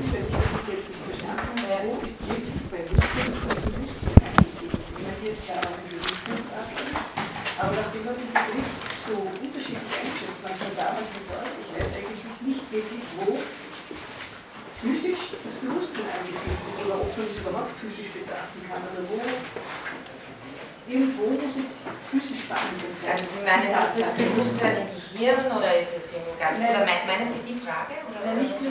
Thank 0.00 0.32
you. 0.32 0.39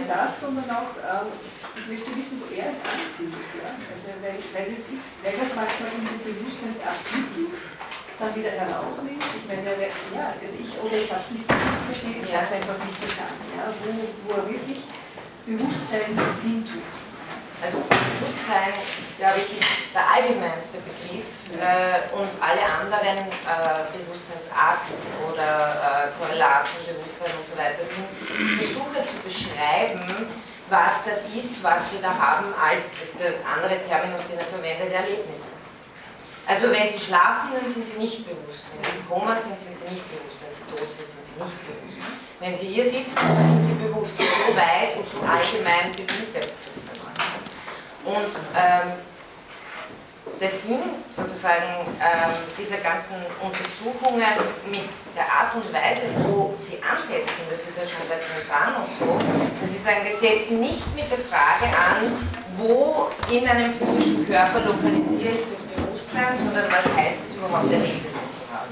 Das, 0.09 0.41
sondern 0.41 0.65
auch, 0.73 0.97
äh, 0.97 1.29
ich 1.77 1.85
möchte 1.85 2.09
wissen, 2.17 2.41
wo 2.41 2.49
er 2.49 2.73
es 2.73 2.81
ansiedelt. 2.81 3.49
Ja? 3.61 3.77
Also, 3.93 4.09
weil, 4.25 4.41
weil, 4.57 4.67
das 4.73 4.89
ist, 4.89 5.05
weil 5.21 5.37
das 5.37 5.53
manchmal 5.53 5.93
in 5.93 6.03
den 6.09 6.21
Bewusstseinsartikel 6.25 7.53
dann 8.17 8.33
wieder 8.35 8.51
herausnimmt. 8.51 9.23
Ich 9.23 9.45
meine, 9.47 9.63
ja, 9.69 10.33
also 10.33 10.55
ich, 10.57 10.71
oder 10.81 10.97
ich 10.97 11.09
habe 11.13 11.23
es 11.23 11.31
nicht 11.31 11.45
verstanden, 11.45 12.25
ich 12.25 12.33
habe 12.35 12.45
es 12.49 12.53
einfach 12.57 12.77
nicht 12.81 12.99
verstanden, 12.99 13.45
ja? 13.53 13.69
wo, 13.85 13.89
wo 14.25 14.29
er 14.41 14.45
wirklich 14.49 14.81
Bewusstsein 15.45 16.17
hintut. 16.41 16.83
Also 17.61 17.77
Bewusstsein, 17.85 18.73
glaube 19.19 19.35
ich, 19.43 19.59
ist 19.59 19.91
der 19.93 20.07
allgemeinste 20.07 20.79
Begriff 20.79 21.27
äh, 21.59 22.07
und 22.15 22.31
alle 22.39 22.63
anderen 22.63 23.27
äh, 23.27 23.83
Bewusstseinsakt 23.91 24.95
oder 25.27 26.07
äh, 26.07 26.15
Korrelatenbewusstsein 26.15 27.35
und 27.35 27.43
so 27.43 27.53
weiter 27.59 27.83
sind 27.83 28.07
Versuche 28.55 29.03
zu 29.03 29.19
beschreiben, 29.19 30.31
was 30.71 31.03
das 31.03 31.27
ist, 31.35 31.61
was 31.61 31.91
wir 31.91 31.99
da 32.01 32.15
haben, 32.15 32.47
als, 32.55 32.95
das 32.95 33.11
ist 33.11 33.19
der 33.19 33.43
andere 33.43 33.83
Terminus, 33.83 34.23
den 34.31 34.39
er 34.39 34.47
verwendet, 34.47 34.93
Erlebnisse. 34.93 35.59
Also 36.47 36.71
wenn 36.71 36.87
Sie 36.87 36.97
schlafen, 36.97 37.51
dann 37.53 37.67
sind 37.67 37.85
Sie 37.85 37.99
nicht 37.99 38.25
bewusst. 38.25 38.65
Wenn 38.73 38.81
Sie 38.81 38.97
im 38.97 39.05
Koma 39.05 39.35
sind, 39.35 39.59
sind 39.59 39.75
Sie 39.75 39.85
nicht 39.93 40.05
bewusst. 40.07 40.39
Wenn 40.41 40.53
Sie 40.55 40.65
tot 40.71 40.89
sind, 40.89 41.05
sind 41.05 41.23
Sie 41.27 41.37
nicht 41.37 41.59
bewusst. 41.67 42.09
Wenn 42.39 42.55
Sie 42.55 42.67
hier 42.73 42.85
sitzen, 42.87 43.19
sind 43.19 43.63
Sie 43.67 43.77
bewusst. 43.83 44.15
So 44.17 44.55
weit 44.55 44.95
und 44.95 45.05
so 45.05 45.19
allgemein 45.21 45.91
beginnt 45.91 46.33
und 48.09 48.33
ähm, 48.55 49.08
der 50.39 50.49
Sinn 50.49 51.03
sozusagen 51.11 51.83
ähm, 51.99 52.31
dieser 52.57 52.77
ganzen 52.77 53.15
Untersuchungen 53.43 54.23
mit 54.71 54.87
der 55.15 55.27
Art 55.27 55.53
und 55.55 55.67
Weise, 55.73 56.07
wo 56.23 56.55
sie 56.55 56.79
ansetzen, 56.79 57.43
das 57.51 57.67
ist 57.67 57.75
ja 57.75 57.83
schon 57.83 58.07
bei 58.07 58.15
Trentano 58.15 58.87
so, 58.87 59.19
dass 59.59 59.71
sie 59.71 59.77
sagen, 59.77 59.99
wir 60.07 60.15
setzen 60.15 60.59
nicht 60.61 60.83
mit 60.95 61.11
der 61.11 61.19
Frage 61.19 61.67
an, 61.75 62.23
wo 62.55 63.11
in 63.29 63.47
einem 63.47 63.73
physischen 63.75 64.25
Körper 64.25 64.63
lokalisiere 64.63 65.35
ich 65.35 65.45
das 65.51 65.63
Bewusstsein, 65.67 66.31
sondern 66.35 66.71
was 66.71 66.87
heißt 66.95 67.19
es 67.27 67.35
überhaupt, 67.35 67.71
Erlebnisse 67.71 68.23
zu 68.31 68.43
haben. 68.47 68.71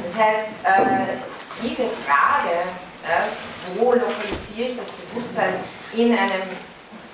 Das 0.00 0.16
heißt, 0.16 0.48
äh, 0.64 1.20
diese 1.60 1.84
Frage, 2.08 2.72
äh, 3.04 3.76
wo 3.76 3.92
lokalisiere 3.92 4.72
ich 4.72 4.76
das 4.76 4.88
Bewusstsein 4.88 5.60
in 5.92 6.12
einem 6.12 6.48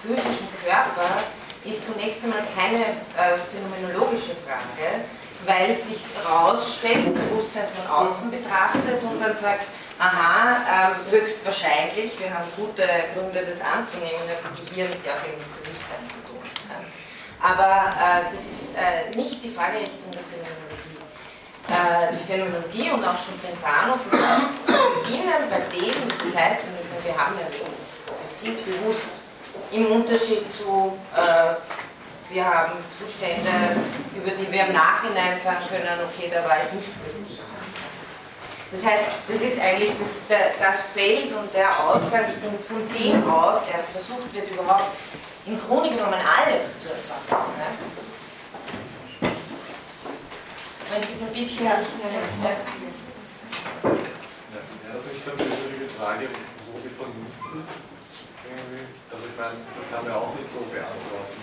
physischen 0.03 0.49
Körper, 0.63 1.23
ist 1.65 1.87
zunächst 1.87 2.25
einmal 2.25 2.43
keine 2.57 2.83
äh, 3.15 3.39
phänomenologische 3.51 4.35
Frage, 4.43 5.07
weil 5.47 5.71
es 5.71 5.89
sich 5.89 6.03
herausstellt, 6.17 7.15
Bewusstsein 7.15 7.67
von 7.75 7.87
außen 7.87 8.31
betrachtet 8.31 9.03
und 9.03 9.21
dann 9.21 9.35
sagt, 9.35 9.67
aha, 9.99 10.91
äh, 10.91 11.11
höchstwahrscheinlich, 11.11 12.19
wir 12.19 12.35
haben 12.35 12.49
gute 12.57 12.83
Gründe, 13.15 13.47
das 13.47 13.61
anzunehmen, 13.63 14.27
hat 14.27 14.55
Gehirn 14.59 14.91
sehr 14.91 15.15
viel 15.23 15.39
mit 15.39 15.51
Bewusstsein 15.63 16.03
zu 16.11 16.19
tun. 16.27 16.43
Ja. 16.67 16.83
Aber 17.43 17.95
äh, 17.95 18.31
das 18.31 18.43
ist 18.43 18.75
äh, 18.75 19.15
nicht 19.17 19.43
die 19.43 19.51
Fragerichtung 19.51 20.11
der 20.11 20.23
Phänomenologie. 20.27 20.83
Äh, 21.71 22.15
die 22.19 22.25
Phänomenologie 22.27 22.91
und 22.91 23.05
auch 23.05 23.19
schon 23.19 23.39
zu 23.39 23.47
beginnen 25.03 25.47
bei 25.51 25.63
dem, 25.71 25.95
das 26.11 26.35
heißt, 26.35 26.59
wir, 26.67 26.75
müssen, 26.75 26.99
wir 27.05 27.15
haben 27.17 27.35
ja 27.39 27.47
Erlebnis, 27.47 27.95
wir 28.07 28.27
sind 28.27 28.59
bewusst 28.67 29.23
im 29.73 29.87
Unterschied 29.87 30.45
zu, 30.53 30.99
äh, 31.17 31.55
wir 32.33 32.45
haben 32.45 32.73
Zustände, 32.89 33.51
über 34.15 34.31
die 34.31 34.51
wir 34.51 34.67
im 34.67 34.73
Nachhinein 34.73 35.37
sagen 35.37 35.65
können, 35.69 35.99
okay, 36.05 36.31
da 36.33 36.45
war 36.49 36.59
ich 36.59 36.73
nicht 36.73 36.93
bewusst. 37.05 37.43
Das 38.71 38.87
heißt, 38.87 39.05
das 39.29 39.41
ist 39.43 39.61
eigentlich 39.61 39.93
das, 39.99 40.21
das 40.59 40.83
Feld 40.95 41.33
und 41.35 41.53
der 41.53 41.69
Ausgangspunkt, 41.89 42.65
von 42.65 42.89
dem 42.89 43.29
aus 43.31 43.67
erst 43.71 43.87
versucht 43.89 44.33
wird, 44.33 44.51
überhaupt 44.51 44.93
im 45.45 45.61
Grunde 45.61 45.91
genommen 45.91 46.15
alles 46.15 46.79
zu 46.79 46.89
erfassen. 46.89 47.53
Ne? 47.59 47.67
Wenn 50.91 51.03
ich 51.03 51.11
es 51.11 51.21
ein 51.21 51.33
bisschen 51.33 51.67
ja. 51.67 51.73
Ja. 51.73 52.51
Ja, 53.83 54.99
ich 55.13 55.27
habe 55.27 55.39
eine 55.39 55.89
Frage, 55.99 56.29
wo 56.73 56.79
die 56.81 56.89
Vernunft 56.89 57.61
ist 57.61 57.93
irgendwie? 58.63 58.87
Also 59.11 59.27
ich 59.27 59.37
meine, 59.37 59.59
das 59.75 59.85
kann 59.91 60.05
man 60.07 60.15
auch 60.15 60.35
nicht 60.35 60.51
so 60.51 60.61
beantworten. 60.71 61.43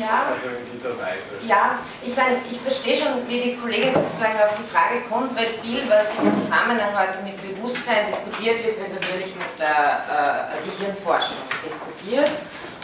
Ja. 0.00 0.30
Also 0.30 0.48
in 0.48 0.66
dieser 0.72 0.94
Weise. 0.98 1.38
Ja, 1.46 1.78
ich 2.02 2.16
meine, 2.16 2.38
ich 2.50 2.60
verstehe 2.60 2.94
schon, 2.94 3.28
wie 3.28 3.40
die 3.40 3.56
Kollegin 3.56 3.92
sozusagen 3.92 4.38
auf 4.40 4.54
die 4.56 4.68
Frage 4.68 5.00
kommt, 5.08 5.36
weil 5.36 5.48
viel, 5.48 5.82
was 5.88 6.14
im 6.18 6.32
Zusammenhang 6.32 6.96
heute 6.96 7.18
mit 7.22 7.36
Bewusstsein 7.40 8.06
diskutiert 8.06 8.64
wird, 8.64 8.78
wird 8.78 8.92
natürlich 9.00 9.34
mit 9.34 9.52
der 9.58 10.52
äh, 10.52 10.68
Gehirnforschung 10.68 11.38
diskutiert. 11.64 12.30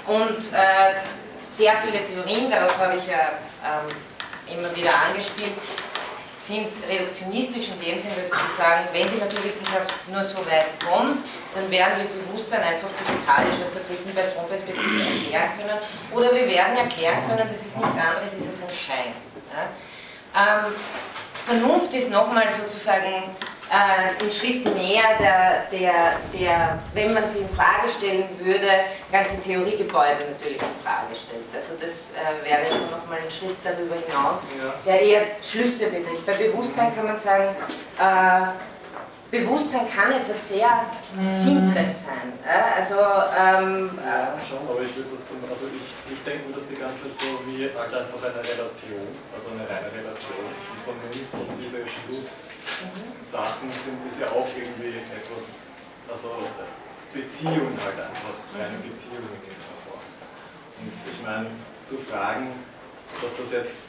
Und 0.06 0.53
äh, 0.53 1.00
sehr 1.49 1.75
viele 1.84 2.05
Theorien, 2.05 2.50
darauf 2.50 2.77
habe 2.78 2.97
ich 2.97 3.06
ja 3.06 3.38
ähm, 3.62 3.94
immer 4.49 4.75
wieder 4.75 4.93
angespielt, 5.09 5.53
sind 6.43 6.67
reduktionistisch 6.89 7.69
in 7.69 7.79
dem 7.79 7.99
Sinn, 7.99 8.11
dass 8.19 8.31
sie 8.31 8.57
sagen, 8.59 8.89
wenn 8.93 9.09
die 9.11 9.19
Naturwissenschaft 9.19 9.95
nur 10.11 10.25
so 10.25 10.39
weit 10.47 10.75
kommt, 10.83 11.23
dann 11.55 11.71
werden 11.71 12.03
wir 12.03 12.07
Bewusstsein 12.27 12.63
einfach 12.63 12.89
physikalisch 12.91 13.63
aus 13.63 13.73
der 13.75 13.83
dritten 13.87 14.11
Person 14.11 14.49
Perspektive 14.49 15.07
erklären 15.07 15.51
können. 15.57 15.79
Oder 16.11 16.35
wir 16.35 16.49
werden 16.49 16.77
erklären 16.77 17.23
können, 17.29 17.47
dass 17.47 17.63
es 17.63 17.77
nichts 17.77 17.97
anderes 17.97 18.35
ist 18.35 18.47
als 18.49 18.63
ein 18.63 18.75
Schein. 18.75 19.15
Ja? 19.55 19.71
Ähm, 20.35 20.75
Vernunft 21.45 21.95
ist 21.95 22.11
nochmal 22.11 22.51
sozusagen 22.51 23.31
äh, 23.72 24.21
einen 24.21 24.31
Schritt 24.31 24.65
näher, 24.77 25.16
der, 25.19 25.66
der, 25.72 25.94
der, 26.38 26.78
wenn 26.93 27.15
man 27.15 27.27
sie 27.27 27.38
in 27.38 27.49
Frage 27.49 27.88
stellen 27.88 28.25
würde, 28.38 28.69
ganze 29.10 29.41
Theoriegebäude 29.41 30.27
natürlich 30.31 30.60
in 30.60 30.84
Frage 30.84 31.15
stellt. 31.15 31.44
Also 31.55 31.72
das 31.81 32.12
äh, 32.12 32.44
wäre 32.44 32.66
schon 32.66 32.91
nochmal 32.91 33.19
ein 33.25 33.31
Schritt 33.31 33.56
darüber 33.65 33.94
hinaus, 33.94 34.43
der 34.84 35.00
eher 35.00 35.22
Schlüsse 35.43 35.87
betrifft. 35.87 36.27
Bei 36.27 36.34
Bewusstsein 36.34 36.94
kann 36.94 37.06
man 37.06 37.19
sagen, 37.19 37.56
äh, 37.99 38.72
Bewusstsein 39.32 39.88
kann 39.88 40.12
etwas 40.12 40.53
sehr 40.53 40.69
Simples 41.25 42.04
sein. 42.04 42.37
Äh? 42.44 42.76
Also, 42.76 43.00
ähm, 43.32 43.88
ja, 43.97 44.37
schon, 44.44 44.60
aber 44.69 44.84
ich 44.84 44.93
würde 44.93 45.09
das 45.09 45.32
zum, 45.32 45.41
also 45.48 45.72
ich, 45.72 45.88
ich 46.12 46.20
denke 46.20 46.53
mir 46.53 46.60
das 46.60 46.69
die 46.69 46.76
ganze 46.76 47.09
Zeit 47.09 47.16
so 47.16 47.41
wie 47.48 47.65
halt 47.65 47.88
einfach 47.88 48.20
eine 48.20 48.44
Relation, 48.44 49.09
also 49.32 49.56
eine 49.56 49.65
reine 49.65 49.88
Relation. 49.88 50.53
Und 50.53 50.81
Vernunft 50.84 51.32
und 51.32 51.48
diese 51.56 51.81
Schlusssachen 51.88 53.72
sind 53.72 54.04
ist 54.04 54.20
ja 54.20 54.28
auch 54.37 54.53
irgendwie 54.53 55.00
etwas, 55.00 55.64
also 56.12 56.44
Beziehung 57.16 57.72
halt 57.81 57.97
einfach, 58.04 58.37
reine 58.53 58.84
Beziehungen 58.84 59.32
gehen 59.41 59.56
hervor. 59.56 59.97
Und 60.76 60.93
ich 60.93 61.20
meine, 61.25 61.49
zu 61.88 61.97
fragen, 62.04 62.53
dass 63.16 63.41
das 63.41 63.49
jetzt, 63.49 63.88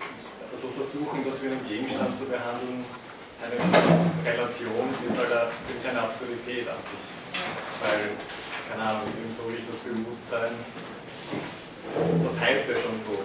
also 0.56 0.72
versuchen, 0.72 1.20
das 1.28 1.44
wie 1.44 1.52
einen 1.52 1.68
Gegenstand 1.68 2.16
zu 2.16 2.32
behandeln, 2.32 2.88
eine 3.44 3.60
Relation 4.24 4.88
ist 5.08 5.18
halt 5.18 5.32
eine 5.32 6.00
Absurdität 6.00 6.68
an 6.70 6.80
sich. 6.88 7.06
Weil, 7.84 8.16
keine 8.70 8.84
Ahnung, 8.90 9.12
so 9.36 9.52
wie 9.52 9.60
ich 9.60 9.68
das 9.68 9.80
Bewusstsein, 9.84 10.56
das 12.24 12.40
heißt 12.40 12.70
ja 12.70 12.76
schon 12.80 12.98
so. 13.00 13.20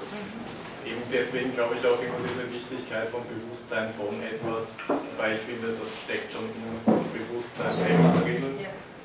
Eben 0.85 1.03
deswegen 1.13 1.55
glaube 1.55 1.77
ich 1.77 1.85
auch 1.87 2.01
immer 2.01 2.19
diese 2.25 2.51
Wichtigkeit 2.51 3.09
vom 3.11 3.23
Bewusstsein 3.29 3.93
von 3.95 4.19
etwas, 4.23 4.73
weil 5.17 5.37
ich 5.37 5.43
finde, 5.45 5.77
das 5.79 5.91
steckt 6.05 6.33
schon 6.33 6.49
im 6.49 7.05
Bewusstsein 7.13 7.71
selber 7.71 8.19
drinnen. 8.25 8.59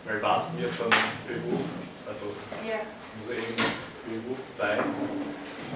Weil 0.06 0.22
was 0.22 0.56
wird 0.58 0.72
dann 0.80 0.94
bewusst? 1.28 1.76
Also 2.08 2.28
muss 2.28 3.32
eben 3.32 3.56
bewusst 4.08 4.58
sein. 4.58 4.80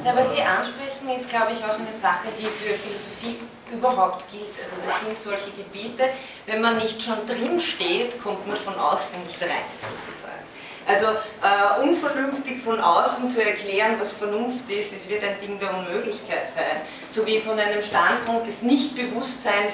Na, 0.04 0.16
was 0.16 0.32
Sie 0.32 0.42
ansprechen, 0.42 1.10
ist, 1.16 1.30
glaube 1.30 1.52
ich, 1.52 1.64
auch 1.64 1.78
eine 1.78 1.92
Sache, 1.92 2.28
die 2.38 2.46
für 2.46 2.74
Philosophie 2.74 3.40
überhaupt 3.72 4.30
gilt. 4.32 4.54
Also 4.62 4.76
das 4.86 5.02
sind 5.02 5.18
solche 5.18 5.52
Gebiete, 5.52 6.10
wenn 6.46 6.62
man 6.62 6.78
nicht 6.78 7.02
schon 7.02 7.26
drin 7.26 7.60
steht, 7.60 8.22
kommt 8.22 8.48
man 8.48 8.56
von 8.56 8.76
außen 8.76 9.22
nicht 9.24 9.42
rein, 9.42 9.66
sozusagen. 9.76 10.48
Also 10.88 11.08
äh, 11.08 11.82
unvernünftig 11.82 12.62
von 12.62 12.80
außen 12.80 13.28
zu 13.28 13.44
erklären, 13.44 13.96
was 14.00 14.14
Vernunft 14.14 14.70
ist, 14.70 14.94
es 14.94 15.10
wird 15.10 15.22
ein 15.22 15.38
Ding 15.42 15.60
der 15.60 15.74
Unmöglichkeit 15.74 16.50
sein. 16.50 16.82
So 17.10 17.26
wie 17.26 17.40
von 17.40 17.60
einem 17.60 17.82
Standpunkt 17.82 18.48
des 18.48 18.62
Nichtbewusstseins, 18.62 19.74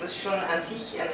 was 0.00 0.16
schon 0.16 0.34
an 0.34 0.62
sich 0.62 1.00
eine 1.00 1.10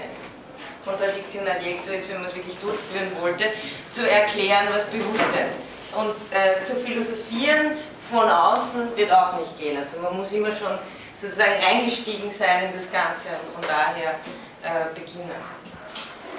Contradictio 0.84 1.40
in 1.40 1.48
adjecto 1.48 1.90
ist, 1.90 2.08
wenn 2.10 2.18
man 2.18 2.26
es 2.26 2.34
wirklich 2.34 2.56
durchführen 2.58 3.10
wollte, 3.18 3.44
zu 3.90 4.08
erklären, 4.08 4.66
was 4.72 4.84
Bewusstsein 4.84 5.48
ist. 5.58 5.78
Und 5.96 6.14
äh, 6.30 6.62
zu 6.64 6.76
philosophieren 6.76 7.78
von 8.10 8.28
außen 8.28 8.96
wird 8.96 9.12
auch 9.12 9.38
nicht 9.38 9.58
gehen. 9.58 9.78
Also 9.78 10.00
man 10.00 10.16
muss 10.16 10.32
immer 10.32 10.50
schon 10.50 10.78
sozusagen 11.14 11.62
reingestiegen 11.62 12.30
sein 12.30 12.66
in 12.66 12.72
das 12.72 12.90
Ganze 12.90 13.28
und 13.28 13.52
von 13.54 13.64
daher 13.68 14.16
äh, 14.62 14.94
beginnen. 14.94 15.30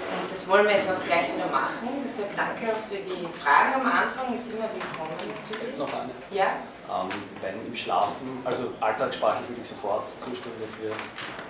Und 0.09 0.31
das 0.31 0.47
wollen 0.47 0.65
wir 0.65 0.73
jetzt 0.73 0.89
auch 0.89 1.03
gleich 1.05 1.29
wieder 1.33 1.45
machen. 1.47 2.01
Deshalb 2.03 2.35
danke 2.35 2.73
auch 2.73 2.81
für 2.89 2.97
die 2.97 3.27
Fragen 3.37 3.75
am 3.75 3.85
Anfang. 3.85 4.33
Ist 4.33 4.51
immer 4.53 4.65
willkommen 4.73 5.13
natürlich. 5.13 5.77
Noch 5.77 5.93
eine. 5.93 6.09
Ja? 6.31 6.57
Ähm, 6.89 7.13
wenn 7.41 7.67
im 7.67 7.75
Schlafen, 7.75 8.41
also 8.43 8.73
alltagssprachlich 8.81 9.47
würde 9.49 9.61
ich 9.61 9.67
sofort 9.67 10.09
zustimmen, 10.09 10.57
dass 10.57 10.73
wir 10.81 10.89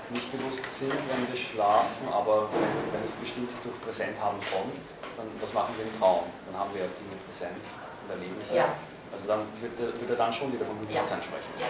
nicht 0.10 0.28
bewusst 0.36 0.68
sind, 0.68 0.92
wenn 0.92 1.32
wir 1.32 1.40
schlafen, 1.40 2.12
aber 2.12 2.50
wenn, 2.52 2.92
wenn 2.92 3.04
es 3.06 3.16
bestimmt 3.16 3.48
ist 3.48 3.64
durch 3.64 3.80
Präsent 3.80 4.20
haben 4.20 4.42
von, 4.42 4.68
dann 5.16 5.28
was 5.40 5.54
machen 5.54 5.74
wir 5.78 5.86
im 5.86 5.96
Traum? 5.98 6.28
Dann 6.52 6.60
haben 6.60 6.72
wir 6.74 6.84
Dinge 7.00 7.16
präsent 7.24 7.64
und 8.04 8.10
erleben 8.12 8.36
sie. 8.44 8.58
Ja. 8.58 8.68
Also 9.20 9.36
dann 9.36 9.44
wird 9.60 9.76
er, 9.76 10.16
dann 10.16 10.32
schon 10.32 10.54
wieder 10.56 10.64
vom 10.64 10.80
Bewusstsein 10.80 11.20
Ja. 11.20 11.28
sprechen. 11.28 11.52
Ja. 11.60 11.68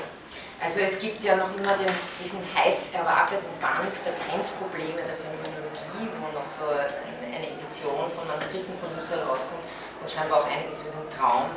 Also 0.61 0.85
es 0.85 0.99
gibt 0.99 1.23
ja 1.23 1.33
noch 1.35 1.49
immer 1.57 1.73
den, 1.73 1.89
diesen 2.21 2.45
heiß 2.53 2.93
erwarteten 2.93 3.49
Band 3.57 3.89
der 4.05 4.13
Grenzprobleme 4.21 5.01
der 5.01 5.17
Phänomenologie, 5.17 6.05
wo 6.21 6.29
noch 6.37 6.45
so 6.45 6.69
eine, 6.69 7.49
Edition 7.49 8.05
von 8.11 8.27
Manuskripten 8.27 8.75
von 8.77 8.93
Husserl 8.93 9.23
rauskommt 9.25 9.65
und 10.01 10.05
scheinbar 10.05 10.43
auch 10.43 10.47
einiges 10.47 10.81
über 10.81 10.93
den 10.93 11.09
Traum. 11.09 11.49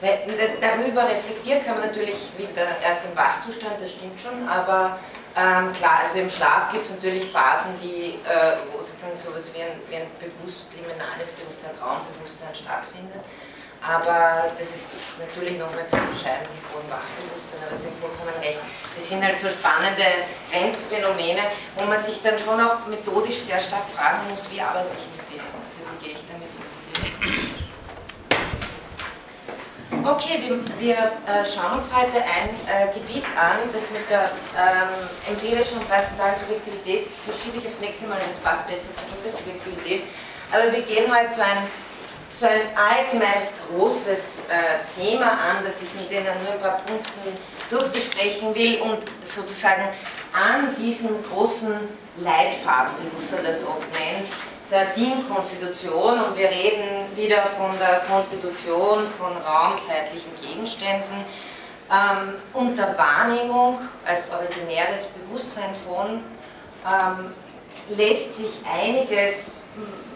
Weil, 0.00 0.26
darüber 0.60 1.08
reflektieren 1.08 1.64
kann 1.64 1.78
man 1.78 1.88
natürlich 1.88 2.28
wieder 2.36 2.66
erst 2.82 3.04
im 3.08 3.16
Wachzustand, 3.16 3.80
das 3.80 3.92
stimmt 3.92 4.20
schon, 4.20 4.48
aber 4.48 4.98
ähm, 5.36 5.72
klar, 5.72 6.02
also 6.02 6.18
im 6.18 6.28
Schlaf 6.28 6.70
gibt 6.72 6.84
es 6.84 6.90
natürlich 6.90 7.30
Phasen, 7.30 7.78
die, 7.82 8.18
äh, 8.26 8.58
wo 8.74 8.82
sozusagen 8.82 9.14
sowas 9.14 9.50
wie 9.54 9.62
ein, 9.62 9.78
wie 9.88 9.96
ein 10.02 10.10
bewusst 10.18 10.66
liminales 10.74 11.30
Bewusstsein, 11.38 11.78
Traumbewusstsein 11.78 12.54
stattfindet. 12.54 13.22
Aber 13.80 14.50
das 14.58 14.68
ist 14.74 15.02
natürlich 15.18 15.58
nochmal 15.58 15.86
zu 15.86 15.96
unterscheiden 15.96 16.48
vollen 16.78 16.90
Wachbewusstsein, 16.90 17.60
aber 17.66 17.76
Sie 17.76 17.86
haben 17.86 17.98
vollkommen 17.98 18.38
recht. 18.42 18.60
Das 18.94 19.08
sind 19.08 19.24
halt 19.24 19.38
so 19.38 19.48
spannende 19.48 20.04
Grenzphänomene, 20.50 21.42
wo 21.76 21.84
man 21.84 21.98
sich 21.98 22.20
dann 22.22 22.38
schon 22.38 22.60
auch 22.60 22.86
methodisch 22.86 23.38
sehr 23.38 23.58
stark 23.58 23.88
fragen 23.94 24.28
muss, 24.30 24.50
wie 24.50 24.60
arbeite 24.60 24.90
ich 24.98 25.06
mit 25.16 25.26
denen? 25.32 25.48
Also 25.64 25.78
wie 25.82 25.98
gehe 26.04 26.14
ich 26.14 26.24
damit 26.28 26.48
um? 26.54 26.62
Okay, 30.04 30.40
wir, 30.40 30.56
wir 30.78 30.96
äh, 31.26 31.44
schauen 31.44 31.76
uns 31.76 31.92
heute 31.92 32.22
ein 32.22 32.48
äh, 32.64 32.92
Gebiet 32.94 33.24
an, 33.36 33.58
das 33.72 33.90
mit 33.90 34.08
der 34.08 34.30
ähm, 34.56 34.88
empirischen 35.28 35.78
und 35.80 35.88
transzendentalen 35.88 36.36
Subjektivität 36.36 37.08
verschiebe 37.26 37.58
ich 37.58 37.66
aufs 37.66 37.80
nächste 37.80 38.06
Mal, 38.06 38.18
das 38.24 38.38
passt 38.38 38.66
besser 38.66 38.88
zur 38.94 39.04
Intersubjektivität. 39.18 40.04
Aber 40.50 40.72
wir 40.72 40.80
gehen 40.82 41.12
heute 41.14 41.34
zu 41.34 41.44
einem 41.44 41.66
so 42.38 42.46
ein 42.46 42.60
allgemeines 42.76 43.52
großes 43.68 44.46
äh, 44.48 45.00
Thema 45.00 45.26
an, 45.26 45.64
das 45.64 45.82
ich 45.82 45.92
mit 45.94 46.10
Ihnen 46.10 46.24
nur 46.44 46.52
ein 46.52 46.60
paar 46.60 46.80
Punkten 46.86 47.36
durchbesprechen 47.68 48.54
will 48.54 48.80
und 48.80 48.98
sozusagen 49.22 49.88
an 50.32 50.74
diesem 50.76 51.20
großen 51.22 51.74
Leitfaden, 52.18 52.94
wie 53.02 53.16
Husserl 53.16 53.42
das 53.42 53.64
oft 53.64 53.88
nennt, 53.92 54.28
der 54.70 54.86
DIN-Konstitution 54.94 56.20
und 56.20 56.36
wir 56.36 56.48
reden 56.48 57.06
wieder 57.16 57.42
von 57.46 57.76
der 57.78 58.02
Konstitution 58.08 59.08
von 59.18 59.36
raumzeitlichen 59.36 60.30
Gegenständen 60.40 61.24
ähm, 61.90 62.34
und 62.52 62.76
der 62.76 62.96
Wahrnehmung 62.96 63.80
als 64.06 64.28
originäres 64.30 65.06
Bewusstsein 65.06 65.74
von 65.86 66.22
ähm, 66.86 67.32
lässt 67.96 68.36
sich 68.36 68.60
einiges 68.70 69.54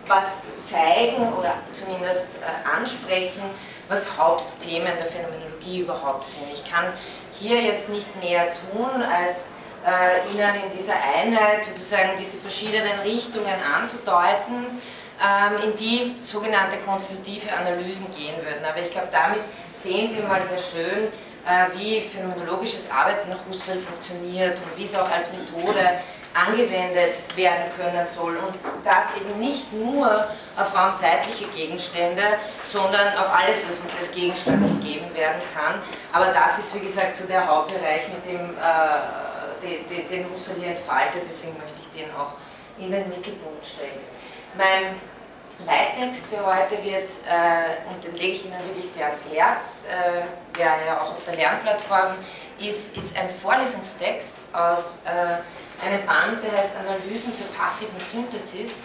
was 0.06 0.42
zeigen 0.64 1.32
oder 1.32 1.54
zumindest 1.72 2.38
äh, 2.40 2.76
ansprechen, 2.76 3.42
was 3.88 4.16
Hauptthemen 4.16 4.92
der 4.98 5.06
Phänomenologie 5.06 5.80
überhaupt 5.80 6.28
sind. 6.28 6.46
Ich 6.52 6.70
kann 6.70 6.86
hier 7.32 7.60
jetzt 7.60 7.88
nicht 7.88 8.08
mehr 8.22 8.48
tun, 8.52 9.02
als 9.02 9.50
äh, 9.86 10.32
Ihnen 10.32 10.54
in 10.64 10.78
dieser 10.78 10.94
Einheit 10.94 11.64
sozusagen 11.64 12.10
diese 12.18 12.36
verschiedenen 12.36 12.98
Richtungen 13.00 13.54
anzudeuten, 13.74 14.80
ähm, 15.20 15.70
in 15.70 15.76
die 15.76 16.16
sogenannte 16.20 16.76
konstitutive 16.78 17.52
Analysen 17.56 18.06
gehen 18.16 18.36
würden. 18.36 18.64
Aber 18.64 18.80
ich 18.80 18.90
glaube, 18.90 19.08
damit 19.10 19.40
sehen 19.76 20.08
Sie 20.08 20.22
mal 20.22 20.40
sehr 20.42 20.58
schön, 20.58 21.08
äh, 21.44 21.76
wie 21.76 22.00
phänomenologisches 22.00 22.90
Arbeiten 22.90 23.28
nach 23.28 23.38
Husserl 23.48 23.78
funktioniert 23.78 24.58
und 24.58 24.76
wie 24.76 24.84
es 24.84 24.94
auch 24.94 25.10
als 25.10 25.30
Methode 25.32 25.98
angewendet 26.34 27.16
werden 27.36 27.64
können 27.76 28.06
soll 28.06 28.36
und 28.36 28.54
das 28.84 29.16
eben 29.16 29.38
nicht 29.38 29.72
nur 29.72 30.26
auf 30.56 30.76
raumzeitliche 30.76 31.46
Gegenstände, 31.48 32.22
sondern 32.64 33.16
auf 33.18 33.32
alles, 33.32 33.62
was 33.68 33.78
uns 33.80 33.94
als 33.98 34.10
Gegenstand 34.12 34.80
gegeben 34.80 35.14
werden 35.14 35.42
kann. 35.54 35.80
Aber 36.12 36.32
das 36.32 36.58
ist, 36.58 36.74
wie 36.74 36.86
gesagt, 36.86 37.16
so 37.16 37.24
der 37.26 37.46
Hauptbereich, 37.46 38.08
mit 38.08 38.24
dem, 38.26 38.56
äh, 38.56 39.88
den, 39.88 40.08
den, 40.08 40.30
Husserl 40.32 40.56
hier 40.58 40.70
entfaltet, 40.70 41.22
deswegen 41.28 41.56
möchte 41.58 41.80
ich 41.80 42.00
den 42.00 42.10
auch 42.14 42.32
in 42.78 42.90
den 42.90 43.08
Mittelpunkt 43.08 43.64
stellen. 43.64 44.00
Mein 44.56 45.00
Leittext 45.66 46.22
für 46.26 46.44
heute 46.44 46.82
wird, 46.82 47.10
äh, 47.28 47.88
und 47.88 48.02
den 48.02 48.16
lege 48.16 48.32
ich 48.32 48.46
Ihnen 48.46 48.58
wirklich 48.64 48.90
sehr 48.90 49.04
ans 49.04 49.24
Herz, 49.32 49.86
äh, 49.86 50.22
der 50.58 50.86
ja 50.86 51.00
auch 51.00 51.12
auf 51.12 51.24
der 51.24 51.36
Lernplattform 51.36 52.14
ist, 52.58 52.96
ist 52.96 53.16
ein 53.16 53.28
Vorlesungstext 53.28 54.38
aus 54.52 55.02
äh, 55.04 55.36
einem 55.82 56.06
Band, 56.06 56.42
der 56.42 56.52
heißt 56.52 56.76
Analysen 56.76 57.34
zur 57.34 57.46
passiven 57.48 57.98
Synthesis. 57.98 58.84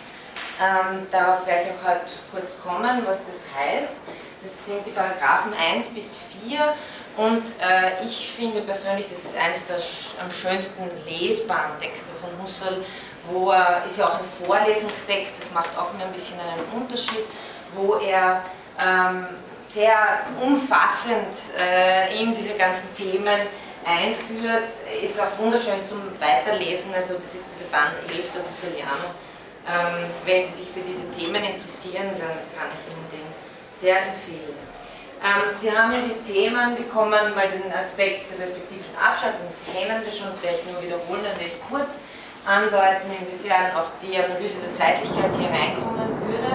Ähm, 0.60 1.08
darauf 1.12 1.46
werde 1.46 1.66
ich 1.66 1.70
auch 1.70 1.90
heute 1.90 2.02
kurz 2.32 2.60
kommen, 2.62 3.04
was 3.06 3.26
das 3.26 3.46
heißt. 3.56 3.98
Das 4.42 4.66
sind 4.66 4.86
die 4.86 4.92
Paragraphen 4.92 5.54
1 5.54 5.90
bis 5.90 6.20
4 6.48 6.74
und 7.18 7.44
äh, 7.60 8.04
ich 8.04 8.32
finde 8.36 8.62
persönlich, 8.62 9.08
das 9.10 9.26
ist 9.26 9.38
eines 9.38 9.66
der 9.66 9.80
sch 9.80 10.16
am 10.24 10.32
schönsten 10.32 10.84
lesbaren 11.08 11.78
Texte 11.80 12.12
von 12.14 12.30
Husserl, 12.42 12.84
wo 13.30 13.52
er, 13.52 13.84
ist 13.88 13.98
ja 13.98 14.08
auch 14.08 14.20
ein 14.20 14.46
Vorlesungstext, 14.46 15.34
das 15.40 15.52
macht 15.52 15.78
auch 15.78 15.94
immer 15.94 16.06
ein 16.06 16.14
bisschen 16.14 16.40
einen 16.40 16.82
Unterschied, 16.82 17.26
wo 17.74 17.96
er 17.96 18.44
ähm, 18.80 19.28
sehr 19.66 20.22
umfassend 20.42 21.36
äh, 21.60 22.22
in 22.22 22.34
diese 22.34 22.54
ganzen 22.54 22.94
Themen 22.94 23.42
einführt, 23.88 24.68
ist 25.02 25.20
auch 25.20 25.40
wunderschön 25.40 25.84
zum 25.86 26.02
Weiterlesen, 26.20 26.94
also 26.94 27.14
das 27.14 27.36
ist 27.36 27.46
diese 27.50 27.64
Band 27.72 27.96
11 28.12 28.34
der 28.36 28.44
Husserlianer. 28.44 29.16
Ähm, 29.64 30.12
wenn 30.26 30.44
Sie 30.44 30.64
sich 30.64 30.68
für 30.70 30.82
diese 30.82 31.10
Themen 31.12 31.44
interessieren, 31.44 32.08
dann 32.20 32.36
kann 32.52 32.68
ich 32.76 32.84
Ihnen 32.92 33.08
den 33.12 33.28
sehr 33.72 33.98
empfehlen. 34.12 34.60
Ähm, 35.24 35.56
Sie 35.56 35.72
haben 35.72 35.92
ja 35.94 36.00
die 36.04 36.20
Themen 36.32 36.76
bekommen, 36.76 37.32
weil 37.34 37.50
den 37.50 37.72
Aspekt 37.72 38.30
der 38.32 38.44
perspektivischen 38.44 38.96
Abschattung, 38.96 39.48
das 39.48 39.60
kennen 39.64 40.04
wir 40.04 40.12
schon, 40.12 40.28
das 40.28 40.44
werde 40.44 40.58
ich 40.60 40.66
nur 40.72 40.82
wiederholen, 40.84 41.24
dann 41.24 41.40
werde 41.40 41.52
ich 41.56 41.62
kurz 41.64 42.04
andeuten, 42.46 43.12
inwiefern 43.12 43.72
auch 43.76 43.92
die 44.04 44.16
Analyse 44.16 44.60
der 44.64 44.72
Zeitlichkeit 44.72 45.32
hier 45.36 45.50
reinkommen 45.50 46.12
würde. 46.28 46.52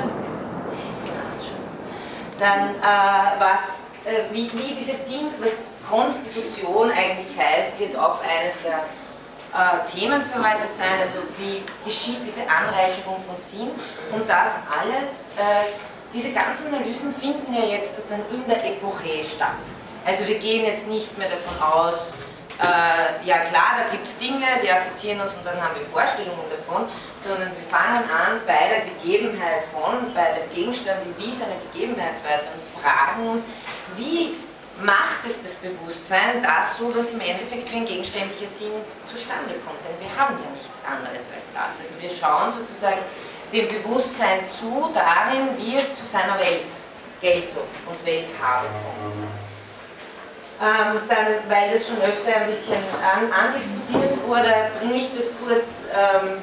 Dann, 2.38 2.76
äh, 2.76 3.40
was, 3.40 3.88
äh, 4.04 4.32
wie, 4.32 4.50
wie 4.52 4.74
diese 4.74 4.94
Ding, 5.04 5.28
was 5.38 5.58
Konstitution 5.88 6.90
eigentlich 6.90 7.36
heißt, 7.36 7.78
wird 7.78 7.96
auch 7.96 8.20
eines 8.22 8.54
der 8.64 8.84
äh, 9.52 9.84
Themen 9.90 10.22
für 10.22 10.38
heute 10.38 10.66
sein, 10.66 11.00
also 11.00 11.18
wie 11.38 11.62
geschieht 11.84 12.18
diese 12.24 12.42
Anreicherung 12.42 13.22
von 13.26 13.36
Sinn 13.36 13.70
und 14.12 14.28
das 14.28 14.48
alles, 14.70 15.30
äh, 15.36 15.68
diese 16.14 16.32
ganzen 16.32 16.74
Analysen 16.74 17.14
finden 17.14 17.54
ja 17.54 17.64
jetzt 17.64 17.94
sozusagen 17.96 18.24
in 18.30 18.46
der 18.46 18.64
Epoche 18.64 19.24
statt. 19.24 19.60
Also 20.04 20.26
wir 20.26 20.38
gehen 20.38 20.64
jetzt 20.64 20.88
nicht 20.88 21.16
mehr 21.18 21.28
davon 21.28 21.62
aus, 21.62 22.14
äh, 22.60 23.26
ja 23.26 23.38
klar, 23.38 23.76
da 23.78 23.90
gibt 23.90 24.06
es 24.06 24.16
Dinge, 24.18 24.46
die 24.62 24.70
affizieren 24.70 25.20
uns 25.20 25.34
und 25.34 25.44
dann 25.44 25.60
haben 25.60 25.74
wir 25.74 25.86
Vorstellungen 25.86 26.44
davon, 26.50 26.86
sondern 27.18 27.50
wir 27.50 27.66
fangen 27.68 28.04
an 28.10 28.40
bei 28.46 28.68
der 28.68 28.84
Gegebenheit 28.84 29.64
von, 29.72 30.14
bei 30.14 30.32
dem 30.32 30.54
Gegenstand 30.54 30.98
wie 31.18 31.32
seiner 31.32 31.56
Gegebenheitsweise 31.72 32.48
und 32.54 32.82
fragen 32.82 33.28
uns, 33.28 33.44
wie 33.96 34.34
macht 34.80 35.24
es 35.26 35.42
das 35.42 35.54
Bewusstsein, 35.56 36.42
dass 36.42 36.78
so 36.78 36.94
was 36.96 37.10
im 37.10 37.20
Endeffekt 37.20 37.70
wie 37.70 37.76
ein 37.76 37.86
gegenständlicher 37.86 38.46
Sinn 38.46 38.72
zustande 39.06 39.54
kommt. 39.66 39.78
Denn 39.84 39.98
wir 40.00 40.10
haben 40.16 40.36
ja 40.42 40.50
nichts 40.50 40.80
anderes 40.84 41.28
als 41.34 41.52
das. 41.52 41.78
Also 41.78 42.00
wir 42.00 42.10
schauen 42.10 42.52
sozusagen 42.52 43.02
dem 43.52 43.68
Bewusstsein 43.68 44.48
zu 44.48 44.90
darin, 44.94 45.56
wie 45.58 45.76
es 45.76 45.94
zu 45.94 46.04
seiner 46.04 46.38
Welt 46.38 46.72
Geltung 47.20 47.68
und 47.86 48.04
Welthabe 48.04 48.66
kommt. 48.66 49.42
Ähm, 50.62 51.00
dann, 51.08 51.26
weil 51.48 51.72
das 51.72 51.88
schon 51.88 52.00
öfter 52.02 52.36
ein 52.36 52.46
bisschen 52.48 52.78
an, 53.02 53.32
andiskutiert 53.32 54.14
wurde, 54.26 54.70
bringe 54.78 54.94
ich 54.94 55.10
das 55.14 55.30
kurz 55.42 55.86
ähm, 55.90 56.38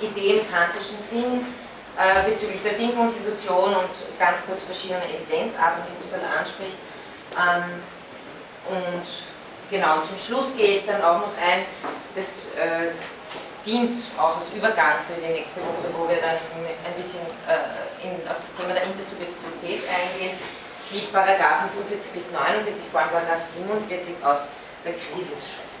Idee 0.00 0.38
im 0.38 0.50
kantischen 0.50 0.98
Sinn 0.98 1.46
äh, 1.96 2.28
bezüglich 2.28 2.62
der 2.62 2.74
Dingkonstitution 2.74 3.74
und 3.76 4.18
ganz 4.18 4.44
kurz 4.46 4.64
verschiedene 4.64 5.04
Evidenzarten, 5.04 5.82
die 5.88 6.04
Husserl 6.04 6.20
anspricht. 6.38 6.76
Ähm, 7.36 7.82
und 8.68 9.06
genau, 9.70 10.00
zum 10.00 10.16
Schluss 10.16 10.56
gehe 10.56 10.78
ich 10.78 10.86
dann 10.86 11.02
auch 11.02 11.18
noch 11.18 11.32
ein, 11.40 11.64
das 12.14 12.46
äh, 12.58 12.92
dient 13.64 13.94
auch 14.18 14.36
als 14.36 14.50
Übergang 14.50 14.98
für 15.06 15.20
die 15.20 15.32
nächste 15.32 15.60
Woche, 15.60 15.88
wo 15.96 16.08
wir 16.08 16.16
dann 16.16 16.36
ein 16.36 16.94
bisschen 16.96 17.20
äh, 17.48 18.06
in, 18.06 18.28
auf 18.28 18.36
das 18.36 18.52
Thema 18.52 18.74
der 18.74 18.84
Intersubjektivität 18.84 19.82
eingehen, 19.88 20.36
die 20.90 21.00
Paragraphen 21.12 21.70
45 21.88 22.12
bis 22.12 22.30
49, 22.30 22.84
vor 22.90 23.00
allem 23.00 23.10
Paragraph 23.10 23.42
47 23.42 24.14
aus 24.22 24.48
der 24.84 24.92
Krisis 24.92 25.54
schreibt. 25.54 25.72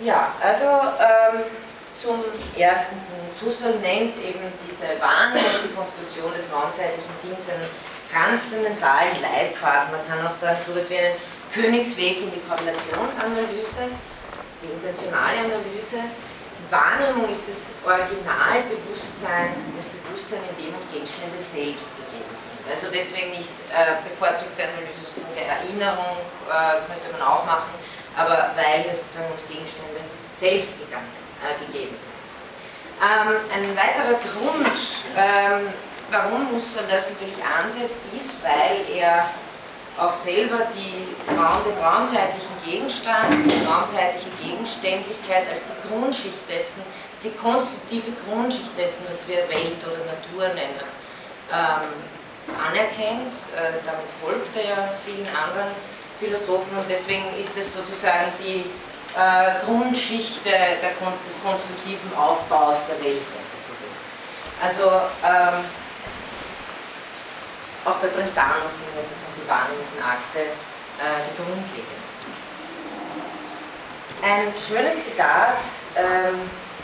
Ja, 0.00 0.32
also 0.40 0.64
ähm, 0.64 1.42
zum 2.00 2.22
ersten. 2.56 2.96
Husserl 3.42 3.78
nennt 3.78 4.18
eben 4.18 4.42
diese 4.66 5.00
Wahrnehmung, 5.00 5.62
die 5.62 5.74
Konstruktion 5.74 6.32
des 6.32 6.50
raumzeitlichen 6.52 7.10
einen 7.22 7.70
transzendentalen 8.10 9.20
Leitfaden. 9.20 9.92
Man 9.92 10.04
kann 10.08 10.26
auch 10.26 10.32
sagen, 10.32 10.58
so 10.58 10.72
etwas 10.72 10.90
wie 10.90 10.98
einen 10.98 11.16
Königsweg 11.52 12.18
in 12.22 12.32
die 12.32 12.42
Korrelationsanalyse, 12.48 13.92
die 14.64 14.72
intentionale 14.72 15.38
Analyse. 15.44 16.08
Wahrnehmung 16.70 17.30
ist 17.32 17.48
das 17.48 17.72
Originalbewusstsein, 17.80 19.56
das 19.72 19.88
Bewusstsein, 19.88 20.44
in 20.52 20.54
dem 20.60 20.74
uns 20.76 20.84
Gegenstände 20.92 21.38
selbst 21.40 21.88
gegeben 21.96 22.34
sind. 22.36 22.60
Also 22.68 22.92
deswegen 22.92 23.32
nicht 23.32 23.56
äh, 23.72 23.96
bevorzugte 24.04 24.68
Analyse 24.68 25.00
sozusagen 25.00 25.32
der 25.32 25.48
Erinnerung, 25.48 26.20
äh, 26.44 26.84
könnte 26.84 27.08
man 27.16 27.24
auch 27.24 27.48
machen, 27.48 27.72
aber 28.12 28.52
weil 28.52 28.84
hier 28.84 28.92
sozusagen 28.92 29.32
uns 29.32 29.48
Gegenstände 29.48 30.04
selbst 30.36 30.76
gegangen, 30.76 31.08
äh, 31.40 31.56
gegeben 31.64 31.96
sind. 31.96 32.20
Ähm, 33.00 33.40
ein 33.48 33.64
weiterer 33.72 34.18
Grund, 34.20 34.76
ähm, 35.16 35.72
warum 36.10 36.50
Husserl 36.52 36.84
das 36.90 37.12
natürlich 37.12 37.38
ansetzt, 37.44 37.98
ist, 38.16 38.42
weil 38.42 38.98
er 38.98 39.28
auch 39.98 40.12
selber 40.12 40.68
die 40.74 41.08
Raum, 41.34 41.64
den 41.66 41.76
raumzeitlichen 41.82 42.54
Gegenstand, 42.64 43.44
die 43.44 43.66
raumzeitliche 43.66 44.30
Gegenständlichkeit 44.40 45.48
als 45.50 45.64
die 45.66 45.88
Grundschicht 45.88 46.48
dessen, 46.48 46.82
als 47.10 47.20
die 47.20 47.30
konstruktive 47.30 48.12
Grundschicht 48.24 48.76
dessen, 48.78 49.02
was 49.08 49.26
wir 49.26 49.36
Welt 49.48 49.82
oder 49.82 49.98
Natur 50.06 50.54
nennen, 50.54 50.86
ähm, 51.50 51.90
anerkennt. 52.54 53.34
Äh, 53.58 53.82
damit 53.84 54.06
folgt 54.22 54.54
er 54.56 54.64
ja 54.64 54.94
vielen 55.04 55.26
anderen 55.34 55.74
Philosophen 56.20 56.78
und 56.78 56.88
deswegen 56.88 57.26
ist 57.34 57.56
es 57.56 57.74
sozusagen 57.74 58.30
die 58.38 58.64
äh, 59.18 59.64
Grundschicht 59.66 60.44
der, 60.44 60.78
des 60.78 61.34
konstruktiven 61.42 62.14
Aufbaus 62.16 62.78
der 62.86 63.02
Welt, 63.02 63.22
wenn 63.34 63.46
Sie 63.50 63.58
so 63.66 63.74
will. 63.74 63.94
Also 64.62 65.02
ähm, 65.26 65.64
auch 67.88 67.96
bei 68.04 68.08
Brentano 68.12 68.68
sind 68.68 68.92
ja 68.92 69.00
sozusagen 69.00 69.36
die 69.40 69.48
wahrnehmenden 69.48 70.00
Akte 70.04 70.52
äh, 71.00 71.24
die 71.24 71.34
grundlegenden. 71.40 72.04
Ein 74.20 74.52
schönes 74.60 75.00
Zitat, 75.08 75.62
ähm, 75.96 76.36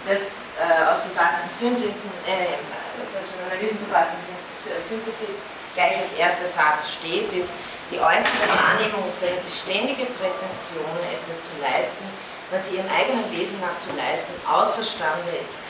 das 0.08 0.48
äh, 0.56 0.86
aus 0.88 1.04
den 1.04 1.12
klassischen 1.12 1.52
Synthesen, 1.52 2.08
äh, 2.24 2.56
aus 3.04 3.12
den 3.12 3.42
Analysen 3.44 3.76
zur 3.76 3.90
klassischen 3.92 4.32
Synthesis 4.80 5.44
gleich 5.74 5.98
als 5.98 6.14
erster 6.14 6.46
Satz 6.46 6.94
steht, 6.94 7.28
ist, 7.34 7.50
die 7.90 7.98
äußere 8.00 8.48
Wahrnehmung 8.48 9.04
ist 9.04 9.20
eine 9.20 9.36
beständige 9.44 10.08
Prätension, 10.16 10.88
etwas 11.12 11.42
zu 11.42 11.52
leisten, 11.60 12.06
was 12.50 12.68
sie 12.70 12.76
ihrem 12.76 12.88
eigenen 12.88 13.28
Wesen 13.34 13.60
nach 13.60 13.76
zu 13.78 13.92
leisten 13.92 14.32
außerstande 14.46 15.36
ist. 15.44 15.60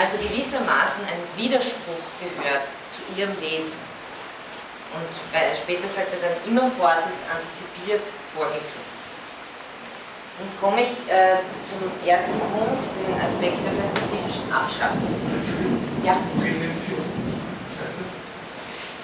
Also 0.00 0.16
gewissermaßen 0.18 1.04
ein 1.04 1.22
Widerspruch 1.36 2.02
gehört 2.18 2.66
zu 2.90 3.04
ihrem 3.14 3.38
Wesen. 3.40 3.78
Und 4.94 5.56
später 5.56 5.88
sagt 5.88 6.14
er 6.14 6.28
dann, 6.28 6.36
immerfort 6.46 7.02
ist 7.10 7.22
antizipiert 7.26 8.06
vorgegriffen. 8.34 8.94
Und 10.38 10.60
komme 10.60 10.82
ich 10.82 10.94
äh, 11.10 11.38
zum 11.70 11.90
ersten 12.06 12.38
Punkt, 12.38 12.82
den 12.98 13.20
Aspekt 13.20 13.58
der 13.64 13.70
perspektivischen 13.70 14.52
Abschattung. 14.52 15.14
Ja? 16.02 16.16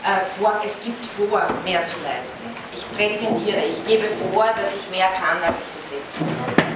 Äh, 0.03 0.25
vor, 0.39 0.61
es 0.65 0.83
gibt 0.83 1.05
vor, 1.07 1.47
mehr 1.63 1.85
zu 1.85 1.97
leisten. 2.03 2.45
Ich 2.75 2.85
prätendiere, 2.97 3.61
ich 3.67 3.85
gebe 3.87 4.09
vor, 4.33 4.47
dass 4.57 4.75
ich 4.75 4.91
mehr 4.91 5.09
kann, 5.09 5.43
als 5.45 5.57
ich 5.59 5.71
tatsächlich 5.77 6.57
kann. 6.57 6.71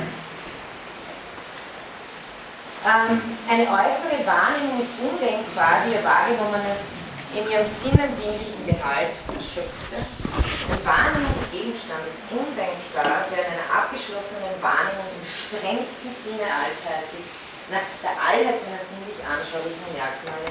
Ähm, 2.85 3.23
eine 3.49 3.65
äußere 3.65 4.27
Wahrnehmung 4.27 4.79
ist 4.79 4.93
undenkbar, 5.01 5.83
die 5.87 5.95
ihr 5.95 6.05
wahrgenommenes 6.05 6.95
in 7.35 7.51
ihrem 7.51 7.67
sinnendienlichen 7.67 8.63
Gehalt 8.63 9.19
erschöpfte. 9.27 9.99
Ein 9.99 10.83
Wahrnehmungsgegenstand 10.87 12.07
ist 12.07 12.23
undenkbar, 12.31 13.27
der 13.27 13.43
in 13.43 13.51
einer 13.59 13.69
abgeschlossenen 13.75 14.55
Wahrnehmung 14.63 15.11
im 15.11 15.27
strengsten 15.27 16.15
Sinne 16.15 16.47
allseitig 16.47 17.27
nach 17.75 17.83
der 18.03 18.15
Allheit 18.15 18.63
seiner 18.63 18.79
sinnlich 18.79 19.19
anschaulichen 19.27 19.89
Merkmale 19.91 20.47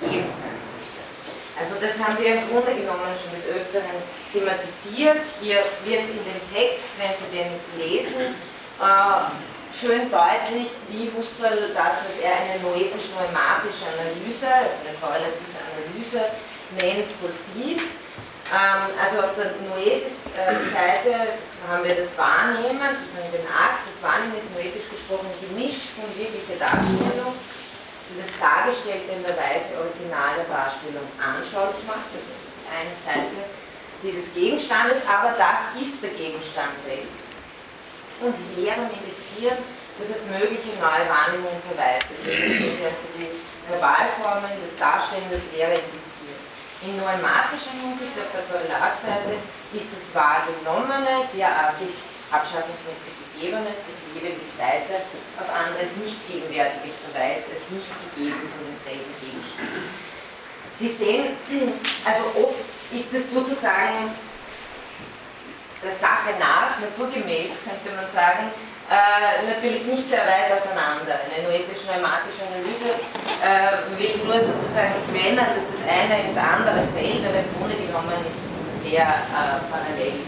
gegeben 0.00 0.26
sein 0.26 0.50
kann. 0.50 0.74
Also 1.54 1.78
das 1.78 1.94
haben 2.02 2.18
wir 2.18 2.34
im 2.34 2.50
Grunde 2.50 2.74
genommen 2.74 3.14
schon 3.14 3.30
des 3.30 3.46
Öfteren 3.46 4.02
thematisiert. 4.34 5.22
Hier 5.38 5.62
wird 5.86 6.02
es 6.02 6.10
in 6.18 6.24
dem 6.26 6.42
Text, 6.50 6.98
wenn 6.98 7.14
Sie 7.14 7.30
den 7.30 7.50
lesen, 7.78 8.34
äh, 8.82 9.30
schön 9.70 10.10
deutlich, 10.10 10.70
wie 10.90 11.10
Husserl 11.14 11.70
das, 11.74 12.02
was 12.02 12.18
er 12.18 12.34
eine 12.34 12.58
noetisch-neumatische 12.58 13.86
Analyse, 13.86 14.50
also 14.50 14.82
eine 14.82 14.98
korrelative 14.98 15.53
Analyse 15.74 16.22
nennt, 16.78 17.10
vollzieht. 17.18 17.82
Ähm, 18.48 18.82
also 19.00 19.20
auf 19.20 19.34
der 19.34 19.58
Noesis-Seite 19.66 21.10
äh, 21.10 21.68
haben 21.68 21.82
wir 21.82 21.94
das 21.94 22.16
Wahrnehmen, 22.16 22.94
sozusagen 22.94 23.32
den 23.34 23.48
Akt, 23.50 23.82
das 23.90 23.98
Wahrnehmen 24.02 24.38
ist 24.38 24.54
noetisch 24.54 24.88
gesprochen 24.88 25.28
Gemisch 25.42 25.90
von 25.98 26.06
wirklicher 26.14 26.60
Darstellung 26.60 27.34
die 28.10 28.20
das 28.20 28.38
Dargestellte 28.38 29.12
in 29.12 29.22
der 29.22 29.36
Weise 29.36 29.80
original 29.80 30.36
der 30.36 30.46
Darstellung 30.46 31.06
anschaulich 31.16 31.82
macht. 31.86 32.12
Das 32.12 32.22
ist 32.22 32.36
eine 32.68 32.94
Seite 32.94 33.48
dieses 34.02 34.34
Gegenstandes, 34.34 35.02
aber 35.08 35.34
das 35.38 35.74
ist 35.80 36.02
der 36.02 36.10
Gegenstand 36.10 36.76
selbst. 36.76 37.32
Und 38.20 38.34
Lehren 38.56 38.90
indizieren, 38.92 39.58
das 39.98 40.10
auf 40.10 40.24
mögliche 40.26 40.74
neue 40.82 41.06
Wahrnehmungen 41.06 41.62
verweist. 41.62 42.10
Deswegen 42.10 42.66
haben 42.66 42.98
Sie 42.98 43.12
die 43.18 43.30
Verbalformen, 43.70 44.58
das 44.60 44.74
Darstellen, 44.76 45.30
das 45.30 45.46
Lehre 45.54 45.78
indizieren. 45.78 46.40
In 46.82 47.00
neumatischer 47.00 47.72
Hinsicht 47.80 48.12
auf 48.18 48.28
der 48.34 48.44
Korrelatseite 48.44 49.40
ist 49.72 49.88
das 49.88 50.04
Wahrgenommene 50.12 51.30
derartig 51.32 51.96
abschattungsmäßig 52.28 53.14
Gegebenes, 53.34 53.88
das 53.88 53.96
die 54.04 54.18
jeweilige 54.18 54.44
Seite 54.44 55.06
auf 55.38 55.48
anderes 55.48 55.96
nicht 55.96 56.20
Gegenwärtiges 56.28 57.00
verweist, 57.00 57.48
als 57.50 57.64
nicht 57.70 57.88
gegeben 58.10 58.42
von 58.50 58.66
demselben 58.66 59.14
Gegenstand. 59.22 59.88
Sie 60.76 60.90
sehen, 60.90 61.38
also 62.04 62.24
oft 62.44 62.66
ist 62.92 63.14
es 63.14 63.30
sozusagen 63.30 64.12
der 65.82 65.92
Sache 65.92 66.34
nach, 66.40 66.80
naturgemäß 66.80 67.64
könnte 67.64 67.94
man 67.94 68.08
sagen, 68.10 68.50
äh, 68.90 69.48
natürlich 69.48 69.84
nicht 69.86 70.08
sehr 70.08 70.26
weit 70.28 70.52
auseinander. 70.52 71.20
Eine 71.24 71.48
noetisch-neumatische 71.48 72.44
Analyse 72.48 73.00
äh, 73.40 73.80
will 73.96 74.20
nur 74.24 74.40
sozusagen 74.40 74.94
trennen, 75.08 75.40
dass 75.40 75.64
das 75.64 75.88
eine 75.88 76.28
ins 76.28 76.36
andere 76.36 76.84
fällt, 76.92 77.24
aber 77.24 77.40
im 77.40 77.50
Grunde 77.56 77.76
genommen 77.76 78.20
ist 78.28 78.40
es 78.44 78.82
sehr 78.82 79.02
äh, 79.02 79.64
parallel 79.72 80.20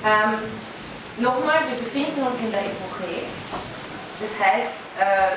ähm, 0.00 0.40
Nochmal, 1.20 1.60
wir 1.68 1.76
befinden 1.76 2.24
uns 2.24 2.40
in 2.40 2.50
der 2.50 2.64
Epoche. 2.64 3.28
Das 4.16 4.32
heißt, 4.40 4.72
äh, 4.96 5.36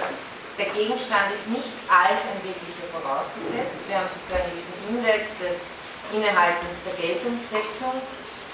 der 0.56 0.72
Gegenstand 0.72 1.28
ist 1.36 1.52
nicht 1.52 1.76
als 1.92 2.24
ein 2.32 2.40
wirklicher 2.40 2.88
vorausgesetzt. 2.88 3.84
Wir 3.92 4.00
haben 4.00 4.08
sozusagen 4.08 4.48
diesen 4.56 4.72
Index 4.88 5.36
des 5.44 5.68
Innehaltens 6.16 6.88
der 6.88 6.96
Geltungssetzung 6.96 8.00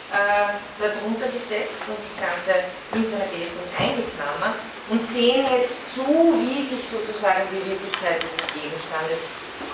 äh, 0.09 0.57
darunter 0.81 1.29
gesetzt 1.29 1.85
und 1.85 2.01
das 2.01 2.17
Ganze 2.17 2.65
in 2.97 3.05
seiner 3.05 3.29
Geltung 3.29 3.65
eingeklammert 3.77 4.57
und 4.89 4.97
sehen 4.97 5.45
jetzt 5.45 5.93
zu, 5.93 6.05
wie 6.41 6.61
sich 6.65 6.81
sozusagen 6.81 7.45
die 7.53 7.61
Wirklichkeit 7.61 8.17
dieses 8.17 8.45
Gegenstandes 8.49 9.21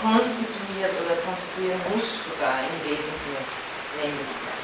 konstituiert 0.03 0.91
oder 0.99 1.15
konstituieren 1.23 1.79
muss 1.87 2.27
sogar 2.27 2.59
im 2.67 2.75
Wesensnotwendigkeit. 2.83 4.59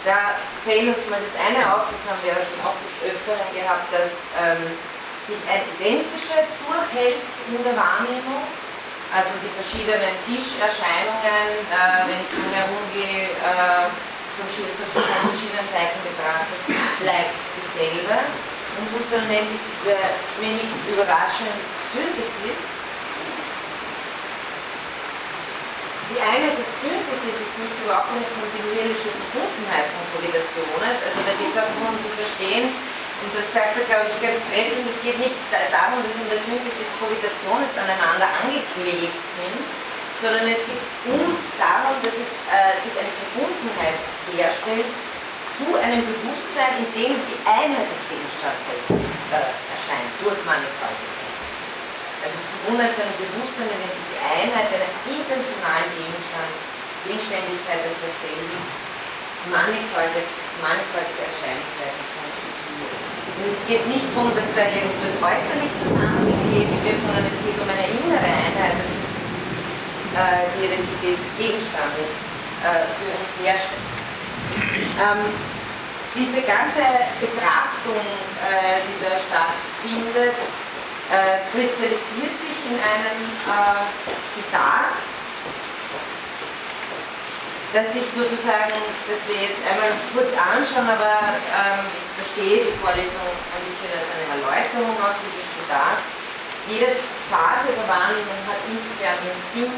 Da 0.00 0.32
fällt 0.64 0.96
uns 0.96 1.04
mal 1.12 1.20
das 1.20 1.36
eine 1.36 1.60
auf, 1.60 1.92
das 1.92 2.08
haben 2.08 2.20
wir 2.24 2.32
ja 2.32 2.40
schon 2.40 2.60
auch 2.64 2.78
des 2.80 3.04
Öfteren 3.04 3.52
gehabt, 3.52 3.84
dass 3.92 4.24
ähm, 4.40 4.64
sich 5.28 5.40
ein 5.44 5.60
identisches 5.76 6.56
durchhält 6.64 7.20
in 7.52 7.60
der 7.60 7.76
Wahrnehmung. 7.76 8.48
Also 9.12 9.36
die 9.44 9.52
verschiedenen 9.60 10.14
Tischerscheinungen, 10.24 11.52
äh, 11.68 12.08
wenn 12.08 12.16
ich 12.16 12.30
drumherum 12.32 12.84
gehe, 12.96 13.28
äh, 13.28 13.92
verschiedenen 14.46 15.68
Seiten 15.68 15.98
betrachtet, 16.04 16.60
bleibt 17.00 17.36
dieselbe. 17.56 18.16
Und 18.80 18.86
Husserl 18.96 19.26
nennt 19.28 19.50
es 19.52 19.64
äh, 19.84 19.98
wenig 20.40 20.68
überraschend 20.88 21.52
Synthesis, 21.92 22.80
Die 26.10 26.18
eine 26.18 26.50
des 26.58 26.66
Synthesis 26.82 27.38
ist 27.38 27.54
nicht 27.54 27.76
überhaupt 27.86 28.10
eine 28.10 28.26
kontinuierliche 28.34 29.14
Verbundenheit 29.14 29.86
von 29.94 30.02
Korrelationen. 30.10 30.90
Also 30.90 31.22
da 31.22 31.32
geht 31.38 31.54
es 31.54 31.58
auch 31.62 31.70
darum 31.70 31.94
zu 32.02 32.10
verstehen, 32.18 32.66
und 33.20 33.30
das 33.36 33.46
sagt 33.52 33.76
er, 33.76 33.84
glaube 33.84 34.10
ich, 34.10 34.18
ganz 34.18 34.42
treffend, 34.48 34.90
es 34.90 34.98
geht 35.04 35.22
nicht 35.22 35.38
darum, 35.52 36.00
dass 36.00 36.16
in 36.18 36.26
der 36.26 36.40
Synthesis 36.40 36.90
Positionen 36.96 37.68
aneinander 37.78 38.26
angeklebt 38.42 39.22
sind, 39.38 39.60
sondern 40.18 40.50
es 40.50 40.66
geht 40.66 40.82
um 41.14 41.36
darum, 41.60 41.94
dass 42.00 42.16
es 42.16 42.32
äh, 42.48 42.74
sich 42.80 42.94
eine 42.96 43.12
Verbundenheit 43.12 44.00
herstellt 44.36 44.88
zu 45.60 45.76
einem 45.76 46.00
Bewusstsein, 46.00 46.80
in 46.80 46.88
dem 46.96 47.12
die 47.20 47.40
Einheit 47.44 47.84
des 47.84 48.00
Gegenstands 48.08 48.64
selbst 48.64 48.96
äh, 48.96 49.44
erscheint, 49.76 50.08
durch 50.24 50.40
Mannigfaltigkeit. 50.48 51.36
Also 52.24 52.36
verbunden 52.36 52.88
zu 52.96 53.00
einem 53.04 53.16
Bewusstsein, 53.20 53.68
in 53.68 53.80
dem 53.84 53.92
sich 53.92 54.06
die 54.08 54.20
Einheit 54.24 54.68
einer 54.72 54.92
intentionalen 55.04 55.90
Gegenstands, 56.00 56.58
Gegenständigkeit 57.04 57.80
als 57.84 57.96
derselben, 58.00 58.56
mannigfaltige, 59.52 60.28
mannigfaltige 60.60 61.20
Erscheinungsweisen 61.28 62.04
konstituiert. 62.12 63.10
Es 63.40 63.64
geht 63.64 63.84
nicht 63.88 64.04
darum, 64.12 64.32
dass 64.36 64.44
da 64.52 64.68
irgendwas 64.68 65.16
äußerlich 65.16 65.72
zusammengeklebt 65.80 66.76
wird, 66.84 66.98
sondern 67.00 67.24
es 67.24 67.38
geht 67.40 67.56
um 67.56 67.68
eine 67.68 67.88
innere 67.88 68.20
Einheit, 68.20 68.76
das 68.76 68.88
ist 68.88 69.00
die, 69.00 70.12
äh, 70.12 70.44
die 70.56 70.62
Identität 70.68 71.16
des 71.16 71.32
Gegenstandes 71.40 72.10
äh, 72.64 72.84
für 73.00 73.08
uns 73.16 73.30
herstellt. 73.40 73.89
Ähm, 75.00 75.24
diese 76.14 76.42
ganze 76.42 76.84
Betrachtung, 77.20 78.04
äh, 78.44 78.84
die 78.84 78.98
da 79.00 79.16
stattfindet, 79.16 80.36
äh, 81.08 81.40
kristallisiert 81.50 82.36
sich 82.36 82.58
in 82.68 82.76
einem 82.76 83.20
äh, 83.48 83.80
Zitat 84.36 84.94
dass 87.70 87.86
ich 87.94 88.02
sozusagen, 88.10 88.74
dass 89.06 89.20
wir 89.30 89.46
jetzt 89.46 89.62
einmal 89.62 89.94
kurz 90.10 90.34
anschauen, 90.34 90.90
aber 90.90 91.38
ähm, 91.38 91.86
ich 91.86 92.10
verstehe 92.18 92.66
die 92.66 92.74
Vorlesung 92.82 93.30
ein 93.30 93.62
bisschen 93.62 93.94
als 93.94 94.10
eine 94.10 94.26
Erläuterung 94.42 94.98
auch 94.98 95.14
dieses 95.22 95.46
Zitats. 95.54 96.02
Jede 96.66 96.98
Phase 97.30 97.70
der 97.70 97.86
Wahrnehmung 97.86 98.42
hat 98.50 98.58
insofern 98.66 99.18
den 99.22 99.38
Sinn, 99.54 99.70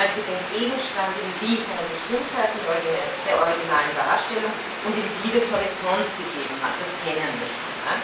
als 0.00 0.16
sie 0.16 0.24
den 0.24 0.40
Gegenstand 0.48 1.12
im 1.20 1.28
Wie 1.44 1.60
seiner 1.60 1.84
Bestimmtheiten 1.84 2.56
der 2.64 3.36
originalen 3.36 3.92
Darstellung 3.92 4.52
und 4.88 4.96
im 4.96 5.08
Wie 5.20 5.32
des 5.36 5.44
Horizonts 5.52 6.16
gegeben 6.16 6.56
hat. 6.64 6.72
Das 6.80 6.96
kennen 7.04 7.28
wir 7.36 7.50
schon. 7.52 7.76
Ne? 7.84 7.94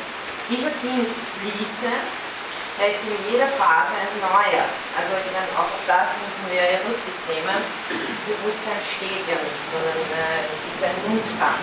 Dieser 0.53 0.73
Sinn 0.77 1.01
ist 1.01 1.17
fließend 1.41 2.27
er 2.77 2.93
ist 2.93 3.01
in 3.09 3.17
jeder 3.33 3.49
Phase 3.57 3.97
ein 3.97 4.13
neuer. 4.21 4.69
Also 4.93 5.17
auch 5.57 5.65
auf 5.65 5.85
das 5.89 6.13
müssen 6.21 6.45
wir 6.53 6.61
ja 6.61 6.77
Rücksicht 6.85 7.25
nehmen. 7.25 7.57
Das 7.89 8.21
Bewusstsein 8.29 8.77
steht 8.85 9.25
ja 9.25 9.41
nicht, 9.41 9.65
sondern 9.73 9.97
äh, 9.97 10.45
es 10.45 10.61
ist 10.61 10.81
ein 10.85 10.99
Umstand. 11.09 11.57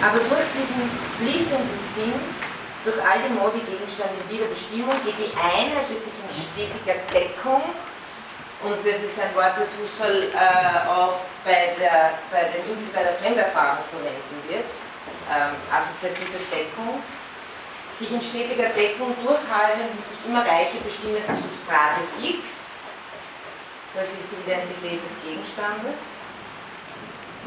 Aber 0.00 0.16
durch 0.16 0.48
diesen 0.56 0.88
fließenden 1.20 1.80
Sinn, 1.92 2.16
durch 2.84 2.98
all 3.02 3.22
die 3.22 3.34
Modi-Gegenstände 3.34 4.14
in 4.22 4.36
jeder 4.36 4.48
Bestimmung, 4.50 4.94
geht 5.04 5.18
die 5.18 5.32
Einheit, 5.36 5.86
die 5.90 5.98
sich 5.98 6.14
in 6.14 6.30
stetiger 6.30 6.98
Deckung, 7.10 7.62
und 8.58 8.78
das 8.82 9.02
ist 9.02 9.20
ein 9.22 9.30
Wort, 9.38 9.54
das 9.54 9.70
Husserl 9.78 10.34
äh, 10.34 10.90
auch 10.90 11.22
bei 11.44 11.74
der, 11.78 12.18
bei, 12.30 12.50
den, 12.50 12.74
bei 12.90 13.02
der 13.02 13.14
Fremderfahrung 13.14 13.86
verwenden 13.86 14.38
wird, 14.50 14.66
ähm, 15.30 15.54
assoziative 15.70 16.42
Deckung, 16.50 16.98
sich 17.94 18.10
in 18.10 18.22
stetiger 18.22 18.70
Deckung 18.70 19.14
durchhaltenden, 19.22 20.02
sich 20.02 20.18
immer 20.26 20.42
reicher 20.42 20.82
bestimmenden 20.82 21.34
Substrates 21.38 22.18
X, 22.18 22.68
das 23.94 24.10
ist 24.14 24.30
die 24.30 24.42
Identität 24.46 25.00
des 25.02 25.14
Gegenstandes. 25.22 26.17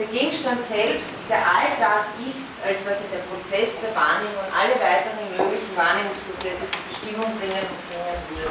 Der 0.02 0.10
Gegenstand 0.10 0.58
selbst, 0.66 1.14
der 1.30 1.46
all 1.46 1.78
das 1.78 2.18
ist, 2.26 2.58
als 2.66 2.82
was 2.90 3.06
in 3.06 3.14
der 3.14 3.22
Prozess 3.30 3.78
der 3.86 3.94
Wahrnehmung 3.94 4.50
alle 4.50 4.74
weiteren 4.82 5.30
möglichen 5.30 5.78
Wahrnehmungsprozesse 5.78 6.66
zur 6.66 6.82
Bestimmung 6.90 7.30
bringen 7.38 7.62
und 7.62 7.78
bringen 7.86 8.18
würde. 8.34 8.50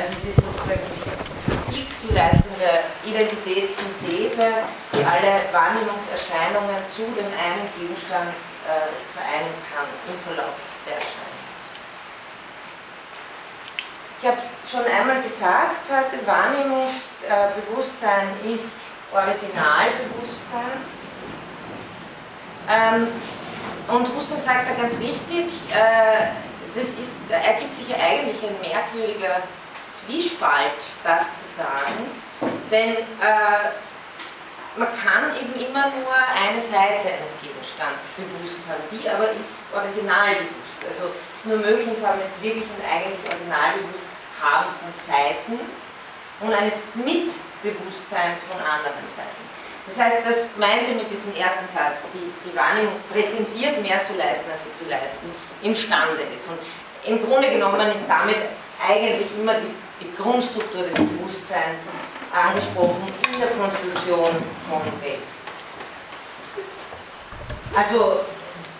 Also 0.00 0.16
es 0.16 0.32
ist 0.32 0.40
sozusagen 0.40 0.80
das 0.80 1.68
X, 1.76 2.08
die 2.08 2.16
Leistung 2.16 2.56
der 2.56 2.88
Identitätssynthese, 3.04 4.64
die 4.96 5.04
alle 5.04 5.44
Wahrnehmungserscheinungen 5.52 6.80
zu 6.88 7.04
dem 7.20 7.28
einen 7.36 7.68
Gegenstand 7.76 8.32
äh, 8.64 8.88
vereinen 9.12 9.52
kann 9.68 9.84
im 10.08 10.16
Verlauf 10.24 10.56
der 10.88 10.96
Erscheinung. 10.96 11.36
Ich 14.16 14.24
habe 14.24 14.40
es 14.40 14.56
schon 14.64 14.88
einmal 14.88 15.20
gesagt, 15.20 15.84
heute 15.92 16.16
Wahrnehmungsbewusstsein 16.24 18.32
ist 18.48 18.80
Originalbewusstsein. 19.12 20.80
Ähm, 22.68 23.08
und 23.88 24.14
Husserl 24.14 24.38
sagt 24.38 24.70
da 24.70 24.80
ganz 24.80 24.98
wichtig, 24.98 25.46
äh, 25.70 26.28
das 26.74 26.88
ist, 26.90 27.28
da 27.28 27.36
ergibt 27.36 27.74
sich 27.74 27.88
ja 27.88 27.96
eigentlich 27.96 28.42
ein 28.42 28.56
merkwürdiger 28.60 29.42
Zwiespalt, 29.92 30.80
das 31.04 31.42
zu 31.42 31.62
sagen, 31.62 32.08
denn 32.70 32.96
äh, 32.96 33.70
man 34.76 34.88
kann 34.96 35.36
eben 35.36 35.52
immer 35.68 35.92
nur 35.92 36.14
eine 36.32 36.58
Seite 36.58 37.12
eines 37.12 37.36
Gegenstands 37.42 38.08
bewusst 38.16 38.64
haben, 38.68 38.80
die 38.88 39.04
aber 39.04 39.28
ist 39.32 39.68
originalbewusst. 39.68 40.80
Also 40.88 41.12
es 41.12 41.44
ist 41.44 41.46
nur 41.46 41.58
möglich 41.58 41.88
in 41.88 42.00
Form 42.00 42.16
eines 42.16 42.40
wirklichen 42.40 42.80
eigentlich 42.80 43.20
Originalbewusstshabens 43.20 44.72
von 44.80 44.92
Seiten 44.96 45.60
und 46.40 46.54
eines 46.54 46.80
Mitbewusstseins 47.62 48.42
von 48.50 48.58
anderen 48.58 49.06
Seiten. 49.06 49.42
Das 49.86 49.98
heißt, 49.98 50.18
das 50.24 50.46
meinte 50.58 50.94
mit 50.94 51.10
diesem 51.10 51.34
ersten 51.34 51.66
Satz, 51.66 52.06
die, 52.14 52.30
die 52.46 52.54
Wahrnehmung 52.56 52.94
prätendiert 53.10 53.82
mehr 53.82 54.00
zu 54.02 54.14
leisten, 54.14 54.46
als 54.50 54.64
sie 54.64 54.72
zu 54.72 54.88
leisten 54.88 55.26
imstande 55.62 56.22
ist. 56.32 56.48
Und 56.48 56.58
im 57.04 57.18
Grunde 57.18 57.50
genommen 57.50 57.80
ist 57.94 58.06
damit 58.06 58.38
eigentlich 58.78 59.26
immer 59.38 59.54
die, 59.54 59.74
die 60.00 60.14
Grundstruktur 60.14 60.82
des 60.82 60.94
Bewusstseins 60.94 61.90
angesprochen 62.30 63.06
in 63.32 63.40
der 63.40 63.50
Konstruktion 63.50 64.30
von 64.70 64.82
Welt. 65.02 65.18
Also 67.74 68.20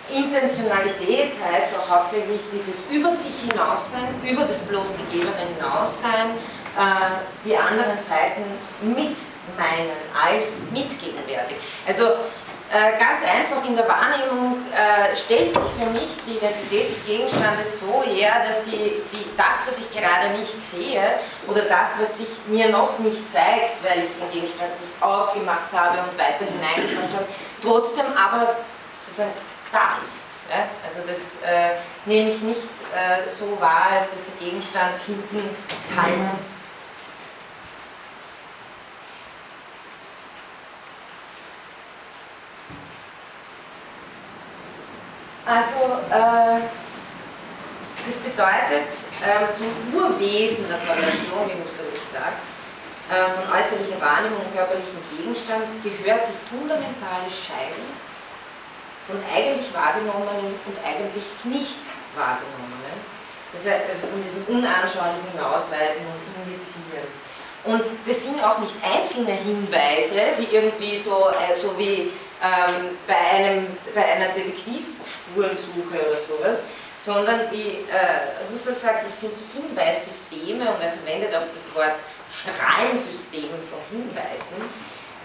Intentionalität 0.09 1.31
heißt 1.43 1.69
auch 1.77 1.89
hauptsächlich 1.89 2.41
dieses 2.51 2.85
über 2.91 3.09
sich 3.09 3.49
hinaussein, 3.49 4.07
über 4.23 4.43
das 4.43 4.59
bloß 4.59 4.93
Gegebene 4.97 5.33
hinaussein, 5.57 6.31
die 7.45 7.55
anderen 7.55 7.97
Seiten 7.99 8.43
mit 8.81 9.15
meinen, 9.57 9.91
als 10.13 10.71
mitgegenwärtig. 10.71 11.57
Also 11.87 12.13
äh, 12.73 12.97
ganz 12.97 13.21
einfach 13.21 13.63
in 13.67 13.75
der 13.75 13.87
Wahrnehmung 13.87 14.57
äh, 14.73 15.15
stellt 15.15 15.53
sich 15.53 15.63
für 15.77 15.89
mich 15.91 16.09
die 16.25 16.37
Identität 16.37 16.89
des 16.89 17.05
Gegenstandes 17.05 17.77
so 17.79 18.01
her, 18.01 18.41
dass 18.47 18.63
die, 18.63 18.97
die, 19.13 19.29
das, 19.37 19.67
was 19.67 19.77
ich 19.77 19.91
gerade 19.91 20.35
nicht 20.35 20.59
sehe 20.59 21.03
oder 21.47 21.61
das, 21.61 22.01
was 22.01 22.17
sich 22.17 22.29
mir 22.47 22.69
noch 22.69 22.97
nicht 22.97 23.31
zeigt, 23.31 23.77
weil 23.83 24.03
ich 24.03 24.09
den 24.17 24.31
Gegenstand 24.31 24.71
nicht 24.81 25.03
aufgemacht 25.03 25.69
habe 25.71 25.99
und 25.99 26.17
weiter 26.17 26.49
hineingefangen 26.49 27.13
habe, 27.13 27.27
trotzdem 27.61 28.05
aber 28.17 28.55
sozusagen 28.99 29.33
da 29.71 30.01
ist. 30.03 30.25
Ja? 30.49 30.65
Also 30.83 31.05
das 31.05 31.37
äh, 31.45 31.77
nehme 32.05 32.31
ich 32.31 32.41
nicht 32.41 32.73
äh, 32.89 33.29
so 33.29 33.61
wahr, 33.61 33.89
als 33.93 34.09
dass 34.09 34.25
der 34.25 34.49
Gegenstand 34.49 34.97
hinten 35.05 35.55
kalt 35.93 36.17
ist 36.33 36.52
Also, 45.45 45.99
äh, 46.07 46.63
das 48.05 48.15
bedeutet, 48.23 48.87
äh, 49.19 49.43
zum 49.55 49.71
Urwesen 49.91 50.67
der 50.67 50.79
Korrelation, 50.87 51.47
wie 51.51 51.59
Husserl 51.59 51.91
sagt, 51.99 52.39
äh, 53.11 53.27
von 53.27 53.43
äußerlicher 53.51 53.99
Wahrnehmung 53.99 54.39
und 54.39 54.55
körperlichem 54.55 55.03
Gegenstand 55.11 55.67
gehört 55.83 56.31
die 56.31 56.39
fundamentale 56.47 57.27
Scheidung 57.27 57.91
von 59.07 59.19
eigentlich 59.27 59.67
wahrgenommenen 59.75 60.55
und 60.63 60.75
eigentlich 60.79 61.27
nicht 61.51 61.83
wahrgenommenen. 62.15 62.95
Das 63.51 63.67
heißt, 63.67 63.83
also 63.91 64.07
von 64.07 64.23
diesem 64.23 64.47
unanschaulichen 64.47 65.27
Hinausweisen 65.35 66.07
und 66.07 66.23
Indizieren. 66.47 67.11
Und 67.63 67.83
das 68.07 68.23
sind 68.23 68.43
auch 68.43 68.59
nicht 68.59 68.75
einzelne 68.83 69.31
Hinweise, 69.31 70.35
die 70.39 70.55
irgendwie 70.55 70.97
so, 70.97 71.31
äh, 71.31 71.55
so 71.55 71.77
wie 71.77 72.11
ähm, 72.43 72.97
bei, 73.07 73.15
einem, 73.15 73.67
bei 73.95 74.03
einer 74.03 74.27
Detektivspurensuche 74.33 75.95
oder 75.95 76.19
sowas, 76.19 76.63
sondern 76.97 77.51
wie 77.51 77.87
äh, 77.87 78.51
Husserl 78.51 78.75
sagt, 78.75 79.05
das 79.05 79.21
sind 79.21 79.31
Hinweissysteme 79.53 80.69
und 80.69 80.81
er 80.81 80.91
verwendet 80.91 81.33
auch 81.35 81.47
das 81.51 81.73
Wort 81.73 81.95
Strahlensystem 82.29 83.49
von 83.71 83.79
Hinweisen, 83.89 84.59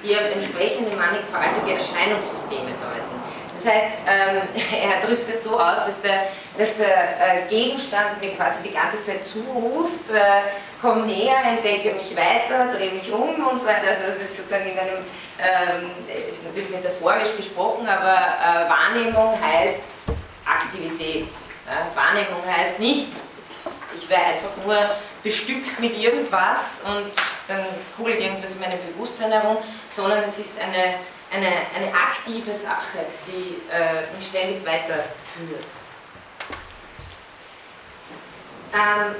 die 0.03 0.15
auf 0.15 0.31
entsprechende 0.33 0.95
mannigfaltige 0.95 1.75
Erscheinungssysteme 1.75 2.71
deuten. 2.79 3.19
Das 3.59 3.73
heißt, 3.73 3.87
ähm, 4.07 4.43
er 4.83 5.07
drückt 5.07 5.29
es 5.29 5.43
so 5.43 5.59
aus, 5.59 5.85
dass 5.85 6.01
der, 6.01 6.29
dass 6.57 6.77
der 6.77 7.47
äh, 7.47 7.49
Gegenstand 7.49 8.21
mir 8.21 8.35
quasi 8.35 8.63
die 8.63 8.73
ganze 8.73 9.03
Zeit 9.03 9.27
zuruft, 9.27 10.11
äh, 10.11 10.43
komm 10.81 11.07
näher, 11.07 11.39
entdecke 11.45 11.93
mich 11.95 12.15
weiter, 12.17 12.73
drehe 12.73 12.93
mich 12.93 13.11
um 13.13 13.47
und 13.47 13.59
so 13.59 13.67
weiter. 13.67 13.89
Also 13.89 14.03
das 14.07 14.17
ist 14.17 14.37
sozusagen 14.37 14.67
in 14.67 14.79
einem, 14.79 15.05
ähm, 15.41 15.91
ist 16.31 16.45
natürlich 16.45 16.71
metaphorisch 16.71 17.37
gesprochen, 17.37 17.89
aber 17.89 18.15
äh, 18.15 18.71
Wahrnehmung 18.71 19.37
heißt 19.43 19.81
Aktivität. 20.47 21.29
Ja? 21.67 22.01
Wahrnehmung 22.01 22.43
heißt 22.47 22.79
nicht, 22.79 23.09
ich 23.97 24.09
wäre 24.09 24.23
einfach 24.23 24.57
nur 24.65 24.79
bestückt 25.25 25.81
mit 25.81 25.99
irgendwas 25.99 26.81
und 26.85 27.11
dann 27.49 27.65
kugelt 27.97 28.21
irgendwas 28.21 28.53
in 28.53 28.61
meinem 28.61 28.79
Bewusstsein 28.93 29.33
herum, 29.33 29.57
sondern 29.89 30.23
es 30.25 30.39
ist 30.39 30.61
eine, 30.61 30.95
eine, 31.31 31.47
eine 31.77 31.93
aktive 31.95 32.53
Sache, 32.53 33.05
die 33.27 33.61
äh, 33.71 34.15
mich 34.15 34.27
ständig 34.27 34.65
weiterführt. 34.65 35.65
Ähm, 38.73 39.15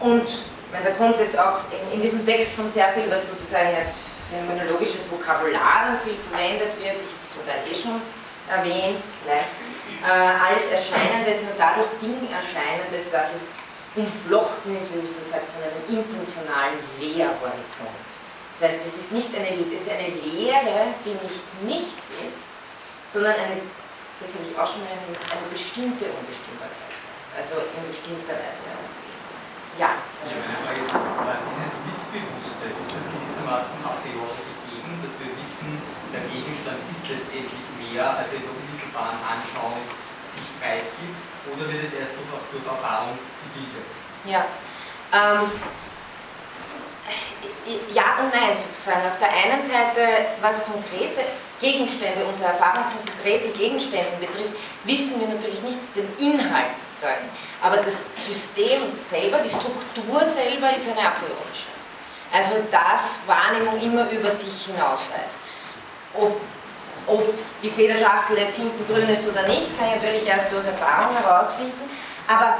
und 0.00 0.28
meine, 0.72 0.84
da 0.86 0.90
kommt 0.92 1.18
jetzt 1.18 1.38
auch, 1.38 1.60
in, 1.70 1.94
in, 1.94 2.02
diesem 2.02 2.24
Text 2.24 2.56
kommt 2.56 2.72
sehr 2.72 2.88
viel, 2.92 3.10
was 3.10 3.28
sozusagen 3.28 3.76
als 3.76 4.00
phänomenologisches 4.30 5.10
Vokabular 5.10 5.84
dann 5.86 5.98
viel 6.00 6.16
verwendet 6.16 6.72
wird. 6.80 6.96
Ich 6.96 7.12
habe 7.12 7.20
es 7.20 7.46
da 7.46 7.70
eh 7.70 7.74
schon 7.76 8.00
erwähnt. 8.48 9.02
Äh, 9.28 10.08
alles 10.08 10.66
Erscheinendes, 10.72 11.42
nur 11.42 11.52
dadurch 11.56 11.86
Ding 12.00 12.16
Erscheinendes, 12.32 13.10
dass 13.12 13.34
es 13.34 13.46
umflochten 13.94 14.76
ist, 14.76 14.94
wie 14.94 15.02
Husserl 15.02 15.22
sagt, 15.22 15.46
von 15.52 15.62
einem 15.62 16.00
intentionalen 16.00 16.80
Leerhorizont. 16.98 18.11
Das 18.52 18.68
heißt, 18.68 18.84
es 18.84 18.94
ist 19.00 19.10
nicht 19.12 19.32
eine, 19.34 19.48
es 19.48 19.82
ist 19.82 19.90
eine 19.90 20.08
Lehre, 20.08 20.94
die 21.04 21.16
nicht 21.18 21.42
nichts 21.64 22.14
ist, 22.20 22.46
sondern 23.10 23.34
eine, 23.34 23.58
das 24.20 24.28
habe 24.36 24.44
ich 24.46 24.54
auch 24.54 24.68
schon 24.68 24.84
mal 24.86 24.94
erwähnt, 24.94 25.18
eine 25.18 25.46
bestimmte 25.50 26.06
Unbestimmbarkeit. 26.12 26.92
Also 27.32 27.64
in 27.64 27.88
bestimmter 27.88 28.36
Weise. 28.36 28.60
Ja. 29.80 29.96
Ja, 30.28 30.36
meine 30.36 30.60
Frage 30.60 30.84
ist, 30.84 30.92
dieses 30.92 31.80
Mitbewusste, 31.80 32.64
ist 32.76 32.92
das 32.92 33.06
gewissermaßen 33.08 33.80
a 33.88 33.96
priori 34.04 34.36
gegeben, 34.36 35.00
dass 35.00 35.16
wir 35.16 35.32
wissen, 35.40 35.80
der 36.12 36.28
Gegenstand 36.28 36.76
ist 36.92 37.08
letztendlich 37.08 37.64
mehr, 37.80 38.04
als 38.04 38.36
er 38.36 38.44
in 38.44 38.46
der 38.46 38.52
unmittelbaren 38.52 39.16
Anschauung 39.24 39.80
sich 40.28 40.44
preisgibt, 40.60 41.16
oder 41.48 41.64
wird 41.72 41.88
es 41.88 41.96
erst 41.96 42.20
durch, 42.20 42.28
durch 42.52 42.66
Erfahrung 42.68 43.16
gebildet? 43.48 43.88
Ja. 44.28 44.44
Ähm, 45.08 45.48
ja 47.94 48.18
und 48.20 48.30
nein 48.32 48.56
sozusagen. 48.56 49.06
Auf 49.06 49.18
der 49.18 49.30
einen 49.30 49.62
Seite, 49.62 50.32
was 50.40 50.64
konkrete 50.64 51.24
Gegenstände, 51.60 52.24
unsere 52.24 52.48
Erfahrung 52.48 52.84
von 52.84 53.04
konkreten 53.06 53.56
Gegenständen 53.56 54.18
betrifft, 54.20 54.54
wissen 54.84 55.20
wir 55.20 55.28
natürlich 55.28 55.62
nicht 55.62 55.78
den 55.94 56.08
Inhalt 56.18 56.74
sozusagen. 56.74 57.28
Aber 57.62 57.76
das 57.76 58.08
System 58.14 58.82
selber, 59.04 59.38
die 59.38 59.48
Struktur 59.48 60.26
selber 60.26 60.74
ist 60.74 60.88
eine 60.88 61.06
a 61.06 61.12
priorische. 61.12 61.70
Also 62.32 62.64
dass 62.70 63.20
Wahrnehmung 63.26 63.80
immer 63.80 64.10
über 64.10 64.30
sich 64.30 64.66
hinausweist. 64.66 65.38
Ob 66.14 66.40
ob 67.06 67.22
die 67.62 67.70
Federschachtel 67.70 68.38
jetzt 68.38 68.56
hinten 68.56 68.86
grün 68.86 69.08
ist 69.08 69.26
oder 69.26 69.42
nicht, 69.48 69.76
kann 69.78 69.88
ich 69.88 69.96
natürlich 69.96 70.26
erst 70.26 70.52
durch 70.52 70.64
Erfahrung 70.64 71.16
herausfinden. 71.16 71.90
Aber 72.28 72.58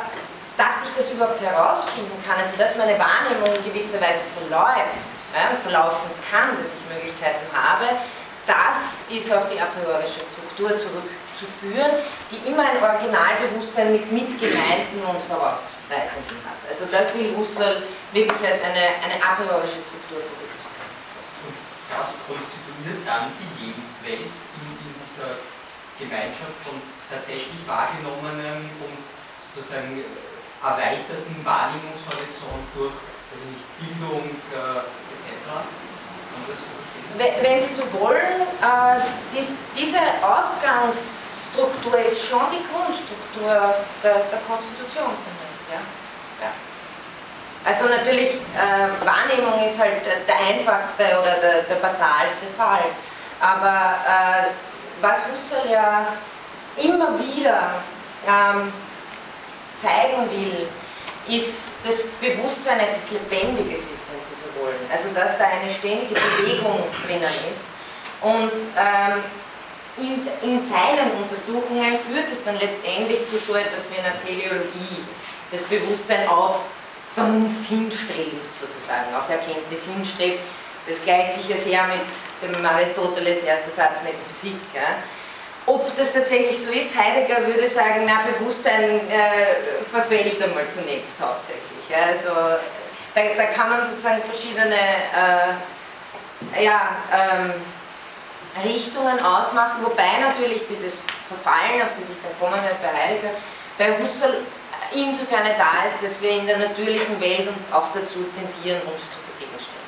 dass 0.56 0.84
ich 0.84 0.92
das 0.96 1.10
überhaupt 1.10 1.40
herausfinden 1.40 2.12
kann, 2.26 2.36
also 2.36 2.56
dass 2.56 2.76
meine 2.76 2.98
Wahrnehmung 2.98 3.54
in 3.56 3.64
gewisser 3.64 4.00
Weise 4.00 4.24
verläuft, 4.36 5.10
ja, 5.32 5.56
verlaufen 5.62 6.10
kann, 6.28 6.56
dass 6.58 6.76
ich 6.76 6.82
Möglichkeiten 6.92 7.46
habe, 7.52 7.96
das 8.46 9.06
ist 9.08 9.32
auf 9.32 9.46
die 9.46 9.60
a 9.60 9.66
priorische 9.70 10.18
Struktur 10.18 10.74
zurückzuführen, 10.74 12.02
die 12.30 12.42
immer 12.50 12.66
ein 12.66 12.82
Originalbewusstsein 12.82 13.92
mit 13.92 14.10
Mitgemeinden 14.10 14.98
und 15.06 15.22
Vorausweisenden 15.22 16.42
hat. 16.42 16.58
Also 16.66 16.90
das 16.90 17.14
will 17.14 17.32
Husserl 17.38 17.86
wirklich 18.12 18.42
als 18.42 18.62
eine, 18.66 18.90
eine 18.98 19.16
a 19.22 19.38
priorische 19.38 19.78
Struktur 19.78 20.26
von 20.26 20.34
Bewusstsein. 20.42 20.90
Und 21.46 21.54
das 21.86 22.18
konstituiert 22.26 23.06
dann 23.06 23.30
die 23.38 23.50
Lebenswelt 23.62 24.26
in, 24.26 24.66
in 24.74 24.90
dieser 24.90 25.38
Gemeinschaft 26.02 26.58
von 26.66 26.82
tatsächlich 27.06 27.62
wahrgenommenem 27.64 28.74
und 28.82 29.00
sozusagen 29.54 30.02
erweiterten 30.62 31.36
Wahrnehmungshorizont 31.44 32.66
durch 32.74 32.94
also 33.32 33.44
nicht 33.50 33.66
Bildung 33.78 34.22
äh, 34.52 34.86
etc. 35.12 35.30
Wenn 37.16 37.60
Sie 37.60 37.74
so 37.74 37.84
wollen, 38.00 38.40
äh, 38.62 39.00
dies, 39.32 39.56
diese 39.76 39.98
Ausgangsstruktur 40.22 41.98
ist 41.98 42.28
schon 42.28 42.46
die 42.52 42.64
Grundstruktur 42.64 43.74
der, 44.02 44.14
der 44.14 44.40
Konstitution. 44.48 45.12
Ja? 45.70 45.80
Ja. 46.40 46.52
Also 47.64 47.84
natürlich, 47.86 48.40
äh, 48.56 49.06
Wahrnehmung 49.06 49.64
ist 49.66 49.78
halt 49.78 50.02
der 50.26 50.36
einfachste 50.36 51.04
oder 51.20 51.36
der, 51.36 51.62
der 51.62 51.76
basalste 51.76 52.46
Fall. 52.56 52.84
Aber 53.40 53.96
äh, 54.06 54.46
was 55.00 55.22
Husserl 55.26 55.70
ja 55.70 56.06
immer 56.76 57.18
wieder 57.18 57.74
ähm, 58.26 58.72
zeigen 59.76 60.28
will, 60.30 60.66
ist 61.28 61.70
das 61.84 62.02
Bewusstsein 62.20 62.80
etwas 62.80 63.10
Lebendiges 63.12 63.78
ist, 63.78 64.10
wenn 64.10 64.20
Sie 64.20 64.34
so 64.34 64.62
wollen. 64.62 64.78
Also 64.90 65.08
dass 65.14 65.38
da 65.38 65.44
eine 65.46 65.70
ständige 65.70 66.14
Bewegung 66.14 66.82
drinnen 67.06 67.34
ist. 67.50 67.70
Und 68.22 68.58
ähm, 68.76 69.22
in, 69.98 70.14
in, 70.48 70.58
seinen 70.58 71.10
Untersuchungen 71.20 71.98
führt 72.08 72.30
es 72.30 72.42
dann 72.44 72.58
letztendlich 72.58 73.26
zu 73.26 73.38
so 73.38 73.54
etwas 73.54 73.90
wie 73.90 73.98
einer 73.98 74.16
Teleologie, 74.16 75.04
das 75.50 75.62
Bewusstsein 75.62 76.26
auf 76.28 76.64
Vernunft 77.14 77.68
hinstrebt, 77.68 78.54
sozusagen, 78.58 79.14
auf 79.14 79.28
Erkenntnis 79.28 79.80
hinstrebt. 79.84 80.40
Das 80.88 81.04
gleicht 81.04 81.34
sich 81.34 81.48
ja 81.48 81.56
sehr 81.56 81.86
mit 81.86 82.56
dem 82.56 82.64
Aristoteles 82.64 83.44
erster 83.44 83.70
Satz 83.70 84.02
Metaphysik. 84.02 84.58
Ja? 84.74 84.96
Ob 85.66 85.96
das 85.96 86.12
tatsächlich 86.12 86.58
so 86.58 86.72
ist, 86.72 86.96
Heidegger 86.98 87.46
würde 87.46 87.68
sagen, 87.68 88.04
na, 88.06 88.20
Bewusstsein 88.38 89.08
äh, 89.08 89.82
verfällt 89.90 90.42
einmal 90.42 90.68
zunächst 90.68 91.14
hauptsächlich. 91.20 91.88
Ja? 91.88 91.98
Also 92.10 92.58
da, 93.14 93.20
da, 93.36 93.44
kann 93.52 93.70
man 93.70 93.84
sozusagen 93.84 94.22
verschiedene 94.22 94.74
äh, 94.74 96.64
ja, 96.64 96.90
ähm, 97.12 97.52
Richtungen 98.64 99.24
ausmachen, 99.24 99.84
wobei 99.84 100.18
natürlich 100.20 100.62
dieses 100.68 101.04
Verfallen, 101.28 101.82
auf 101.82 101.94
das 101.98 102.10
ich 102.10 102.20
dann 102.22 102.34
kommen 102.40 102.62
werde 102.62 102.76
bei 102.82 102.92
Heidegger, 102.92 103.30
bei 103.78 104.02
Husserl 104.02 104.42
insofern 104.94 105.46
da 105.56 105.86
ist, 105.86 106.02
dass 106.02 106.20
wir 106.20 106.30
in 106.30 106.46
der 106.46 106.58
natürlichen 106.58 107.20
Welt 107.20 107.48
auch 107.70 107.88
dazu 107.94 108.26
tendieren, 108.34 108.82
uns 108.82 109.02
zu 109.08 109.18
vergegenständigen. 109.30 109.82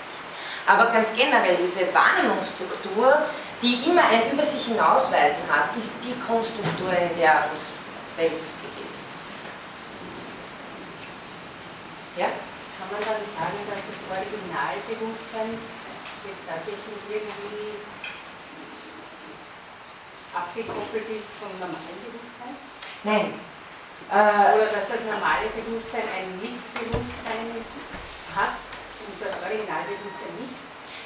Aber 0.67 0.87
ganz 0.93 1.09
generell, 1.15 1.57
diese 1.61 1.93
Wahrnehmungsstruktur 1.93 3.19
die 3.65 3.81
immer 3.89 4.05
ein 4.05 4.31
über 4.31 4.45
sich 4.45 4.67
hinausweisen 4.67 5.41
hat, 5.49 5.73
ist 5.73 6.05
die 6.05 6.13
Grundstruktur, 6.21 6.93
in 6.93 7.17
der 7.17 7.49
uns 7.49 7.65
Welt 8.21 8.37
gegeben 8.37 8.93
ist. 8.93 9.17
Ja? 12.21 12.29
Kann 12.29 12.93
man 12.93 13.01
dann 13.01 13.25
sagen, 13.25 13.57
dass 13.65 13.81
das 13.89 14.01
Originalbewusstsein 14.13 15.57
jetzt 16.29 16.45
tatsächlich 16.45 17.01
irgendwie 17.09 17.81
abgekoppelt 20.37 21.09
ist 21.09 21.33
vom 21.41 21.57
normalen 21.57 21.97
Bewusstsein? 22.05 22.61
Nein. 23.01 23.33
Äh, 24.13 24.61
Oder 24.61 24.69
dass 24.77 24.93
das 24.93 25.09
normale 25.09 25.49
Bewusstsein 25.57 26.05
ein 26.05 26.37
Mitbewusstsein 26.37 27.49
hat 28.37 28.61
und 28.61 29.17
das 29.17 29.41
Originalbewusstsein 29.41 30.37
nicht? 30.37 30.64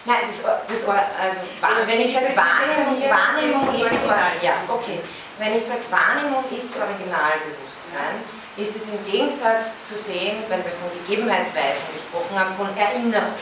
Nein, 0.08 0.24
das, 0.24 0.40
das 0.40 0.88
also, 0.88 1.38
wenn 1.84 2.00
ich 2.00 2.14
sage 2.14 2.32
Wahrnehmung, 2.32 2.96
Wahrnehmung 2.96 3.68
ist, 3.76 3.92
ja, 4.40 4.56
okay. 4.66 5.00
Wenn 5.36 5.54
ich 5.54 5.62
sage 5.62 5.84
Wahrnehmung 5.92 6.48
ist 6.48 6.72
Originalbewusstsein, 6.72 8.24
ist 8.56 8.74
es 8.74 8.88
im 8.88 9.04
Gegensatz 9.04 9.84
zu 9.84 9.94
sehen, 9.94 10.40
wenn 10.48 10.64
wir 10.64 10.72
von 10.80 10.88
Gegebenheitsweisen 11.04 11.92
gesprochen 11.92 12.32
haben, 12.40 12.56
von 12.56 12.72
Erinnerung. 12.72 13.36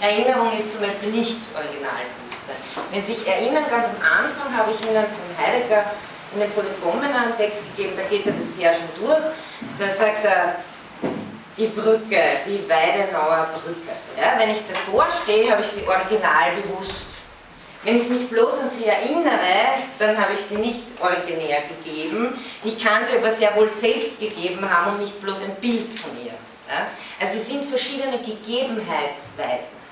Erinnerung 0.00 0.56
ist 0.56 0.70
zum 0.70 0.80
Beispiel 0.80 1.10
nicht 1.10 1.42
Originalbewusstsein. 1.50 2.62
Wenn 2.92 3.02
Sie 3.02 3.14
sich 3.14 3.26
erinnern, 3.26 3.64
ganz 3.68 3.86
am 3.90 3.98
Anfang 3.98 4.56
habe 4.56 4.70
ich 4.70 4.78
Ihnen 4.86 5.02
von 5.10 5.28
Heidegger 5.34 5.90
in 6.34 6.38
den 6.38 6.50
Polygomen 6.52 7.10
einen 7.10 7.36
Text 7.36 7.66
gegeben, 7.74 7.98
da 7.98 8.06
geht 8.06 8.24
er 8.26 8.32
das 8.32 8.54
sehr 8.54 8.72
schon 8.72 8.88
durch. 9.02 9.26
Da 9.76 9.90
sagt 9.90 10.24
er, 10.24 10.62
die 11.56 11.66
Brücke, 11.68 12.22
die 12.46 12.68
Weidenauer 12.68 13.48
Brücke. 13.54 13.92
Ja, 14.20 14.38
wenn 14.38 14.50
ich 14.50 14.62
davor 14.66 15.08
stehe, 15.10 15.50
habe 15.50 15.62
ich 15.62 15.68
sie 15.68 15.86
original 15.86 16.52
bewusst. 16.62 17.06
Wenn 17.82 17.98
ich 17.98 18.08
mich 18.08 18.28
bloß 18.28 18.58
an 18.60 18.68
sie 18.68 18.86
erinnere, 18.86 19.78
dann 19.98 20.18
habe 20.18 20.32
ich 20.32 20.40
sie 20.40 20.56
nicht 20.56 20.82
originär 21.00 21.62
gegeben. 21.62 22.36
Ich 22.64 22.82
kann 22.82 23.04
sie 23.04 23.16
aber 23.16 23.30
sehr 23.30 23.54
wohl 23.54 23.68
selbst 23.68 24.18
gegeben 24.18 24.68
haben 24.68 24.94
und 24.94 25.00
nicht 25.00 25.20
bloß 25.22 25.42
ein 25.42 25.54
Bild 25.56 25.94
von 25.94 26.10
ihr. 26.18 26.32
Ja? 26.68 26.88
Also 27.20 27.38
es 27.38 27.46
sind 27.46 27.64
verschiedene 27.64 28.18
Gegebenheitsweisen. 28.18 29.85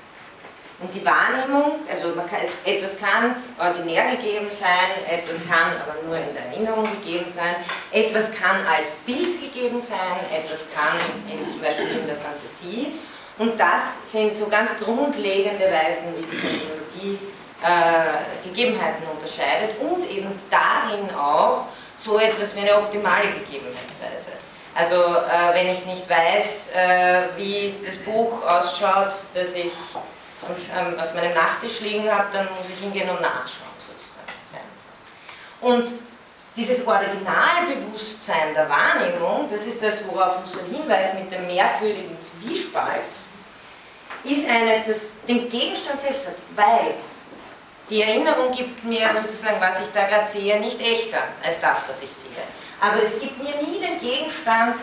Und 0.79 0.93
die 0.93 1.05
Wahrnehmung, 1.05 1.79
also 1.89 2.11
kann, 2.11 2.39
etwas 2.65 2.97
kann 2.99 3.35
originär 3.57 4.17
gegeben 4.17 4.47
sein, 4.51 4.91
etwas 5.09 5.37
kann 5.47 5.71
aber 5.81 5.95
nur 6.05 6.17
in 6.17 6.33
der 6.33 6.47
Erinnerung 6.47 6.89
gegeben 7.01 7.25
sein, 7.25 7.55
etwas 7.91 8.33
kann 8.33 8.57
als 8.67 8.87
Bild 9.05 9.39
gegeben 9.39 9.79
sein, 9.79 10.19
etwas 10.33 10.65
kann 10.75 10.99
in, 11.31 11.47
zum 11.47 11.61
Beispiel 11.61 11.87
in 11.87 12.07
der 12.07 12.17
Fantasie. 12.17 12.93
Und 13.37 13.57
das 13.57 14.11
sind 14.11 14.35
so 14.35 14.47
ganz 14.47 14.77
grundlegende 14.77 15.65
Weisen, 15.65 16.07
wie 16.17 16.23
die 16.23 16.41
Technologie 16.41 17.19
äh, 17.63 18.47
Gegebenheiten 18.47 19.07
unterscheidet 19.07 19.79
und 19.79 20.09
eben 20.09 20.39
darin 20.49 21.09
auch 21.17 21.67
so 21.95 22.19
etwas 22.19 22.53
wie 22.55 22.59
eine 22.59 22.77
optimale 22.77 23.27
Gegebenheitsweise. 23.27 24.33
Also 24.75 24.95
äh, 24.95 25.53
wenn 25.53 25.69
ich 25.69 25.85
nicht 25.85 26.09
weiß, 26.09 26.71
äh, 26.75 27.21
wie 27.37 27.75
das 27.85 27.95
Buch 27.95 28.45
ausschaut, 28.45 29.13
das 29.33 29.55
ich 29.55 29.71
ähm, 30.49 30.99
auf 30.99 31.13
meinem 31.13 31.33
Nachttisch 31.33 31.81
liegen 31.81 32.09
habe, 32.11 32.27
dann 32.31 32.45
muss 32.45 32.65
ich 32.71 32.79
hingehen 32.79 33.09
und 33.09 33.21
nachschauen 33.21 33.75
sozusagen. 33.79 34.25
Und 35.61 35.89
dieses 36.55 36.87
Originalbewusstsein 36.87 38.53
der 38.53 38.69
Wahrnehmung, 38.69 39.49
das 39.49 39.65
ist 39.65 39.83
das, 39.83 40.07
worauf 40.07 40.41
Husserl 40.43 40.65
hinweist 40.71 41.15
mit 41.15 41.31
dem 41.31 41.47
merkwürdigen 41.47 42.17
Zwiespalt, 42.19 43.01
ist 44.23 44.49
eines, 44.49 44.85
das 44.87 45.11
den 45.27 45.49
Gegenstand 45.49 45.99
selbst 45.99 46.27
hat, 46.27 46.35
weil 46.55 46.95
die 47.89 48.01
Erinnerung 48.01 48.51
gibt 48.51 48.83
mir 48.83 49.09
sozusagen, 49.13 49.59
was 49.59 49.81
ich 49.81 49.87
da 49.93 50.05
gerade 50.05 50.27
sehe, 50.27 50.59
nicht 50.59 50.81
echter 50.81 51.19
als 51.43 51.59
das, 51.59 51.83
was 51.87 52.01
ich 52.01 52.09
sehe. 52.09 52.43
Aber 52.79 53.03
es 53.03 53.19
gibt 53.19 53.41
mir 53.43 53.55
nie 53.61 53.79
den 53.79 53.99
Gegenstand 53.99 54.77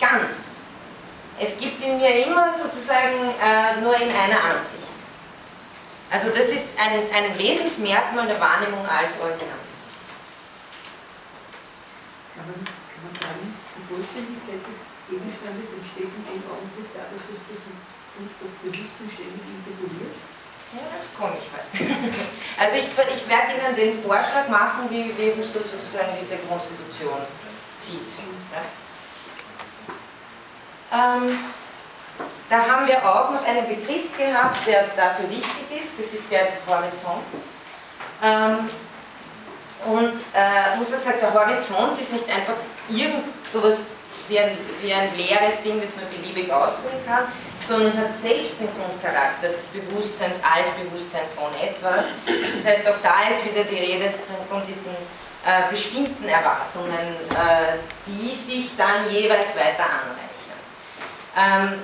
ganz. 0.00 0.55
Es 1.38 1.58
gibt 1.58 1.84
ihn 1.84 1.98
mir 1.98 2.24
immer 2.24 2.52
sozusagen 2.54 3.34
äh, 3.36 3.80
nur 3.82 3.94
in 3.96 4.08
einer 4.08 4.42
Ansicht. 4.42 4.88
Also 6.10 6.30
das 6.30 6.46
ist 6.48 6.78
ein, 6.78 7.12
ein 7.12 7.36
Wesensmerkmal 7.36 8.26
der 8.26 8.40
Wahrnehmung 8.40 8.86
als 8.86 9.18
Original. 9.20 9.60
Kann 12.32 12.46
man, 12.46 12.64
kann 12.64 13.02
man 13.04 13.14
sagen, 13.20 13.42
die 13.76 13.84
Vollständigkeit 13.84 14.62
des 14.64 14.96
Gegenstandes 15.12 15.68
entsteht 15.76 16.08
in 16.08 16.24
dem 16.24 16.42
Augenblick 16.48 16.88
dadurch, 16.96 17.26
dass 17.26 17.42
das, 17.52 17.62
das 17.68 18.52
Bewusstsein 18.64 19.10
ständig 19.12 19.44
interpoliert? 19.44 20.16
Ja, 20.72 20.82
jetzt 20.94 21.10
komme 21.12 21.36
ich 21.36 21.48
halt. 21.52 21.68
Also 22.58 22.76
ich, 22.76 22.88
ich 22.88 23.24
werde 23.28 23.52
Ihnen 23.52 23.76
den 23.76 24.02
Vorschlag 24.02 24.48
machen, 24.48 24.88
wie, 24.88 25.12
wie 25.18 25.36
Husserl 25.36 25.64
sozusagen 25.64 26.16
diese 26.18 26.38
Konstitution 26.48 27.20
sieht. 27.76 28.08
Ja. 28.52 28.64
Ähm, 30.92 31.38
da 32.48 32.58
haben 32.58 32.86
wir 32.86 32.98
auch 32.98 33.30
noch 33.30 33.44
einen 33.44 33.66
Begriff 33.66 34.16
gehabt, 34.16 34.66
der 34.66 34.84
dafür 34.96 35.28
wichtig 35.28 35.82
ist, 35.82 35.98
das 35.98 36.20
ist 36.20 36.30
der 36.30 36.46
des 36.46 36.62
Horizonts. 36.66 37.48
Ähm, 38.22 38.70
und 39.84 40.14
äh, 40.32 40.78
Husserl 40.78 41.00
sagt, 41.00 41.22
der 41.22 41.34
Horizont 41.34 41.98
ist 41.98 42.12
nicht 42.12 42.28
einfach 42.30 42.54
irgend 42.88 43.24
sowas 43.52 43.76
wie 44.28 44.38
ein, 44.38 44.56
wie 44.82 44.92
ein 44.92 45.14
leeres 45.16 45.60
Ding, 45.62 45.80
das 45.80 45.90
man 45.96 46.04
beliebig 46.10 46.52
ausdrücken 46.52 47.04
kann, 47.06 47.24
sondern 47.68 47.96
hat 47.98 48.14
selbst 48.14 48.60
den 48.60 48.68
Grundcharakter 48.74 49.48
des 49.48 49.66
Bewusstseins 49.66 50.40
als 50.42 50.68
Bewusstsein 50.70 51.22
von 51.34 51.52
etwas. 51.60 52.06
Das 52.54 52.66
heißt, 52.66 52.88
auch 52.88 52.98
da 53.02 53.28
ist 53.30 53.44
wieder 53.44 53.64
die 53.64 53.76
Rede 53.76 54.10
sozusagen 54.10 54.44
von 54.48 54.62
diesen 54.66 54.94
äh, 55.44 55.68
bestimmten 55.70 56.28
Erwartungen, 56.28 57.16
äh, 57.30 57.78
die 58.06 58.34
sich 58.34 58.70
dann 58.76 59.10
jeweils 59.10 59.54
weiter 59.56 59.84
anreichern. 59.84 60.35
Ähm, 61.36 61.78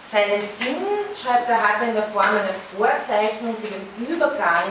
seinen 0.00 0.40
Sinn, 0.40 0.76
schreibt 1.20 1.48
er, 1.48 1.56
hat 1.56 1.82
in 1.82 1.94
der 1.94 2.04
Form 2.04 2.26
einer 2.26 2.54
Vorzeichnung 2.76 3.56
für 3.60 3.68
den 3.68 4.06
Übergang 4.08 4.62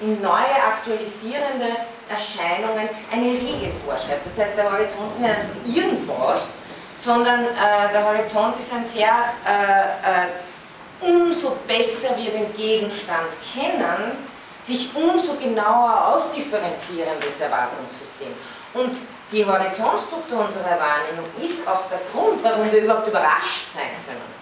in 0.00 0.20
neue 0.20 0.54
aktualisierende 0.66 1.76
Erscheinungen 2.08 2.88
eine 3.10 3.26
Regel 3.26 3.72
vorschreibt. 3.84 4.24
Das 4.24 4.38
heißt, 4.38 4.56
der 4.56 4.70
Horizont 4.70 5.08
ist 5.08 5.20
nicht 5.20 5.30
einfach 5.30 5.48
irgendwas, 5.66 6.54
sondern 6.96 7.44
äh, 7.44 7.92
der 7.92 8.04
Horizont 8.04 8.56
ist 8.56 8.72
ein 8.72 8.84
sehr, 8.84 9.12
äh, 9.46 10.22
äh, 10.22 11.10
umso 11.12 11.56
besser 11.66 12.16
wir 12.16 12.30
den 12.30 12.52
Gegenstand 12.54 13.28
kennen, 13.52 14.12
sich 14.62 14.90
umso 14.94 15.34
genauer 15.34 16.14
ausdifferenzierendes 16.14 17.40
Erwartungssystem. 17.40 18.28
Und 18.74 18.98
die 19.34 19.44
Horizontstruktur 19.44 20.46
unserer 20.46 20.78
Wahrnehmung 20.78 21.26
ist 21.42 21.66
auch 21.66 21.88
der 21.90 21.98
Grund, 22.12 22.42
warum 22.42 22.70
wir 22.70 22.82
überhaupt 22.82 23.08
überrascht 23.08 23.68
sein 23.74 23.90
können. 24.06 24.34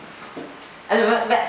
Also 0.88 1.04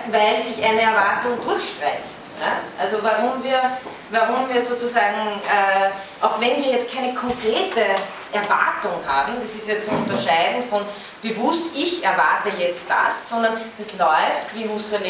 weil 0.10 0.38
sich 0.38 0.64
eine 0.64 0.82
Erwartung 0.82 1.36
durchstreicht. 1.44 2.24
Ja? 2.40 2.62
Also 2.80 2.98
warum 3.04 3.44
wir, 3.44 3.78
warum 4.10 4.48
wir 4.48 4.62
sozusagen, 4.62 5.42
äh, 5.44 6.26
auch 6.26 6.40
wenn 6.40 6.64
wir 6.64 6.72
jetzt 6.72 6.96
keine 6.96 7.14
konkrete 7.14 7.84
Erwartung 8.32 9.06
haben, 9.06 9.34
das 9.40 9.56
ist 9.56 9.68
ja 9.68 9.80
zu 9.80 9.92
unterscheiden 9.92 10.64
von 10.64 10.84
bewusst, 11.22 11.76
ich 11.76 12.04
erwarte 12.04 12.50
jetzt 12.58 12.86
das, 12.90 13.28
sondern 13.30 13.58
das 13.78 13.98
läuft, 13.98 14.56
wie 14.56 14.70
Husserl 14.70 15.04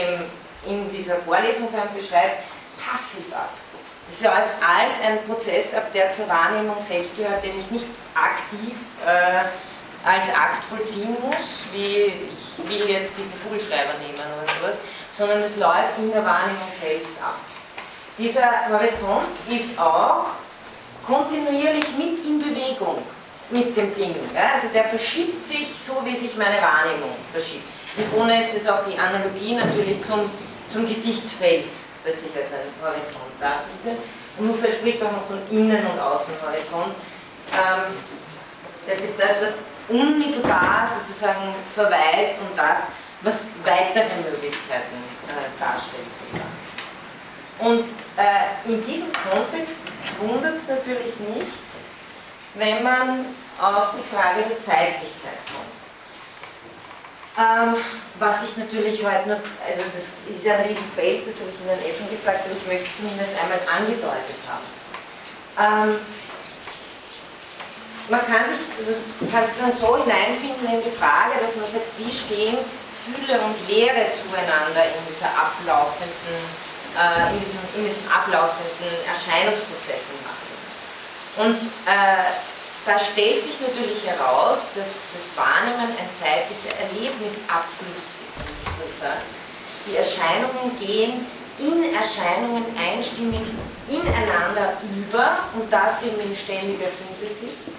in 0.66 0.90
dieser 0.90 1.18
Vorlesung 1.18 1.70
beschreibt, 1.96 2.44
passiv 2.78 3.32
ab. 3.34 3.52
Das 4.08 4.22
läuft 4.22 4.54
als 4.62 5.02
ein 5.02 5.24
Prozess 5.26 5.74
ab, 5.74 5.92
der 5.94 6.10
zur 6.10 6.28
Wahrnehmung 6.28 6.80
selbst 6.80 7.18
gehört, 7.18 7.44
den 7.44 7.60
ich 7.60 7.72
nicht 7.72 7.88
aktiv 8.14 8.76
äh, 9.06 9.44
als 10.08 10.30
Akt 10.30 10.64
vollziehen 10.66 11.16
muss, 11.22 11.64
wie 11.72 12.14
ich 12.32 12.70
will 12.70 12.90
jetzt 12.90 13.18
diesen 13.18 13.34
Kugelschreiber 13.44 13.94
nehmen 14.00 14.16
oder 14.16 14.54
sowas, 14.60 14.78
sondern 15.10 15.42
es 15.42 15.56
läuft 15.56 15.98
in 15.98 16.12
der 16.12 16.26
Wahrnehmung 16.26 16.68
selbst 16.80 17.16
ab. 17.22 17.38
Dieser 18.18 18.70
Horizont 18.70 19.36
ist 19.50 19.80
auch 19.80 20.26
kontinuierlich 21.06 21.86
mit 21.98 22.20
in 22.26 22.40
Bewegung 22.40 23.02
mit 23.50 23.76
dem 23.76 23.94
Ding. 23.94 24.16
Ja? 24.34 24.54
Also 24.54 24.68
der 24.74 24.86
verschiebt 24.86 25.44
sich 25.44 25.68
so, 25.86 26.06
wie 26.06 26.16
sich 26.16 26.36
meine 26.36 26.62
Wahrnehmung 26.62 27.12
verschiebt. 27.32 27.64
Und 27.98 28.22
ohne 28.22 28.44
ist 28.44 28.56
es 28.56 28.68
auch 28.68 28.84
die 28.86 28.98
Analogie 28.98 29.56
natürlich 29.56 30.04
zum, 30.04 30.30
zum 30.68 30.86
Gesichtsfeld, 30.86 31.66
das 32.04 32.22
sich 32.22 32.36
als 32.36 32.52
ein 32.52 32.70
Horizont 32.82 33.34
darbietet. 33.40 34.04
Und 34.38 34.50
Husserl 34.50 34.74
spricht 34.74 35.02
auch 35.04 35.12
noch 35.12 35.26
von 35.26 35.40
Innen- 35.52 35.86
und 35.86 36.00
Außenhorizont. 36.00 36.96
Ähm, 37.54 37.94
das 38.88 39.00
ist 39.00 39.20
das, 39.20 39.42
was 39.42 39.54
unmittelbar 39.88 40.88
sozusagen 40.88 41.56
verweist 41.74 42.36
und 42.40 42.58
das, 42.58 42.90
was 43.22 43.46
weitere 43.64 44.16
Möglichkeiten 44.30 45.04
äh, 45.28 45.60
darstellt. 45.60 46.04
Und 47.60 47.86
äh, 48.18 48.70
in 48.70 48.86
diesem 48.86 49.12
Kontext 49.14 49.78
wundert 50.20 50.56
es 50.56 50.68
natürlich 50.68 51.18
nicht, 51.20 51.64
wenn 52.56 52.84
man 52.84 53.26
auf 53.60 53.94
die 53.98 54.16
Frage 54.16 54.44
der 54.50 54.60
Zeitlichkeit 54.60 55.40
kommt. 55.48 55.73
Ähm, 57.34 57.78
was 58.20 58.44
ich 58.44 58.58
natürlich 58.58 59.04
heute 59.04 59.28
nur, 59.28 59.42
also 59.66 59.82
das 59.90 60.22
ist 60.30 60.46
ja 60.46 60.54
ein 60.54 60.70
Riesenfeld, 60.70 61.26
das 61.26 61.42
habe 61.42 61.50
ich 61.50 61.58
Ihnen 61.66 61.82
eh 61.82 61.90
schon 61.90 62.10
gesagt, 62.10 62.46
aber 62.46 62.54
ich 62.54 62.66
möchte 62.70 62.86
es 62.86 62.98
zumindest 62.98 63.34
einmal 63.42 63.58
angedeutet 63.66 64.38
haben. 64.46 64.70
Ähm, 65.58 65.98
man 68.10 68.22
kann 68.22 68.46
sich, 68.46 68.62
also 68.78 68.94
kann 69.34 69.46
sich 69.50 69.58
dann 69.58 69.74
so 69.74 69.98
hineinfinden 69.98 70.78
in 70.78 70.86
die 70.86 70.94
Frage, 70.94 71.42
dass 71.42 71.58
man 71.58 71.66
sagt, 71.66 71.90
wie 71.98 72.14
stehen 72.14 72.62
Fülle 73.02 73.42
und 73.42 73.58
Lehre 73.66 74.14
zueinander 74.14 74.86
in 74.94 75.02
dieser 75.10 75.34
ablaufenden, 75.34 76.38
äh, 76.94 77.34
in, 77.34 77.40
diesem, 77.42 77.60
in 77.74 77.84
diesem 77.84 78.06
ablaufenden 78.14 78.94
Erscheinungsprozess 79.10 80.14
im 80.14 80.22
Nachhinein. 80.22 80.54
Und 81.34 81.62
äh, 81.90 82.53
da 82.86 83.00
stellt 83.00 83.44
sich 83.44 83.60
natürlich 83.62 84.06
heraus, 84.06 84.70
dass 84.76 85.04
das 85.14 85.32
Wahrnehmen 85.36 85.92
ein 85.98 86.10
zeitlicher 86.12 86.76
Erlebnisabfluss 86.80 88.20
ist, 88.20 88.44
wie 88.44 88.64
ich 88.64 88.76
so 88.78 89.02
sage. 89.02 89.22
Die 89.88 89.96
Erscheinungen 89.96 90.78
gehen 90.80 91.26
in 91.60 91.94
Erscheinungen 91.94 92.66
einstimmig 92.78 93.42
ineinander 93.90 94.78
über 94.96 95.40
und 95.56 95.72
das 95.72 96.04
eben 96.04 96.20
in 96.20 96.36
ständiger 96.36 96.88
Synthesis 96.88 97.72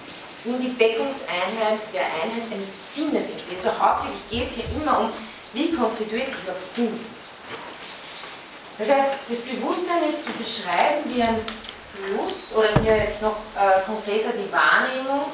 in 0.44 0.60
die 0.60 0.74
Deckungseinheit 0.74 1.80
der 1.92 2.04
Einheit 2.04 2.52
eines 2.52 2.72
Sinnes 2.78 3.30
entspricht. 3.30 3.64
Also 3.64 3.78
hauptsächlich 3.78 4.28
geht 4.30 4.46
es 4.46 4.54
hier 4.56 4.64
immer 4.80 5.00
um, 5.00 5.10
wie 5.54 5.72
konstituiert 5.72 6.30
sich 6.30 6.40
überhaupt 6.40 6.64
Sinn. 6.64 7.00
Das 8.78 8.90
heißt, 8.90 9.06
das 9.28 9.38
Bewusstsein 9.38 10.02
ist 10.08 10.24
zu 10.24 10.32
beschreiben 10.32 11.04
wie 11.06 11.22
ein 11.22 11.40
Fluss, 11.94 12.52
oder 12.54 12.68
hier 12.82 12.96
jetzt 12.96 13.22
noch 13.22 13.36
äh, 13.56 13.80
konkreter 13.86 14.30
die 14.32 14.50
Wahrnehmung, 14.52 15.30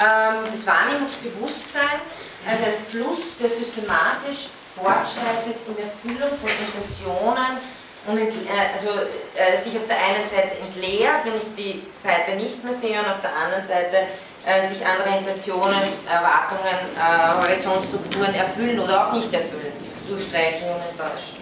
ähm, 0.00 0.48
das 0.50 0.66
Wahrnehmungsbewusstsein 0.66 2.00
als 2.48 2.62
ein 2.62 2.78
Fluss, 2.90 3.36
der 3.40 3.50
systematisch 3.50 4.48
fortschreitet 4.74 5.58
in 5.66 5.76
Erfüllung 5.78 6.38
von 6.38 6.48
Intentionen 6.48 7.60
und 8.06 8.18
äh, 8.18 8.72
also, 8.72 8.88
äh, 9.34 9.56
sich 9.56 9.76
auf 9.76 9.86
der 9.86 9.96
einen 9.96 10.24
Seite 10.28 10.56
entleert, 10.60 11.24
wenn 11.24 11.36
ich 11.36 11.52
die 11.56 11.82
Seite 11.92 12.36
nicht 12.36 12.62
mehr 12.64 12.72
sehe, 12.72 12.98
und 12.98 13.08
auf 13.08 13.20
der 13.20 13.34
anderen 13.34 13.64
Seite 13.64 14.06
äh, 14.46 14.66
sich 14.66 14.84
andere 14.86 15.18
Intentionen, 15.18 15.82
Erwartungen, 16.08 16.78
äh, 16.96 17.42
Horizontstrukturen 17.42 18.34
erfüllen 18.34 18.78
oder 18.78 19.08
auch 19.08 19.12
nicht 19.12 19.32
erfüllen, 19.32 19.72
durchstreichen 20.08 20.68
und 20.68 20.80
enttäuschen. 20.90 21.38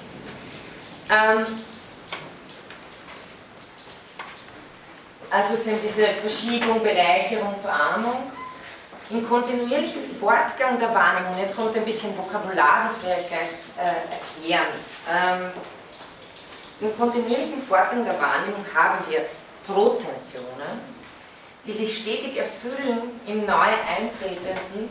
Ähm, 1.08 1.60
also 5.30 5.56
sind 5.56 5.78
diese 5.82 6.06
Verschiebung, 6.06 6.82
Bereicherung, 6.82 7.54
Verarmung. 7.60 8.30
Im 9.08 9.24
kontinuierlichen 9.24 10.02
Fortgang 10.02 10.80
der 10.80 10.92
Wahrnehmung, 10.92 11.38
jetzt 11.38 11.54
kommt 11.54 11.76
ein 11.76 11.84
bisschen 11.84 12.16
Vokabular, 12.18 12.82
das 12.82 13.02
werde 13.04 13.20
ich 13.20 13.26
gleich 13.28 13.50
äh, 13.78 14.12
erklären. 14.12 14.66
Ähm, 15.08 15.50
Im 16.80 16.98
kontinuierlichen 16.98 17.62
Fortgang 17.62 18.04
der 18.04 18.20
Wahrnehmung 18.20 18.64
haben 18.74 18.98
wir 19.08 19.26
Protensionen, 19.66 20.96
die 21.64 21.72
sich 21.72 21.98
stetig 21.98 22.36
erfüllen 22.36 23.20
im 23.28 23.46
neu 23.46 23.52
eintretenden, 23.52 24.90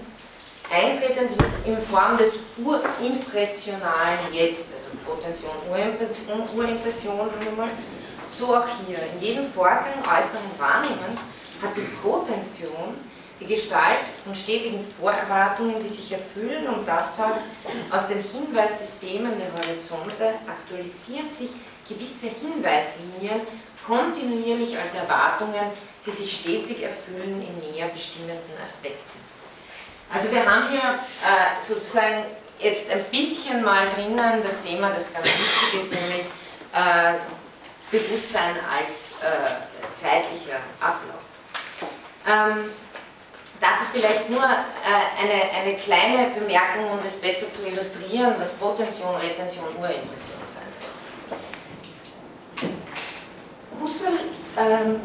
eintretend 0.71 1.31
in 1.65 1.81
Form 1.81 2.17
des 2.17 2.39
urimpressionalen 2.57 4.31
Jetzt, 4.31 4.73
also 4.75 4.87
Protension, 5.05 5.51
Urimpression, 5.69 6.47
Urimpression 6.55 7.19
haben 7.19 7.33
wir 7.41 7.51
mal, 7.51 7.69
so 8.27 8.55
auch 8.55 8.67
hier. 8.85 8.97
In 9.13 9.21
jedem 9.21 9.45
Vorgang 9.51 9.99
äußeren 10.01 10.51
Wahrnehmens 10.57 11.21
hat 11.61 11.75
die 11.75 11.81
Protension 12.01 12.95
die 13.39 13.45
Gestalt 13.45 13.99
von 14.23 14.33
stetigen 14.33 14.79
Vorerwartungen, 14.81 15.75
die 15.81 15.89
sich 15.89 16.11
erfüllen 16.11 16.67
und 16.67 16.87
das 16.87 17.17
sagt, 17.17 17.41
aus 17.91 18.07
den 18.07 18.21
Hinweissystemen 18.21 19.33
der 19.37 19.51
Horizonte 19.53 20.35
aktualisieren 20.47 21.29
sich 21.29 21.49
gewisse 21.87 22.27
Hinweislinien 22.27 23.41
kontinuierlich 23.85 24.77
als 24.77 24.95
Erwartungen, 24.95 25.71
die 26.05 26.11
sich 26.11 26.37
stetig 26.37 26.81
erfüllen 26.81 27.45
in 27.45 27.73
näher 27.73 27.87
bestimmenden 27.87 28.57
Aspekten. 28.63 29.19
Also 30.11 30.31
wir 30.31 30.45
haben 30.45 30.69
hier 30.69 30.79
äh, 30.79 31.61
sozusagen 31.61 32.23
jetzt 32.59 32.91
ein 32.91 33.03
bisschen 33.05 33.63
mal 33.63 33.89
drinnen 33.89 34.41
das 34.41 34.61
Thema, 34.61 34.89
das 34.89 35.11
ganz 35.13 35.25
wichtig 35.25 35.79
ist, 35.79 35.93
nämlich 35.93 36.25
äh, 36.73 37.15
Bewusstsein 37.91 38.55
als 38.69 39.13
äh, 39.21 39.93
zeitlicher 39.93 40.57
Ablauf. 40.79 41.21
Ähm, 42.27 42.71
dazu 43.61 43.83
vielleicht 43.93 44.29
nur 44.29 44.43
äh, 44.43 45.21
eine, 45.21 45.51
eine 45.51 45.75
kleine 45.75 46.31
Bemerkung, 46.31 46.91
um 46.91 46.99
das 47.03 47.15
besser 47.15 47.51
zu 47.51 47.67
illustrieren, 47.67 48.35
was 48.39 48.51
Protension, 48.53 49.15
Retention, 49.17 49.65
Urimpression 49.77 50.39
sein 50.45 50.67
soll. 50.71 50.85
Husserl 53.79 54.19
ähm, 54.57 54.99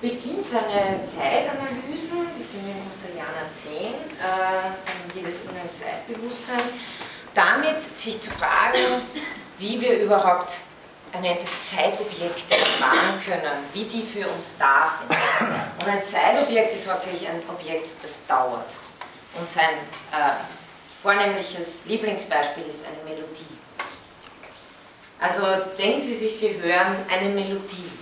beginnt 0.00 0.44
seine 0.44 1.04
Zeitanalysen, 1.04 2.26
die 2.36 2.42
sind 2.42 2.68
in 2.68 2.76
Husserlianer 2.86 3.48
10, 3.52 3.94
äh, 4.20 5.16
jedes 5.16 5.40
inneren 5.40 5.72
Zeitbewusstseins, 5.72 6.74
damit 7.34 7.82
sich 7.82 8.20
zu 8.20 8.30
fragen, 8.30 9.02
wie 9.58 9.80
wir 9.80 10.00
überhaupt 10.00 10.56
er 11.14 11.20
nennt 11.20 11.42
es 11.44 11.70
Zeitobjekte 11.70 12.56
erfahren 12.56 13.20
können, 13.24 13.64
wie 13.72 13.84
die 13.84 14.02
für 14.02 14.28
uns 14.28 14.54
da 14.58 14.88
sind. 14.88 15.10
Und 15.78 15.88
ein 15.88 16.04
Zeitobjekt 16.04 16.74
ist 16.74 16.90
hauptsächlich 16.90 17.28
ein 17.28 17.40
Objekt, 17.48 17.88
das 18.02 18.26
dauert. 18.26 18.72
Und 19.38 19.48
sein 19.48 19.74
äh, 20.10 20.32
vornehmliches 21.02 21.84
Lieblingsbeispiel 21.84 22.64
ist 22.68 22.84
eine 22.84 22.96
Melodie. 23.04 23.46
Also 25.20 25.42
denken 25.78 26.00
Sie 26.00 26.16
sich, 26.16 26.36
Sie 26.36 26.60
hören 26.60 26.96
eine 27.08 27.28
Melodie. 27.28 27.92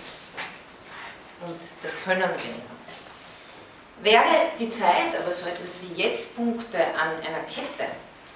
Und 1.45 1.61
das 1.83 1.95
können 2.03 2.21
wir. 2.21 4.11
Wäre 4.11 4.49
die 4.57 4.71
Zeit 4.71 5.15
aber 5.19 5.29
so 5.29 5.45
etwas 5.45 5.81
wie 5.83 6.01
jetzt 6.01 6.35
Punkte 6.35 6.83
an 6.83 7.11
einer 7.19 7.43
Kette, 7.45 7.91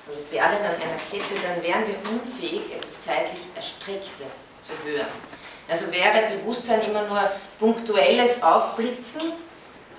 also 0.08 0.22
Perlen 0.30 0.60
an 0.60 0.76
einer 0.76 1.00
Kette, 1.10 1.34
dann 1.42 1.64
wären 1.64 1.84
wir 1.88 2.12
unfähig, 2.12 2.74
etwas 2.74 3.02
zeitlich 3.02 3.42
Erstrecktes 3.56 4.50
zu 4.68 4.74
hören. 4.90 5.08
Also 5.70 5.92
wäre 5.92 6.38
Bewusstsein 6.38 6.82
immer 6.82 7.04
nur 7.04 7.20
punktuelles 7.60 8.42
Aufblitzen 8.42 9.34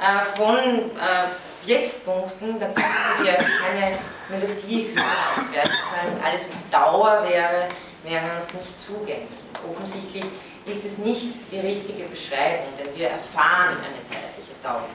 äh, 0.01 0.37
von 0.37 0.57
äh, 0.57 1.67
Jetztpunkten, 1.67 2.59
dann 2.59 2.75
könnten 2.75 3.25
wir 3.25 3.39
eine 3.39 3.99
Melodie 4.31 4.95
hören. 4.95 6.23
Alles, 6.25 6.43
was 6.49 6.71
Dauer 6.71 7.27
wäre, 7.29 7.69
wäre 8.05 8.37
uns 8.37 8.55
nicht 8.55 8.79
zugänglich. 8.79 9.39
Also 9.55 9.69
offensichtlich 9.71 10.25
ist 10.65 10.85
es 10.85 10.99
nicht 10.99 11.35
die 11.51 11.61
richtige 11.61 12.05
Beschreibung, 12.05 12.69
denn 12.79 12.95
wir 12.97 13.09
erfahren 13.09 13.77
eine 13.77 14.03
zeitliche 14.05 14.55
Dauer 14.63 14.89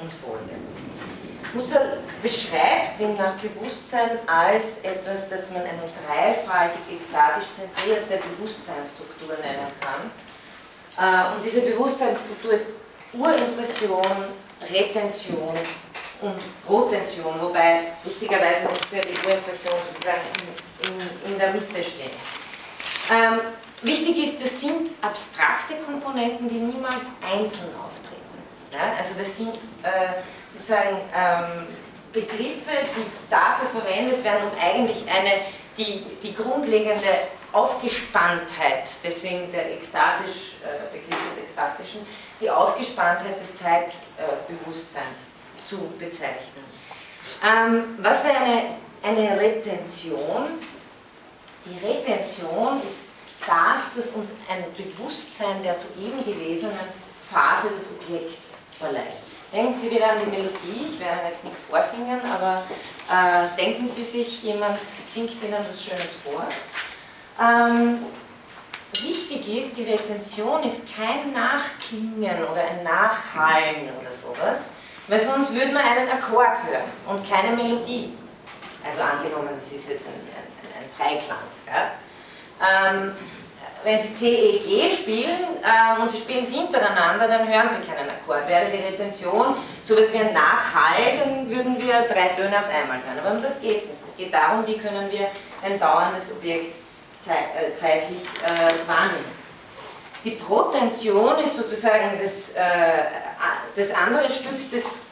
und 0.00 0.12
Folge. 0.12 0.54
Husserl 1.54 1.98
beschreibt 2.22 3.00
demnach 3.00 3.34
Bewusstsein 3.34 4.18
als 4.26 4.80
etwas, 4.82 5.28
das 5.28 5.50
man 5.50 5.62
eine 5.62 5.90
dreifaltig 6.06 6.80
ekstatisch 6.92 7.46
zentrierte 7.56 8.20
Bewusstseinsstruktur 8.28 9.36
nennen 9.42 9.72
kann. 9.80 10.10
Äh, 10.96 11.34
und 11.34 11.44
diese 11.44 11.62
Bewusstseinsstruktur 11.62 12.52
ist 12.52 12.68
Urimpression, 13.12 14.06
Retention 14.70 15.58
und 16.20 16.38
Rotention, 16.68 17.40
wobei 17.40 17.92
wichtigerweise 18.04 18.64
muss 18.64 18.78
die 18.92 18.98
Urimpression 19.26 19.74
sozusagen 19.92 20.20
in, 20.84 21.32
in, 21.32 21.38
der 21.38 21.52
Mitte 21.52 21.82
stehen. 21.82 22.10
Ähm, 23.10 23.40
wichtig 23.82 24.18
ist, 24.24 24.42
das 24.42 24.60
sind 24.60 24.90
abstrakte 25.00 25.74
Komponenten, 25.84 26.48
die 26.48 26.56
niemals 26.58 27.06
einzeln 27.22 27.74
auftreten. 27.80 28.20
Ja? 28.70 28.94
Also 28.96 29.14
das 29.18 29.36
sind 29.36 29.54
äh, 29.82 30.20
sozusagen 30.52 30.96
ähm, 31.14 31.66
Begriffe, 32.12 32.72
die 32.96 33.06
dafür 33.30 33.68
verwendet 33.68 34.22
werden, 34.24 34.48
um 34.50 34.58
eigentlich 34.60 35.04
eine, 35.08 35.42
die, 35.76 36.04
die 36.22 36.34
grundlegende 36.34 37.06
Aufgespanntheit, 37.52 38.90
deswegen 39.02 39.50
der 39.52 39.72
ekstatisch, 39.74 40.56
äh, 40.62 40.96
Begriff 40.96 41.18
des 41.30 41.44
Ekstatischen, 41.44 42.06
die 42.40 42.50
Aufgespanntheit 42.50 43.38
des 43.38 43.56
Zeitbewusstseins 43.56 45.06
äh, 45.06 45.64
zu 45.64 45.78
bezeichnen. 45.98 46.64
Ähm, 47.44 47.98
was 47.98 48.24
wäre 48.24 48.36
eine, 48.36 48.62
eine 49.02 49.40
Retention? 49.40 50.58
Die 51.64 51.86
Retention 51.86 52.80
ist 52.86 53.06
das, 53.46 53.96
was 53.96 54.10
uns 54.10 54.34
ein 54.48 54.64
Bewusstsein 54.76 55.62
der 55.62 55.74
soeben 55.74 56.24
gelesenen 56.24 56.78
Phase 57.30 57.68
des 57.70 57.86
Objekts 57.90 58.62
verleiht. 58.78 59.29
Denken 59.52 59.74
Sie 59.74 59.90
wieder 59.90 60.12
an 60.12 60.18
die 60.20 60.30
Melodie, 60.30 60.86
ich 60.86 61.00
werde 61.00 61.26
jetzt 61.28 61.42
nichts 61.42 61.62
vorsingen, 61.68 62.20
aber 62.24 62.62
äh, 63.10 63.56
denken 63.56 63.88
Sie 63.88 64.04
sich, 64.04 64.44
jemand 64.44 64.78
singt 64.84 65.32
Ihnen 65.42 65.56
was 65.68 65.82
Schönes 65.82 66.20
vor. 66.22 66.46
Ähm, 67.40 67.98
wichtig 68.92 69.58
ist, 69.58 69.76
die 69.76 69.90
Retention 69.90 70.62
ist 70.62 70.82
kein 70.94 71.32
Nachklingen 71.32 72.44
oder 72.44 72.62
ein 72.62 72.84
Nachhallen 72.84 73.88
oder 74.00 74.12
sowas, 74.12 74.70
weil 75.08 75.20
sonst 75.20 75.52
würde 75.52 75.72
man 75.72 75.82
einen 75.82 76.08
Akkord 76.08 76.56
hören 76.64 76.88
und 77.08 77.28
keine 77.28 77.56
Melodie. 77.56 78.16
Also 78.86 79.02
angenommen, 79.02 79.50
das 79.52 79.72
ist 79.72 79.88
jetzt 79.88 80.06
ein, 80.06 80.12
ein, 80.12 80.80
ein 80.80 80.90
Dreiklang. 80.96 81.38
Ja? 81.66 82.92
Ähm, 82.92 83.14
wenn 83.84 84.00
Sie 84.00 84.14
C, 84.14 84.26
E, 84.28 84.58
G 84.58 84.90
spielen 84.90 85.44
äh, 85.62 86.00
und 86.00 86.10
Sie 86.10 86.18
spielen 86.18 86.44
sie 86.44 86.56
hintereinander, 86.56 87.26
dann 87.26 87.48
hören 87.48 87.68
Sie 87.68 87.86
keinen 87.86 88.08
Akkord. 88.10 88.46
Wäre 88.48 88.66
die 88.66 88.76
Retention 88.76 89.56
so 89.82 89.94
etwas 89.94 90.12
wie 90.12 90.18
ein 90.18 90.34
Nachhall, 90.34 91.18
dann 91.18 91.48
würden 91.48 91.78
wir 91.78 92.02
drei 92.02 92.28
Töne 92.28 92.58
auf 92.58 92.68
einmal 92.68 92.98
hören. 92.98 93.18
Aber 93.24 93.36
um 93.36 93.42
das 93.42 93.60
geht 93.60 93.78
es 93.78 93.88
nicht. 93.88 93.98
Es 94.06 94.16
geht 94.16 94.34
darum, 94.34 94.66
wie 94.66 94.76
können 94.76 95.10
wir 95.10 95.28
ein 95.62 95.78
dauerndes 95.78 96.32
Objekt 96.32 96.74
zeit, 97.20 97.54
äh, 97.56 97.74
zeitlich 97.74 98.20
äh, 98.44 98.88
wahrnehmen. 98.88 99.40
Die 100.24 100.32
Protension 100.32 101.38
ist 101.38 101.56
sozusagen 101.56 102.18
das, 102.20 102.50
äh, 102.50 102.60
das 103.74 103.94
andere 103.94 104.28
Stück 104.28 104.68
des, 104.68 105.04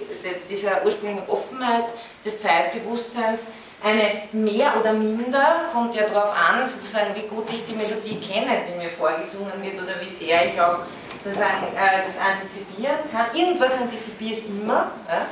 dieser 0.49 0.85
ursprünglichen 0.85 1.27
Offenheit 1.29 1.85
des 2.23 2.39
Zeitbewusstseins, 2.39 3.47
eine 3.83 4.23
mehr 4.33 4.73
oder 4.79 4.93
minder, 4.93 5.69
kommt 5.73 5.95
ja 5.95 6.05
darauf 6.05 6.33
an, 6.33 6.67
sozusagen, 6.67 7.15
wie 7.15 7.29
gut 7.29 7.49
ich 7.53 7.65
die 7.65 7.75
Melodie 7.75 8.21
kenne, 8.21 8.63
die 8.69 8.77
mir 8.77 8.91
vorgesungen 8.91 9.53
wird, 9.63 9.81
oder 9.81 10.01
wie 10.01 10.09
sehr 10.09 10.47
ich 10.47 10.61
auch 10.61 10.79
sozusagen, 11.23 11.69
äh, 11.75 12.05
das 12.05 12.19
antizipieren 12.19 12.99
kann. 13.13 13.27
Irgendwas 13.35 13.75
antizipiere 13.75 14.39
ich 14.39 14.47
immer. 14.47 14.91
Ja? 15.09 15.27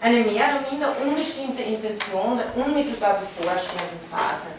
Eine 0.00 0.18
mehr 0.18 0.44
oder 0.60 0.70
minder 0.70 0.96
unbestimmte 1.02 1.62
Intention 1.62 2.38
der 2.38 2.64
unmittelbar 2.64 3.20
bevorstehenden 3.20 4.00
Phase 4.10 4.52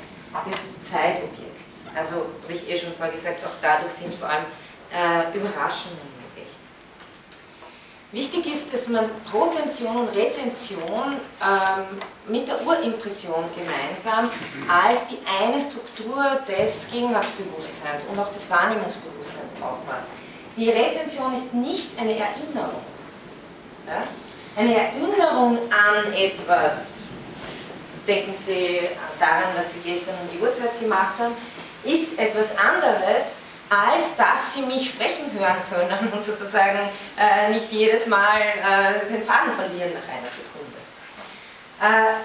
des 0.49 0.91
Zeitobjekts. 0.91 1.85
Also, 1.95 2.15
habe 2.43 2.53
ich 2.53 2.69
eh 2.69 2.75
schon 2.75 2.93
vorher 2.93 3.13
gesagt, 3.13 3.45
auch 3.45 3.55
dadurch 3.61 3.93
sind 3.93 4.13
vor 4.13 4.27
allem 4.27 4.45
äh, 4.91 5.37
Überraschungen 5.37 6.14
Wichtig 8.11 8.45
ist, 8.45 8.71
dass 8.71 8.87
man 8.87 9.09
Protension 9.29 9.95
und 9.95 10.09
Retention 10.09 11.19
ähm, 11.41 12.01
mit 12.27 12.47
der 12.47 12.65
Urimpression 12.65 13.43
gemeinsam 13.55 14.29
als 14.71 15.07
die 15.07 15.17
eine 15.41 15.59
Struktur 15.59 16.23
des 16.47 16.87
Gegenwartsbewusstseins 16.91 18.05
und 18.05 18.17
auch 18.19 18.31
des 18.31 18.49
Wahrnehmungsbewusstseins 18.49 19.51
auffasst. 19.59 20.07
Die 20.55 20.69
Retention 20.69 21.33
ist 21.33 21.53
nicht 21.53 21.99
eine 21.99 22.17
Erinnerung. 22.17 22.81
Ja? 23.85 24.03
Eine 24.55 24.77
Erinnerung 24.77 25.57
an 25.69 26.13
etwas, 26.13 26.99
denken 28.07 28.33
Sie 28.33 28.79
daran, 29.19 29.51
was 29.57 29.73
Sie 29.73 29.79
gestern 29.79 30.15
um 30.21 30.29
die 30.31 30.41
Uhrzeit 30.41 30.79
gemacht 30.79 31.15
haben, 31.19 31.33
ist 31.83 32.17
etwas 32.17 32.57
anderes, 32.57 33.41
als 33.69 34.15
dass 34.15 34.53
sie 34.53 34.61
mich 34.61 34.89
sprechen 34.89 35.31
hören 35.37 35.57
können 35.69 36.11
und 36.13 36.23
sozusagen 36.23 36.79
äh, 37.17 37.51
nicht 37.51 37.71
jedes 37.71 38.05
Mal 38.05 38.41
äh, 38.41 39.11
den 39.11 39.23
Faden 39.23 39.53
verlieren 39.55 39.91
nach 39.93 40.13
einer 40.13 40.27
Sekunde. 40.27 40.77
Äh, 41.81 42.15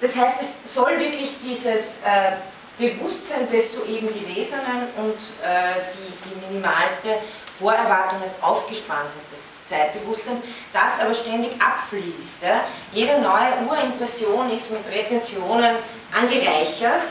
das 0.00 0.16
heißt, 0.16 0.42
es 0.42 0.74
soll 0.74 0.98
wirklich 0.98 1.34
dieses 1.42 1.98
äh, 2.04 2.32
Bewusstsein 2.78 3.50
des 3.50 3.74
soeben 3.74 4.08
Gewesenen 4.08 4.88
und 4.96 5.14
äh, 5.44 5.80
die, 5.94 6.30
die 6.30 6.46
minimalste 6.46 7.18
Vorerwartung 7.58 8.20
als 8.22 8.34
Aufgespanntheit 8.42 9.30
des 9.30 9.52
Zeitbewusstseins, 9.64 10.40
das 10.72 10.98
aber 11.00 11.14
ständig 11.14 11.52
abfließt. 11.60 12.42
Ja? 12.42 12.64
Jede 12.92 13.20
neue 13.20 13.52
Urimpression 13.68 14.50
ist 14.50 14.70
mit 14.70 14.84
Retentionen 14.90 15.76
angereichert 16.12 17.10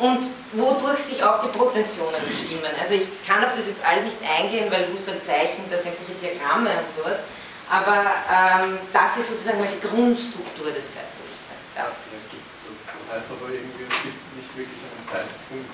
und 0.00 0.24
wodurch 0.56 0.98
sich 0.98 1.22
auch 1.22 1.44
die 1.44 1.52
Protensionen 1.52 2.24
bestimmen. 2.26 2.72
Also 2.80 2.94
ich 2.96 3.06
kann 3.28 3.44
auf 3.44 3.52
das 3.52 3.68
jetzt 3.68 3.84
alles 3.84 4.04
nicht 4.08 4.24
eingehen, 4.24 4.72
weil 4.72 4.88
Husserl 4.88 5.20
zeichnet 5.20 5.68
da 5.68 5.76
sämtliche 5.76 6.16
Diagramme 6.16 6.72
und 6.72 6.88
sowas, 6.96 7.20
aber 7.68 8.08
ähm, 8.32 8.80
das 8.96 9.20
ist 9.20 9.28
sozusagen 9.28 9.60
mal 9.60 9.68
die 9.68 9.84
Grundstruktur 9.84 10.72
des 10.72 10.88
Zeitbewusstseins. 10.88 11.64
Ja. 11.76 11.84
Das 11.86 13.06
heißt 13.12 13.28
aber 13.28 13.52
irgendwie, 13.52 13.84
es 13.84 13.98
gibt 14.00 14.20
nicht 14.40 14.50
wirklich 14.56 14.80
einen 14.88 15.04
Zeitpunkt, 15.04 15.68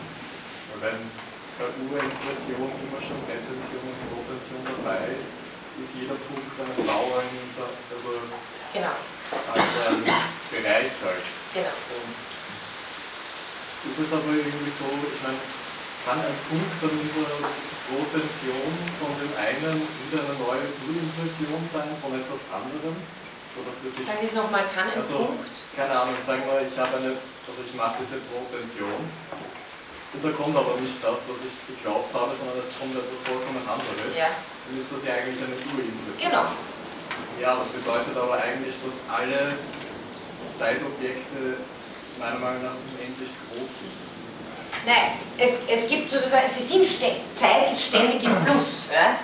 weil 0.74 0.90
wenn 0.90 1.00
bei 1.56 1.70
Urimpression 1.86 2.68
immer 2.82 3.00
schon 3.00 3.22
Retention 3.30 3.80
und 3.86 3.98
Protension 4.10 4.60
dabei 4.66 5.06
ist, 5.14 5.38
ist 5.78 5.92
jeder 6.02 6.18
Punkt 6.18 6.50
eine 6.58 6.74
blauer 6.82 7.22
also 7.22 8.10
genau. 8.74 8.96
als 9.54 9.72
ein 9.86 10.02
Bereich 10.50 10.92
halt. 11.04 11.26
Genau. 11.54 11.76
Und 11.94 12.35
ist 13.90 14.00
es 14.02 14.10
aber 14.12 14.32
irgendwie 14.34 14.72
so, 14.72 14.86
ich 14.90 15.22
meine, 15.22 15.38
kann 16.06 16.18
ein 16.22 16.38
Punkt 16.46 16.76
dann 16.82 16.94
in 16.94 17.10
der 17.10 17.34
Rotation 17.90 18.70
von 19.02 19.10
dem 19.18 19.32
einen 19.34 19.82
wieder 19.82 20.22
eine 20.22 20.34
neue 20.38 20.66
Urimpression 20.86 21.62
sein 21.66 21.90
von 21.98 22.14
etwas 22.14 22.46
anderem? 22.50 22.94
Sodass 23.50 23.82
Sagen 23.82 24.20
Sie 24.20 24.30
es 24.30 24.36
nochmal, 24.36 24.68
kann 24.68 24.86
ein 24.92 25.00
also, 25.00 25.32
Punkt? 25.32 25.50
Keine 25.74 25.96
Ahnung, 25.96 26.14
sagen 26.20 26.44
wir, 26.44 26.62
ich 26.62 26.76
habe 26.76 27.00
eine, 27.00 27.16
also 27.16 27.60
ich 27.64 27.74
mache 27.74 27.98
diese 28.04 28.20
Protension 28.28 29.00
und 30.16 30.24
da 30.24 30.30
kommt 30.32 30.56
aber 30.56 30.80
nicht 30.80 30.96
das, 31.02 31.28
was 31.28 31.40
ich 31.44 31.56
geglaubt 31.76 32.08
habe, 32.14 32.32
sondern 32.32 32.56
es 32.56 32.72
kommt 32.78 32.96
etwas 32.96 33.20
vollkommen 33.26 33.60
anderes. 33.66 34.12
Ja. 34.16 34.32
Dann 34.32 34.76
ist 34.78 34.88
das 34.88 35.02
ja 35.04 35.12
eigentlich 35.18 35.42
eine 35.42 35.58
Urimpression. 35.58 36.30
Genau. 36.30 36.46
Ja, 37.36 37.58
das 37.60 37.68
bedeutet 37.68 38.16
aber 38.16 38.40
eigentlich, 38.40 38.76
dass 38.80 38.96
alle 39.12 39.58
Zeitobjekte 40.56 41.60
meiner 42.18 42.38
Meinung 42.38 42.62
nach 42.62 42.76
unendlich 42.94 43.30
groß 43.50 43.68
sind. 43.68 44.06
Nein, 44.86 45.18
es, 45.38 45.56
es 45.68 45.88
gibt 45.88 46.10
sozusagen, 46.10 46.46
sie 46.48 46.62
sind 46.62 46.86
Zeit 47.34 47.72
ist 47.72 47.86
ständig 47.86 48.22
im 48.22 48.36
Fluss. 48.44 48.84
Ja? 48.92 49.16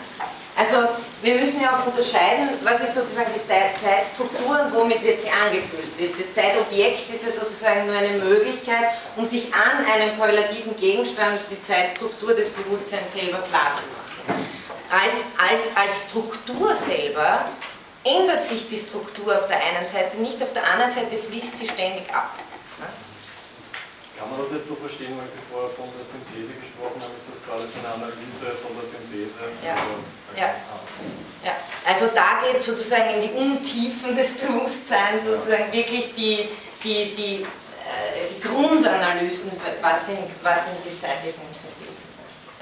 Also 0.57 0.89
wir 1.23 1.37
müssen 1.37 1.63
ja 1.63 1.71
auch 1.71 1.87
unterscheiden, 1.87 2.49
was 2.63 2.83
ist 2.83 2.95
sozusagen 2.95 3.31
die 3.35 3.41
Zeitstruktur 3.41 4.61
und 4.61 4.75
womit 4.75 5.03
wird 5.03 5.21
sie 5.21 5.31
angefühlt. 5.31 6.19
Das 6.19 6.35
Zeitobjekt 6.35 7.15
ist 7.15 7.25
ja 7.25 7.33
sozusagen 7.33 7.87
nur 7.87 7.97
eine 7.97 8.19
Möglichkeit, 8.19 8.91
um 9.17 9.25
sich 9.25 9.53
an 9.55 9.87
einem 9.87 10.19
korrelativen 10.19 10.77
Gegenstand 10.77 11.41
die 11.51 11.63
Zeitstruktur 11.63 12.35
des 12.35 12.51
Bewusstseins 12.51 13.13
selber 13.13 13.39
klarzumachen. 13.39 14.03
Als, 14.91 15.15
als, 15.39 15.77
als 15.77 16.11
Struktur 16.11 16.75
selber 16.75 17.47
ändert 18.05 18.45
sich 18.45 18.69
die 18.69 18.77
Struktur 18.77 19.37
auf 19.37 19.47
der 19.47 19.57
einen 19.57 19.87
Seite 19.87 20.19
nicht, 20.19 20.43
auf 20.43 20.53
der 20.53 20.69
anderen 20.71 20.91
Seite 20.91 21.17
fließt 21.17 21.57
sie 21.57 21.67
ständig 21.67 22.13
ab. 22.13 22.35
Kann 24.23 24.39
man 24.39 24.47
das 24.47 24.55
jetzt 24.55 24.71
so 24.71 24.79
verstehen, 24.79 25.19
weil 25.19 25.27
Sie 25.27 25.43
vorher 25.51 25.67
von 25.75 25.91
der 25.99 26.07
Synthese 26.07 26.55
gesprochen 26.55 26.95
haben, 26.95 27.11
ist 27.11 27.27
das 27.27 27.43
gerade 27.43 27.67
so 27.67 27.83
eine 27.83 28.07
Analyse 28.07 28.55
von 28.55 28.71
der 28.79 28.87
Synthese? 28.87 29.51
Ja. 29.59 29.75
Also, 29.75 29.99
ja. 30.39 30.49
ja. 31.43 31.55
Also 31.83 32.07
da 32.15 32.39
geht 32.39 32.63
sozusagen 32.63 33.19
in 33.19 33.27
die 33.27 33.35
Untiefen 33.35 34.15
des 34.15 34.39
Bewusstseins 34.39 35.27
sozusagen 35.27 35.75
ja. 35.75 35.83
wirklich 35.83 36.15
die, 36.15 36.47
die, 36.87 37.19
die, 37.19 37.35
äh, 37.43 38.31
die 38.31 38.39
Grundanalysen, 38.39 39.59
was 39.83 40.07
sind, 40.07 40.23
was 40.39 40.71
sind 40.71 40.79
die 40.87 40.95
zeitlichen 40.95 41.43
Synthesen. 41.51 42.07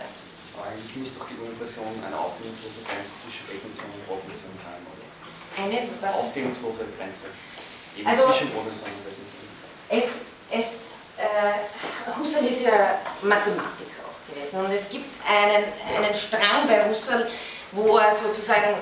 Ja. 0.00 0.08
Aber 0.56 0.72
eigentlich 0.72 0.96
müsste 0.96 1.20
doch 1.20 1.28
die 1.28 1.36
Urimpression 1.44 1.92
eine 2.00 2.16
ausdehnungslose 2.16 2.80
Grenze 2.88 3.12
zwischen 3.20 3.44
Retention 3.52 3.84
und 4.00 4.00
Rotation 4.08 4.56
sein, 4.56 4.80
oder? 4.88 5.04
Eine 5.60 5.92
was? 6.00 6.24
Ausdehnungslose 6.24 6.88
Grenze. 6.96 7.28
Eben 7.92 8.08
also, 8.08 8.32
zwischen 8.32 8.48
Rotation 8.48 8.96
und 8.96 9.04
Retention. 9.04 9.44
Es, 9.92 10.24
es 10.48 10.89
Husserl 12.18 12.46
ist 12.46 12.62
ja 12.62 12.98
Mathematiker 13.22 14.00
auch 14.06 14.32
gewesen 14.34 14.64
und 14.64 14.72
es 14.72 14.88
gibt 14.88 15.06
einen, 15.26 15.64
einen 15.96 16.14
Strang 16.14 16.66
bei 16.66 16.88
Husserl, 16.88 17.28
wo 17.72 17.98
er 17.98 18.12
sozusagen 18.12 18.74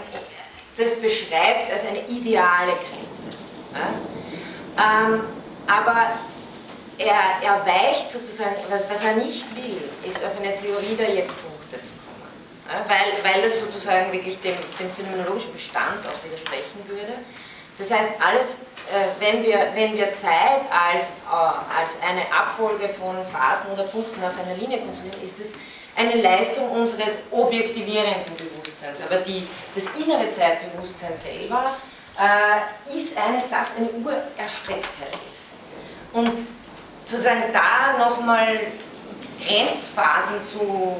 das 0.76 0.94
beschreibt 1.00 1.72
als 1.72 1.86
eine 1.86 2.06
ideale 2.06 2.72
Grenze. 2.72 3.30
Ähm, 4.78 5.24
aber 5.66 6.18
er, 6.98 7.42
er 7.42 7.66
weicht 7.66 8.10
sozusagen, 8.10 8.56
was, 8.68 8.88
was 8.88 9.04
er 9.04 9.14
nicht 9.16 9.44
will, 9.56 9.82
ist 10.04 10.24
auf 10.24 10.38
eine 10.38 10.56
Theorie 10.56 10.96
der 10.96 11.14
Jetztpunkte 11.14 11.82
zu 11.82 11.92
kommen. 11.92 12.88
Weil, 12.88 13.32
weil 13.32 13.42
das 13.42 13.60
sozusagen 13.60 14.12
wirklich 14.12 14.40
dem, 14.40 14.54
dem 14.78 14.90
phänomenologischen 14.90 15.52
Bestand 15.52 16.06
auch 16.06 16.24
widersprechen 16.24 16.86
würde. 16.86 17.14
Das 17.78 17.90
heißt, 17.90 18.10
alles 18.20 18.46
äh, 18.46 18.67
wenn 19.18 19.42
wir, 19.42 19.70
wenn 19.74 19.96
wir 19.96 20.14
Zeit 20.14 20.62
als, 20.70 21.02
äh, 21.02 21.78
als 21.78 22.00
eine 22.02 22.22
Abfolge 22.32 22.88
von 22.88 23.16
Phasen 23.26 23.70
oder 23.72 23.84
Punkten 23.84 24.22
auf 24.22 24.32
einer 24.42 24.56
Linie 24.56 24.80
konstruieren, 24.80 25.22
ist 25.22 25.38
es 25.38 25.52
eine 25.96 26.20
Leistung 26.22 26.70
unseres 26.70 27.24
objektivierenden 27.30 28.36
Bewusstseins. 28.36 28.98
Aber 29.04 29.16
die, 29.16 29.46
das 29.74 29.84
innere 29.96 30.30
Zeitbewusstsein 30.30 31.16
selber 31.16 31.76
äh, 32.18 32.94
ist 32.94 33.16
eines, 33.18 33.50
das 33.50 33.76
eine 33.76 33.90
Urerstrecktheit 33.90 35.18
ist. 35.28 35.48
Und 36.12 36.38
sozusagen 37.04 37.44
da 37.52 37.98
nochmal 37.98 38.58
Grenzphasen 39.44 40.44
zu, 40.44 40.96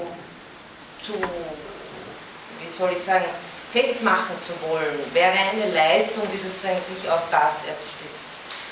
zu, 1.00 1.12
wie 1.14 2.70
soll 2.70 2.90
ich 2.92 3.00
sagen, 3.00 3.24
festmachen 3.70 4.36
zu 4.40 4.52
wollen, 4.68 4.96
wäre 5.12 5.32
eine 5.32 5.72
Leistung, 5.72 6.24
die 6.32 6.38
sozusagen 6.38 6.80
sich 6.80 7.08
auf 7.10 7.28
das 7.30 7.68
erst 7.68 7.84
stützt. 7.84 8.28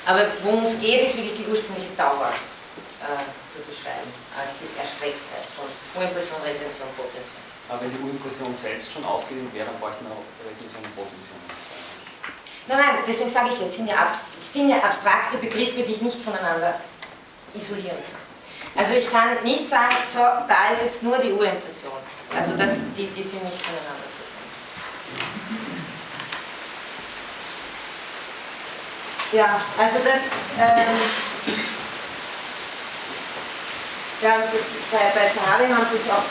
Aber 0.07 0.25
worum 0.43 0.65
es 0.65 0.79
geht, 0.79 1.05
ist 1.05 1.17
wirklich 1.17 1.35
die 1.35 1.47
ursprüngliche 1.51 1.91
Dauer 1.97 2.33
äh, 3.03 3.27
zu 3.53 3.61
beschreiben, 3.67 4.09
als 4.39 4.57
die 4.63 4.71
Erstrecktheit 4.79 5.45
von 5.53 5.69
Urimpression, 5.99 6.41
Retention, 6.41 6.89
Potention. 6.97 7.43
Aber 7.69 7.83
wenn 7.83 7.91
die 7.91 8.01
Urimpression 8.01 8.55
selbst 8.55 8.95
schon 8.95 9.05
ausgedehnt 9.05 9.53
wäre, 9.53 9.67
dann 9.67 9.79
bräuchten 9.83 10.07
wir 10.07 10.15
auch 10.15 10.27
Retention 10.47 10.81
und 10.87 10.95
Potention. 10.95 11.39
Nein, 12.69 12.79
nein, 12.79 12.95
deswegen 13.07 13.31
sage 13.31 13.51
ich 13.51 13.59
ja, 13.61 13.67
es 13.67 13.75
sind 13.77 13.87
ja, 13.87 14.15
sind 14.41 14.71
ja 14.71 14.79
abstrakte 14.83 15.39
Begriffe, 15.39 15.83
die 15.83 15.93
ich 15.93 16.03
nicht 16.03 16.23
voneinander 16.23 16.79
isolieren 17.55 17.99
kann. 17.99 18.23
Also 18.77 18.95
ich 18.95 19.11
kann 19.11 19.43
nicht 19.43 19.69
sagen, 19.69 19.95
so, 20.07 20.19
da 20.19 20.71
ist 20.73 20.83
jetzt 20.83 21.03
nur 21.03 21.19
die 21.19 21.33
Urimpression. 21.33 21.99
Also 22.35 22.53
das, 22.57 22.93
die, 22.97 23.07
die 23.07 23.23
sind 23.23 23.43
nicht 23.45 23.63
voneinander 23.63 24.06
Ja, 29.33 29.61
also 29.77 29.99
das, 30.05 30.23
ähm, 30.57 30.97
ja, 34.23 34.39
das, 34.39 34.67
bei, 34.91 35.13
bei 35.13 35.29
Zahavi 35.35 35.69
haben 35.69 35.87
sie 35.91 35.99
es 35.99 36.09
auch, 36.11 36.25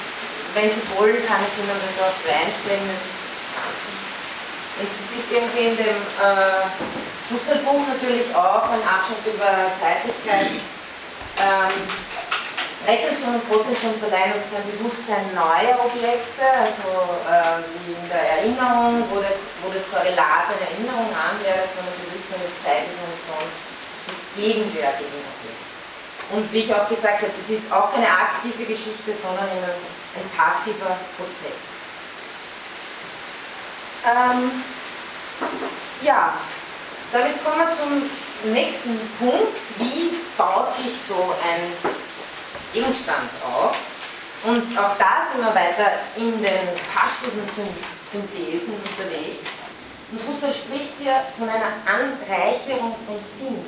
wenn 0.56 0.72
Sie 0.72 0.82
wollen, 0.98 1.22
kann 1.28 1.44
ich 1.44 1.54
Ihnen 1.60 1.70
das 1.70 2.02
auch 2.02 2.18
reinstellen. 2.26 2.88
Das 2.88 3.04
ist, 3.06 3.22
das 4.80 5.10
ist 5.20 5.32
irgendwie 5.32 5.68
in 5.68 5.78
dem 5.78 6.02
äh, 6.18 6.66
natürlich 7.88 8.34
auch 8.34 8.70
ein 8.72 8.82
Abschnitt 8.82 9.22
über 9.28 9.70
Zeitlichkeit. 9.80 10.62
Ähm, 11.38 11.76
Retention 12.86 13.42
und 13.42 13.50
Protention 13.50 13.98
verleihen 13.98 14.38
uns 14.38 14.46
kein 14.54 14.62
Bewusstsein 14.70 15.26
neuer 15.34 15.74
Objekte, 15.82 16.46
also 16.46 17.18
äh, 17.26 17.66
wie 17.82 17.98
in 17.98 18.06
der 18.10 18.38
Erinnerung, 18.38 19.02
wo, 19.10 19.18
der, 19.18 19.34
wo 19.66 19.74
das 19.74 19.82
Korrelat 19.90 20.54
eine 20.54 20.70
Erinnerung 20.70 21.10
an 21.10 21.34
wäre, 21.42 21.66
sondern 21.66 21.98
Bewusstsein 21.98 22.46
des 22.46 22.54
zeitlichen 22.62 23.02
Horizonts 23.02 23.58
des 24.06 24.20
gegenwärtigen 24.38 25.18
Objekts. 25.18 25.82
Und 26.30 26.46
wie 26.54 26.70
ich 26.70 26.74
auch 26.74 26.86
gesagt 26.86 27.26
habe, 27.26 27.34
das 27.34 27.50
ist 27.50 27.74
auch 27.74 27.90
keine 27.90 28.06
aktive 28.06 28.70
Geschichte, 28.70 29.18
sondern 29.18 29.50
ein, 29.50 29.66
ein 29.66 30.30
passiver 30.38 30.94
Prozess. 31.18 31.74
Ähm, 34.06 34.62
ja, 36.06 36.38
damit 37.12 37.42
kommen 37.42 37.66
wir 37.66 37.74
zum 37.74 38.54
nächsten 38.54 38.94
Punkt. 39.18 39.58
Wie 39.82 40.14
baut 40.38 40.70
sich 40.76 40.94
so 41.02 41.34
ein 41.42 41.74
Gegenstand 42.76 43.32
auf. 43.42 43.74
Und 44.44 44.78
auch 44.78 44.98
da 44.98 45.26
sind 45.32 45.42
wir 45.42 45.56
weiter 45.56 45.92
in 46.18 46.32
den 46.44 46.76
passiven 46.94 47.42
Synthesen 47.48 48.76
unterwegs. 48.76 49.50
Und 50.12 50.20
Husserl 50.28 50.54
spricht 50.54 50.94
hier 51.00 51.24
von 51.40 51.50
einer 51.50 51.72
Anreicherung 51.88 52.94
von 53.08 53.18
Sinn. 53.18 53.64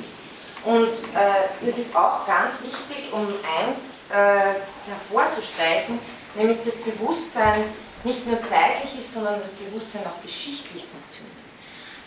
Und 0.66 0.94
äh, 1.16 1.66
das 1.66 1.78
ist 1.78 1.96
auch 1.96 2.28
ganz 2.28 2.62
wichtig, 2.62 3.12
um 3.14 3.28
eins 3.28 4.04
äh, 4.12 4.60
hervorzustreichen, 4.90 5.98
nämlich 6.36 6.58
das 6.66 6.76
Bewusstsein 6.76 7.64
nicht 8.04 8.28
nur 8.28 8.40
zeitlich 8.42 9.00
ist, 9.00 9.14
sondern 9.14 9.40
das 9.40 9.52
Bewusstsein 9.52 10.02
auch 10.06 10.22
geschichtlich 10.22 10.84
funktioniert. 10.84 11.38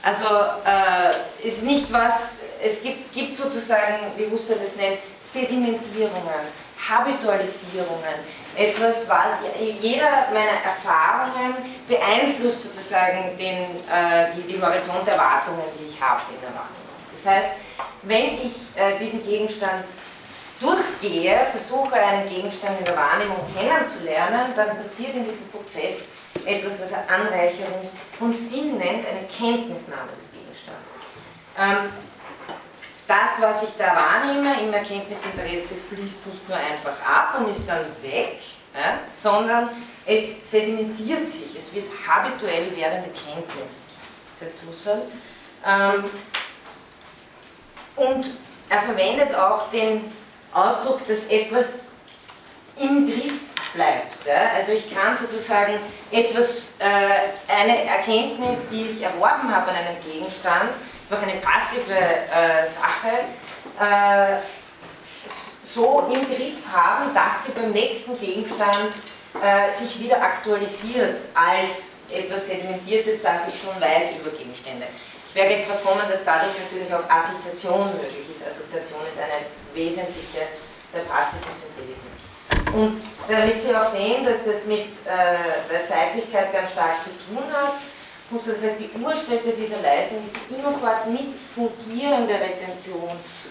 Also 0.02 0.26
äh, 0.64 1.46
ist 1.46 1.62
nicht 1.62 1.92
was, 1.92 2.36
es 2.62 2.82
gibt, 2.82 3.12
gibt 3.12 3.36
sozusagen, 3.36 3.98
wie 4.16 4.30
Husserl 4.30 4.58
das 4.62 4.76
nennt, 4.76 4.98
Sedimentierungen, 5.32 6.44
Habitualisierungen, 6.90 8.18
etwas, 8.56 9.08
was 9.08 9.38
jeder 9.80 10.26
meiner 10.32 10.58
Erfahrungen 10.64 11.54
beeinflusst 11.86 12.64
sozusagen 12.64 13.36
den, 13.38 13.76
äh, 13.88 14.32
die, 14.36 14.54
die 14.54 14.60
Horizonterwartungen, 14.60 15.62
die 15.78 15.88
ich 15.88 16.00
habe 16.00 16.20
in 16.34 16.40
der 16.40 16.50
Wahrnehmung. 16.50 16.90
Das 17.16 17.32
heißt, 17.32 17.50
wenn 18.02 18.34
ich 18.34 18.54
äh, 18.76 18.98
diesen 18.98 19.24
Gegenstand 19.24 19.84
durchgehe, 20.60 21.46
versuche 21.50 21.94
einen 21.94 22.28
Gegenstand 22.28 22.78
in 22.78 22.84
der 22.84 22.96
Wahrnehmung 22.96 23.38
kennenzulernen, 23.56 24.52
dann 24.56 24.76
passiert 24.76 25.14
in 25.14 25.24
diesem 25.24 25.48
Prozess 25.48 26.04
etwas, 26.44 26.80
was 26.80 26.92
er 26.92 27.08
Anreicherung 27.08 27.88
von 28.18 28.32
Sinn 28.32 28.78
nennt, 28.78 29.06
eine 29.06 29.26
Kenntnisnahme 29.28 30.10
des 30.18 30.32
Gegenstands. 30.32 30.90
Ähm, 31.58 31.90
das, 33.10 33.40
was 33.40 33.64
ich 33.64 33.76
da 33.76 33.96
wahrnehme 33.96 34.60
im 34.60 34.72
Erkenntnisinteresse, 34.72 35.74
fließt 35.74 36.28
nicht 36.28 36.48
nur 36.48 36.56
einfach 36.56 36.94
ab 37.04 37.40
und 37.40 37.50
ist 37.50 37.68
dann 37.68 37.84
weg, 38.02 38.38
ja, 38.72 39.00
sondern 39.12 39.68
es 40.06 40.48
sedimentiert 40.48 41.28
sich, 41.28 41.56
es 41.56 41.74
wird 41.74 41.86
habituell 42.06 42.74
werdende 42.76 43.10
Kenntnis, 43.10 43.86
sagt 44.32 44.60
Husserl. 44.68 45.02
Ähm, 45.66 46.04
und 47.96 48.30
er 48.68 48.82
verwendet 48.82 49.34
auch 49.34 49.68
den 49.70 50.12
Ausdruck, 50.52 51.04
dass 51.08 51.24
etwas 51.24 51.88
im 52.78 53.06
Griff 53.06 53.40
bleibt. 53.74 54.24
Ja? 54.24 54.52
Also 54.56 54.70
ich 54.70 54.94
kann 54.94 55.16
sozusagen 55.16 55.74
etwas, 56.12 56.74
äh, 56.78 57.52
eine 57.52 57.84
Erkenntnis, 57.86 58.68
die 58.70 58.86
ich 58.86 59.02
erworben 59.02 59.54
habe 59.54 59.70
an 59.70 59.76
einem 59.76 60.00
Gegenstand, 60.00 60.70
einfach 61.10 61.26
eine 61.26 61.40
passive 61.40 61.92
äh, 61.92 62.64
Sache, 62.64 63.26
äh, 63.80 64.38
so 65.64 66.08
im 66.12 66.20
Griff 66.26 66.66
haben, 66.72 67.12
dass 67.14 67.44
sie 67.44 67.52
beim 67.52 67.72
nächsten 67.72 68.18
Gegenstand 68.18 68.92
äh, 69.42 69.70
sich 69.70 70.00
wieder 70.00 70.22
aktualisiert 70.22 71.18
als 71.34 71.90
etwas 72.10 72.48
Sedimentiertes, 72.48 73.22
das 73.22 73.48
ich 73.48 73.60
schon 73.60 73.80
weiß 73.80 74.12
über 74.20 74.36
Gegenstände. 74.36 74.86
Ich 75.28 75.34
werde 75.34 75.54
gleich 75.54 75.68
darauf 75.68 75.84
kommen, 75.84 76.02
dass 76.10 76.24
dadurch 76.24 76.54
natürlich 76.58 76.92
auch 76.92 77.08
Assoziation 77.08 77.92
möglich 77.92 78.30
ist. 78.30 78.46
Assoziation 78.46 79.00
ist 79.06 79.18
eine 79.18 79.46
wesentliche 79.74 80.46
der 80.92 81.00
passiven 81.06 81.54
Synthesen. 81.54 82.10
Und 82.74 83.00
damit 83.28 83.62
Sie 83.62 83.74
auch 83.74 83.88
sehen, 83.88 84.24
dass 84.24 84.42
das 84.44 84.64
mit 84.66 84.90
äh, 85.06 85.70
der 85.70 85.84
Zeitlichkeit 85.84 86.52
ganz 86.52 86.72
stark 86.72 86.98
zu 87.02 87.10
tun 87.10 87.44
hat, 87.52 87.74
muss 88.30 88.46
man 88.46 88.56
sagen, 88.56 88.76
die 88.78 89.02
Urstätte 89.02 89.52
dieser 89.52 89.82
Leistung 89.82 90.22
ist 90.24 90.34
die 90.48 90.54
immerfort 90.54 91.06
mit 91.10 91.34
fungierende 91.54 92.34
Retention. 92.34 93.10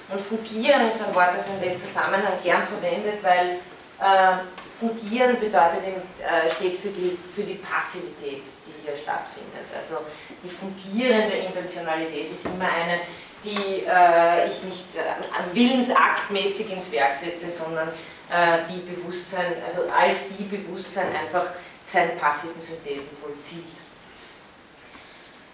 Und 0.09 0.21
fungieren 0.21 0.87
ist 0.87 1.01
ein 1.01 1.13
Wort, 1.13 1.35
das 1.35 1.49
in 1.49 1.61
dem 1.61 1.77
Zusammenhang 1.77 2.33
gern 2.43 2.63
verwendet, 2.63 3.21
weil 3.21 3.59
äh, 3.99 4.39
fungieren 4.79 5.39
bedeutet, 5.39 5.83
äh, 5.83 6.49
steht 6.49 6.77
für 6.77 6.89
die, 6.89 7.17
für 7.35 7.43
die 7.43 7.55
Passivität, 7.55 8.43
die 8.65 8.73
hier 8.83 8.97
stattfindet. 8.97 9.67
Also 9.75 9.97
die 10.43 10.49
fungierende 10.49 11.35
Intentionalität 11.35 12.31
ist 12.31 12.45
immer 12.45 12.65
eine, 12.65 13.01
die 13.43 13.83
äh, 13.85 14.47
ich 14.47 14.63
nicht 14.63 14.95
äh, 14.95 15.55
willensaktmäßig 15.55 16.71
ins 16.71 16.91
Werk 16.91 17.13
setze, 17.15 17.49
sondern 17.49 17.89
äh, 18.29 18.59
die 18.69 18.79
Bewusstsein, 18.79 19.53
also 19.65 19.83
als 19.91 20.35
die 20.37 20.43
Bewusstsein 20.43 21.15
einfach 21.15 21.45
seine 21.85 22.13
passiven 22.13 22.61
Synthesen 22.61 23.17
vollzieht. 23.21 23.78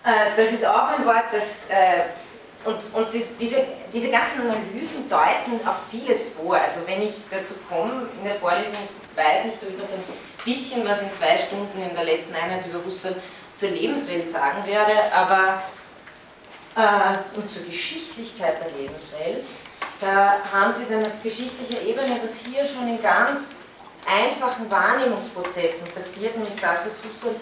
Äh, 0.05 0.35
das 0.37 0.51
ist 0.51 0.65
auch 0.65 0.89
ein 0.89 1.05
Wort, 1.05 1.25
das 1.31 1.67
äh, 1.69 2.03
und, 2.65 2.77
und 2.93 3.13
die, 3.13 3.23
diese, 3.39 3.57
diese 3.93 4.09
ganzen 4.09 4.41
Analysen 4.41 5.07
deuten 5.09 5.65
auf 5.67 5.87
vieles 5.89 6.23
vor. 6.35 6.55
Also 6.55 6.79
wenn 6.85 7.01
ich 7.01 7.13
dazu 7.29 7.53
komme, 7.69 8.07
in 8.17 8.23
der 8.23 8.35
Vorlesung 8.35 8.87
weiß 9.15 9.45
nicht, 9.45 9.57
ob 9.61 9.69
ich 9.69 9.77
noch 9.77 9.85
ein 9.85 10.03
bisschen 10.43 10.87
was 10.87 11.01
in 11.01 11.13
zwei 11.13 11.37
Stunden 11.37 11.81
in 11.81 11.95
der 11.95 12.03
letzten 12.03 12.35
Einheit 12.35 12.65
über 12.65 12.83
Husserl 12.83 13.15
zur 13.55 13.69
Lebenswelt 13.69 14.27
sagen 14.27 14.65
werde, 14.65 14.93
aber 15.13 15.61
äh, 16.75 17.37
und 17.37 17.49
zur 17.49 17.63
Geschichtlichkeit 17.63 18.55
der 18.59 18.71
Lebenswelt, 18.79 19.45
da 20.01 20.37
haben 20.51 20.73
Sie 20.73 20.85
dann 20.89 21.05
auf 21.05 21.23
geschichtlicher 21.23 21.81
Ebene, 21.81 22.19
was 22.21 22.39
hier 22.39 22.65
schon 22.65 22.87
in 22.89 23.01
ganz 23.01 23.67
einfachen 24.05 24.69
Wahrnehmungsprozessen 24.69 25.87
passiert, 25.95 26.35
nämlich 26.35 26.55
das, 26.61 26.79
was 26.85 26.99
Husserl 27.03 27.35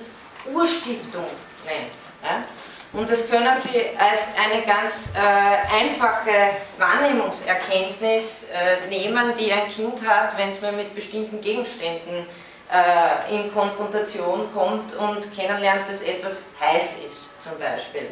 Urstiftung 0.54 1.26
nennt. 1.66 2.03
Ja? 2.24 2.44
Und 2.94 3.10
das 3.10 3.28
können 3.28 3.60
Sie 3.60 3.80
als 3.98 4.30
eine 4.38 4.62
ganz 4.62 5.10
äh, 5.16 5.84
einfache 5.84 6.58
Wahrnehmungserkenntnis 6.78 8.50
äh, 8.54 8.88
nehmen, 8.88 9.34
die 9.38 9.52
ein 9.52 9.68
Kind 9.68 10.08
hat, 10.08 10.38
wenn 10.38 10.50
es 10.50 10.62
mal 10.62 10.72
mit 10.74 10.94
bestimmten 10.94 11.42
Gegenständen 11.42 12.28
äh, 12.72 13.36
in 13.36 13.52
Konfrontation 13.52 14.48
kommt 14.54 14.96
und 14.96 15.36
kennenlernt, 15.36 15.90
dass 15.90 16.04
etwas 16.04 16.44
heiß 16.62 17.00
ist, 17.08 17.42
zum 17.42 17.58
Beispiel. 17.58 18.12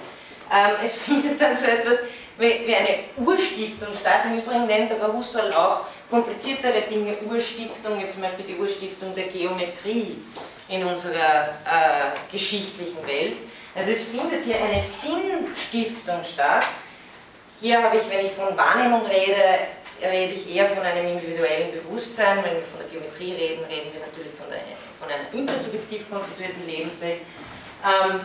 Ähm, 0.51 0.72
es 0.84 0.95
findet 0.97 1.39
dann 1.39 1.55
so 1.55 1.66
etwas 1.66 1.99
wie, 2.39 2.66
wie 2.66 2.76
eine 2.76 2.99
Urstiftung 3.18 3.89
statt. 3.99 4.22
Im 4.26 4.39
Übrigen 4.39 4.66
nennt 4.66 4.91
aber 4.91 5.14
Husserl 5.14 5.53
auch 5.53 5.82
kompliziertere 6.09 6.82
Dinge 6.89 7.16
Urstiftung, 7.30 7.99
wie 7.99 8.07
zum 8.07 8.22
Beispiel 8.22 8.45
die 8.45 8.55
Urstiftung 8.55 9.14
der 9.14 9.26
Geometrie 9.26 10.18
in 10.68 10.84
unserer 10.86 11.49
äh, 11.66 12.32
geschichtlichen 12.32 13.05
Welt. 13.05 13.38
Also 13.74 13.91
es 13.91 14.03
findet 14.03 14.43
hier 14.43 14.57
eine 14.61 14.82
Sinnstiftung 14.82 16.24
statt. 16.24 16.65
Hier 17.61 17.82
habe 17.82 17.97
ich, 17.97 18.09
wenn 18.09 18.26
ich 18.26 18.32
von 18.34 18.55
Wahrnehmung 18.57 19.01
rede, 19.05 19.59
rede 20.01 20.34
ich 20.34 20.53
eher 20.53 20.67
von 20.67 20.84
einem 20.84 21.07
individuellen 21.07 21.72
Bewusstsein. 21.72 22.38
Wenn 22.43 22.55
wir 22.55 22.63
von 22.63 22.80
der 22.80 22.89
Geometrie 22.89 23.34
reden, 23.34 23.63
reden 23.65 23.93
wir 23.93 24.01
natürlich 24.01 24.34
von, 24.34 24.47
der, 24.49 24.59
von 24.99 25.07
einer 25.07 25.32
intersubjektiv 25.32 26.09
konstituierten 26.09 26.65
Lebenswelt. 26.65 27.22
Ähm, 27.86 28.19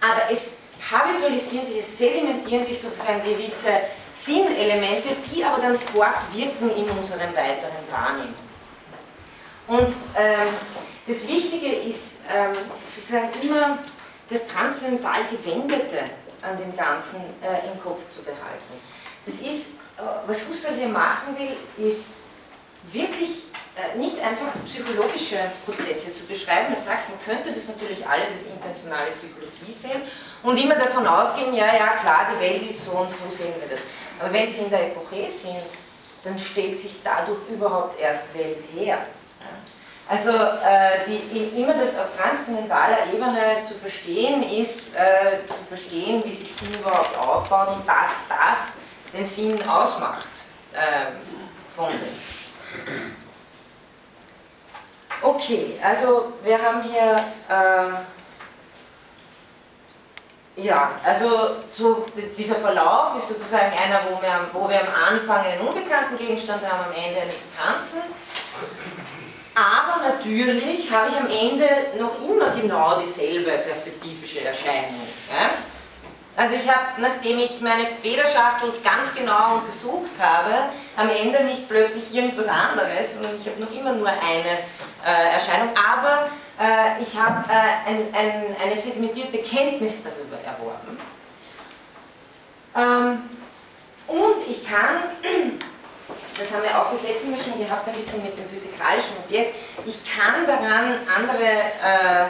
aber 0.00 0.30
es 0.30 0.58
habitualisieren 0.90 1.66
sich, 1.66 1.78
es 1.80 1.98
sedimentieren 1.98 2.64
sich 2.64 2.80
sozusagen 2.80 3.22
gewisse 3.22 3.72
Sinnelemente, 4.14 5.08
die 5.32 5.44
aber 5.44 5.60
dann 5.60 5.78
fortwirken 5.78 6.70
in 6.76 6.88
unseren 6.90 7.34
weiteren 7.34 7.84
Wahrnehmungen. 7.90 8.48
Und 9.66 9.96
ähm, 10.16 10.48
das 11.06 11.26
Wichtige 11.28 11.72
ist 11.72 12.20
ähm, 12.32 12.52
sozusagen 12.94 13.30
immer 13.42 13.78
das 14.28 14.46
transzendental 14.46 15.24
Gewendete 15.30 16.04
an 16.42 16.56
dem 16.56 16.76
Ganzen 16.76 17.20
äh, 17.42 17.70
im 17.70 17.80
Kopf 17.80 18.06
zu 18.06 18.22
behalten. 18.22 18.74
Das 19.24 19.34
ist, 19.36 19.70
äh, 19.96 20.02
was 20.26 20.46
Husserl 20.48 20.74
hier 20.74 20.88
machen 20.88 21.36
will, 21.36 21.56
ist 21.86 22.18
wirklich 22.92 23.42
äh, 23.76 23.96
nicht 23.98 24.20
einfach 24.20 24.52
psychologische 24.66 25.38
Prozesse 25.64 26.14
zu 26.14 26.24
beschreiben. 26.24 26.74
Er 26.74 26.80
sagt, 26.80 27.08
man 27.08 27.18
könnte 27.24 27.52
das 27.52 27.68
natürlich 27.68 28.06
alles 28.06 28.30
als 28.30 28.46
intentionale 28.46 29.12
Psychologie 29.12 29.72
sehen 29.72 30.02
und 30.42 30.56
immer 30.56 30.74
davon 30.74 31.06
ausgehen, 31.06 31.54
ja, 31.54 31.74
ja, 31.74 31.88
klar, 31.88 32.28
die 32.34 32.40
Welt 32.40 32.68
ist 32.68 32.84
so 32.84 32.92
und 32.92 33.10
so 33.10 33.28
sehen 33.28 33.54
wir 33.60 33.68
das. 33.68 33.80
Aber 34.20 34.32
wenn 34.32 34.46
Sie 34.46 34.58
in 34.58 34.70
der 34.70 34.88
Epoche 34.88 35.28
sind, 35.28 35.70
dann 36.22 36.38
stellt 36.38 36.78
sich 36.78 36.96
dadurch 37.02 37.38
überhaupt 37.48 37.98
erst 37.98 38.34
Welt 38.34 38.62
her. 38.74 38.98
Also 40.08 40.30
äh, 40.30 41.00
die, 41.06 41.60
immer 41.60 41.74
das 41.74 41.98
auf 41.98 42.16
transzendentaler 42.16 43.12
Ebene 43.12 43.62
zu 43.62 43.74
verstehen 43.74 44.42
ist, 44.42 44.96
äh, 44.96 45.46
zu 45.46 45.62
verstehen, 45.68 46.22
wie 46.24 46.34
sich 46.34 46.50
Sinn 46.54 46.72
überhaupt 46.80 47.16
aufbaut 47.18 47.68
und 47.76 47.86
dass 47.86 48.26
das 48.26 48.78
den 49.12 49.26
Sinn 49.26 49.68
ausmacht 49.68 50.30
äh, 50.72 51.12
von 51.74 51.88
dem. 51.88 53.16
Okay, 55.20 55.78
also 55.82 56.32
wir 56.42 56.62
haben 56.62 56.82
hier, 56.82 57.16
äh, 57.48 57.90
ja, 60.62 60.92
also 61.04 61.56
so 61.68 62.06
dieser 62.36 62.54
Verlauf 62.56 63.16
ist 63.16 63.28
sozusagen 63.28 63.72
einer, 63.76 64.00
wo 64.08 64.22
wir, 64.22 64.48
wo 64.52 64.68
wir 64.70 64.80
am 64.80 65.16
Anfang 65.16 65.44
einen 65.44 65.60
unbekannten 65.66 66.16
Gegenstand 66.16 66.62
haben, 66.62 66.84
am 66.84 66.92
Ende 66.92 67.20
einen 67.20 67.30
bekannten. 67.30 68.14
Aber 69.58 70.08
natürlich 70.08 70.88
habe 70.92 71.08
ich 71.08 71.16
am 71.16 71.26
Ende 71.26 71.68
noch 71.98 72.14
immer 72.22 72.50
genau 72.50 73.00
dieselbe 73.00 73.50
perspektivische 73.58 74.44
Erscheinung. 74.44 75.02
Ja? 75.28 75.50
Also 76.36 76.54
ich 76.54 76.68
habe, 76.68 77.00
nachdem 77.00 77.40
ich 77.40 77.60
meine 77.60 77.84
Federschachtel 78.00 78.72
ganz 78.84 79.12
genau 79.12 79.56
untersucht 79.56 80.12
habe, 80.20 80.68
am 80.96 81.10
Ende 81.10 81.42
nicht 81.42 81.68
plötzlich 81.68 82.14
irgendwas 82.14 82.46
anderes, 82.46 83.14
sondern 83.14 83.32
ich 83.36 83.48
habe 83.48 83.60
noch 83.60 83.72
immer 83.72 83.92
nur 83.94 84.08
eine 84.08 84.58
äh, 85.04 85.32
Erscheinung, 85.32 85.70
aber 85.74 86.28
äh, 86.60 87.02
ich 87.02 87.18
habe 87.18 87.44
äh, 87.50 87.90
ein, 87.90 88.14
ein, 88.14 88.56
eine 88.62 88.76
sedimentierte 88.76 89.38
Kenntnis 89.38 90.04
darüber 90.04 90.38
erworben. 90.46 91.00
Ähm, 92.76 93.30
und 94.06 94.48
ich 94.48 94.64
kann, 94.64 94.98
das 96.38 96.52
haben 96.52 96.62
wir 96.62 96.78
auch 96.80 96.92
das 96.92 97.02
letzte 97.02 97.26
Mal 97.28 97.38
schon 97.40 97.58
gehabt, 97.64 97.86
ein 97.88 97.94
bisschen 97.94 98.22
mit 98.22 98.36
dem 98.36 98.48
physikalischen 98.48 99.16
Objekt, 99.24 99.54
ich 99.84 99.98
kann 100.04 100.46
daran 100.46 101.00
andere 101.06 101.48
äh, 101.82 102.26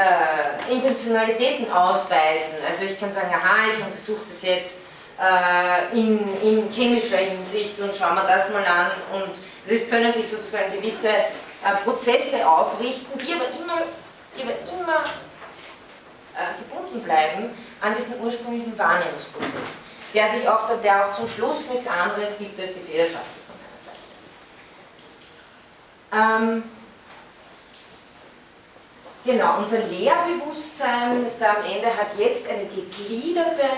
äh, 0.00 0.72
Intentionalitäten 0.72 1.70
ausweisen. 1.72 2.56
Also 2.66 2.84
ich 2.84 2.98
kann 2.98 3.10
sagen, 3.10 3.32
aha, 3.32 3.68
ich 3.70 3.84
untersuche 3.84 4.24
das 4.24 4.42
jetzt 4.42 4.78
äh, 5.20 5.96
in, 5.96 6.18
in, 6.42 6.70
chemischer 6.70 7.18
Hinsicht 7.18 7.78
und 7.80 7.94
schauen 7.94 8.14
wir 8.14 8.22
das 8.22 8.50
mal 8.50 8.64
an. 8.64 8.90
Und 9.12 9.38
es 9.66 9.88
können 9.88 10.12
sich 10.12 10.28
sozusagen 10.28 10.72
gewisse 10.72 11.08
äh, 11.08 11.76
Prozesse 11.84 12.48
aufrichten, 12.48 13.18
die 13.18 13.34
aber 13.34 13.44
immer, 13.58 13.82
die 14.36 14.42
aber 14.42 14.52
immer 14.80 15.04
äh, 16.34 16.58
gebunden 16.58 17.02
bleiben 17.02 17.50
an 17.80 17.94
diesen 17.96 18.20
ursprünglichen 18.20 18.78
Wahrnehmungsprozess, 18.78 19.80
der 20.14 20.28
sich 20.28 20.48
auch, 20.48 20.68
der 20.82 21.06
auch 21.06 21.14
zum 21.14 21.28
Schluss 21.28 21.68
nichts 21.68 21.86
anderes 21.86 22.38
gibt 22.38 22.58
als 22.58 22.70
die 22.74 22.80
Fehlerschaft 22.80 23.26
von 23.46 23.56
meiner 23.56 23.80
Seite. 26.32 26.44
Ähm, 26.44 26.62
genau, 29.24 29.58
unser 29.58 29.78
Lehrbewusstsein 29.78 31.24
ist 31.26 31.40
da 31.40 31.56
am 31.56 31.64
Ende, 31.64 31.86
hat 31.88 32.18
jetzt 32.18 32.48
eine 32.48 32.66
gegliederte, 32.66 33.68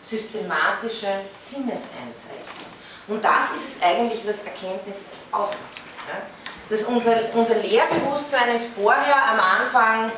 systematische 0.00 1.08
Sinneseinzeichnung. 1.34 2.72
Und 3.08 3.24
das 3.24 3.52
ist 3.54 3.76
es 3.76 3.82
eigentlich, 3.82 4.26
was 4.26 4.44
Erkenntnis 4.44 5.10
ausmacht. 5.30 5.60
Ja? 6.08 6.22
Dass 6.68 6.84
unser, 6.84 7.16
unser 7.34 7.56
Lehrbewusstsein 7.56 8.54
ist 8.54 8.68
vorher 8.74 9.16
am 9.30 9.40
Anfang 9.40 10.12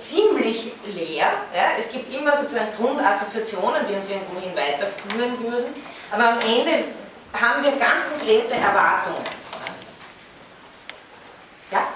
ziemlich 0.00 0.72
leer. 0.86 1.32
Ja? 1.54 1.72
Es 1.78 1.90
gibt 1.90 2.12
immer 2.12 2.36
sozusagen 2.36 2.68
Grundassoziationen, 2.76 3.86
die 3.88 3.94
uns 3.94 4.08
irgendwohin 4.08 4.54
weiterführen 4.56 5.38
würden, 5.40 5.74
aber 6.10 6.30
am 6.30 6.40
Ende 6.40 6.84
haben 7.32 7.62
wir 7.62 7.72
ganz 7.72 8.02
konkrete 8.08 8.54
Erwartungen. 8.54 9.24
Ja? 11.70 11.88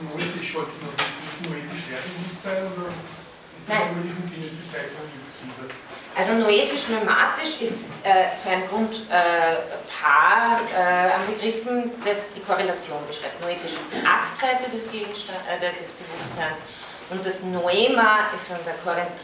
Noetisch 0.00 0.54
wollte 0.54 0.70
ich 0.76 0.82
noch 0.84 0.96
wissen, 0.96 1.28
ist 1.28 1.40
noetisch 1.44 1.84
Lehrbewusstsein 1.92 2.64
oder 2.72 2.88
ist 2.88 3.68
das 3.68 3.76
Nein. 3.76 3.92
über 3.92 4.02
diesen 4.08 4.24
Sinnesbezeichnung 4.24 5.04
übersiedelt? 5.04 5.74
Also 6.16 6.32
noetisch-pneumatisch 6.34 7.60
ist 7.60 7.86
äh, 8.02 8.34
so 8.34 8.48
ein 8.48 8.66
Grundpaar 8.66 10.58
äh, 10.74 11.12
an 11.14 11.22
Begriffen, 11.28 11.92
das 12.04 12.32
die 12.32 12.40
Korrelation 12.40 12.98
beschreibt. 13.06 13.40
Noetisch 13.40 13.78
ist 13.78 13.92
die 13.92 14.02
Aktseite 14.02 14.68
des, 14.70 14.90
Gegenstand, 14.90 15.38
äh, 15.46 15.60
des 15.60 15.92
Bewusstseins 15.92 16.64
und 17.10 17.24
das 17.24 17.42
Noema 17.42 18.28
ist 18.34 18.48
so 18.48 18.54
der 18.64 18.74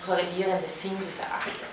korrelierende 0.06 0.68
Sinn 0.68 0.96
dieser 1.06 1.24
Akte. 1.24 1.66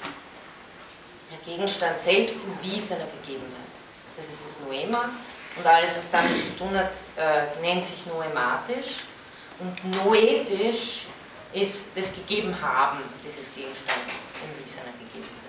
Der 1.32 1.38
Gegenstand 1.46 1.98
selbst 1.98 2.36
im 2.36 2.58
Wie 2.62 2.80
seiner 2.80 3.06
Gegebenheit. 3.22 3.72
Das 4.18 4.28
ist 4.28 4.44
das 4.44 4.60
Noema 4.60 5.10
und 5.56 5.66
alles, 5.66 5.96
was 5.98 6.12
damit 6.12 6.42
zu 6.42 6.58
tun 6.58 6.78
hat, 6.78 6.92
äh, 7.18 7.60
nennt 7.62 7.86
sich 7.86 8.06
noematisch. 8.06 9.08
Und 9.60 10.06
noetisch 10.06 11.06
ist 11.54 11.88
das 11.96 12.14
Gegebenhaben 12.14 13.00
dieses 13.24 13.54
Gegenstands 13.54 14.12
im 14.44 14.64
Wie 14.64 14.68
seiner 14.68 14.92
Gegebenheit. 15.00 15.42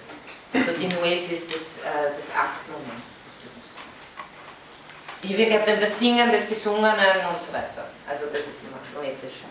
Also 0.55 0.73
die 0.79 0.87
Noesis 0.87 1.49
des, 1.49 1.79
äh, 1.79 2.15
des 2.15 2.31
Aktmoments 2.35 3.07
des 3.25 3.35
Bewusstseins. 3.43 3.89
Wie 5.23 5.37
wir 5.37 5.47
gehabt 5.47 5.69
haben, 5.69 5.81
das 5.81 5.99
Singen 5.99 6.31
des 6.31 6.49
Gesungenen 6.49 7.27
und 7.33 7.41
so 7.41 7.53
weiter. 7.53 7.89
Also 8.07 8.27
das 8.27 8.41
ist 8.41 8.63
immer 8.63 8.79
noetisch. 8.95 9.43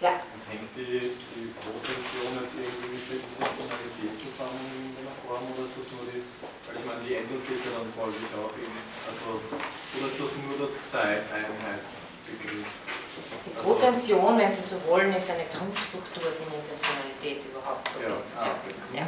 Ja. 0.00 0.20
Und 0.20 0.42
hängt 0.50 0.68
die, 0.76 1.00
die 1.32 1.48
Protension 1.56 2.36
jetzt 2.44 2.60
irgendwie 2.60 2.92
mit 2.92 3.04
der 3.08 3.18
Intentionalität 3.24 4.14
zusammen 4.20 4.60
in 4.68 4.92
irgendeiner 4.92 5.16
Form 5.24 5.44
oder 5.54 5.64
ist 5.64 5.80
das 5.80 5.88
nur 5.96 6.04
die, 6.10 6.20
weil 6.68 6.76
ich 6.76 6.84
meine, 6.84 7.00
die 7.00 7.14
ändert 7.16 7.40
sich 7.40 7.60
ja 7.64 7.72
dann 7.72 7.88
folglich 7.88 8.28
auch 8.36 8.52
eben, 8.52 8.76
also, 9.08 9.40
oder 9.40 10.06
ist 10.12 10.20
das 10.20 10.32
nur 10.44 10.54
der 10.60 10.70
Zeiteinheitsbegriff? 10.84 12.68
Die 12.68 13.54
Protension, 13.62 14.36
wenn 14.36 14.50
Sie 14.50 14.60
so 14.60 14.76
wollen, 14.88 15.14
ist 15.14 15.30
eine 15.30 15.46
Grundstruktur 15.46 16.28
von 16.36 16.52
Intentionalität 16.52 17.40
überhaupt 17.48 17.88
so. 17.88 18.02
Ja, 18.02 18.20
ah, 18.36 18.58
ja. 18.92 19.06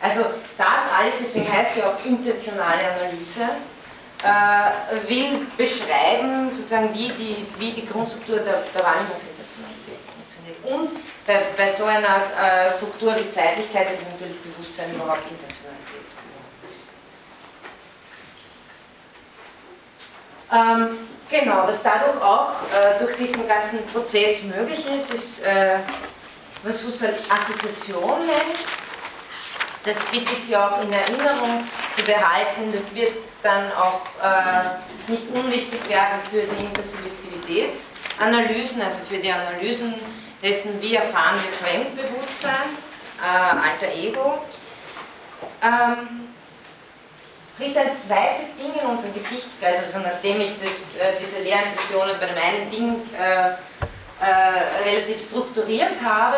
Also 0.00 0.20
das 0.56 0.80
alles, 0.94 1.14
deswegen 1.18 1.50
heißt 1.50 1.74
sie 1.74 1.82
auch 1.82 1.98
intentionale 2.04 2.86
Analyse, 2.92 3.42
will 5.06 5.46
beschreiben, 5.56 6.50
sozusagen, 6.50 6.92
wie 6.92 7.08
die, 7.08 7.46
wie 7.58 7.70
die 7.72 7.86
Grundstruktur 7.86 8.36
der, 8.38 8.62
der 8.74 8.82
Wahrnehmungsintentionalität 8.82 10.00
funktioniert. 10.04 10.64
Und 10.64 10.90
bei, 11.26 11.40
bei 11.56 11.68
so 11.68 11.84
einer 11.84 12.22
äh, 12.40 12.70
Struktur 12.76 13.14
wie 13.16 13.30
Zeitlichkeit 13.30 13.92
ist 13.92 14.10
natürlich 14.10 14.40
Bewusstsein 14.40 14.94
überhaupt 14.94 15.22
Intentionalität. 15.30 15.78
Ähm, 20.50 21.08
genau, 21.28 21.66
was 21.66 21.82
dadurch 21.82 22.22
auch 22.22 22.52
äh, 22.72 22.98
durch 22.98 23.16
diesen 23.16 23.46
ganzen 23.46 23.84
Prozess 23.86 24.42
möglich 24.42 24.86
ist, 24.94 25.12
ist, 25.12 25.42
äh, 25.44 25.76
was 26.62 26.82
Husserl 26.84 27.14
Assoziation 27.28 28.18
nennt. 28.18 28.87
Das 29.84 29.98
bitte 30.10 30.32
ich 30.32 30.46
Sie 30.48 30.56
auch 30.56 30.82
in 30.82 30.92
Erinnerung 30.92 31.62
zu 31.96 32.02
behalten. 32.04 32.72
Das 32.72 32.92
wird 32.94 33.14
dann 33.42 33.70
auch 33.72 34.00
äh, 34.22 34.76
nicht 35.10 35.24
unwichtig 35.32 35.88
werden 35.88 36.20
für 36.30 36.42
die 36.42 36.64
Intersubjektivitätsanalysen, 36.64 38.82
also 38.82 39.00
für 39.08 39.16
die 39.18 39.32
Analysen 39.32 39.94
dessen, 40.42 40.82
wie 40.82 40.96
erfahren 40.96 41.36
wir 41.42 41.52
Fremdbewusstsein, 41.52 42.76
äh, 43.22 43.24
alter 43.24 43.94
Ego. 43.94 44.44
Ähm, 45.62 46.28
tritt 47.56 47.76
ein 47.76 47.92
zweites 47.92 48.56
Ding 48.56 48.72
in 48.80 48.86
unseren 48.86 49.12
Gesichtskreis, 49.12 49.82
also 49.84 49.98
nachdem 49.98 50.40
ich 50.40 50.52
das, 50.62 50.94
äh, 50.96 51.16
diese 51.20 51.40
Lehrintentionen 51.42 52.16
bei 52.20 52.26
dem 52.26 52.36
einen 52.36 52.70
Ding 52.70 53.02
äh, 53.18 53.56
äh, 54.20 54.84
relativ 54.84 55.24
strukturiert 55.24 56.00
habe, 56.04 56.36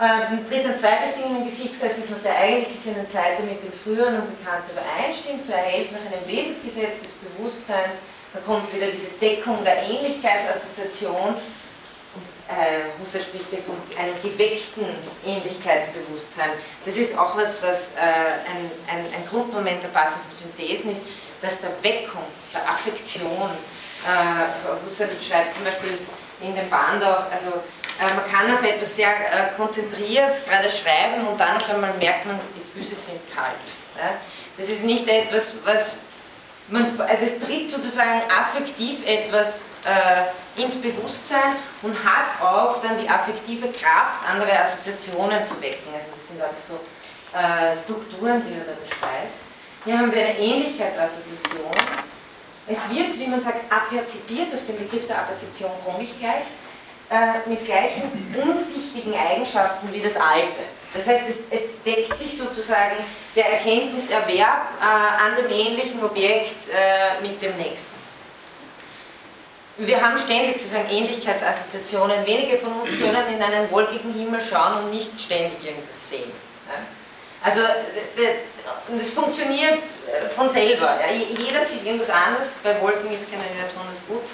ähm, 0.00 0.38
ein 0.38 0.78
zweites 0.78 1.14
Ding 1.16 1.26
in 1.26 1.34
den 1.36 1.46
Gesichtskreis, 1.46 1.96
das 1.96 2.10
nach 2.10 2.22
der 2.22 2.36
eigentlich 2.36 2.74
gesehenen 2.74 3.06
Seite 3.06 3.42
mit 3.42 3.62
dem 3.62 3.72
früheren 3.72 4.22
und 4.22 4.38
bekannten 4.38 4.70
übereinstimmt, 4.70 5.44
so 5.44 5.52
erhält 5.52 5.92
nach 5.92 6.00
einem 6.00 6.26
Wesensgesetz 6.26 7.00
des 7.02 7.12
Bewusstseins, 7.18 8.02
da 8.32 8.40
kommt 8.40 8.72
wieder 8.74 8.86
diese 8.86 9.08
Deckung 9.20 9.64
der 9.64 9.82
Ähnlichkeitsassoziation 9.82 11.34
und 11.34 12.26
äh, 12.48 12.88
Husserl 13.00 13.22
spricht 13.22 13.46
hier 13.50 13.58
von 13.58 13.76
einem 13.98 14.14
geweckten 14.22 14.86
Ähnlichkeitsbewusstsein. 15.24 16.50
Das 16.84 16.96
ist 16.96 17.16
auch 17.18 17.36
was, 17.36 17.62
was 17.62 17.92
äh, 17.96 18.00
ein, 18.00 18.70
ein, 18.86 19.04
ein, 19.14 19.24
Grundmoment 19.28 19.82
der 19.82 19.88
passiven 19.88 20.30
Synthesen 20.32 20.92
ist, 20.92 21.02
dass 21.40 21.60
der 21.60 21.70
Weckung, 21.82 22.22
der 22.52 22.68
Affektion, 22.68 23.50
äh, 24.06 24.84
Husserl 24.84 25.10
schreibt 25.26 25.54
zum 25.54 25.64
Beispiel 25.64 25.98
in 26.40 26.54
dem 26.54 26.68
Band 26.70 27.02
auch, 27.02 27.30
also 27.30 27.62
man 27.98 28.30
kann 28.30 28.54
auf 28.54 28.62
etwas 28.62 28.94
sehr 28.94 29.08
äh, 29.08 29.52
konzentriert 29.56 30.44
gerade 30.44 30.68
schreiben 30.68 31.26
und 31.26 31.38
dann 31.38 31.56
auf 31.56 31.68
einmal 31.68 31.92
merkt 31.94 32.26
man, 32.26 32.38
die 32.54 32.78
Füße 32.78 32.94
sind 32.94 33.20
kalt. 33.34 33.54
Das 34.56 34.68
ist 34.68 34.84
nicht 34.84 35.08
etwas, 35.08 35.56
was 35.64 35.98
man, 36.68 37.00
also 37.00 37.24
es 37.24 37.40
tritt 37.40 37.70
sozusagen 37.70 38.22
affektiv 38.30 39.04
etwas 39.06 39.70
äh, 39.84 40.60
ins 40.60 40.74
Bewusstsein 40.76 41.56
und 41.82 41.96
hat 42.04 42.40
auch 42.42 42.82
dann 42.82 43.00
die 43.00 43.08
affektive 43.08 43.68
Kraft, 43.68 44.18
andere 44.30 44.58
Assoziationen 44.58 45.44
zu 45.44 45.60
wecken. 45.60 45.92
Also 45.94 46.08
das 46.14 46.28
sind 46.28 46.42
also 46.42 46.56
so 46.68 47.36
äh, 47.36 47.76
Strukturen, 47.76 48.42
die 48.46 48.54
er 48.54 48.64
da 48.64 48.72
beschreibt. 48.80 49.32
Hier 49.84 49.98
haben 49.98 50.12
wir 50.12 50.20
eine 50.20 50.38
Ähnlichkeitsassoziation. 50.38 51.70
Es 52.66 52.90
wird, 52.90 53.18
wie 53.18 53.26
man 53.26 53.42
sagt, 53.42 53.72
aperzipiert, 53.72 54.52
auf 54.52 54.66
den 54.66 54.76
Begriff 54.76 55.06
der 55.06 55.20
Aperzeption 55.20 55.70
komme 55.84 56.02
ich 56.02 56.18
gleich, 56.18 56.44
äh, 57.10 57.48
mit 57.48 57.64
gleichen 57.64 58.02
unsichtigen 58.46 59.14
Eigenschaften 59.14 59.90
wie 59.92 60.00
das 60.00 60.16
Alte. 60.16 60.64
Das 60.92 61.06
heißt, 61.06 61.24
es, 61.28 61.46
es 61.50 61.82
deckt 61.84 62.18
sich 62.18 62.36
sozusagen 62.36 62.96
der 63.34 63.52
Erkenntniserwerb 63.52 64.68
äh, 64.78 64.84
an 64.84 65.36
dem 65.36 65.50
ähnlichen 65.50 66.04
Objekt 66.04 66.68
äh, 66.68 67.22
mit 67.22 67.40
dem 67.40 67.56
nächsten. 67.56 67.96
Wir 69.78 70.02
haben 70.02 70.18
ständig 70.18 70.58
sozusagen 70.58 70.90
Ähnlichkeitsassoziationen. 70.90 72.26
Wenige 72.26 72.58
von 72.58 72.72
uns 72.80 72.90
können 72.90 73.32
in 73.32 73.42
einen 73.42 73.70
wolkigen 73.70 74.12
Himmel 74.12 74.42
schauen 74.42 74.84
und 74.84 74.90
nicht 74.90 75.18
ständig 75.18 75.64
irgendwas 75.64 76.10
sehen. 76.10 76.32
Also 77.42 77.60
das 78.94 79.10
funktioniert 79.10 79.78
äh, 79.78 80.28
von 80.28 80.50
selber. 80.50 80.98
Jeder 81.10 81.64
sieht 81.64 81.86
irgendwas 81.86 82.10
anderes. 82.10 82.58
Bei 82.62 82.78
Wolken 82.82 83.10
ist 83.12 83.30
keiner 83.30 83.44
besonders 83.66 84.02
gut 84.06 84.24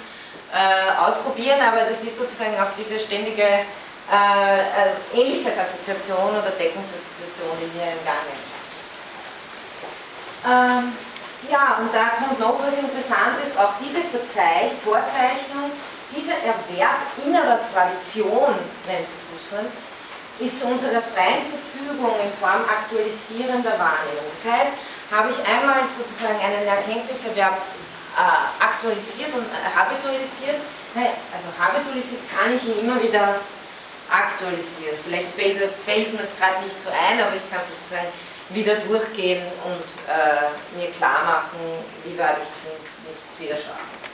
äh, 0.55 0.95
ausprobieren, 0.97 1.59
aber 1.59 1.83
das 1.83 2.01
ist 2.01 2.15
sozusagen 2.15 2.55
auch 2.55 2.71
diese 2.77 2.97
ständige 2.97 3.43
äh, 3.43 4.59
äh, 4.63 4.95
Ähnlichkeitsassoziation 5.13 6.31
oder 6.31 6.55
Deckungsassoziation, 6.55 7.59
die 7.59 7.75
hier 7.75 7.91
im 7.91 8.03
Gange 8.07 8.31
ist. 8.31 8.55
Ähm, 10.47 10.95
ja, 11.51 11.77
und 11.81 11.93
da 11.93 12.15
kommt 12.15 12.39
noch 12.39 12.55
was 12.63 12.79
Interessantes, 12.79 13.57
auch 13.57 13.75
diese 13.83 13.99
Verzeich 14.07 14.71
Vorzeichnung, 14.79 15.75
dieser 16.15 16.39
Erwerb 16.39 17.03
innerer 17.19 17.59
Tradition, 17.73 18.55
nennt 18.87 19.09
es 19.11 19.27
Husserl, 19.27 19.67
ist 20.39 20.59
zu 20.59 20.67
unserer 20.67 21.01
freien 21.01 21.43
Verfügung 21.43 22.15
in 22.23 22.31
Form 22.39 22.63
aktualisierender 22.63 23.75
Wahrnehmung. 23.75 24.29
Das 24.31 24.45
heißt, 24.47 24.73
habe 25.11 25.29
ich 25.29 25.37
einmal 25.43 25.83
sozusagen 25.83 26.39
einen 26.39 26.65
Erkenntniserwerb 26.65 27.57
äh, 28.15 28.63
aktualisiert 28.63 29.33
und 29.35 29.43
äh, 29.43 29.67
habitualisiert, 29.75 30.59
also 30.95 31.47
habitualisiert 31.59 32.21
kann 32.31 32.55
ich 32.55 32.63
ihn 32.63 32.79
immer 32.79 33.01
wieder 33.03 33.41
aktualisieren. 34.09 34.95
Vielleicht 35.03 35.31
fällt, 35.31 35.59
fällt 35.83 36.11
mir 36.13 36.19
das 36.19 36.37
gerade 36.37 36.63
nicht 36.63 36.79
so 36.81 36.89
ein, 36.89 37.19
aber 37.19 37.35
ich 37.35 37.43
kann 37.51 37.59
sozusagen 37.59 38.07
wieder 38.49 38.75
durchgehen 38.75 39.43
und 39.65 39.87
äh, 40.07 40.79
mir 40.79 40.91
klar 40.91 41.23
machen, 41.25 41.59
wie 42.05 42.17
weit 42.17 42.37
ich 42.39 42.51
schon 42.61 42.77
nicht 43.03 43.21
Fehler 43.37 43.57
schaffen. 43.57 44.04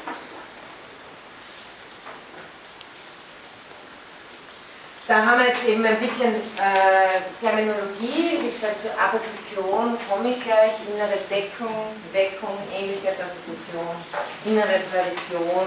Da 5.08 5.26
haben 5.26 5.39
wir 5.39 5.47
jetzt 5.47 5.66
eben 5.66 5.84
ein 5.84 5.97
bisschen 5.97 6.36
äh, 6.36 7.20
Terminologie, 7.41 8.38
wie 8.39 8.52
gesagt, 8.52 8.82
zur 8.84 8.91
Appetition 8.91 9.97
komme 10.08 10.30
ich 10.30 10.43
gleich, 10.43 10.78
innere 10.93 11.18
Deckung, 11.28 11.89
Weckung, 12.14 12.56
Ähnlichkeitsassoziation, 12.70 13.97
innere 14.45 14.78
Tradition, 14.93 15.66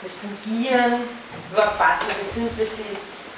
das 0.00 0.12
Fungieren, 0.16 1.04
überhaupt 1.52 1.76
passende 1.76 2.24
Synthesis, 2.24 3.28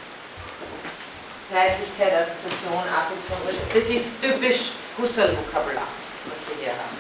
Zeitlichkeit, 1.51 2.15
Assoziation, 2.15 2.87
Affektion, 2.87 3.39
das 3.75 3.85
ist 3.91 4.23
typisch 4.23 4.79
Husserl-Vokabular, 4.97 5.91
was 6.31 6.39
Sie 6.47 6.63
hier 6.63 6.71
haben. 6.71 6.99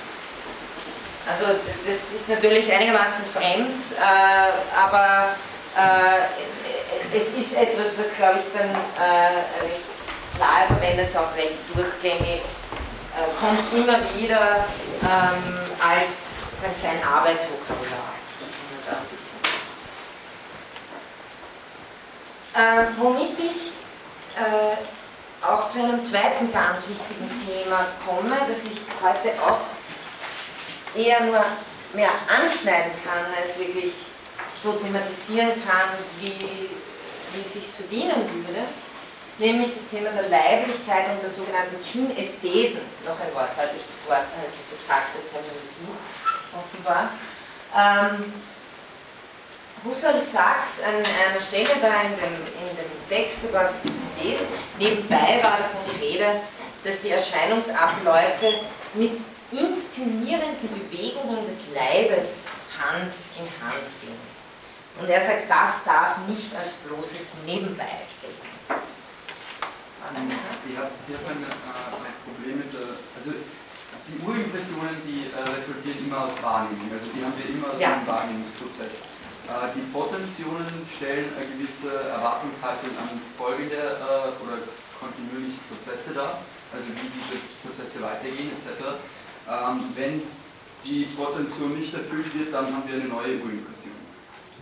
Also 1.30 1.60
das 1.86 2.20
ist 2.20 2.28
natürlich 2.28 2.72
einigermaßen 2.72 3.22
fremd, 3.32 3.94
äh, 3.94 4.76
aber 4.76 5.36
äh, 5.80 7.16
es 7.16 7.30
ist 7.34 7.56
etwas, 7.56 7.98
was 7.98 8.14
glaube 8.16 8.38
ich 8.40 8.58
dann 8.58 8.70
äh, 8.70 9.64
recht 9.64 9.90
klar 10.36 10.66
verwendet, 10.66 11.16
auch 11.16 11.34
recht 11.36 11.58
durchgängig, 11.74 12.40
äh, 12.40 13.28
kommt 13.40 13.72
immer 13.74 13.98
wieder 14.14 14.66
ähm, 15.02 15.58
als 15.80 16.30
sozusagen 16.50 16.74
sein 16.74 17.08
Arbeitsvokabular. 17.08 18.10
Äh, 22.52 22.86
womit 22.98 23.38
ich 23.38 23.72
äh, 24.36 25.46
auch 25.46 25.68
zu 25.68 25.78
einem 25.78 26.02
zweiten 26.02 26.52
ganz 26.52 26.88
wichtigen 26.88 27.30
Thema 27.46 27.86
komme, 28.06 28.36
das 28.48 28.64
ich 28.64 28.80
heute 29.02 29.30
auch 29.40 29.60
eher 30.94 31.20
nur 31.20 31.44
mehr 31.94 32.10
anschneiden 32.28 32.92
kann, 33.04 33.32
als 33.40 33.58
wirklich 33.58 33.92
so 34.62 34.72
thematisieren 34.72 35.52
kann, 35.66 35.96
wie, 36.20 36.68
wie 37.32 37.40
es 37.44 37.52
sich 37.52 37.64
verdienen 37.64 38.28
würde, 38.46 38.66
nämlich 39.38 39.74
das 39.74 39.88
Thema 39.88 40.10
der 40.10 40.28
Leiblichkeit 40.28 41.08
und 41.10 41.22
der 41.22 41.30
sogenannten 41.30 41.80
Kinästhesen. 41.82 42.80
Noch 43.04 43.18
ein 43.20 43.34
Wort, 43.34 43.56
halt 43.56 43.72
ist 43.74 43.88
das 43.88 44.08
Wort, 44.08 44.26
halt 44.36 44.52
diese 44.52 44.76
Trakte 44.86 45.18
Terminologie 45.32 45.96
offenbar. 46.52 47.10
Ähm, 47.74 48.32
Husserl 49.82 50.20
sagt 50.20 50.82
an 50.84 50.96
einer 50.96 51.40
Stelle 51.40 51.70
da 51.80 52.02
in 52.02 52.16
dem, 52.16 52.34
in 52.36 52.76
dem 52.76 53.08
Text 53.08 53.44
über 53.44 53.64
Synthesen, 53.64 54.46
nebenbei 54.78 55.40
war 55.42 55.56
davon 55.56 55.80
die 55.88 56.04
Rede, 56.04 56.42
dass 56.84 57.00
die 57.00 57.10
Erscheinungsabläufe 57.10 58.60
mit 58.94 59.20
inszenierenden 59.50 60.68
Bewegungen 60.68 61.46
des 61.46 61.74
Leibes 61.74 62.44
Hand 62.78 63.14
in 63.36 63.44
Hand 63.64 63.84
gehen. 64.02 64.29
Und 65.00 65.08
er 65.08 65.20
sagt, 65.20 65.48
das 65.48 65.80
darf 65.84 66.20
nicht 66.28 66.52
als 66.54 66.76
bloßes 66.84 67.32
Nebenbei 67.46 68.04
gelten. 68.20 68.36
Ich 70.68 70.76
habe 70.76 70.92
hab 70.92 71.24
ein, 71.24 71.40
äh, 71.40 71.48
ein 71.48 72.16
Problem 72.28 72.58
mit 72.60 72.68
der, 72.68 73.00
also 73.16 73.32
die 73.32 74.18
Urimpressionen, 74.20 74.92
die 75.08 75.32
äh, 75.32 75.40
resultieren 75.40 76.04
immer 76.04 76.28
aus 76.28 76.36
Wahrnehmung, 76.42 76.90
also 76.92 77.08
die 77.16 77.24
haben 77.24 77.32
wir 77.38 77.48
immer 77.48 77.72
aus 77.72 77.80
ja. 77.80 77.96
einem 77.96 78.06
Wahrnehmungsprozess. 78.06 79.08
Äh, 79.48 79.72
die 79.72 79.86
Potentionen 79.88 80.68
stellen 80.90 81.32
eine 81.32 81.48
gewisse 81.48 81.94
Erwartungshaltung 82.10 82.92
an 83.00 83.22
folgende 83.38 83.80
äh, 83.80 84.36
oder 84.36 84.68
kontinuierliche 85.00 85.64
Prozesse 85.70 86.12
dar, 86.12 86.44
also 86.74 86.88
wie 86.92 87.08
diese 87.08 87.40
Prozesse 87.64 88.04
weitergehen 88.04 88.52
etc. 88.52 89.00
Ähm, 89.48 89.94
wenn 89.96 90.22
die 90.84 91.08
Potention 91.16 91.78
nicht 91.78 91.94
erfüllt 91.94 92.34
wird, 92.36 92.52
dann 92.52 92.66
haben 92.68 92.84
wir 92.84 93.00
eine 93.00 93.08
neue 93.08 93.40
Urimpression. 93.40 93.99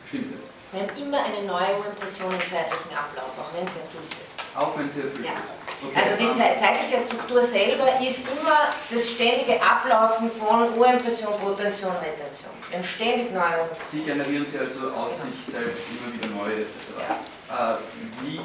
Stimmt 0.08 0.32
das? 0.32 0.48
Wir 0.72 0.80
haben 0.80 0.96
immer 1.00 1.24
eine 1.24 1.46
neue 1.46 1.80
Urimpression 1.80 2.32
im 2.32 2.40
zeitlichen 2.40 2.92
Ablauf, 2.92 3.32
auch 3.40 3.52
wenn 3.56 3.66
sie 3.66 3.80
erfüllt 3.80 4.12
wird. 4.12 4.28
Auch 4.54 4.76
wenn 4.76 4.90
sie 4.90 5.00
erfüllt 5.00 5.24
ja. 5.24 5.32
wird. 5.32 5.58
Okay. 5.80 5.96
Also 5.96 6.12
die 6.20 6.32
Zeitlichkeitsstruktur 6.32 7.42
selber 7.42 7.88
ist 8.00 8.26
immer 8.28 8.72
das 8.90 9.10
ständige 9.10 9.62
Ablaufen 9.62 10.30
von 10.30 10.76
Urimpression, 10.76 11.38
Potention, 11.40 11.92
Retention. 11.96 12.52
Wir 12.68 12.78
haben 12.78 12.84
ständig 12.84 13.32
neue 13.32 13.64
Urimpressionen. 13.64 13.92
Sie 13.92 14.04
generieren 14.04 14.46
sie 14.46 14.58
also 14.58 14.92
aus 14.92 15.12
genau. 15.16 15.32
sich 15.32 15.54
selbst 15.54 15.84
immer 15.88 16.12
wieder 16.12 16.28
neue 16.36 16.66
Ja. 17.00 17.16
Äh, 17.48 17.78
wie 18.24 18.40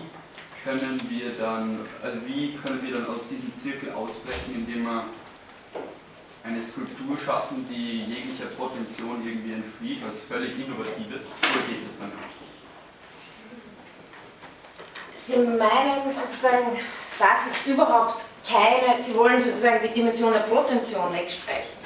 können 0.64 1.01
wir 1.09 1.30
dann, 1.30 1.86
also 2.01 2.18
wie 2.26 2.55
können 2.55 2.80
wir 2.84 2.93
dann 2.93 3.07
aus 3.07 3.28
diesem 3.28 3.51
Zirkel 3.55 3.91
ausbrechen, 3.91 4.64
indem 4.64 4.86
wir 4.86 5.03
eine 6.43 6.61
Skulptur 6.61 7.17
schaffen, 7.17 7.63
die 7.65 8.03
jeglicher 8.03 8.47
Potention 8.57 9.25
irgendwie 9.25 9.53
entflieht, 9.53 10.05
was 10.05 10.19
völlig 10.19 10.51
Innovatives, 10.59 11.23
oder 11.41 11.63
geht 11.67 11.87
es 11.87 11.99
dann? 11.99 12.11
Sie 15.15 15.37
meinen 15.37 16.13
sozusagen, 16.13 16.77
das 17.17 17.47
ist 17.47 17.65
überhaupt 17.65 18.21
keine, 18.45 19.01
Sie 19.01 19.15
wollen 19.15 19.39
sozusagen 19.39 19.79
die 19.87 19.93
Dimension 19.93 20.33
der 20.33 20.41
Potention 20.41 21.13
wegstreichen? 21.13 21.77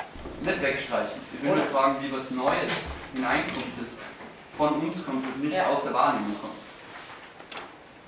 Nicht 0.42 0.62
wegstreichen. 0.62 1.22
Ich 1.34 1.44
will 1.44 1.56
nur 1.56 1.66
fragen, 1.66 1.98
wie 2.02 2.12
was 2.12 2.32
Neues 2.32 2.74
hineinkommt, 3.14 3.74
das 3.80 4.00
von 4.58 4.74
uns 4.82 5.06
kommt, 5.06 5.30
das 5.30 5.38
nicht 5.38 5.54
ja. 5.54 5.68
aus 5.68 5.84
der 5.84 5.94
Wahrnehmung 5.94 6.36
kommt. 6.42 6.54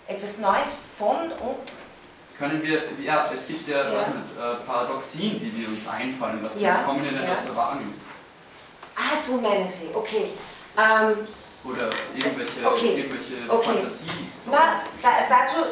Etwas 0.07 0.39
Neues 0.39 0.77
von 0.97 1.31
und 1.31 1.69
können 2.39 2.63
wir, 2.63 2.81
ja, 3.03 3.29
es 3.35 3.47
gibt 3.47 3.67
ja, 3.67 3.83
ja. 3.83 4.07
Mit, 4.07 4.41
äh, 4.41 4.65
Paradoxien, 4.65 5.39
die 5.39 5.53
wir 5.55 5.67
uns 5.67 5.87
einfallen 5.87 6.41
lassen. 6.41 6.61
Ja. 6.61 6.79
Die 6.79 6.85
kommen 6.85 7.05
ja 7.05 7.11
nicht 7.11 7.29
aus 7.29 7.43
der 7.45 7.55
Wahrnehmung. 7.55 7.93
Ah, 8.95 9.17
so 9.17 9.33
meinen 9.33 9.69
Sie, 9.69 9.89
okay. 9.93 10.31
Ähm, 10.77 11.27
Oder 11.65 11.89
irgendwelche, 12.15 12.65
okay. 12.65 12.95
irgendwelche 12.97 13.49
okay. 13.49 13.65
Fantasies. 13.65 14.31
Na, 14.49 14.81
da, 15.01 15.09
dazu, 15.27 15.65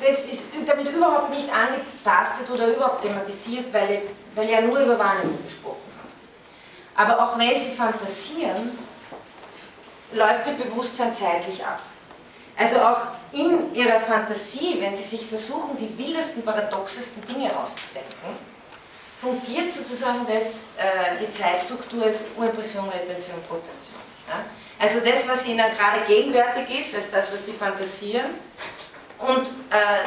das 0.00 0.24
ist 0.26 0.42
damit 0.64 0.88
überhaupt 0.88 1.30
nicht 1.30 1.48
angetastet 1.52 2.48
oder 2.50 2.68
überhaupt 2.68 3.04
thematisiert, 3.04 3.72
weil, 3.72 4.02
weil 4.36 4.48
ja 4.48 4.60
nur 4.60 4.78
über 4.78 4.98
Wahrnehmung 4.98 5.42
gesprochen 5.42 5.90
hat. 5.98 7.08
Aber 7.08 7.22
auch 7.22 7.38
wenn 7.38 7.56
Sie 7.56 7.70
fantasieren, 7.70 8.78
läuft 10.12 10.46
Ihr 10.46 10.64
Bewusstsein 10.64 11.12
zeitlich 11.12 11.64
ab. 11.64 11.82
Also 12.56 12.80
auch 12.80 13.00
in 13.34 13.74
ihrer 13.74 14.00
Fantasie, 14.00 14.78
wenn 14.80 14.94
sie 14.94 15.02
sich 15.02 15.26
versuchen, 15.26 15.76
die 15.76 15.98
wildesten, 15.98 16.42
paradoxesten 16.42 17.24
Dinge 17.26 17.50
auszudenken, 17.56 18.54
fungiert 19.20 19.72
sozusagen 19.72 20.26
das, 20.26 20.68
äh, 20.76 21.16
die 21.20 21.30
Zeitstruktur 21.30 22.04
als 22.04 22.16
Urimpression, 22.36 22.88
Retention, 22.88 23.36
Protention. 23.48 24.00
Ja? 24.28 24.44
Also 24.78 25.00
das, 25.00 25.28
was 25.28 25.46
ihnen 25.46 25.64
gerade 25.70 26.00
gegenwärtig 26.06 26.78
ist, 26.78 26.94
als 26.94 27.10
das, 27.10 27.32
was 27.32 27.46
sie 27.46 27.52
fantasieren 27.52 28.34
und 29.18 29.48
äh, 29.70 30.04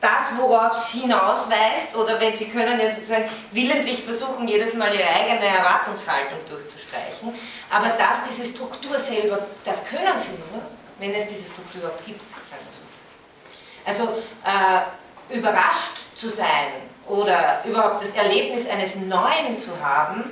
das, 0.00 0.30
worauf 0.36 0.72
es 0.72 0.88
hinausweist, 0.90 1.96
oder 1.96 2.20
wenn 2.20 2.32
Sie 2.32 2.46
können 2.48 2.78
ja 2.80 2.88
sozusagen 2.88 3.28
willentlich 3.50 4.04
versuchen, 4.04 4.46
jedes 4.46 4.74
Mal 4.74 4.94
Ihre 4.94 5.08
eigene 5.08 5.44
Erwartungshaltung 5.46 6.38
durchzustreichen, 6.48 7.34
aber 7.68 7.88
dass 7.88 8.22
diese 8.28 8.44
Struktur 8.44 8.96
selber, 8.96 9.40
das 9.64 9.84
können 9.84 10.16
Sie 10.16 10.30
nur, 10.52 10.62
wenn 10.98 11.14
es 11.14 11.28
diese 11.28 11.46
Struktur 11.50 11.80
überhaupt 11.82 12.04
gibt, 12.04 12.28
sagen 12.28 12.64
wir 12.64 12.72
so. 12.72 14.02
Also 14.04 14.22
äh, 14.44 15.36
überrascht 15.36 16.16
zu 16.16 16.28
sein 16.28 16.72
oder 17.06 17.64
überhaupt 17.64 18.02
das 18.02 18.12
Erlebnis 18.12 18.68
eines 18.68 18.96
Neuen 18.96 19.58
zu 19.58 19.80
haben, 19.82 20.24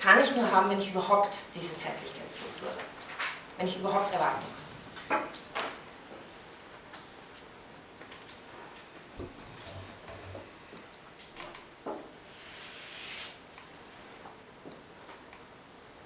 kann 0.00 0.20
ich 0.20 0.34
nur 0.34 0.50
haben, 0.50 0.70
wenn 0.70 0.78
ich 0.78 0.90
überhaupt 0.90 1.34
diese 1.54 1.76
Zeitlichkeitsstruktur 1.76 2.68
habe. 2.68 2.80
Wenn 3.58 3.66
ich 3.66 3.76
überhaupt 3.76 4.12
Erwartung 4.12 4.48
habe. 5.08 5.22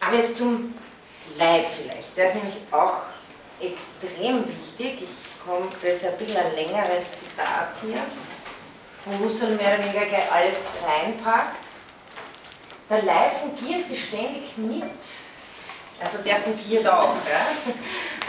Aber 0.01 0.17
jetzt 0.17 0.37
zum 0.37 0.75
Leib 1.37 1.67
vielleicht. 1.71 2.17
Der 2.17 2.27
ist 2.27 2.35
nämlich 2.35 2.57
auch 2.71 3.03
extrem 3.61 4.45
wichtig. 4.49 5.03
Ich 5.03 5.45
komme, 5.45 5.69
das 5.83 5.95
ist 5.95 6.05
ein 6.05 6.17
bisschen 6.19 6.37
ein 6.37 6.55
längeres 6.55 7.05
Zitat 7.19 7.75
hier, 7.83 8.03
wo 9.05 9.25
Husserl 9.25 9.57
mehr 9.57 9.75
oder 9.75 9.85
weniger 9.85 10.07
gleich 10.07 10.33
alles 10.33 10.57
reinpackt. 10.87 11.59
Der 12.91 13.03
Leib 13.03 13.35
fungiert 13.37 13.89
beständig 13.89 14.57
mit, 14.57 14.83
also 16.01 16.19
der 16.25 16.37
fungiert 16.37 16.87
auch, 16.89 17.15
ja, 17.29 17.73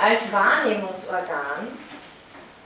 als 0.04 0.32
Wahrnehmungsorgan 0.32 1.68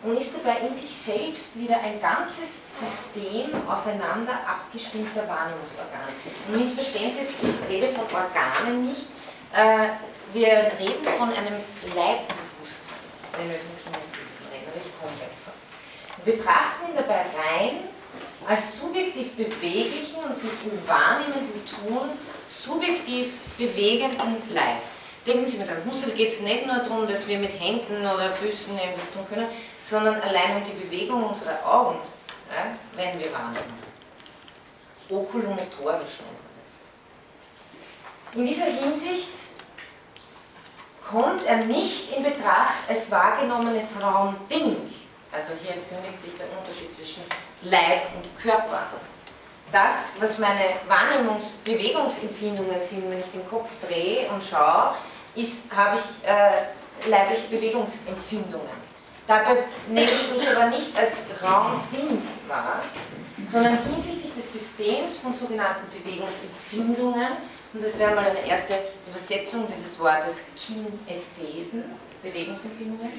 und 0.03 0.18
ist 0.18 0.34
dabei 0.36 0.57
in 0.68 0.74
sich 0.74 0.89
selbst 0.89 1.57
wieder 1.57 1.80
ein 1.80 1.99
ganzes 1.99 2.61
System 2.68 3.51
aufeinander 3.68 4.34
abgestimmter 4.45 5.28
Wahrnehmungsorgane. 5.28 6.14
Und 6.47 6.59
missverstehen 6.59 7.11
Sie 7.11 7.22
jetzt, 7.22 7.36
ich 7.41 7.70
rede 7.70 7.88
von 7.88 8.05
Organen 8.05 8.89
nicht, 8.89 9.07
äh, 9.53 9.89
wir 10.34 10.72
reden 10.80 11.05
von 11.18 11.30
einem 11.30 11.61
Leibbewusstsein, 11.95 12.42
Kinesthesen 13.34 14.45
reden, 14.51 14.67
aber 14.67 14.77
ich 14.77 14.93
komme 14.99 15.13
vor. 15.43 15.53
Wir 16.23 16.38
betrachten 16.38 16.89
ihn 16.89 16.95
dabei 16.95 17.25
rein 17.36 17.89
als 18.47 18.79
subjektiv 18.79 19.34
beweglichen 19.34 20.23
und 20.23 20.36
sich 20.36 20.51
im 20.65 20.88
wahrnehmenden 20.88 21.65
Tun 21.65 22.09
subjektiv 22.49 23.39
bewegenden 23.57 24.41
Leib. 24.53 24.81
Denken 25.25 25.45
Sie 25.45 25.57
mir 25.57 25.65
dran, 25.65 25.77
Husserl 25.86 26.11
geht 26.11 26.29
es 26.29 26.41
nicht 26.41 26.65
nur 26.65 26.77
darum, 26.77 27.07
dass 27.07 27.25
wir 27.27 27.38
mit 27.38 27.57
Händen 27.57 28.01
oder 28.01 28.29
Füßen 28.29 28.77
irgendwas 28.77 29.09
tun 29.13 29.25
können, 29.29 29.47
sondern 29.81 30.19
allein 30.21 30.57
um 30.57 30.63
die 30.63 30.84
Bewegung 30.84 31.23
unserer 31.23 31.65
Augen, 31.65 31.99
ja, 32.49 32.75
wenn 32.95 33.19
wir 33.19 33.31
wahrnehmen. 33.31 33.84
Okulomotorisch 35.09 36.19
nennt 36.19 36.39
man 36.43 36.53
das. 38.25 38.36
In 38.36 38.45
dieser 38.45 38.65
Hinsicht 38.65 39.29
kommt 41.14 41.45
er 41.45 41.57
nicht 41.57 42.11
in 42.18 42.24
Betracht 42.24 42.74
als 42.89 43.09
wahrgenommenes 43.11 44.01
Raumding. 44.01 44.78
Also 45.32 45.51
hier 45.61 45.74
kündigt 45.74 46.20
sich 46.20 46.32
der 46.38 46.47
Unterschied 46.57 46.91
zwischen 46.91 47.22
Leib 47.61 48.07
und 48.16 48.41
Körper. 48.41 48.88
Das, 49.72 50.07
was 50.20 50.39
meine 50.39 50.78
Wahrnehmungs-Bewegungsempfindungen 50.88 52.84
sind, 52.88 53.09
wenn 53.09 53.20
ich 53.20 53.32
den 53.32 53.47
Kopf 53.47 53.70
drehe 53.88 54.28
und 54.30 54.43
schaue, 54.43 54.95
ist, 55.36 55.64
habe 55.76 55.97
ich 55.97 56.28
äh, 56.28 57.09
leibliche 57.09 57.47
Bewegungsempfindungen. 57.47 58.93
Dabei 59.26 59.57
nehme 59.88 60.11
ich 60.11 60.32
mich 60.32 60.49
aber 60.49 60.66
nicht 60.68 60.95
als 60.97 61.20
Raumding 61.41 62.22
wahr, 62.47 62.82
sondern 63.47 63.80
hinsichtlich 63.86 64.34
des 64.36 64.53
Systems 64.53 65.18
von 65.18 65.34
sogenannten 65.34 65.88
Bewegungsempfindungen, 65.89 67.38
und 67.74 67.84
das 67.84 67.97
wäre 67.97 68.13
mal 68.13 68.26
eine 68.26 68.45
erste 68.45 68.76
Übersetzung 69.07 69.65
dieses 69.67 69.99
Wortes 69.99 70.41
Kinesthesen, 70.55 71.84
Bewegungsempfindungen, 72.21 73.11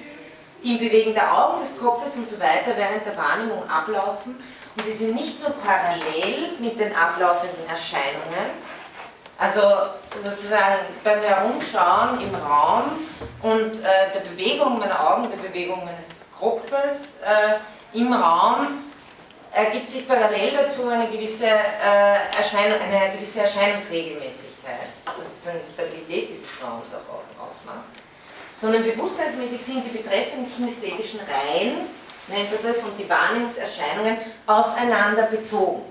die 0.63 0.73
im 0.73 0.79
Bewegen 0.79 1.13
der 1.13 1.37
Augen, 1.37 1.61
des 1.61 1.77
Kopfes 1.79 2.15
und 2.15 2.29
so 2.29 2.39
weiter 2.39 2.77
während 2.77 3.05
der 3.05 3.17
Wahrnehmung 3.17 3.69
ablaufen. 3.69 4.37
Und 4.77 4.85
sie 4.85 4.93
sind 4.93 5.15
nicht 5.15 5.41
nur 5.41 5.51
parallel 5.51 6.53
mit 6.59 6.79
den 6.79 6.95
ablaufenden 6.95 7.69
Erscheinungen, 7.69 8.51
also 9.37 9.61
sozusagen 10.23 10.87
beim 11.03 11.21
Herumschauen 11.21 12.21
im 12.21 12.35
Raum 12.37 12.85
und 13.43 13.81
äh, 13.81 14.13
der 14.15 14.21
Bewegung 14.21 14.79
meiner 14.79 15.11
Augen, 15.11 15.29
der 15.29 15.37
Bewegung 15.37 15.85
meines 15.85 16.25
Kopfes 16.39 17.19
äh, 17.25 17.99
im 17.99 18.13
Raum 18.13 18.85
ergibt 19.53 19.89
sich 19.89 20.07
parallel 20.07 20.53
dazu 20.53 20.89
eine 20.89 21.09
gewisse, 21.09 21.47
äh, 21.47 22.37
Erscheinung, 22.37 22.79
eine 22.81 23.13
gewisse 23.17 23.41
Erscheinungsregelmäßigkeit, 23.41 24.44
das 24.65 25.35
sozusagen 25.35 25.61
die 25.65 25.73
Stabilität 25.73 26.29
dieses 26.31 26.49
Raums 26.63 26.87
auch 26.93 27.47
ausmacht. 27.47 27.85
Sondern 28.61 28.85
bewusstseinsmäßig 28.85 29.61
sind 29.65 29.85
die 29.85 29.99
betreffenden 29.99 30.51
kinästhetischen 30.51 31.21
Reihen, 31.21 31.87
nennt 32.29 32.53
er 32.53 32.73
das, 32.73 32.83
und 32.83 32.99
die 32.99 33.09
Wahrnehmungserscheinungen 33.09 34.19
aufeinander 34.47 35.25
bezogen. 35.25 35.83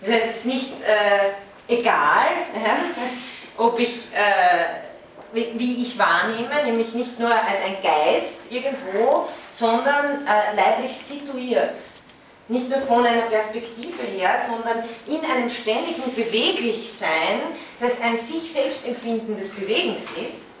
Das 0.00 0.10
heißt, 0.10 0.24
es 0.26 0.36
ist 0.38 0.46
nicht 0.46 0.72
äh, 0.82 1.72
egal, 1.72 2.26
ja, 2.54 2.76
ob 3.56 3.78
ich, 3.78 4.08
äh, 4.12 5.42
wie 5.54 5.82
ich 5.82 5.98
wahrnehme, 5.98 6.62
nämlich 6.64 6.92
nicht 6.92 7.18
nur 7.18 7.32
als 7.32 7.62
ein 7.64 7.76
Geist 7.82 8.50
irgendwo, 8.50 9.28
sondern 9.50 10.26
äh, 10.26 10.54
leiblich 10.56 10.96
situiert. 10.96 11.76
Nicht 12.52 12.68
nur 12.68 12.80
von 12.80 13.06
einer 13.06 13.22
Perspektive 13.22 14.02
her, 14.14 14.38
sondern 14.46 14.84
in 15.06 15.24
einem 15.24 15.48
ständigen 15.48 16.14
Beweglichsein, 16.14 17.40
das 17.80 17.98
ein 18.02 18.18
sich 18.18 18.52
selbst 18.52 18.86
empfindendes 18.86 19.48
Bewegens 19.48 20.02
ist, 20.28 20.56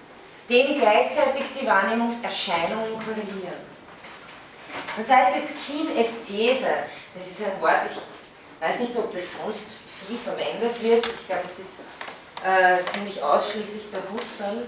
dem 0.48 0.74
gleichzeitig 0.74 1.42
die 1.60 1.66
Wahrnehmungserscheinungen 1.66 2.94
korrelieren. 2.94 3.60
Das 4.96 5.06
heißt 5.06 5.36
jetzt 5.36 5.52
Kinästhese, 5.66 6.72
das 7.14 7.26
ist 7.26 7.42
ein 7.44 7.60
Wort, 7.60 7.82
ich 7.90 8.66
weiß 8.66 8.80
nicht, 8.80 8.96
ob 8.96 9.12
das 9.12 9.34
sonst 9.36 9.66
viel 10.08 10.16
verwendet 10.16 10.82
wird. 10.82 11.06
Ich 11.06 11.26
glaube, 11.26 11.42
es 11.44 11.58
ist 11.58 11.80
äh, 12.42 12.82
ziemlich 12.90 13.22
ausschließlich 13.22 13.92
bei 13.92 13.98
Husserl. 14.10 14.66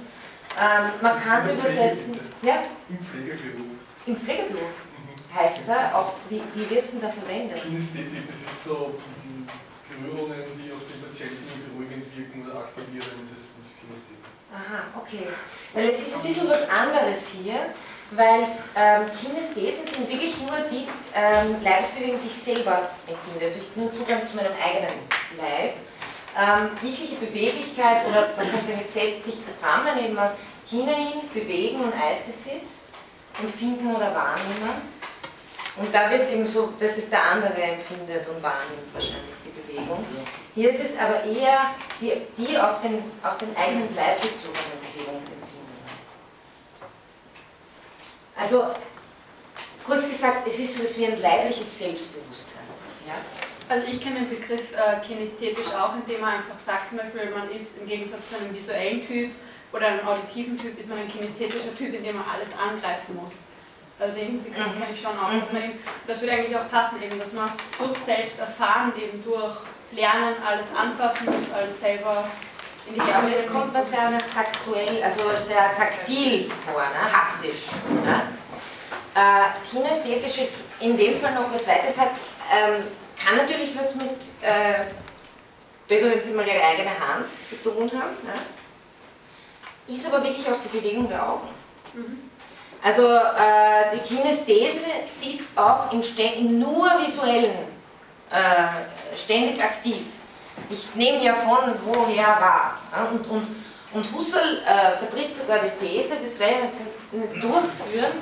Ähm, 0.61 0.91
man 1.01 1.22
kann 1.25 1.41
es 1.41 1.51
übersetzen. 1.51 2.20
Ja? 2.43 2.64
Im 2.91 2.99
Pflegeberuf. 2.99 3.66
Im 4.05 4.14
Pflegeberuf. 4.14 4.93
Heißt 5.35 5.61
es 5.62 5.68
auch, 5.68 6.14
wie, 6.28 6.43
wie 6.55 6.70
wird 6.70 6.85
es 6.85 6.93
denn 6.93 7.01
da 7.01 7.11
verwendet? 7.11 7.62
Kinästhetik, 7.62 8.26
das 8.26 8.37
ist 8.37 8.64
so 8.64 8.95
Berührungen, 9.89 10.43
die 10.59 10.72
auf 10.72 10.82
den 10.91 11.01
Patienten 11.03 11.45
beruhigend 11.66 12.07
wirken 12.16 12.47
oder 12.47 12.61
aktivieren, 12.61 13.28
das 13.28 13.39
ist 13.43 13.78
Kinästhetik. 13.80 14.24
Aha, 14.55 14.87
okay. 15.01 15.26
Weil 15.72 15.91
es 15.91 15.99
ist 15.99 16.14
ein 16.14 16.22
bisschen 16.22 16.49
was 16.49 16.68
anderes 16.68 17.28
hier, 17.28 17.74
weil 18.12 18.47
ähm, 18.76 19.11
Kinesthesen 19.11 19.87
sind 19.87 20.09
wirklich 20.09 20.39
nur 20.39 20.59
die 20.70 20.87
ähm, 21.14 21.57
Leibesbewegungen, 21.62 22.20
die 22.20 22.28
ich 22.28 22.37
selber 22.37 22.91
empfinde. 23.07 23.47
Also 23.47 23.59
ich 23.59 23.76
nur 23.76 23.91
Zugang 23.91 24.24
zu 24.24 24.37
meinem 24.37 24.53
eigenen 24.53 24.95
Leib. 25.37 25.74
Ähm, 26.37 26.70
Beweglichkeit, 27.20 28.07
oder 28.09 28.30
man 28.37 28.51
kann 28.51 28.64
sagen, 28.64 28.80
es 28.80 28.93
setzt 28.93 29.24
sich 29.24 29.43
zusammen 29.43 29.99
eben 29.99 30.18
aus 30.18 30.32
hinein, 30.68 31.28
bewegen 31.32 31.80
und 31.80 31.93
Eistesis, 31.95 32.89
empfinden 33.43 33.95
oder 33.95 34.14
wahrnehmen. 34.14 34.93
Und 35.77 35.93
da 35.93 36.09
wird 36.11 36.22
es 36.22 36.31
eben 36.31 36.47
so, 36.47 36.72
dass 36.79 36.97
es 36.97 37.11
der 37.11 37.22
andere 37.22 37.61
empfindet 37.61 38.29
und 38.29 38.41
wahrnimmt 38.43 38.93
wahrscheinlich 38.93 39.35
die 39.45 39.51
Bewegung. 39.51 40.05
Hier 40.55 40.70
ist 40.70 40.85
es 40.85 40.99
aber 40.99 41.25
eher 41.25 41.75
die, 42.01 42.12
die 42.37 42.57
auf, 42.57 42.81
den, 42.81 43.03
auf 43.22 43.39
den 43.39 43.57
eigenen 43.57 43.95
Leib 43.97 44.20
bezogenen 44.20 44.79
Bewegungsempfindungen. 44.81 45.64
Also, 48.37 48.66
kurz 49.85 50.09
gesagt, 50.09 50.47
es 50.47 50.59
ist 50.61 50.75
so 50.75 50.83
etwas 50.83 50.99
wie 50.99 51.07
ein 51.07 51.20
leibliches 51.20 51.79
Selbstbewusstsein. 51.79 52.62
Ja? 53.07 53.14
Also 53.68 53.87
ich 53.91 54.01
kenne 54.01 54.20
den 54.20 54.29
Begriff 54.29 54.75
äh, 54.75 55.01
kinesthetisch 55.05 55.72
auch, 55.75 55.95
indem 55.95 56.20
man 56.20 56.35
einfach 56.35 56.59
sagt, 56.59 56.91
zum 56.91 56.99
Beispiel, 56.99 57.31
man 57.31 57.51
ist 57.51 57.79
im 57.79 57.89
Gegensatz 57.89 58.29
zu 58.29 58.37
einem 58.37 58.55
visuellen 58.55 59.07
Typ 59.07 59.31
oder 59.72 59.87
einem 59.89 60.07
auditiven 60.07 60.59
Typ, 60.59 60.79
ist 60.79 60.89
man 60.89 60.99
ein 60.99 61.09
kinesthetischer 61.09 61.75
Typ, 61.77 61.95
in 61.95 62.05
dem 62.05 62.16
man 62.16 62.27
alles 62.29 62.51
angreifen 62.53 63.16
muss. 63.16 63.47
Also 63.99 64.14
den 64.14 64.42
Begriff 64.42 64.66
mhm. 64.66 64.80
kenne 64.80 64.92
ich 64.92 65.01
schon 65.01 65.12
auch. 65.12 65.40
Dass 65.40 65.53
man 65.53 65.62
eben, 65.64 65.78
das 66.07 66.20
würde 66.20 66.32
eigentlich 66.32 66.57
auch 66.57 66.68
passen, 66.68 67.03
eben, 67.03 67.18
dass 67.18 67.32
man 67.32 67.51
durch 67.78 67.97
Selbsterfahren, 67.97 68.92
eben 68.97 69.22
durch 69.22 69.55
Lernen 69.92 70.34
alles 70.45 70.66
anpassen 70.74 71.26
muss, 71.26 71.53
alles 71.53 71.80
selber 71.80 72.24
in 72.86 72.95
die 72.95 73.01
ja, 73.01 73.18
aber 73.18 73.30
es 73.30 73.47
kommt 73.47 73.72
was 73.72 73.90
sehr 73.90 74.11
taktuell, 74.34 75.03
also 75.03 75.22
sehr 75.42 75.74
taktil 75.74 76.51
vor, 76.66 76.82
ne? 76.82 77.12
haptisch. 77.12 77.68
Ne? 78.05 78.22
Äh, 79.14 79.70
kinesthetisch 79.70 80.38
ist 80.38 80.64
in 80.80 80.97
dem 80.97 81.18
Fall 81.18 81.34
noch 81.34 81.51
was 81.53 81.66
weiteres, 81.66 81.97
hat 81.99 82.11
ähm, 82.53 82.84
kann 83.22 83.36
natürlich 83.36 83.76
was 83.78 83.95
mit, 83.95 84.20
äh, 84.42 84.84
berühren 85.88 86.20
Sie 86.20 86.32
mal 86.32 86.47
Ihre 86.47 86.62
eigene 86.62 86.90
Hand 86.90 87.26
zu 87.49 87.57
tun 87.57 87.90
haben, 87.90 88.16
ne? 88.22 88.34
ist 89.86 90.07
aber 90.07 90.22
wirklich 90.22 90.47
auch 90.49 90.61
die 90.62 90.76
Bewegung 90.76 91.09
der 91.09 91.26
Augen. 91.26 91.49
Mhm. 91.95 92.30
Also 92.85 93.09
äh, 93.09 93.97
die 93.97 94.14
Kinesthese 94.14 94.85
ist 95.07 95.59
auch 95.59 95.91
im, 95.91 96.03
im 96.39 96.59
nur 96.59 96.85
visuellen 97.03 97.57
äh, 98.30 99.16
ständig 99.16 99.62
aktiv. 99.62 100.03
Ich 100.68 100.95
nehme 100.95 101.24
ja 101.24 101.32
von 101.32 101.74
woher 101.82 102.26
wahr. 102.26 102.78
Ja? 102.93 103.09
Und, 103.11 103.26
und, 103.30 103.47
und 103.95 104.12
Husserl 104.12 104.59
äh, 104.66 104.99
vertritt 104.99 105.35
sogar 105.35 105.61
die 105.61 105.87
These, 105.87 106.16
das 106.22 106.39
werde 106.39 106.57
ich 106.57 106.61
jetzt 106.61 107.32
nicht 107.32 107.43
durchführen. 107.43 108.12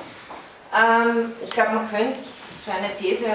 Ähm, 0.72 1.32
ich 1.42 1.50
glaube, 1.50 1.72
man 1.72 1.90
könnte 1.90 2.20
so 2.64 2.70
eine 2.70 2.94
These 2.94 3.26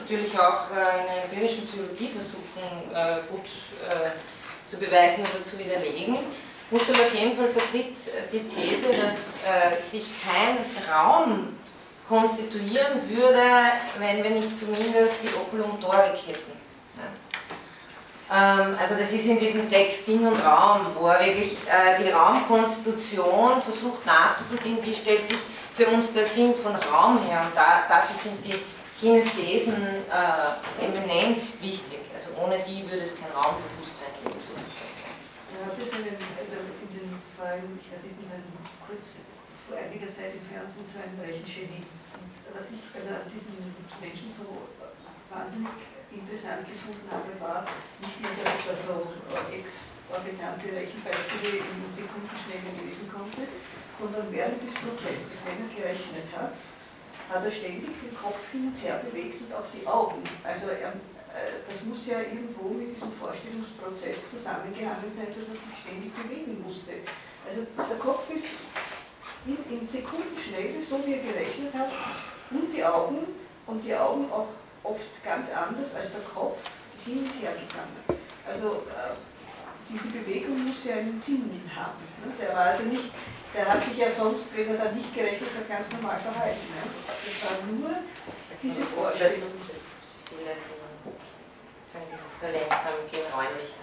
natürlich 0.00 0.36
auch 0.36 0.66
äh, 0.72 1.00
in 1.00 1.06
der 1.06 1.24
empirischen 1.26 1.64
Psychologie 1.64 2.08
versuchen, 2.08 2.90
äh, 2.92 3.20
gut 3.30 3.46
äh, 3.88 4.10
zu 4.68 4.78
beweisen 4.78 5.20
oder 5.20 5.44
zu 5.44 5.56
widerlegen. 5.60 6.18
Husserl 6.72 6.96
auf 6.96 7.14
jeden 7.14 7.36
Fall 7.36 7.48
vertritt 7.48 7.98
die 8.32 8.46
These, 8.46 8.86
dass 8.92 9.38
sich 9.90 10.06
kein 10.24 10.58
Raum 10.90 11.56
konstituieren 12.08 13.08
würde, 13.08 13.42
wenn 13.98 14.22
wir 14.22 14.30
nicht 14.30 14.58
zumindest 14.58 15.22
die 15.22 15.28
Okulumtorik 15.28 16.16
hätten. 16.26 16.52
Ähm, 18.32 18.76
also 18.80 18.94
das 18.94 19.12
ist 19.12 19.26
in 19.26 19.38
diesem 19.38 19.68
Text 19.68 20.06
Ding 20.06 20.26
und 20.26 20.42
Raum, 20.44 20.86
wo 20.98 21.08
er 21.08 21.20
wirklich 21.20 21.58
die 22.00 22.10
Raumkonstitution 22.10 23.62
versucht 23.62 24.06
nachzuvollziehen, 24.06 24.78
wie 24.82 24.94
stellt 24.94 25.28
sich 25.28 25.38
für 25.74 25.86
uns 25.88 26.12
der 26.12 26.24
Sinn 26.24 26.54
von 26.54 26.74
Raum 26.74 27.22
her. 27.26 27.42
Und 27.46 27.56
da, 27.56 27.84
dafür 27.88 28.16
sind 28.16 28.44
die 28.44 28.54
Kinesthesen 28.98 29.74
äh, 29.74 30.84
eminent 30.84 31.42
wichtig. 31.60 32.00
Also 32.14 32.28
ohne 32.42 32.58
die 32.58 32.88
würde 32.88 33.02
es 33.02 33.16
kein 33.16 33.30
Raumbewusstsein 33.34 34.12
geben. 34.22 34.38
Ja, 35.52 35.72
zwei, 37.42 37.58
ich 37.58 37.90
weiß 37.90 38.06
nicht, 38.06 38.22
kurz 38.86 39.18
vor 39.66 39.74
einiger 39.74 40.06
Zeit 40.06 40.30
im 40.38 40.46
Fernsehen 40.46 40.86
so 40.86 41.02
ein 41.02 41.18
Rechenschädel. 41.18 41.82
Und 41.82 42.30
was 42.54 42.70
ich 42.70 42.82
also 42.94 43.18
an 43.18 43.26
diesen 43.26 43.50
Menschen 43.98 44.30
so 44.30 44.70
wahnsinnig 45.26 45.74
interessant 46.14 46.62
gefunden 46.70 47.10
habe, 47.10 47.34
war 47.42 47.66
nicht 47.98 48.18
nur, 48.22 48.30
dass 48.38 48.46
ich 48.46 48.64
da 48.70 48.74
so 48.78 48.94
exorbitante 49.50 50.70
Rechenbeispiele 50.70 51.66
in 51.66 51.90
Sekundenschnelle 51.90 52.78
lesen 52.78 53.10
konnte, 53.10 53.42
sondern 53.98 54.30
während 54.30 54.62
des 54.62 54.78
Prozesses, 54.78 55.42
wenn 55.42 55.66
er 55.66 55.70
gerechnet 55.74 56.30
hat, 56.30 56.54
hat 57.26 57.42
er 57.42 57.50
ständig 57.50 57.90
den 57.90 58.14
Kopf 58.14 58.38
hin 58.54 58.70
und 58.70 58.78
her 58.78 59.02
bewegt 59.02 59.42
und 59.42 59.50
auch 59.50 59.66
die 59.72 59.82
Augen. 59.82 60.22
Also 60.44 60.68
er, 60.68 60.94
äh, 61.32 61.64
das 61.66 61.82
muss 61.88 62.06
ja 62.06 62.20
irgendwo 62.20 62.70
mit 62.70 62.92
diesem 62.92 63.10
Vorstellungsprozess 63.10 64.30
zusammengehangen 64.30 65.10
sein, 65.10 65.32
dass 65.32 65.48
er 65.48 65.58
sich 65.58 65.74
ständig 65.80 66.12
bewegen 66.12 66.60
musste. 66.60 67.02
Also 67.48 67.66
der 67.76 67.98
Kopf 67.98 68.30
ist 68.30 68.46
in, 69.46 69.58
in 69.70 69.86
Sekundenschnelle, 69.86 70.80
so 70.80 71.04
wie 71.06 71.14
er 71.14 71.22
gerechnet 71.22 71.74
hat, 71.74 71.90
und 72.50 72.72
die 72.72 72.84
Augen, 72.84 73.18
und 73.66 73.84
die 73.84 73.94
Augen 73.94 74.30
auch 74.30 74.48
oft 74.82 75.24
ganz 75.24 75.52
anders 75.52 75.94
als 75.94 76.12
der 76.12 76.20
Kopf 76.22 76.58
hin 77.04 77.18
und 77.18 77.42
her 77.42 77.52
gegangen. 77.52 78.20
Also 78.46 78.84
äh, 78.90 79.14
diese 79.88 80.08
Bewegung 80.08 80.66
muss 80.66 80.84
ja 80.84 80.96
einen 80.96 81.18
Sinn 81.18 81.70
haben. 81.74 82.02
Ne? 82.24 82.32
Der 82.40 82.54
war 82.54 82.66
also 82.66 82.84
nicht, 82.84 83.10
der 83.54 83.66
hat 83.66 83.82
sich 83.82 83.96
ja 83.96 84.08
sonst, 84.08 84.46
wenn 84.56 84.68
er 84.68 84.84
dann 84.84 84.94
nicht 84.94 85.14
gerechnet 85.14 85.50
hat, 85.56 85.68
ganz 85.68 85.90
normal 85.92 86.18
verhalten. 86.18 86.66
Ne? 86.74 86.82
Das 87.06 87.50
war 87.50 87.58
nur 87.66 87.90
diese 88.62 88.84
Vorstellung. 88.84 89.32
Das, 89.32 89.68
das 89.68 90.06
viele, 90.28 90.56
sagen, 91.92 92.06
dieses 92.08 92.40
Talent 92.40 92.70
haben, 92.70 93.02
gehen 93.10 93.26
räumlich 93.34 93.74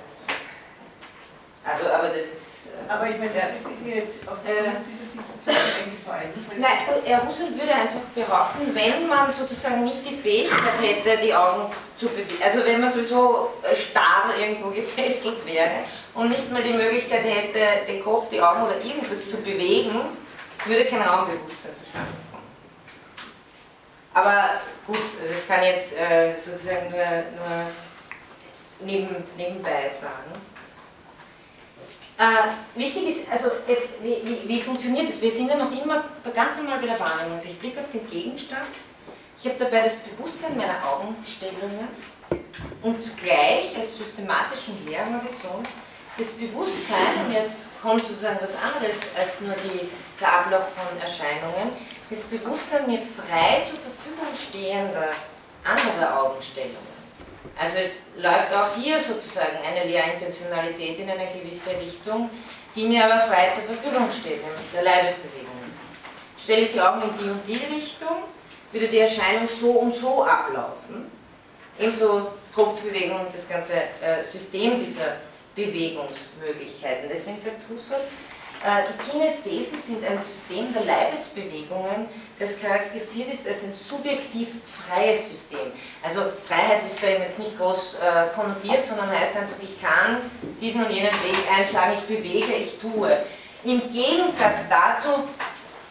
also, 1.63 1.87
aber 1.87 2.09
das 2.09 2.25
ist. 2.25 2.67
Äh, 2.67 2.91
aber 2.91 3.09
ich 3.09 3.17
meine, 3.17 3.31
das 3.33 3.55
ist, 3.55 3.71
ist, 3.71 3.85
mir 3.85 3.95
jetzt 3.95 4.21
aufgrund 4.27 4.47
äh, 4.47 4.71
dieser 4.87 5.05
Situation 5.05 5.55
eingefallen. 5.83 6.29
Nein, 6.57 6.77
Herr 7.05 7.27
Husserl 7.27 7.51
würde 7.51 7.73
einfach 7.73 7.99
behaupten, 8.15 8.73
wenn 8.73 9.07
man 9.07 9.31
sozusagen 9.31 9.83
nicht 9.83 10.05
die 10.05 10.15
Fähigkeit 10.15 10.81
hätte, 10.81 11.21
die 11.21 11.33
Augen 11.33 11.71
zu 11.97 12.07
bewegen, 12.07 12.41
also 12.43 12.65
wenn 12.65 12.81
man 12.81 12.91
sowieso 12.91 13.49
starr 13.73 14.33
irgendwo 14.39 14.69
gefesselt 14.69 15.45
wäre 15.45 15.83
und 16.13 16.29
nicht 16.29 16.51
mal 16.51 16.63
die 16.63 16.73
Möglichkeit 16.73 17.23
hätte, 17.23 17.85
den 17.87 18.03
Kopf, 18.03 18.29
die 18.29 18.41
Augen 18.41 18.63
oder 18.63 18.77
irgendwas 18.83 19.27
zu 19.27 19.37
bewegen, 19.37 20.01
würde 20.65 20.85
kein 20.85 21.01
Raumbewusstsein 21.01 21.75
zustande 21.75 22.11
kommen. 22.31 22.43
Aber 24.13 24.61
gut, 24.87 24.97
das 25.29 25.47
kann 25.47 25.63
jetzt 25.63 25.97
äh, 25.97 26.33
sozusagen 26.35 26.89
nur, 26.89 26.99
nur 26.99 27.65
neben, 28.81 29.23
nebenbei 29.37 29.89
sagen. 29.89 30.48
Äh, 32.19 32.77
wichtig 32.77 33.07
ist, 33.07 33.31
also 33.31 33.49
jetzt, 33.65 34.03
wie, 34.03 34.17
wie, 34.25 34.45
wie, 34.45 34.61
funktioniert 34.61 35.07
das? 35.07 35.21
Wir 35.21 35.31
sind 35.31 35.47
ja 35.47 35.55
noch 35.55 35.71
immer 35.71 36.03
ganz 36.33 36.57
normal 36.57 36.79
bei 36.79 36.87
der 36.87 36.99
Wahrnehmung. 36.99 37.35
Also 37.35 37.47
ich 37.47 37.57
blicke 37.57 37.79
auf 37.79 37.89
den 37.89 38.05
Gegenstand, 38.09 38.67
ich 39.41 39.45
habe 39.45 39.55
dabei 39.57 39.83
das 39.83 39.95
Bewusstsein 39.95 40.57
meiner 40.57 40.85
Augenstellungen 40.85 41.87
und 42.81 43.01
zugleich 43.01 43.73
als 43.73 43.97
systematischen 43.97 44.85
Lehrhorizont 44.85 45.69
das 46.17 46.31
Bewusstsein, 46.31 47.25
und 47.25 47.31
jetzt 47.31 47.67
kommt 47.81 48.01
sozusagen 48.01 48.39
was 48.41 48.53
anderes 48.55 49.15
als 49.17 49.39
nur 49.39 49.55
die, 49.55 49.87
der 50.19 50.39
Ablauf 50.39 50.73
von 50.75 50.99
Erscheinungen, 50.99 51.71
das 52.09 52.19
Bewusstsein 52.23 52.85
mir 52.85 52.99
frei 52.99 53.63
zur 53.63 53.79
Verfügung 53.79 54.27
stehender 54.35 55.11
anderer 55.63 56.21
Augenstellungen. 56.21 56.98
Also 57.57 57.77
es 57.77 58.01
läuft 58.17 58.53
auch 58.53 58.75
hier 58.75 58.99
sozusagen 58.99 59.57
eine 59.65 59.89
Lehrintentionalität 59.89 60.99
in 60.99 61.09
eine 61.09 61.27
gewisse 61.27 61.71
Richtung, 61.79 62.29
die 62.75 62.85
mir 62.85 63.05
aber 63.05 63.21
frei 63.21 63.49
zur 63.49 63.75
Verfügung 63.75 64.09
steht, 64.11 64.43
nämlich 64.43 64.71
der 64.73 64.83
Leibesbewegung. 64.83 65.49
Stelle 66.37 66.61
ich 66.61 66.71
die 66.73 66.81
Augen 66.81 67.01
in 67.01 67.17
die 67.17 67.29
und 67.29 67.47
die 67.47 67.75
Richtung, 67.75 68.23
würde 68.71 68.87
die 68.87 68.99
Erscheinung 68.99 69.47
so 69.47 69.71
und 69.71 69.93
so 69.93 70.23
ablaufen. 70.23 71.11
Ebenso 71.79 72.31
Kopfbewegung 72.53 73.21
und 73.21 73.33
das 73.33 73.47
ganze 73.47 73.73
äh, 73.73 74.21
System 74.21 74.77
dieser 74.77 75.17
Bewegungsmöglichkeiten. 75.55 77.09
Deswegen 77.09 77.37
sagt 77.37 77.61
Husserl, 77.69 78.01
die 78.61 79.11
Kinesthesen 79.11 79.79
sind 79.81 80.03
ein 80.05 80.19
System 80.19 80.73
der 80.73 80.83
Leibesbewegungen, 80.83 82.07
das 82.39 82.59
charakterisiert 82.59 83.33
ist 83.33 83.47
als 83.47 83.63
ein 83.63 83.73
subjektiv 83.73 84.49
freies 84.87 85.29
System. 85.29 85.71
Also 86.03 86.21
Freiheit 86.47 86.85
ist 86.85 87.01
bei 87.01 87.15
ihm 87.15 87.21
jetzt 87.21 87.39
nicht 87.39 87.57
groß 87.57 87.95
äh, 87.95 88.35
konnotiert, 88.35 88.83
sondern 88.83 89.09
heißt 89.09 89.35
einfach, 89.35 89.55
ich 89.61 89.81
kann 89.81 90.17
diesen 90.59 90.85
und 90.85 90.91
jenen 90.91 91.11
Weg 91.11 91.37
einschlagen, 91.57 91.93
ich 91.95 92.17
bewege, 92.17 92.53
ich 92.53 92.77
tue. 92.77 93.17
Im 93.63 93.81
Gegensatz 93.91 94.69
dazu 94.69 95.23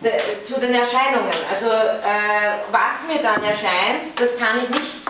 de, 0.02 0.12
zu 0.42 0.58
den 0.58 0.74
Erscheinungen. 0.74 1.32
Also 1.48 1.68
äh, 1.68 2.58
was 2.70 3.06
mir 3.06 3.22
dann 3.22 3.42
erscheint, 3.42 4.18
das 4.18 4.38
kann 4.38 4.62
ich 4.62 4.70
nicht, 4.70 5.00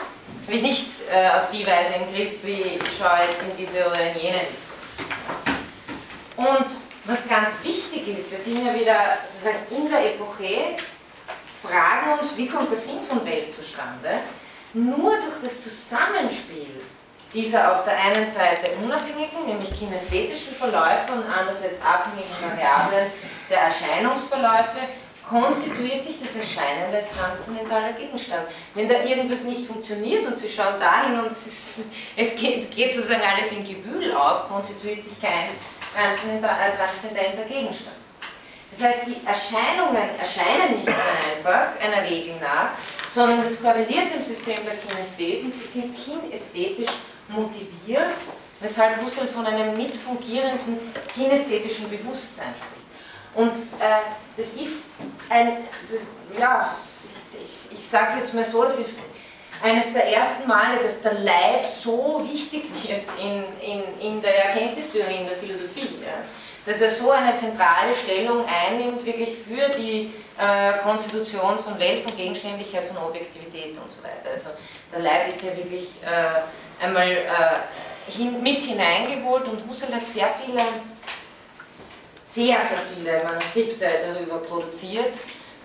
ich 0.49 0.63
nicht 0.63 0.89
äh, 1.13 1.29
auf 1.37 1.51
die 1.51 1.67
Weise 1.67 1.95
im 1.95 2.15
Griff, 2.15 2.43
wie 2.43 2.79
ich 2.83 2.99
schaue 2.99 3.19
jetzt 3.29 3.43
in 3.43 3.57
diese 3.57 3.87
oder 3.87 4.01
in 4.11 4.19
jene. 4.19 4.41
Und 6.37 6.88
was 7.09 7.27
ganz 7.27 7.65
wichtig 7.65 8.07
ist, 8.19 8.31
wir 8.31 8.39
sind 8.39 8.67
ja 8.67 8.75
wieder 8.75 8.97
sozusagen 9.27 9.65
in 9.71 9.91
der 9.91 10.15
Epoche, 10.15 10.77
fragen 11.63 12.19
uns, 12.19 12.37
wie 12.37 12.47
kommt 12.47 12.71
der 12.71 12.77
Sinn 12.77 13.01
von 13.01 13.25
Welt 13.25 13.51
zustande? 13.51 14.21
Nur 14.75 15.13
durch 15.13 15.43
das 15.43 15.65
Zusammenspiel 15.65 16.83
dieser 17.33 17.75
auf 17.75 17.85
der 17.85 17.97
einen 17.97 18.31
Seite 18.31 18.73
unabhängigen, 18.83 19.47
nämlich 19.47 19.75
kinästhetischen 19.75 20.55
Verläufe 20.55 21.13
und 21.15 21.25
andererseits 21.25 21.81
abhängigen 21.81 22.29
Variablen 22.43 23.11
der 23.49 23.61
Erscheinungsverläufe 23.61 24.81
konstituiert 25.27 26.03
sich 26.03 26.17
das 26.21 26.37
Erscheinen 26.37 26.95
als 26.95 27.09
transzendentaler 27.11 27.93
Gegenstand. 27.93 28.49
Wenn 28.75 28.89
da 28.89 29.03
irgendwas 29.03 29.43
nicht 29.43 29.67
funktioniert 29.67 30.27
und 30.27 30.39
Sie 30.39 30.49
schauen 30.49 30.79
dahin 30.79 31.19
und 31.21 31.33
es, 31.33 31.47
ist, 31.47 31.75
es 32.17 32.37
geht, 32.37 32.71
geht, 32.71 32.95
sozusagen 32.95 33.23
alles 33.23 33.53
im 33.53 33.65
Gewühl 33.65 34.13
auf, 34.13 34.49
konstituiert 34.49 35.03
sich 35.03 35.21
kein 35.21 35.49
transzendenter 35.99 37.45
Gegenstand. 37.45 37.97
Das 38.71 38.83
heißt, 38.83 39.07
die 39.07 39.27
Erscheinungen 39.27 40.19
erscheinen 40.19 40.79
nicht 40.79 40.89
einfach 40.89 41.81
einer 41.81 42.09
Regel 42.09 42.37
nach, 42.41 42.71
sondern 43.11 43.43
das 43.43 43.61
korreliert 43.61 44.15
im 44.15 44.23
System 44.23 44.59
der 44.65 44.77
Kinesthesen. 44.77 45.51
Sie 45.51 45.81
sind 45.81 45.97
kinästhetisch 45.97 46.91
motiviert, 47.29 48.15
weshalb 48.61 49.03
Husserl 49.03 49.27
von 49.27 49.47
einem 49.47 49.77
mitfungierenden 49.77 50.79
kinästhetischen 51.13 51.89
Bewusstsein 51.89 52.55
spricht. 52.55 52.79
Und 53.35 53.57
äh, 53.81 54.03
das 54.37 54.55
ist 54.55 54.91
ein, 55.29 55.59
das, 55.83 56.01
ja, 56.39 56.75
ich, 57.33 57.43
ich, 57.43 57.73
ich 57.73 57.89
sage 57.89 58.13
es 58.13 58.19
jetzt 58.21 58.35
mal 58.35 58.45
so, 58.45 58.65
es 58.65 58.79
ist 58.79 59.01
eines 59.63 59.93
der 59.93 60.13
ersten 60.13 60.47
Male, 60.47 60.79
dass 60.83 61.01
der 61.01 61.15
Leib 61.15 61.65
so 61.67 62.25
wichtig 62.31 62.65
wird 62.87 63.03
in, 63.21 63.45
in, 63.61 63.83
in 64.01 64.23
der 64.23 64.47
Erkenntnistheorie, 64.47 65.17
in 65.21 65.27
der 65.27 65.37
Philosophie. 65.37 65.99
Ja? 66.01 66.23
Dass 66.65 66.81
er 66.81 66.91
so 66.91 67.11
eine 67.11 67.35
zentrale 67.35 67.95
Stellung 67.95 68.45
einnimmt, 68.47 69.05
wirklich 69.05 69.31
für 69.31 69.69
die 69.77 70.13
äh, 70.39 70.79
Konstitution 70.83 71.59
von 71.59 71.79
Welt, 71.79 72.03
von 72.03 72.17
Gegenständlichkeit, 72.17 72.85
von 72.85 72.99
Objektivität 72.99 73.77
und 73.79 73.91
so 73.91 74.03
weiter. 74.03 74.31
Also 74.33 74.51
der 74.93 75.01
Leib 75.01 75.29
ist 75.29 75.43
ja 75.43 75.57
wirklich 75.57 75.89
äh, 76.03 76.85
einmal 76.85 77.11
äh, 77.11 78.11
hin, 78.11 78.43
mit 78.43 78.63
hineingeholt 78.63 79.49
und 79.49 79.69
Husserl 79.69 79.95
hat 79.95 80.07
sehr 80.07 80.29
viele, 80.45 80.63
sehr, 82.27 82.61
sehr 82.61 82.79
viele 82.95 83.25
Manuskripte 83.25 83.87
darüber 84.15 84.39
produziert 84.39 85.19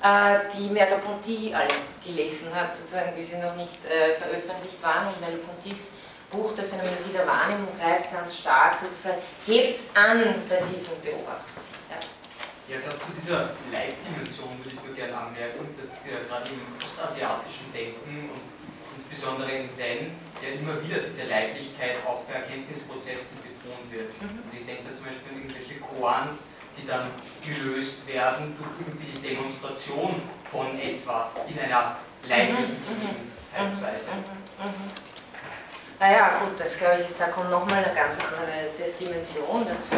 die 0.03 0.69
Merleau-Ponty 0.69 1.53
alle 1.53 1.69
gelesen 2.03 2.53
hat, 2.53 2.75
sozusagen, 2.75 3.15
wie 3.15 3.23
sie 3.23 3.37
noch 3.37 3.55
nicht 3.55 3.85
äh, 3.85 4.13
veröffentlicht 4.13 4.83
waren. 4.83 5.07
Und 5.07 5.21
Merleau-Pontys 5.21 5.91
Buch 6.29 6.51
der 6.55 6.65
Phänomenologie 6.65 7.13
der 7.13 7.27
Wahrnehmung 7.27 7.69
greift 7.79 8.11
ganz 8.11 8.39
stark 8.39 8.75
sozusagen, 8.75 9.21
hebt 9.45 9.79
an 9.95 10.19
bei 10.49 10.59
diesem 10.65 10.99
Beobachten. 11.01 11.53
Ja, 12.67 12.79
gerade 12.79 12.97
zu 12.97 13.11
dieser 13.19 13.51
Leitdimension 13.75 14.55
würde 14.63 14.71
ich 14.71 14.81
nur 14.81 14.95
gerne 14.95 15.13
anmerken, 15.13 15.67
dass 15.75 16.07
ja 16.07 16.15
gerade 16.25 16.49
im 16.49 16.63
ostasiatischen 16.79 17.69
Denken 17.75 18.31
und 18.31 18.41
insbesondere 18.95 19.51
im 19.51 19.67
Zen 19.67 20.15
ja 20.39 20.55
immer 20.55 20.79
wieder 20.79 21.03
diese 21.03 21.27
Leiblichkeit 21.27 21.99
auch 22.07 22.23
bei 22.23 22.39
Erkenntnisprozessen 22.39 23.43
betont 23.43 23.83
wird. 23.91 24.09
Mhm. 24.15 24.41
Also 24.47 24.57
ich 24.57 24.65
denke 24.65 24.89
da 24.89 24.95
zum 24.95 25.05
Beispiel 25.11 25.27
an 25.27 25.37
irgendwelche 25.43 25.75
Koans, 25.83 26.52
die 26.77 26.87
dann 26.87 27.11
gelöst 27.43 28.07
werden 28.07 28.55
durch 28.57 28.69
irgendwie 28.79 29.17
die 29.17 29.35
Demonstration 29.35 30.21
von 30.45 30.79
etwas 30.79 31.45
in 31.47 31.59
einer 31.59 31.97
leiblichen 32.27 32.77
Gegebenheitsweise. 32.87 34.09
Mhm, 34.11 34.65
mhm, 34.65 34.69
mhm, 34.69 34.91
naja, 35.99 36.39
gut, 36.39 36.59
das 36.59 36.77
glaube 36.77 36.99
ich, 36.99 37.05
ist, 37.05 37.19
da 37.19 37.27
kommt 37.27 37.49
nochmal 37.49 37.77
eine 37.77 37.93
ganz 37.95 38.17
andere 38.19 38.91
Dimension 38.99 39.65
dazu. 39.65 39.95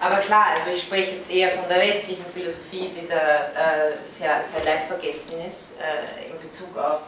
Aber 0.00 0.16
klar, 0.18 0.46
also 0.50 0.70
ich 0.72 0.82
spreche 0.82 1.14
jetzt 1.14 1.30
eher 1.30 1.50
von 1.50 1.68
der 1.68 1.78
westlichen 1.78 2.24
Philosophie, 2.26 2.90
die 2.94 3.06
da 3.06 3.14
äh, 3.14 3.96
sehr, 4.06 4.42
sehr 4.42 4.64
leibvergessen 4.64 5.40
ist 5.46 5.74
äh, 5.78 6.30
in 6.30 6.40
Bezug 6.40 6.76
auf 6.76 7.02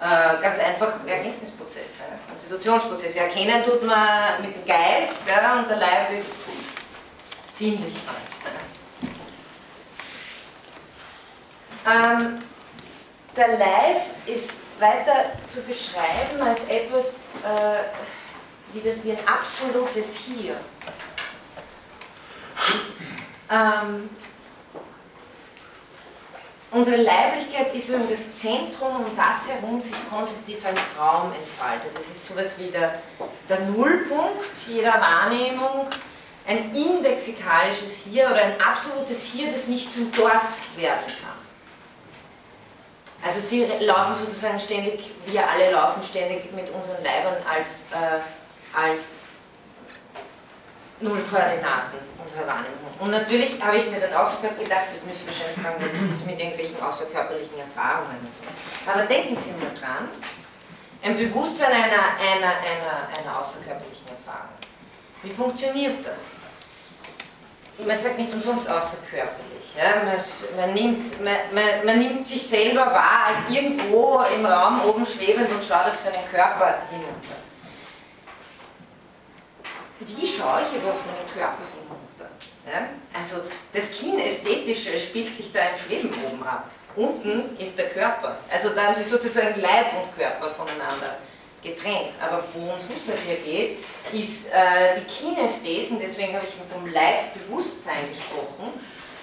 äh, 0.00 0.42
ganz 0.42 0.58
einfach 0.58 1.06
Erkenntnisprozesse, 1.06 2.02
Konstitutionsprozesse. 2.28 3.20
Erkennen 3.20 3.62
tut 3.64 3.82
man 3.86 4.42
mit 4.42 4.54
dem 4.54 4.66
Geist 4.66 5.22
ja, 5.28 5.60
und 5.60 5.68
der 5.70 5.76
Leib 5.76 6.10
ist 6.18 6.48
ziemlich 7.62 7.94
alt. 8.08 8.32
Ähm, 11.86 12.38
der 13.36 13.56
Leib 13.56 13.98
ist 14.26 14.58
weiter 14.80 15.30
zu 15.52 15.60
beschreiben 15.62 16.42
als 16.42 16.64
etwas 16.64 17.24
äh, 17.44 17.82
wie, 18.72 18.80
das, 18.80 19.04
wie 19.04 19.12
ein 19.12 19.28
absolutes 19.28 20.16
Hier. 20.16 20.56
Ähm, 23.48 24.10
unsere 26.72 26.96
Leiblichkeit 26.96 27.72
ist 27.74 27.90
eben 27.90 28.08
das 28.08 28.32
Zentrum, 28.32 28.96
um 28.96 29.16
das 29.16 29.48
herum 29.48 29.80
sich 29.80 29.94
konstitutiv 30.10 30.66
ein 30.66 30.74
Raum 30.98 31.32
entfaltet. 31.32 31.92
Das 31.94 32.06
ist 32.06 32.26
sowas 32.26 32.58
wie 32.58 32.72
der, 32.72 33.00
der 33.48 33.60
Nullpunkt 33.60 34.50
jeder 34.66 35.00
Wahrnehmung, 35.00 35.86
ein 36.46 36.74
indexikalisches 36.74 37.98
Hier 38.04 38.26
oder 38.26 38.42
ein 38.42 38.60
absolutes 38.60 39.24
Hier, 39.24 39.50
das 39.50 39.68
nicht 39.68 39.92
zum 39.92 40.12
Dort 40.12 40.52
werden 40.76 41.06
kann. 41.06 41.42
Also 43.24 43.38
sie 43.38 43.64
laufen 43.80 44.14
sozusagen 44.14 44.58
ständig, 44.58 45.10
wir 45.26 45.48
alle 45.48 45.70
laufen 45.70 46.02
ständig 46.02 46.52
mit 46.52 46.68
unseren 46.70 47.02
Leibern 47.04 47.36
als, 47.48 47.84
äh, 47.92 48.18
als 48.76 49.22
Nullkoordinaten 51.00 51.98
unserer 52.22 52.46
Wahrnehmung. 52.46 52.90
Und 52.98 53.10
natürlich 53.10 53.62
habe 53.62 53.76
ich 53.76 53.90
mir 53.90 54.00
dann 54.00 54.14
auch 54.14 54.26
sofort 54.26 54.58
gedacht, 54.58 54.86
wir 54.94 55.02
müssen 55.10 55.26
wahrscheinlich 55.26 55.58
fragen, 55.58 55.82
was 55.82 56.18
ist 56.18 56.26
mit 56.26 56.38
irgendwelchen 56.38 56.80
außerkörperlichen 56.80 57.58
Erfahrungen 57.58 58.18
und 58.18 58.34
so. 58.34 58.90
Aber 58.90 59.02
denken 59.02 59.36
Sie 59.36 59.50
mal 59.52 59.74
dran, 59.74 60.08
ein 61.02 61.16
Bewusstsein 61.16 61.72
einer, 61.72 62.14
einer, 62.18 62.54
einer, 62.62 63.08
einer 63.18 63.38
außerkörperlichen 63.38 64.06
Erfahrung. 64.08 64.61
Wie 65.22 65.30
funktioniert 65.30 66.04
das? 66.04 66.36
Man 67.86 67.96
sagt 67.96 68.18
nicht 68.18 68.32
umsonst 68.32 68.68
außerkörperlich. 68.68 69.74
Ja? 69.76 70.04
Man, 70.04 70.16
man, 70.56 70.74
nimmt, 70.74 71.24
man, 71.24 71.36
man, 71.52 71.86
man 71.86 71.98
nimmt 71.98 72.26
sich 72.26 72.46
selber 72.46 72.86
wahr 72.86 73.26
als 73.28 73.38
irgendwo 73.48 74.22
im 74.34 74.44
Raum 74.44 74.84
oben 74.84 75.06
schwebend 75.06 75.50
und 75.50 75.64
schaut 75.64 75.86
auf 75.86 75.96
seinen 75.96 76.24
Körper 76.30 76.82
hinunter. 76.90 77.36
Wie 80.00 80.26
schaue 80.26 80.62
ich 80.62 80.80
aber 80.80 80.92
auf 80.92 81.00
meinen 81.06 81.26
Körper 81.26 81.64
hinunter? 81.72 82.30
Ja? 82.66 82.88
Also 83.18 83.36
das 83.72 83.90
Kinästhetische 83.92 84.98
spielt 84.98 85.34
sich 85.34 85.52
da 85.52 85.60
im 85.70 85.76
Schweben 85.76 86.10
oben 86.26 86.42
ab. 86.42 86.70
Unten 86.94 87.56
ist 87.56 87.78
der 87.78 87.88
Körper. 87.88 88.36
Also 88.50 88.70
da 88.70 88.84
haben 88.84 88.94
sie 88.94 89.04
sozusagen 89.04 89.58
Leib 89.60 89.94
und 89.94 90.14
Körper 90.14 90.50
voneinander 90.50 91.16
getrennt. 91.62 92.12
Aber 92.20 92.42
worum 92.54 92.76
es 92.76 92.88
Husserl 92.88 93.18
hier 93.26 93.36
geht, 93.36 93.78
ist 94.12 94.52
äh, 94.52 94.98
die 94.98 95.04
Kinesthesen, 95.04 95.98
deswegen 96.00 96.34
habe 96.34 96.46
ich 96.46 96.54
vom 96.72 96.86
Leibbewusstsein 96.86 98.08
gesprochen, 98.10 98.72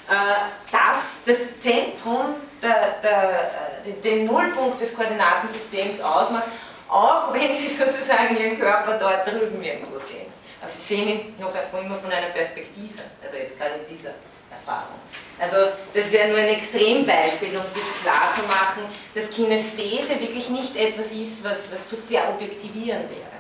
äh, 0.09 0.71
dass 0.71 1.23
das 1.25 1.59
Zentrum 1.59 2.35
der, 2.61 2.95
der, 3.03 3.51
äh, 3.85 3.91
den 4.01 4.25
Nullpunkt 4.25 4.79
des 4.79 4.95
Koordinatensystems 4.95 6.01
ausmacht, 6.01 6.47
auch 6.87 7.33
wenn 7.33 7.55
Sie 7.55 7.67
sozusagen 7.83 8.37
Ihren 8.37 8.59
Körper 8.59 8.97
dort 8.97 9.27
drüben 9.27 9.63
irgendwo 9.63 9.97
sehen. 9.97 10.27
Also 10.61 10.79
Sie 10.79 10.95
sehen 10.95 11.07
ihn 11.07 11.35
noch 11.39 11.53
immer 11.53 11.97
von 11.97 12.11
einer 12.11 12.27
Perspektive, 12.27 13.03
also 13.23 13.37
jetzt 13.37 13.57
gerade 13.57 13.75
in 13.75 13.95
dieser 13.95 14.11
Erfahrung. 14.49 14.99
Also 15.39 15.55
das 15.93 16.11
wäre 16.11 16.27
nur 16.29 16.37
ein 16.37 16.49
Extrembeispiel, 16.49 17.57
um 17.57 17.67
sich 17.67 17.81
klarzumachen, 18.03 18.83
dass 19.15 19.29
Kinesthese 19.29 20.19
wirklich 20.19 20.49
nicht 20.49 20.75
etwas 20.75 21.11
ist, 21.11 21.43
was, 21.43 21.71
was 21.71 21.87
zu 21.87 21.95
verobjektivieren 21.95 23.03
wäre. 23.09 23.39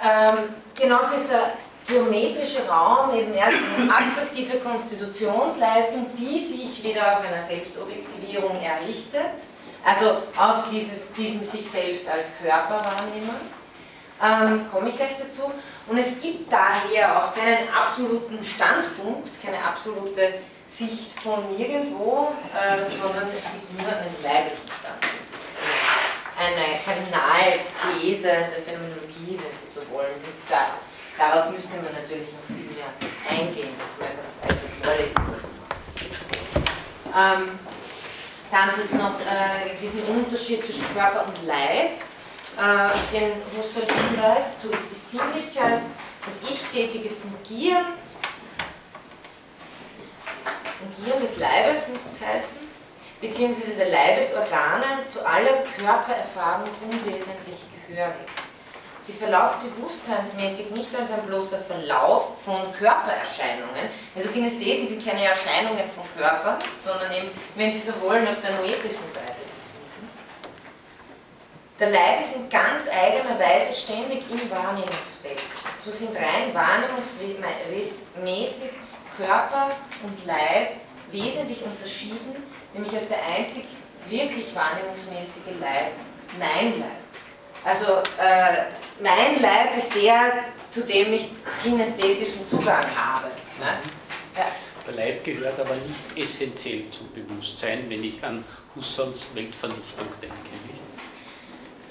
Ähm, 0.00 0.54
genauso 0.78 1.14
ist 1.14 1.30
der 1.30 1.54
geometrische 1.86 2.68
Raum 2.68 3.14
eben 3.18 3.32
erst 3.32 3.56
eine 3.78 3.92
abstraktive 3.92 4.58
Konstitutionsleistung, 4.58 6.06
die 6.16 6.38
sich 6.38 6.84
wieder 6.84 7.16
auf 7.16 7.24
einer 7.24 7.42
Selbstobjektivierung 7.42 8.60
errichtet, 8.60 9.42
also 9.84 10.22
auf 10.36 10.70
dieses, 10.70 11.14
diesem 11.14 11.42
sich 11.42 11.68
selbst 11.68 12.06
als 12.08 12.26
Körper 12.42 12.84
wahrnehmen 12.84 13.58
ähm, 14.22 14.66
komme 14.70 14.88
ich 14.88 14.96
gleich 14.96 15.16
dazu. 15.18 15.52
Und 15.88 15.96
es 15.96 16.20
gibt 16.20 16.52
daher 16.52 17.16
auch 17.16 17.34
keinen 17.34 17.66
absoluten 17.72 18.44
Standpunkt, 18.44 19.42
keine 19.42 19.56
absolute 19.56 20.34
Sicht 20.66 21.18
von 21.18 21.56
nirgendwo, 21.56 22.34
äh, 22.52 22.76
sondern 23.00 23.28
es 23.34 23.42
gibt 23.42 23.80
nur 23.80 23.88
einen 23.88 24.14
leiblichen 24.22 24.68
Standpunkt. 24.68 25.32
Das 25.32 25.40
ist 25.40 25.56
eine, 26.36 26.60
eine 26.60 26.76
Kardinalthese 26.84 28.28
der 28.28 28.62
Phänomenologie, 28.66 29.40
wenn 29.40 29.56
Sie 29.56 29.72
so 29.72 29.80
wollen. 29.90 30.12
Da, 30.50 30.76
darauf 31.16 31.50
müsste 31.50 31.76
man 31.80 31.94
natürlich 31.96 32.28
noch 32.36 32.44
viel 32.54 32.68
mehr 32.76 32.92
eingehen, 33.24 33.72
wenn 33.96 34.08
man 34.08 34.16
ganz 34.20 34.44
eigene 34.44 34.68
Vorlesung 34.84 35.24
dazu. 35.32 35.48
Ähm, 37.16 37.58
dann 38.50 38.60
haben 38.60 38.70
Sie 38.70 38.80
jetzt 38.82 38.94
noch 38.94 39.18
äh, 39.20 39.72
diesen 39.80 40.02
Unterschied 40.04 40.62
zwischen 40.62 40.84
Körper 40.92 41.24
und 41.26 41.46
Leib 41.46 42.07
äh, 42.58 43.16
den 43.16 43.32
Husserl 43.56 43.86
hinweist, 43.86 44.58
so 44.58 44.68
ist 44.70 44.90
die 44.90 45.16
Sinnlichkeit, 45.16 45.80
das 46.24 46.40
Ich-tätige 46.42 47.08
Fungieren, 47.08 47.86
Fungieren 50.78 51.20
des 51.20 51.38
Leibes 51.38 51.88
muss 51.88 52.04
es 52.04 52.24
heißen, 52.24 52.58
beziehungsweise 53.20 53.74
der 53.74 53.88
Leibesorgane 53.90 55.06
zu 55.06 55.24
aller 55.26 55.62
Körpererfahrung 55.76 56.68
unwesentlich 56.82 57.64
gehörig. 57.86 58.28
Sie 58.98 59.12
verlauft 59.12 59.60
bewusstseinsmäßig 59.62 60.70
nicht 60.70 60.94
als 60.94 61.10
ein 61.10 61.22
bloßer 61.22 61.58
Verlauf 61.58 62.42
von 62.44 62.70
Körpererscheinungen. 62.72 63.88
Also 64.14 64.28
Kinesthesen 64.28 64.86
sind 64.86 65.04
keine 65.04 65.24
Erscheinungen 65.24 65.88
vom 65.88 66.04
Körper, 66.16 66.58
sondern 66.76 67.10
eben, 67.12 67.30
wenn 67.54 67.72
Sie 67.72 67.80
so 67.80 67.92
wollen, 68.02 68.28
auf 68.28 68.36
der 68.42 68.50
noetischen 68.56 69.08
Seite 69.08 69.47
der 71.78 71.90
Leib 71.90 72.20
ist 72.20 72.34
in 72.34 72.48
ganz 72.48 72.88
eigener 72.88 73.38
Weise 73.38 73.70
ständig 73.72 74.22
im 74.30 74.50
Wahrnehmungsfeld. 74.50 75.40
So 75.76 75.90
sind 75.90 76.16
rein 76.16 76.52
wahrnehmungsmäßig 76.52 78.70
Körper 79.16 79.76
und 80.02 80.26
Leib 80.26 80.72
wesentlich 81.10 81.62
unterschieden, 81.62 82.36
nämlich 82.74 82.92
als 82.94 83.08
der 83.08 83.24
einzig 83.24 83.64
wirklich 84.08 84.54
wahrnehmungsmäßige 84.54 85.58
Leib, 85.60 85.92
mein 86.38 86.80
Leib. 86.80 86.90
Also 87.64 88.02
äh, 88.20 88.66
mein 89.02 89.40
Leib 89.40 89.76
ist 89.76 89.94
der, 89.94 90.44
zu 90.70 90.82
dem 90.82 91.12
ich 91.12 91.30
kinästhetischen 91.62 92.46
Zugang 92.46 92.84
habe. 92.96 93.28
Ne? 93.58 93.78
Ja. 94.36 94.46
Der 94.86 94.94
Leib 94.94 95.24
gehört 95.24 95.58
aber 95.60 95.74
nicht 95.74 96.16
essentiell 96.16 96.88
zum 96.90 97.12
Bewusstsein, 97.12 97.84
wenn 97.88 98.02
ich 98.02 98.24
an 98.24 98.44
Husserls 98.74 99.34
Weltvernichtung 99.34 100.06
denke. 100.22 100.36
Nicht? 100.66 100.87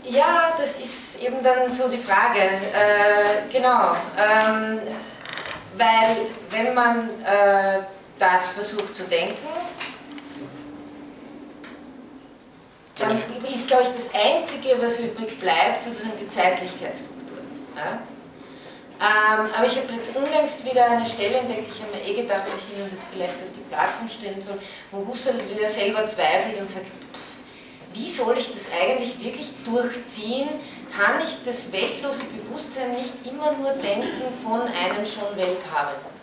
Ja, 0.10 0.54
das 0.58 0.78
ist 0.78 1.22
eben 1.22 1.44
dann 1.44 1.70
so 1.70 1.90
die 1.90 1.98
Frage. 1.98 2.40
Äh, 2.40 3.52
genau. 3.52 3.92
Ähm, 4.18 4.80
weil 5.78 6.28
wenn 6.50 6.74
man 6.74 7.10
äh, 7.26 7.82
das 8.18 8.48
versucht 8.48 8.96
zu 8.96 9.04
denken, 9.04 9.36
dann 13.00 13.22
ist, 13.52 13.68
glaube 13.68 13.84
ich, 13.84 13.90
das 13.90 14.10
Einzige, 14.14 14.82
was 14.82 15.00
übrig 15.00 15.40
bleibt, 15.40 15.84
sozusagen 15.84 16.18
die 16.20 16.28
Zeitlichkeitsstruktur. 16.28 17.38
Ja? 17.76 18.00
Ähm, 19.00 19.50
aber 19.56 19.68
ich 19.68 19.78
habe 19.78 19.94
jetzt 19.94 20.16
unlängst 20.16 20.66
wieder 20.66 20.86
eine 20.86 21.06
Stelle 21.06 21.38
entdeckt, 21.38 21.68
ich 21.68 21.84
habe 21.84 21.96
mir 21.96 22.04
eh 22.04 22.22
gedacht, 22.22 22.46
ob 22.48 22.58
ich 22.58 22.76
Ihnen 22.76 22.90
das 22.92 23.06
vielleicht 23.12 23.36
auf 23.36 23.52
die 23.54 23.60
Plattform 23.70 24.10
stellen 24.10 24.42
soll, 24.42 24.58
wo 24.92 25.06
Husserl 25.06 25.40
wieder 25.48 25.70
selber 25.70 26.08
zweifelt 26.08 26.60
und 26.60 26.68
sagt, 26.68 26.88
wie 27.98 28.10
soll 28.10 28.38
ich 28.38 28.52
das 28.52 28.68
eigentlich 28.72 29.20
wirklich 29.24 29.52
durchziehen? 29.66 30.50
Kann 30.96 31.22
ich 31.22 31.38
das 31.46 31.72
weltlose 31.72 32.24
Bewusstsein 32.26 32.92
nicht 32.92 33.14
immer 33.26 33.52
nur 33.54 33.72
denken 33.72 34.32
von 34.44 34.62
einem 34.62 35.06
schon 35.06 35.36
Welthabenden? 35.36 36.18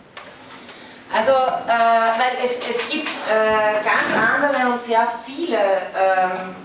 Also, 1.13 1.31
äh, 1.31 1.67
weil 1.67 2.43
es, 2.43 2.57
es 2.57 2.89
gibt 2.89 3.07
äh, 3.07 3.83
ganz 3.83 4.09
andere 4.15 4.71
und 4.71 4.79
sehr 4.79 5.07
viele 5.25 5.57
ähm, 5.57 6.55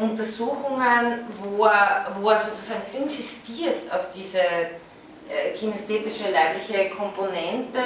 Untersuchungen, 0.00 1.24
wo 1.42 1.64
er, 1.66 2.08
wo 2.20 2.30
er 2.30 2.38
sozusagen 2.38 2.82
insistiert 2.92 3.90
auf 3.92 4.10
diese 4.10 4.40
äh, 4.40 5.52
kinästhetische 5.54 6.30
leibliche 6.30 6.90
Komponente 6.90 7.78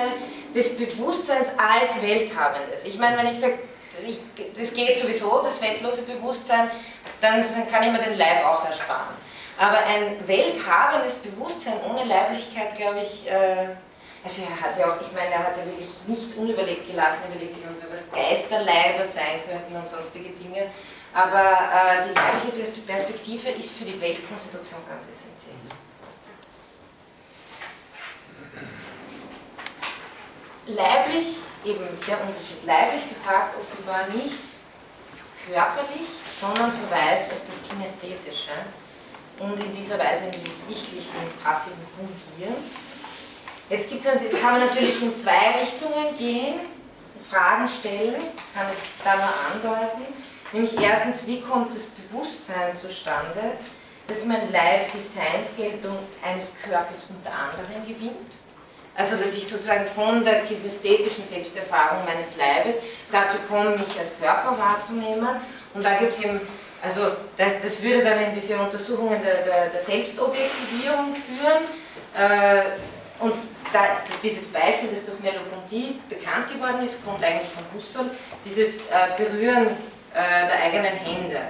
des 0.55 0.77
Bewusstseins 0.77 1.49
als 1.59 2.01
Welthabendes. 2.01 2.85
Ich 2.85 2.99
meine, 2.99 3.19
wenn 3.19 3.27
ich 3.27 3.39
sage, 3.39 3.59
ich, 4.07 4.21
das 4.57 4.75
geht 4.75 4.99
sowieso, 4.99 5.43
das 5.43 5.61
weltlose 5.61 6.03
Bewusstsein, 6.03 6.71
dann 7.21 7.43
kann 7.71 7.83
ich 7.83 7.93
mir 7.93 7.99
den 7.99 8.19
Leib 8.19 8.45
auch 8.45 8.65
ersparen. 8.65 9.15
Aber 9.59 9.79
ein 9.79 10.27
welthabendes 10.27 11.15
Bewusstsein 11.15 11.75
ohne 11.89 12.05
Leiblichkeit, 12.05 12.75
glaube 12.75 13.01
ich, 13.01 13.29
äh, 13.29 13.69
also 14.25 14.43
er 14.43 14.61
hat 14.61 14.79
ja 14.79 14.87
auch, 14.87 15.01
ich 15.01 15.13
meine, 15.13 15.31
er 15.33 15.41
hat 15.41 15.57
ja 15.57 15.67
wirklich 15.67 15.89
nichts 16.07 16.35
unüberlegt 16.35 16.87
gelassen, 16.87 17.19
er 17.25 17.35
überlegt 17.35 17.55
sich, 17.55 17.63
was 17.91 18.11
Geisterleiber 18.11 19.05
sein 19.05 19.43
könnten 19.49 19.75
und 19.75 19.89
sonstige 19.89 20.31
Dinge. 20.31 20.71
Aber 21.13 21.43
äh, 21.43 22.09
die 22.09 22.15
leibliche 22.15 22.81
Perspektive 22.83 23.51
ist 23.51 23.77
für 23.77 23.85
die 23.85 24.01
Weltkonstitution 24.01 24.81
ganz 24.89 25.05
essentiell. 25.05 25.59
Leiblich, 30.67 31.37
eben 31.65 31.85
der 32.07 32.21
Unterschied, 32.21 32.65
leiblich 32.65 33.05
besagt 33.07 33.57
offenbar 33.59 34.07
nicht 34.09 34.39
körperlich, 35.47 36.09
sondern 36.41 36.73
verweist 36.73 37.33
auf 37.33 37.41
das 37.47 37.69
Kinästhetische 37.69 38.51
und 39.39 39.59
in 39.59 39.73
dieser 39.73 39.99
Weise 39.99 40.27
in 40.27 40.33
dieses 40.33 40.63
ichlichen, 40.69 41.11
passiven 41.43 41.83
Fungierens. 41.97 42.75
Jetzt, 43.69 43.89
gibt's, 43.91 44.07
jetzt 44.07 44.41
kann 44.41 44.59
man 44.59 44.69
natürlich 44.69 45.01
in 45.03 45.15
zwei 45.17 45.61
Richtungen 45.61 46.17
gehen, 46.19 46.61
Fragen 47.29 47.67
stellen, 47.67 48.23
kann 48.55 48.67
ich 48.71 49.05
da 49.05 49.17
nur 49.17 49.73
andeuten. 49.73 50.15
Nämlich 50.53 50.79
erstens, 50.79 51.27
wie 51.27 51.41
kommt 51.41 51.75
das 51.75 51.85
Bewusstsein 51.85 52.77
zustande, 52.77 53.57
dass 54.07 54.25
mein 54.25 54.53
Leib 54.53 54.93
die 54.93 55.01
Seinsgeltung 55.01 55.99
eines 56.23 56.53
Körpers 56.63 57.07
unter 57.09 57.33
anderem 57.33 57.87
gewinnt? 57.87 58.42
Also 58.95 59.17
dass 59.17 59.35
ich 59.35 59.47
sozusagen 59.49 59.87
von 59.95 60.23
der 60.25 60.41
kinästhetischen 60.43 61.25
Selbsterfahrung 61.25 62.05
meines 62.05 62.37
Leibes 62.37 62.77
dazu 63.11 63.39
komme, 63.49 63.71
mich 63.71 63.99
als 63.99 64.13
Körper 64.21 64.57
wahrzunehmen. 64.59 65.29
Und 65.73 65.83
da 65.83 65.95
gibt 65.95 66.13
es 66.13 66.21
eben, 66.21 66.41
also 66.83 67.01
das 67.37 67.83
würde 67.83 68.03
dann 68.03 68.23
in 68.23 68.35
diese 68.35 68.59
Untersuchungen 68.59 69.23
der, 69.23 69.37
der, 69.37 69.67
der 69.69 69.81
Selbstobjektivierung 69.81 71.15
führen. 71.15 71.63
Äh, 72.19 72.65
und 73.19 73.33
da, 73.73 73.81
dieses 74.23 74.49
Beispiel, 74.49 74.91
das 74.93 75.05
durch 75.07 75.21
Merleau-Ponty 75.21 76.01
bekannt 76.09 76.53
geworden 76.53 76.85
ist, 76.85 77.05
kommt 77.05 77.25
eigentlich 77.25 77.49
von 77.49 77.65
Husserl, 77.75 78.11
dieses 78.45 78.75
äh, 78.75 79.17
Berühren 79.17 79.69
äh, 80.13 80.47
der 80.47 80.63
eigenen 80.65 80.93
Hände. 80.93 81.41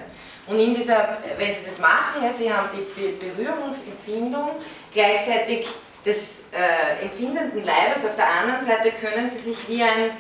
Und 0.47 0.59
in 0.59 0.75
dieser, 0.75 1.19
wenn 1.39 1.53
Sie 1.53 1.65
das 1.67 1.79
machen, 1.79 2.23
ja, 2.23 2.33
Sie 2.33 2.53
haben 2.53 2.69
die 2.75 3.27
Berührungsempfindung, 3.27 4.51
gleichzeitig 4.93 5.67
des 6.05 6.41
äh, 6.53 7.03
empfindenden 7.03 7.65
Leibes, 7.65 8.05
auf 8.05 8.17
der 8.17 8.29
anderen 8.29 8.61
Seite 8.61 8.93
können 8.93 9.29
Sie 9.29 9.39
sich 9.39 9.69
wie 9.69 9.83
ein, 9.83 10.11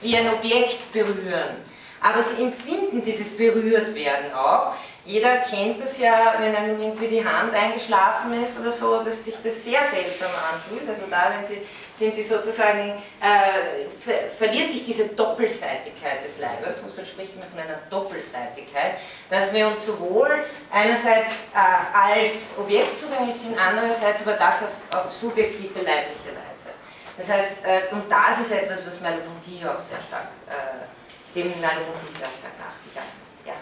wie 0.00 0.16
ein 0.16 0.28
Objekt 0.32 0.92
berühren. 0.92 1.56
Aber 2.00 2.22
Sie 2.22 2.42
empfinden 2.42 3.00
dieses 3.00 3.36
Berührtwerden 3.36 4.32
auch, 4.34 4.74
jeder 5.04 5.38
kennt 5.38 5.80
das 5.80 5.98
ja, 5.98 6.34
wenn 6.38 6.54
einem 6.54 6.80
irgendwie 6.80 7.08
die 7.08 7.24
Hand 7.24 7.52
eingeschlafen 7.54 8.40
ist 8.40 8.58
oder 8.60 8.70
so, 8.70 9.02
dass 9.02 9.24
sich 9.24 9.34
das 9.42 9.64
sehr 9.64 9.82
seltsam 9.84 10.30
anfühlt. 10.52 10.88
Also 10.88 11.02
da 11.10 11.32
wenn 11.36 11.44
Sie, 11.44 11.60
sind 12.02 12.14
Sie 12.16 12.24
sozusagen, 12.24 13.00
äh, 13.20 13.86
ver 14.04 14.28
verliert 14.36 14.70
sich 14.70 14.84
diese 14.84 15.08
Doppelseitigkeit 15.08 16.24
des 16.24 16.38
Leibes, 16.38 16.82
Husserl 16.82 17.06
spricht 17.06 17.34
immer 17.36 17.44
von 17.44 17.60
einer 17.60 17.78
Doppelseitigkeit, 17.88 18.98
dass 19.30 19.52
wir 19.52 19.68
uns 19.68 19.86
sowohl 19.86 20.44
einerseits 20.72 21.30
äh, 21.54 21.58
als 21.94 22.58
Objekt 22.58 22.98
zugänglich 22.98 23.36
sind, 23.36 23.56
andererseits 23.56 24.22
aber 24.22 24.32
das 24.32 24.62
auf, 24.62 24.98
auf 24.98 25.10
subjektive 25.10 25.78
leibliche 25.78 26.34
Weise. 26.34 26.70
Das 27.16 27.28
heißt, 27.28 27.64
äh, 27.64 27.94
und 27.94 28.10
das 28.10 28.40
ist 28.40 28.50
etwas, 28.50 28.84
was 28.84 29.00
Merleau-Ponty 29.00 29.64
auch 29.64 29.78
sehr 29.78 30.00
stark, 30.00 30.28
äh, 30.48 31.34
dem 31.36 31.48
Merleau-Ponty 31.60 32.06
sehr 32.06 32.26
stark 32.26 32.58
nachgegangen 32.58 33.14
ist. 33.26 33.46
Ja 33.46 33.54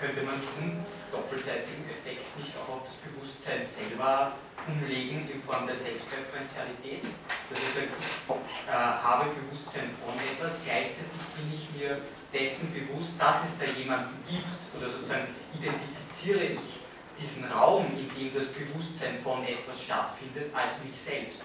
könnte 0.00 0.22
man 0.22 0.40
diesen 0.40 0.86
doppelseitigen 1.10 1.84
Effekt 1.88 2.26
nicht 2.38 2.52
auch 2.58 2.80
auf 2.80 2.82
das 2.86 2.96
Bewusstsein 3.04 3.64
selber 3.64 4.32
umlegen 4.66 5.28
in 5.28 5.40
Form 5.42 5.66
der 5.66 5.74
Selbstreferenzialität. 5.74 7.04
Das 7.48 7.58
heißt, 7.58 7.88
ich 7.88 8.68
äh, 8.68 8.72
habe 8.72 9.30
Bewusstsein 9.32 9.90
von 9.96 10.14
etwas, 10.20 10.60
gleichzeitig 10.64 11.22
bin 11.36 11.48
ich 11.54 11.64
mir 11.72 12.00
dessen 12.32 12.72
bewusst, 12.74 13.20
dass 13.20 13.44
es 13.44 13.58
da 13.58 13.64
jemanden 13.64 14.16
gibt 14.28 14.58
oder 14.76 14.90
sozusagen 14.90 15.32
identifiziere 15.56 16.56
ich 16.56 16.78
diesen 17.20 17.50
Raum, 17.50 17.86
in 17.96 18.08
dem 18.08 18.34
das 18.34 18.52
Bewusstsein 18.52 19.18
von 19.22 19.44
etwas 19.44 19.82
stattfindet, 19.82 20.54
als 20.54 20.84
mich 20.84 20.96
selbst. 20.96 21.44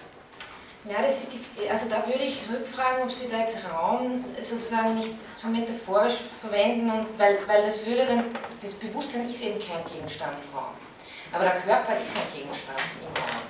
Ja, 0.86 1.00
das 1.00 1.20
ist 1.20 1.28
die, 1.32 1.68
also 1.70 1.86
da 1.88 2.06
würde 2.06 2.24
ich 2.24 2.42
rückfragen, 2.52 3.04
ob 3.04 3.10
Sie 3.10 3.26
da 3.30 3.38
jetzt 3.38 3.56
Raum 3.72 4.22
sozusagen 4.38 4.94
nicht 4.94 5.14
zu 5.34 5.48
metaphorisch 5.48 6.16
verwenden, 6.42 6.90
und 6.90 7.06
weil, 7.18 7.38
weil 7.46 7.64
das 7.64 7.86
würde 7.86 8.04
dann, 8.04 8.24
das 8.62 8.74
Bewusstsein 8.74 9.26
ist 9.28 9.42
eben 9.42 9.58
kein 9.58 9.82
Gegenstand 9.90 10.34
im 10.44 10.58
Raum. 10.58 10.74
Aber 11.32 11.44
der 11.44 11.54
Körper 11.54 11.98
ist 11.98 12.14
ein 12.16 12.22
Gegenstand 12.34 12.78
im 13.00 13.22
Raum. 13.22 13.44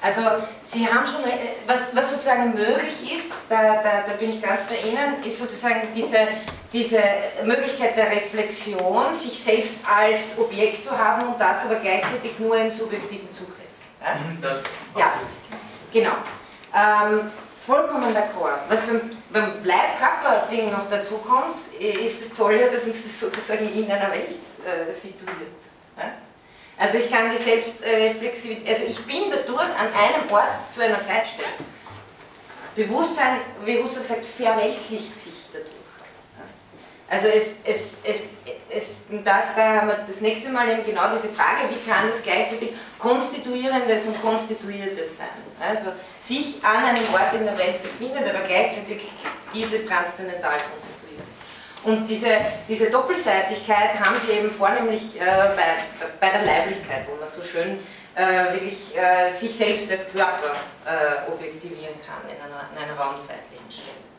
Also 0.00 0.20
Sie 0.62 0.86
haben 0.86 1.04
schon, 1.04 1.24
äh, 1.24 1.56
was, 1.66 1.96
was 1.96 2.10
sozusagen 2.10 2.54
möglich 2.54 3.12
ist, 3.12 3.50
da, 3.50 3.82
da, 3.82 4.04
da 4.06 4.12
bin 4.12 4.30
ich 4.30 4.40
ganz 4.40 4.60
bei 4.68 4.76
Ihnen, 4.88 5.24
ist 5.24 5.38
sozusagen 5.38 5.88
diese, 5.94 6.28
diese 6.72 7.00
Möglichkeit 7.42 7.96
der 7.96 8.10
Reflexion, 8.12 9.14
sich 9.14 9.42
selbst 9.42 9.76
als 9.84 10.38
Objekt 10.38 10.84
zu 10.84 10.96
haben 10.96 11.26
und 11.26 11.40
das 11.40 11.64
aber 11.64 11.76
gleichzeitig 11.76 12.38
nur 12.38 12.56
im 12.56 12.70
subjektiven 12.70 13.32
Zugriff. 13.32 13.64
Ja? 14.00 14.14
Das 14.40 14.62
ja. 14.96 15.12
Genau. 15.94 16.16
Ähm, 16.74 17.30
vollkommen 17.64 18.12
d'accord. 18.12 18.58
Was 18.68 18.80
beim, 18.80 19.08
beim 19.32 19.64
Leib-Körper-Ding 19.64 20.72
noch 20.72 20.88
dazu 20.88 21.18
kommt, 21.18 21.60
ist 21.78 22.20
das 22.20 22.36
Tolle, 22.36 22.68
dass 22.68 22.82
uns 22.82 23.04
das 23.04 23.20
sozusagen 23.20 23.72
in 23.72 23.90
einer 23.90 24.10
Welt 24.10 24.40
äh, 24.66 24.92
situiert. 24.92 25.60
Also 26.76 26.98
ich 26.98 27.08
kann 27.08 27.30
die 27.30 27.40
Selbstreflexivität, 27.40 28.66
äh, 28.66 28.70
also 28.70 28.84
ich 28.88 29.06
bin 29.06 29.30
dadurch 29.30 29.68
an 29.68 29.86
einem 29.86 30.28
Ort 30.32 30.74
zu 30.74 30.82
einer 30.82 31.00
Zeitstelle. 31.04 31.48
Bewusstsein, 32.74 33.38
wie 33.64 33.80
Husserl 33.80 34.02
sagt, 34.02 34.26
verweltlicht 34.26 35.20
sich 35.20 35.34
dadurch. 35.52 35.73
Also 37.14 37.28
es, 37.28 37.58
es, 37.64 37.96
es, 38.02 38.24
es, 38.68 39.00
das, 39.22 39.54
da 39.54 39.74
haben 39.76 39.86
wir 39.86 40.04
das 40.04 40.20
nächste 40.20 40.48
Mal 40.50 40.68
eben 40.68 40.82
genau 40.82 41.02
diese 41.14 41.28
Frage, 41.28 41.60
wie 41.70 41.88
kann 41.88 42.10
das 42.10 42.20
gleichzeitig 42.20 42.70
Konstituierendes 42.98 44.06
und 44.06 44.20
Konstituiertes 44.20 45.18
sein? 45.18 45.28
Also 45.60 45.92
sich 46.18 46.56
an 46.64 46.84
einem 46.84 47.04
Ort 47.14 47.32
in 47.34 47.44
der 47.44 47.56
Welt 47.56 47.80
befindet, 47.80 48.22
aber 48.28 48.40
gleichzeitig 48.40 49.02
dieses 49.54 49.86
transzendental 49.86 50.58
konstituiert. 50.72 51.22
Und 51.84 52.08
diese, 52.08 52.36
diese 52.66 52.90
Doppelseitigkeit 52.90 54.00
haben 54.00 54.16
sie 54.18 54.32
eben 54.32 54.50
vornehmlich 54.50 55.20
äh, 55.20 55.24
bei, 55.54 55.76
bei 56.18 56.30
der 56.30 56.44
Leiblichkeit, 56.44 57.06
wo 57.08 57.14
man 57.14 57.28
so 57.28 57.42
schön 57.42 57.78
äh, 58.16 58.54
wirklich 58.54 58.96
äh, 58.96 59.30
sich 59.30 59.54
selbst 59.54 59.88
als 59.88 60.10
Körper 60.10 60.50
äh, 60.84 61.30
objektivieren 61.30 61.94
kann 62.04 62.28
in 62.28 62.42
einer, 62.42 62.70
in 62.72 62.82
einer 62.82 62.98
raumzeitlichen 63.00 63.70
Stelle 63.70 64.13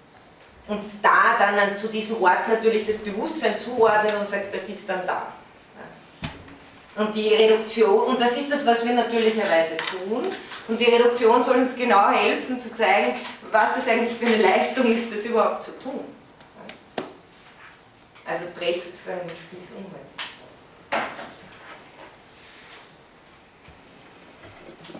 und 0.67 0.81
da 1.01 1.35
dann 1.37 1.77
zu 1.77 1.87
diesem 1.87 2.21
Ort 2.21 2.47
natürlich 2.47 2.85
das 2.85 2.97
Bewusstsein 2.97 3.55
zuordnen 3.59 4.15
und 4.17 4.27
sagt, 4.27 4.55
das 4.55 4.67
ist 4.67 4.89
dann 4.89 5.05
da. 5.05 5.27
Und 6.95 7.13
die 7.13 7.33
Reduktion, 7.33 8.07
und 8.07 8.21
das 8.21 8.37
ist 8.37 8.49
das, 8.51 8.65
was 8.65 8.85
wir 8.85 8.93
natürlicherweise 8.93 9.75
tun, 9.77 10.31
und 10.67 10.79
die 10.79 10.85
Reduktion 10.85 11.43
soll 11.43 11.57
uns 11.57 11.75
genau 11.75 12.09
helfen 12.09 12.59
zu 12.59 12.73
zeigen, 12.73 13.15
was 13.51 13.75
das 13.75 13.87
eigentlich 13.87 14.17
für 14.17 14.25
eine 14.25 14.41
Leistung 14.41 14.91
ist, 14.91 15.13
das 15.13 15.25
überhaupt 15.25 15.63
zu 15.65 15.77
tun. 15.77 16.05
Also 18.25 18.45
es 18.45 18.53
dreht 18.53 18.81
sozusagen 18.81 19.21
den 19.21 19.29
Spieß 19.29 19.71
um. 19.77 19.85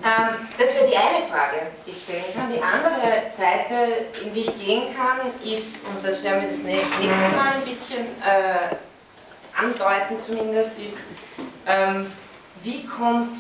Das 0.02 0.76
wäre 0.76 0.88
die 0.88 0.96
eine 0.96 1.26
Frage, 1.30 1.68
die 1.86 1.92
ich 1.92 2.04
stellen 2.04 2.24
kann. 2.34 2.52
Die 2.52 2.62
andere 2.62 3.28
Seite, 3.28 4.08
in 4.24 4.34
die 4.34 4.42
ich 4.42 4.58
gehen 4.58 4.96
kann, 4.96 5.20
ist, 5.44 5.86
und 5.86 6.04
das 6.04 6.24
werden 6.24 6.42
wir 6.42 6.50
das 6.50 6.60
nächste 6.60 7.04
Mal 7.04 7.56
ein 7.56 7.66
bisschen 7.66 8.06
äh, 8.22 8.76
andeuten 9.58 10.20
zumindest, 10.20 10.78
ist, 10.80 11.00
ähm, 11.66 12.12
wie 12.64 12.86
kommt 12.86 13.38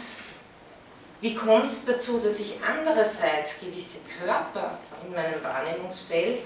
wie 1.21 1.33
kommt 1.33 1.71
es 1.71 1.85
dazu, 1.85 2.19
dass 2.19 2.39
ich 2.39 2.59
andererseits 2.63 3.59
gewisse 3.59 3.97
Körper 4.19 4.77
in 5.03 5.13
meinem 5.13 5.41
Wahrnehmungsfeld 5.43 6.41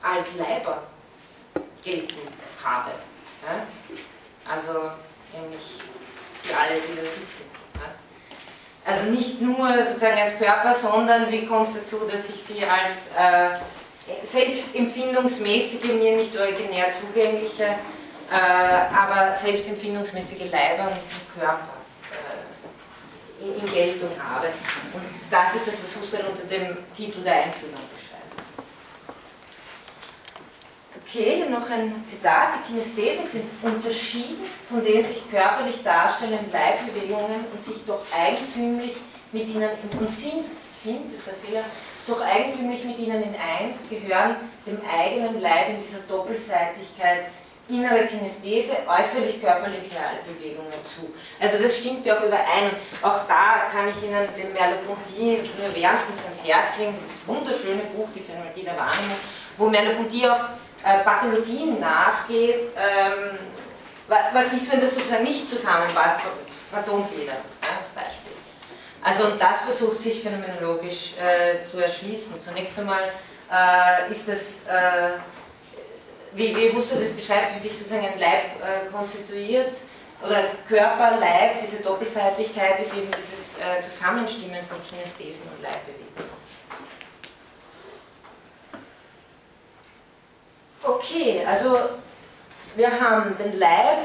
als 0.00 0.34
Leiber 0.38 0.84
gelten 1.82 2.28
habe? 2.64 2.92
Ja? 3.42 3.66
Also 4.50 4.92
nämlich 5.38 5.80
Sie 6.42 6.54
alle, 6.54 6.80
die 6.80 6.96
da 6.96 7.02
sitzen. 7.02 7.61
Also 8.84 9.04
nicht 9.04 9.40
nur 9.40 9.68
sozusagen 9.84 10.18
als 10.18 10.38
Körper, 10.38 10.74
sondern 10.74 11.30
wie 11.30 11.46
kommt 11.46 11.68
es 11.68 11.74
dazu, 11.74 12.00
dass 12.10 12.28
ich 12.28 12.42
sie 12.42 12.64
als 12.64 13.08
äh, 13.16 13.58
selbstempfindungsmäßige, 14.24 15.84
mir 15.84 16.16
nicht 16.16 16.36
originär 16.36 16.86
zugängliche, 16.90 17.64
äh, 17.64 18.96
aber 18.96 19.34
selbstempfindungsmäßige 19.34 20.50
Leiber 20.50 20.84
und 20.84 20.94
nicht 20.94 21.38
Körper 21.38 21.58
äh, 22.10 23.44
in, 23.44 23.60
in 23.60 23.72
Geltung 23.72 24.10
habe. 24.20 24.48
Und 24.92 25.04
das 25.30 25.54
ist 25.54 25.68
das, 25.68 25.76
was 25.82 26.02
Husserl 26.02 26.24
unter 26.28 26.44
dem 26.44 26.76
Titel 26.92 27.22
der 27.22 27.44
Einführung 27.44 27.80
beschreibt. 27.94 28.11
Okay, 31.14 31.42
hier 31.44 31.50
noch 31.50 31.68
ein 31.68 32.02
Zitat. 32.08 32.54
Die 32.54 32.72
Kinesthesen 32.72 33.26
sind 33.26 33.44
unterschieden 33.62 34.46
von 34.66 34.82
den 34.82 35.04
sich 35.04 35.30
körperlich 35.30 35.82
darstellenden 35.84 36.50
Leibbewegungen 36.50 37.44
und 37.52 37.60
sich 37.60 37.84
doch 37.86 38.00
eigentümlich 38.16 38.96
mit 39.30 39.46
ihnen, 39.46 39.68
und 40.00 40.08
sind, 40.08 40.46
sind, 40.74 41.06
das 41.06 41.18
ist 41.18 41.26
der 41.26 41.34
Fehler, 41.34 41.64
doch 42.06 42.18
eigentümlich 42.22 42.84
mit 42.84 42.98
ihnen 42.98 43.22
in 43.22 43.34
eins, 43.34 43.90
gehören 43.90 44.36
dem 44.66 44.78
eigenen 44.88 45.42
Leib 45.42 45.68
in 45.68 45.82
dieser 45.82 45.98
Doppelseitigkeit 46.08 47.26
innere 47.68 48.06
Kinesthese, 48.06 48.72
äußerlich 48.88 49.40
körperliche 49.40 49.96
Bewegungen 50.26 50.72
zu. 50.84 51.12
Also 51.38 51.62
das 51.62 51.76
stimmt 51.76 52.06
ja 52.06 52.16
auch 52.16 52.24
überein. 52.24 52.72
Auch 53.02 53.26
da 53.28 53.68
kann 53.70 53.88
ich 53.88 54.02
Ihnen 54.02 54.28
den 54.36 54.52
Merleau-Ponty 54.54 55.50
nur 55.60 55.74
wärmstens 55.74 56.24
ans 56.24 56.42
Herz 56.42 56.78
legen, 56.78 56.94
dieses 56.96 57.26
wunderschöne 57.26 57.82
Buch, 57.94 58.08
die 58.14 58.20
Phänomenologie 58.20 58.64
der 58.64 58.76
Wahrnehmung, 58.76 59.16
wo 59.58 59.68
Merleau-Ponty 59.68 60.26
auch 60.28 60.40
äh, 60.84 60.98
Pathologien 61.04 61.78
nachgeht. 61.78 62.70
Ähm, 62.76 63.38
was 64.08 64.52
ist, 64.52 64.70
wenn 64.70 64.80
das 64.80 64.94
sozusagen 64.94 65.24
nicht 65.24 65.48
zusammenpasst? 65.48 66.20
Phantomglieder, 66.70 67.32
als 67.32 67.88
Beispiel. 67.94 68.32
Also 69.02 69.24
und 69.26 69.40
das 69.40 69.60
versucht 69.60 70.02
sich 70.02 70.22
phänomenologisch 70.22 71.14
äh, 71.18 71.60
zu 71.60 71.78
erschließen. 71.78 72.38
Zunächst 72.40 72.78
einmal 72.78 73.10
äh, 73.50 74.10
ist 74.10 74.28
das 74.28 74.62
wie, 76.34 76.56
wie 76.56 76.72
Husserl 76.74 77.00
das 77.00 77.12
beschreibt, 77.12 77.54
wie 77.54 77.58
sich 77.58 77.76
sozusagen 77.76 78.06
ein 78.06 78.18
Leib 78.18 78.90
konstituiert, 78.90 79.76
oder 80.24 80.44
Körper, 80.66 81.18
Leib, 81.18 81.60
diese 81.62 81.82
Doppelseitigkeit 81.82 82.80
ist 82.80 82.94
eben 82.94 83.10
dieses 83.14 83.56
Zusammenstimmen 83.82 84.64
von 84.64 84.78
Kinesthesen 84.82 85.42
und 85.54 85.62
Leibbewegungen. 85.62 86.32
Okay, 90.84 91.44
also 91.46 91.78
wir 92.74 92.90
haben 92.90 93.36
den 93.36 93.58
Leib 93.58 93.98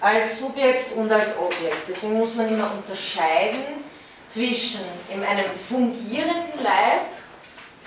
als 0.00 0.40
Subjekt 0.40 0.92
und 0.96 1.10
als 1.12 1.38
Objekt. 1.38 1.88
Deswegen 1.88 2.18
muss 2.18 2.34
man 2.34 2.48
immer 2.48 2.70
unterscheiden 2.72 3.84
zwischen 4.28 4.80
in 5.08 5.22
einem 5.22 5.50
fungierenden 5.52 6.62
Leib 6.62 7.06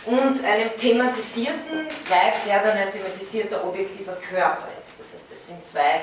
und 0.06 0.44
einem 0.44 0.70
thematisierten 0.78 1.88
Leib, 2.10 2.46
der 2.46 2.64
dann 2.64 2.78
ein 2.78 2.92
thematisierter 2.92 3.68
objektiver 3.68 4.14
Körper 4.14 4.70
ist. 4.82 4.94
Das 4.98 5.14
heißt, 5.14 5.32
das 5.32 5.48
sind 5.48 5.68
zwei 5.68 6.02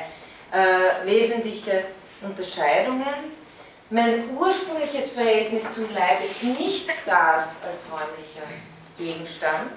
äh, 0.53 1.07
wesentliche 1.07 1.85
Unterscheidungen. 2.21 3.39
Mein 3.91 4.37
ursprüngliches 4.37 5.13
Verhältnis 5.13 5.65
zum 5.73 5.93
Leib 5.95 6.23
ist 6.23 6.43
nicht 6.43 6.91
das 7.07 7.61
als 7.65 7.79
räumlicher 7.91 8.47
Gegenstand. 8.99 9.73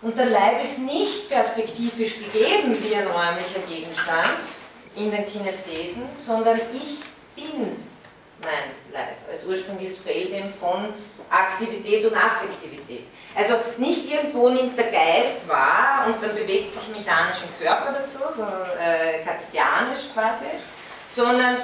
Und 0.00 0.16
der 0.16 0.26
Leib 0.26 0.62
ist 0.62 0.78
nicht 0.78 1.28
perspektivisch 1.28 2.18
gegeben 2.18 2.76
wie 2.82 2.94
ein 2.94 3.06
räumlicher 3.06 3.60
Gegenstand 3.68 4.42
in 4.94 5.10
den 5.10 5.26
Kinesthesen, 5.26 6.04
sondern 6.16 6.60
ich 6.72 7.00
bin 7.34 7.76
mein 8.42 8.70
Leib. 8.92 9.16
Als 9.28 9.44
ursprüngliches 9.44 9.98
Feld 9.98 10.32
von 10.60 10.92
Aktivität 11.28 12.04
und 12.04 12.16
Affektivität. 12.16 13.04
Also 13.34 13.54
nicht 13.76 14.10
irgendwo 14.10 14.48
nimmt 14.48 14.78
der 14.78 14.86
Geist 14.86 15.46
wahr 15.48 16.06
und 16.06 16.22
dann 16.22 16.34
bewegt 16.34 16.72
sich 16.72 16.88
mechanisch 16.88 17.38
ein 17.42 17.64
Körper 17.64 17.92
dazu, 17.92 18.18
so 18.34 18.42
äh, 18.42 19.22
kartesianisch 19.24 20.12
quasi, 20.14 20.46
sondern 21.08 21.58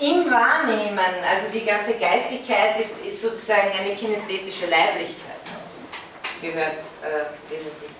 im 0.00 0.30
Wahrnehmen, 0.30 0.98
also 1.28 1.46
die 1.52 1.64
ganze 1.64 1.94
Geistigkeit 1.94 2.80
ist, 2.80 3.04
ist 3.04 3.22
sozusagen 3.22 3.70
eine 3.78 3.94
kinesthetische 3.94 4.66
Leiblichkeit, 4.66 5.27
gehört 6.40 6.84
äh, 7.02 7.52
wesentlich 7.52 7.90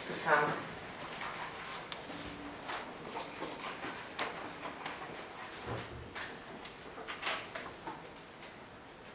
zusammen. 0.00 0.52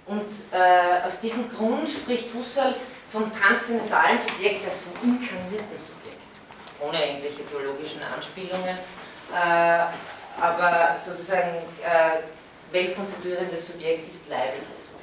Und 0.06 0.32
äh, 0.52 1.04
aus 1.04 1.20
diesem 1.20 1.52
Grund 1.52 1.90
spricht 1.90 2.34
Husserl 2.34 2.76
vom 3.12 3.32
transzendentalen 3.34 4.20
Subjekt 4.20 4.68
als 4.68 4.80
vom 4.80 5.10
inkarnierten 5.10 5.78
Subjekt, 5.80 6.20
ohne 6.80 7.08
irgendwelche 7.08 7.46
theologischen 7.46 8.02
Anspielungen, 8.04 8.78
äh, 9.34 9.86
aber 10.40 10.96
sozusagen 10.98 11.58
äh, 11.84 12.20
weltkonstituierendes 12.72 13.68
Subjekt 13.68 14.08
ist 14.08 14.30
leibliches 14.30 14.68
Subjekt. 14.68 14.96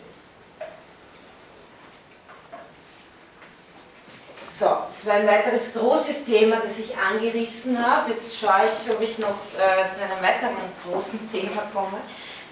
So, 4.62 4.68
das 4.86 5.04
war 5.06 5.14
ein 5.14 5.26
weiteres 5.26 5.72
großes 5.74 6.24
Thema, 6.24 6.58
das 6.62 6.78
ich 6.78 6.96
angerissen 6.96 7.84
habe. 7.84 8.12
Jetzt 8.12 8.38
schaue 8.38 8.62
ich, 8.66 8.94
ob 8.94 9.00
ich 9.00 9.18
noch 9.18 9.34
äh, 9.58 9.90
zu 9.90 10.00
einem 10.00 10.22
weiteren 10.22 10.54
großen 10.86 11.32
Thema 11.32 11.62
komme 11.74 11.98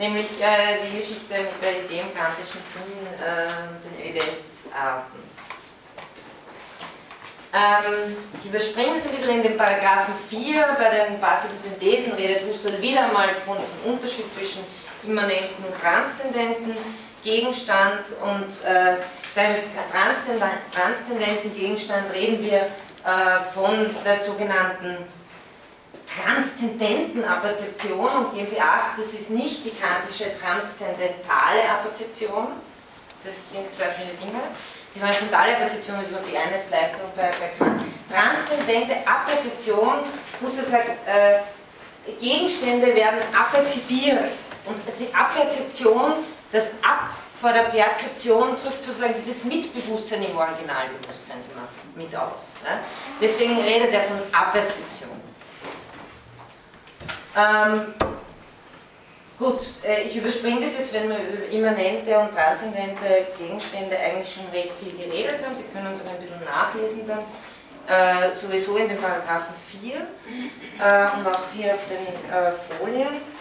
nämlich 0.01 0.27
äh, 0.41 0.81
die 0.82 0.99
Geschichte 0.99 1.35
mit 1.35 1.62
der 1.62 1.85
Idee 1.85 2.01
im 2.01 2.15
kantischen 2.16 2.61
Sinn, 2.73 3.07
äh, 3.20 3.47
den 3.85 4.11
Evidenzarten. 4.11 5.20
Ähm, 7.53 8.16
ich 8.39 8.47
überspringe 8.47 8.97
es 8.97 9.05
ein 9.05 9.11
bisschen 9.11 9.31
in 9.31 9.43
den 9.43 9.57
Paragraphen 9.57 10.15
4, 10.15 10.77
bei 10.78 10.89
den 10.89 11.20
passiven 11.20 11.59
Synthesen 11.59 12.15
redet 12.15 12.49
Husserl 12.49 12.81
wieder 12.81 13.09
mal 13.09 13.28
von 13.45 13.59
dem 13.59 13.93
Unterschied 13.93 14.32
zwischen 14.32 14.65
immanenten 15.03 15.65
und 15.65 15.78
transzendenten 15.81 16.77
Gegenstand 17.23 18.07
und 18.23 18.65
äh, 18.65 18.97
beim 19.35 19.57
transzendenten 20.73 21.55
Gegenstand 21.55 22.12
reden 22.12 22.43
wir 22.43 22.59
äh, 22.61 23.40
von 23.55 23.94
der 24.05 24.16
sogenannten 24.16 24.98
transzendenten 26.07 27.24
Apperzeption 27.24 28.09
und 28.09 28.35
geben 28.35 28.48
Sie 28.48 28.61
Acht, 28.61 28.98
das 28.98 29.12
ist 29.15 29.31
nicht 29.31 29.65
die 29.65 29.70
kantische 29.70 30.39
transzendentale 30.40 31.62
Apperzeption, 31.69 32.48
das 33.24 33.52
sind 33.52 33.73
zwei 33.73 33.85
verschiedene 33.85 34.15
Dinge. 34.15 34.43
Die 34.94 34.98
transzendentale 34.98 35.57
Apperzeption 35.57 36.01
ist 36.01 36.09
überhaupt 36.09 36.28
die 36.28 36.36
Einheitsleistung 36.36 37.11
bei, 37.15 37.31
bei 37.31 37.51
Kant. 37.57 37.82
Transzendente 38.11 38.94
Apperzeption, 39.07 40.01
Husserl 40.43 40.66
sagt, 40.66 40.89
äh, 41.07 41.39
Gegenstände 42.19 42.94
werden 42.94 43.20
apperzipiert 43.39 44.32
und 44.65 44.77
die 44.98 45.15
Apperzeption, 45.15 46.24
das 46.51 46.66
Ab 46.82 47.11
vor 47.41 47.53
der 47.53 47.62
Perzeption 47.62 48.55
drückt 48.57 48.85
sozusagen 48.85 49.15
dieses 49.15 49.45
Mitbewusstsein 49.45 50.23
im 50.23 50.37
Originalbewusstsein 50.37 51.39
immer 51.53 51.69
mit 51.97 52.15
aus. 52.15 52.55
Ne? 52.62 52.81
Deswegen 53.21 53.59
redet 53.59 53.93
er 53.93 54.03
von 54.03 54.19
Apperzeption. 54.31 55.11
Ähm, 57.37 57.95
gut, 59.39 59.61
äh, 59.83 60.03
ich 60.03 60.17
überspringe 60.17 60.61
das 60.61 60.75
jetzt, 60.75 60.93
wenn 60.93 61.09
wir 61.09 61.17
über 61.17 61.47
immanente 61.51 62.19
und 62.19 62.33
transzendente 62.33 63.29
Gegenstände 63.39 63.97
eigentlich 63.99 64.35
schon 64.35 64.47
recht 64.53 64.77
viel 64.77 64.93
geredet 64.93 65.43
haben. 65.43 65.55
Sie 65.55 65.65
können 65.73 65.87
uns 65.87 66.01
auch 66.01 66.11
ein 66.11 66.19
bisschen 66.19 66.45
nachlesen 66.45 67.07
dann. 67.07 67.21
Äh, 67.89 68.33
sowieso 68.33 68.77
in 68.77 68.89
den 68.89 68.99
Paragraphen 68.99 69.55
4 69.83 69.95
äh, 69.95 70.01
und 71.19 71.27
auch 71.27 71.41
hier 71.55 71.75
auf 71.75 71.87
den 71.89 72.31
äh, 72.31 72.53
Folien. 72.79 73.40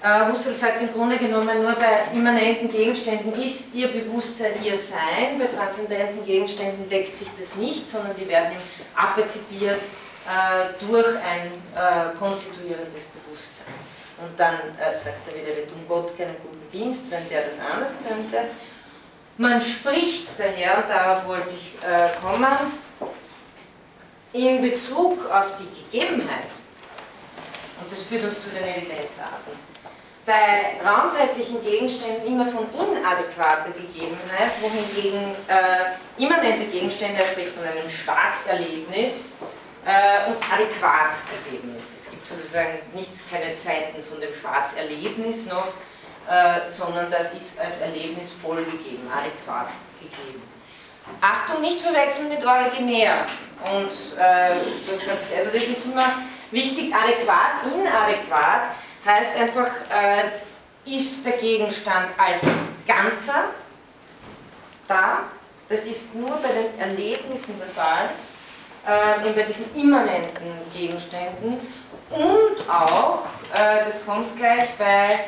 Äh, 0.00 0.30
Husserl 0.30 0.54
sagt 0.54 0.80
im 0.80 0.92
Grunde 0.92 1.16
genommen, 1.16 1.60
nur 1.60 1.72
bei 1.72 2.04
immanenten 2.14 2.70
Gegenständen 2.70 3.32
ist 3.42 3.74
ihr 3.74 3.88
Bewusstsein 3.88 4.52
ihr 4.62 4.78
Sein, 4.78 5.38
bei 5.38 5.46
transzendenten 5.46 6.24
Gegenständen 6.24 6.88
deckt 6.88 7.16
sich 7.16 7.26
das 7.36 7.56
nicht, 7.56 7.90
sondern 7.90 8.14
die 8.16 8.28
werden 8.28 8.52
abrezipiert 8.94 9.80
äh, 10.28 10.86
durch 10.86 11.08
ein 11.08 11.50
äh, 11.74 12.16
konstituierendes 12.16 13.02
Bewusstsein. 13.12 13.74
Und 14.18 14.38
dann 14.38 14.54
äh, 14.54 14.96
sagt 14.96 15.26
er 15.28 15.34
wieder, 15.34 15.56
wir 15.56 15.66
tun 15.66 15.84
Gott 15.88 16.16
keinen 16.16 16.36
guten 16.42 16.70
Dienst, 16.72 17.10
wenn 17.10 17.28
der 17.28 17.46
das 17.46 17.56
anders 17.58 17.94
könnte. 18.06 18.50
Man 19.36 19.60
spricht 19.60 20.28
daher, 20.38 20.82
darauf 20.82 21.26
wollte 21.26 21.50
ich 21.54 21.74
äh, 21.84 22.10
kommen, 22.20 22.72
in 24.32 24.62
Bezug 24.62 25.28
auf 25.30 25.54
die 25.58 25.98
Gegebenheit, 25.98 26.50
und 27.80 27.90
das 27.90 28.02
führt 28.02 28.24
uns 28.24 28.42
zu 28.42 28.50
den 28.50 28.64
Evidenzarten, 28.64 29.67
bei 30.28 30.76
raumzeitlichen 30.86 31.64
Gegenständen 31.64 32.26
immer 32.26 32.46
von 32.46 32.66
inadäquater 32.74 33.70
Gegebenheit, 33.70 34.52
wohingegen 34.60 35.34
äh, 35.48 36.22
immanente 36.22 36.66
Gegenstände, 36.66 37.22
er 37.22 37.26
spricht 37.26 37.52
von 37.52 37.64
einem 37.64 37.88
Schwarzerlebnis, 37.88 39.32
äh, 39.86 40.28
und 40.28 40.36
adäquat 40.52 41.16
gegeben 41.32 41.74
ist. 41.74 41.94
Es 41.96 42.10
gibt 42.10 42.26
sozusagen 42.26 42.78
nichts, 42.92 43.22
keine 43.30 43.50
Seiten 43.50 44.02
von 44.02 44.20
dem 44.20 44.34
Schwarzerlebnis 44.34 45.46
noch, 45.46 45.68
äh, 46.28 46.68
sondern 46.68 47.10
das 47.10 47.32
ist 47.32 47.58
als 47.58 47.80
Erlebnis 47.80 48.30
vollgegeben, 48.42 49.08
adäquat 49.10 49.70
gegeben. 49.98 50.42
Achtung, 51.22 51.62
nicht 51.62 51.80
verwechseln 51.80 52.28
mit 52.28 52.44
originär. 52.44 53.24
Und, 53.64 54.18
äh, 54.18 54.60
also 55.38 55.50
das 55.50 55.62
ist 55.62 55.86
immer 55.86 56.12
wichtig, 56.50 56.94
adäquat, 56.94 57.64
inadäquat 57.64 58.72
heißt 59.04 59.36
einfach, 59.36 59.70
äh, 59.90 60.90
ist 60.90 61.24
der 61.24 61.32
Gegenstand 61.32 62.08
als 62.16 62.42
Ganzer 62.86 63.50
da, 64.86 65.24
das 65.68 65.84
ist 65.84 66.14
nur 66.14 66.30
bei 66.38 66.48
den 66.48 66.80
Erlebnissen 66.80 67.54
der 67.58 67.68
Fall, 67.68 68.08
äh, 68.86 69.32
bei 69.32 69.42
diesen 69.42 69.74
immanenten 69.74 70.50
Gegenständen. 70.72 71.60
Und 72.10 72.70
auch, 72.70 73.24
äh, 73.52 73.84
das 73.84 74.04
kommt 74.06 74.34
gleich 74.36 74.70
bei 74.78 75.20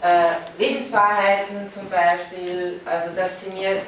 äh, 0.00 0.34
Wesenswahrheiten 0.58 1.70
zum 1.70 1.88
Beispiel, 1.88 2.80
also 2.84 3.14
dass 3.14 3.42
sie 3.42 3.56
mir 3.56 3.82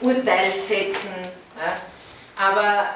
Urteilssätzen, 0.00 1.10
ja, 1.56 1.74
Aber 2.38 2.88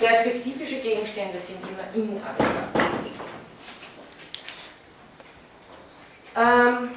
perspektivische 0.00 0.76
Gegenstände 0.76 1.36
sind 1.36 1.58
immer 1.62 1.84
inadäquat. 1.92 3.01
Ähm, 6.36 6.90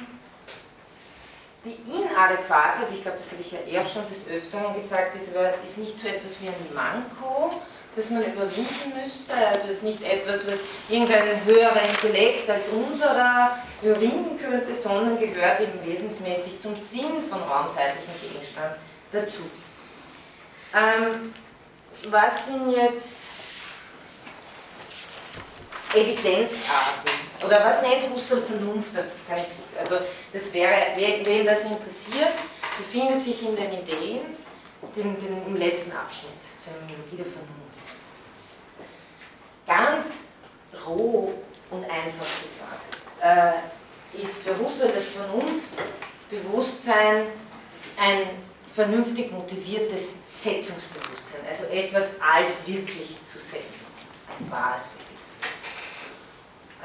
die 1.64 1.76
Inadäquatheit, 1.90 2.88
ich 2.92 3.02
glaube, 3.02 3.18
das 3.18 3.32
habe 3.32 3.40
ich 3.40 3.52
ja 3.52 3.58
eher 3.60 3.86
schon 3.86 4.06
des 4.06 4.28
Öfteren 4.28 4.72
gesagt, 4.72 5.16
ist, 5.16 5.34
aber, 5.34 5.52
ist 5.64 5.78
nicht 5.78 5.98
so 5.98 6.06
etwas 6.06 6.40
wie 6.40 6.48
ein 6.48 6.54
Manko, 6.74 7.52
das 7.96 8.10
man 8.10 8.22
überwinden 8.22 8.92
müsste. 9.00 9.34
Also 9.34 9.68
ist 9.68 9.82
nicht 9.82 10.02
etwas, 10.02 10.46
was 10.46 10.60
irgendein 10.88 11.44
höherer 11.44 11.82
Intellekt 11.82 12.48
als 12.48 12.64
unserer 12.68 13.58
überwinden 13.82 14.38
könnte, 14.38 14.74
sondern 14.74 15.18
gehört 15.18 15.60
eben 15.60 15.84
wesensmäßig 15.84 16.58
zum 16.60 16.76
Sinn 16.76 17.20
von 17.28 17.42
raumzeitlichen 17.42 18.12
Gegenstand 18.20 18.76
dazu. 19.10 19.42
Ähm, 20.74 21.32
was 22.10 22.46
sind 22.46 22.70
jetzt 22.70 23.24
Evidenzarten? 25.94 27.26
Oder 27.44 27.64
was 27.64 27.82
nennt 27.82 28.08
Husserl 28.14 28.42
Vernunft? 28.42 28.96
Das 28.96 29.26
kann 29.28 29.38
ich, 29.38 29.48
also 29.78 29.98
das 30.32 30.52
wäre, 30.52 30.96
wen 30.96 31.44
das 31.44 31.64
interessiert, 31.64 32.32
das 32.78 32.86
findet 32.90 33.20
sich 33.20 33.42
in 33.42 33.54
den 33.56 33.72
Ideen, 33.72 34.20
den, 34.94 35.18
den, 35.18 35.44
im 35.46 35.56
letzten 35.56 35.90
Abschnitt, 35.92 36.32
Phänomenologie 36.64 37.16
der 37.16 37.26
Vernunft. 37.26 37.56
Ganz 39.66 40.26
roh 40.86 41.34
und 41.70 41.84
einfach 41.84 42.26
gesagt, 42.42 42.98
äh, 43.20 43.52
ist 44.22 44.42
für 44.42 44.58
Husserl 44.58 44.92
das 44.94 45.04
Vernunftbewusstsein 45.06 47.26
ein 47.98 48.28
vernünftig 48.74 49.32
motiviertes 49.32 50.14
Setzungsbewusstsein, 50.24 51.46
also 51.48 51.64
etwas 51.64 52.20
als 52.20 52.66
wirklich 52.66 53.16
zu 53.26 53.38
setzen, 53.38 53.86
als 54.30 54.50
wahr, 54.50 54.74
als 54.74 54.84
wirklich. 54.84 55.05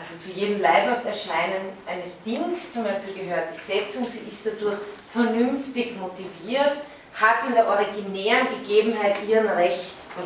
Also 0.01 0.15
zu 0.25 0.31
jedem 0.37 0.59
leibhaft 0.59 1.05
Erscheinen 1.05 1.69
eines 1.85 2.21
Dings 2.23 2.73
zum 2.73 2.85
Beispiel 2.85 3.23
gehört 3.23 3.49
die 3.53 3.59
Setzung, 3.59 4.07
sie 4.07 4.27
ist 4.27 4.43
dadurch 4.43 4.79
vernünftig 5.13 5.95
motiviert, 5.99 6.77
hat 7.13 7.45
in 7.47 7.53
der 7.53 7.67
originären 7.67 8.47
Gegebenheit 8.47 9.17
ihren 9.27 9.47
Rechtsgrund. 9.47 10.25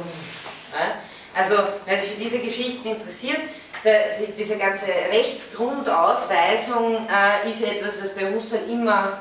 Also, 1.33 1.55
wer 1.83 1.99
sich 1.99 2.11
für 2.11 2.21
diese 2.21 2.39
Geschichten 2.39 2.87
interessiert, 2.87 3.41
der, 3.83 4.19
diese 4.37 4.57
ganze 4.57 4.85
Rechtsgrundausweisung 4.85 7.05
äh, 7.09 7.49
ist 7.49 7.61
etwas, 7.61 8.01
was 8.01 8.15
bei 8.15 8.33
Husserl 8.33 8.69
immer 8.69 9.19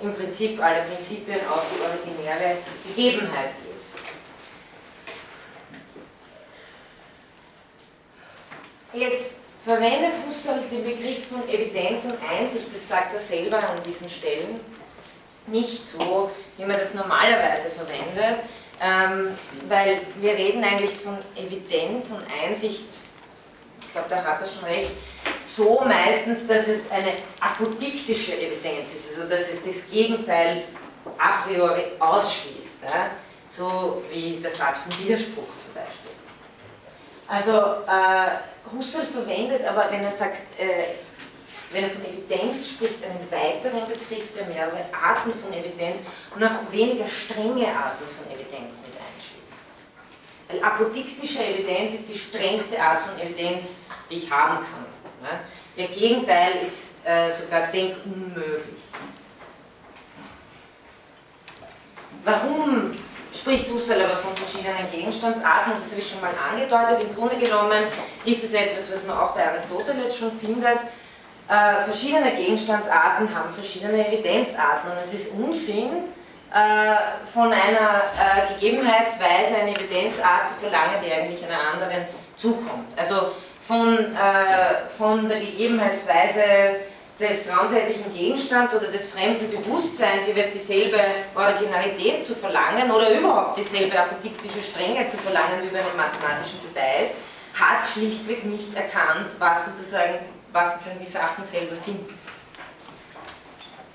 im 0.00 0.12
Prinzip 0.14 0.60
alle 0.60 0.82
Prinzipien 0.82 1.38
auf 1.48 1.62
die 1.72 1.80
originäre 1.80 2.56
Gegebenheit 2.84 3.50
geht. 8.92 9.00
Jetzt 9.00 9.41
verwendet 9.64 10.14
Husserl 10.28 10.62
den 10.70 10.84
Begriff 10.84 11.26
von 11.28 11.48
Evidenz 11.48 12.04
und 12.04 12.18
Einsicht, 12.28 12.66
das 12.74 12.88
sagt 12.88 13.14
er 13.14 13.20
selber 13.20 13.58
an 13.58 13.82
diesen 13.86 14.10
Stellen, 14.10 14.60
nicht 15.46 15.86
so, 15.86 16.30
wie 16.56 16.64
man 16.64 16.78
das 16.78 16.94
normalerweise 16.94 17.70
verwendet, 17.70 18.44
ähm, 18.80 19.36
weil 19.68 20.00
wir 20.20 20.32
reden 20.32 20.64
eigentlich 20.64 20.92
von 20.92 21.18
Evidenz 21.36 22.10
und 22.10 22.22
Einsicht, 22.44 22.86
ich 23.80 23.92
glaube, 23.92 24.08
da 24.08 24.24
hat 24.24 24.40
er 24.40 24.46
schon 24.46 24.64
recht, 24.64 24.90
so 25.44 25.82
meistens, 25.84 26.46
dass 26.46 26.66
es 26.68 26.90
eine 26.90 27.12
apodiktische 27.40 28.36
Evidenz 28.36 28.94
ist, 28.94 29.10
also 29.16 29.28
dass 29.28 29.48
es 29.48 29.64
das 29.64 29.90
Gegenteil 29.90 30.64
a 31.18 31.42
priori 31.42 31.84
ausschließt, 31.98 32.82
ja? 32.84 33.10
so 33.48 34.02
wie 34.10 34.38
der 34.40 34.50
Satz 34.50 34.78
vom 34.78 35.04
Widerspruch 35.04 35.48
zum 35.58 35.74
Beispiel. 35.74 36.10
Also 37.28 37.52
äh, 37.86 38.38
Husserl 38.72 39.06
verwendet 39.06 39.64
aber, 39.66 39.90
wenn 39.90 40.04
er 40.04 40.10
sagt, 40.10 40.58
äh, 40.58 40.84
wenn 41.72 41.84
er 41.84 41.90
von 41.90 42.04
Evidenz 42.04 42.70
spricht, 42.70 43.04
einen 43.04 43.30
weiteren 43.30 43.86
Begriff, 43.86 44.34
der 44.36 44.46
mehrere 44.46 44.84
Arten 44.92 45.32
von 45.32 45.52
Evidenz 45.52 46.02
und 46.34 46.44
auch 46.44 46.50
weniger 46.70 47.08
strenge 47.08 47.66
Arten 47.68 48.04
von 48.04 48.30
Evidenz 48.30 48.80
mit 48.82 48.92
einschließt. 48.92 49.56
Weil 50.48 50.62
apodiktische 50.62 51.44
Evidenz 51.44 51.94
ist 51.94 52.08
die 52.08 52.18
strengste 52.18 52.80
Art 52.80 53.00
von 53.00 53.18
Evidenz, 53.18 53.88
die 54.10 54.16
ich 54.16 54.30
haben 54.30 54.56
kann. 54.56 54.86
Ja? 55.22 55.40
Ihr 55.76 55.88
Gegenteil 55.88 56.56
ist 56.62 57.04
äh, 57.04 57.30
sogar 57.30 57.68
denkunmöglich. 57.68 58.82
Warum 62.24 62.92
spricht 63.34 63.70
Husserl 63.70 64.02
aber 64.02 64.16
von 64.16 64.36
verschiedenen 64.36 64.90
Gegenstandsarten? 64.90 65.72
Und 65.72 65.82
das 65.82 65.90
habe 65.90 66.00
ich 66.00 66.08
schon 66.08 66.20
mal 66.20 66.34
angedeutet. 66.50 67.08
Im 67.08 67.14
Grunde 67.14 67.36
genommen 67.36 67.82
ist 68.24 68.44
es 68.44 68.52
etwas, 68.52 68.90
was 68.92 69.04
man 69.06 69.18
auch 69.18 69.34
bei 69.34 69.46
Aristoteles 69.46 70.16
schon 70.16 70.32
findet. 70.32 70.78
Äh, 71.48 71.82
verschiedene 71.84 72.32
Gegenstandsarten 72.32 73.34
haben 73.34 73.52
verschiedene 73.52 74.06
Evidenzarten 74.06 74.90
und 74.90 74.98
es 74.98 75.12
ist 75.12 75.32
Unsinn, 75.32 76.04
äh, 76.52 77.26
von 77.32 77.50
einer 77.50 78.04
äh, 78.12 78.52
Gegebenheitsweise 78.54 79.56
eine 79.62 79.74
Evidenzart 79.74 80.48
zu 80.48 80.54
verlangen, 80.56 80.96
die 81.02 81.10
eigentlich 81.10 81.42
einer 81.44 81.72
anderen 81.72 82.06
zukommt. 82.36 82.92
Also 82.94 83.32
von, 83.66 84.14
äh, 84.14 84.88
von 84.98 85.28
der 85.30 85.40
Gegebenheitsweise 85.40 86.42
des 87.22 87.48
raumzeitlichen 87.50 88.12
Gegenstands 88.12 88.74
oder 88.74 88.88
des 88.88 89.08
fremden 89.08 89.48
Bewusstseins 89.50 90.26
jeweils 90.26 90.52
dieselbe 90.52 90.98
Originalität 91.34 92.26
zu 92.26 92.34
verlangen 92.34 92.90
oder 92.90 93.10
überhaupt 93.16 93.56
dieselbe 93.56 93.98
apodiktische 93.98 94.62
Strenge 94.62 95.06
zu 95.06 95.16
verlangen 95.16 95.62
wie 95.62 95.68
bei 95.68 95.78
einem 95.78 95.96
mathematischen 95.96 96.60
Beweis, 96.68 97.14
hat 97.54 97.86
schlichtweg 97.86 98.44
nicht 98.44 98.74
erkannt, 98.74 99.32
was 99.38 99.66
sozusagen, 99.66 100.18
was 100.52 100.74
sozusagen 100.74 101.00
die 101.00 101.10
Sachen 101.10 101.44
selber 101.44 101.76
sind. 101.76 102.00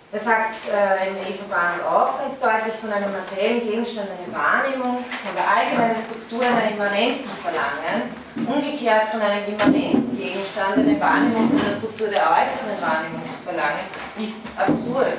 Er 0.10 0.20
sagt 0.20 0.56
äh, 0.72 1.10
im 1.10 1.18
Eva 1.18 1.74
auch 1.86 2.18
ganz 2.18 2.40
deutlich, 2.40 2.76
von 2.80 2.94
einem 2.94 3.12
materiellen 3.12 3.62
Gegenstand 3.62 4.08
eine 4.08 4.34
Wahrnehmung, 4.34 4.98
von 5.00 5.36
der 5.36 5.46
allgemeinen 5.46 5.98
Struktur 6.02 6.42
einer 6.44 6.72
immanenten 6.72 7.30
Verlangen, 7.44 8.27
umgekehrt 8.46 9.10
von 9.10 9.22
einem 9.22 9.48
immanenten 9.48 10.18
Gegenstand 10.18 10.78
eine 10.78 11.00
Wahrnehmung 11.00 11.50
von 11.50 11.60
der 11.60 11.78
Struktur 11.78 12.08
der 12.08 12.22
äußeren 12.22 12.82
Wahrnehmung 12.82 13.24
zu 13.26 13.44
verlangen, 13.44 13.86
ist 14.18 14.42
absurd. 14.56 15.18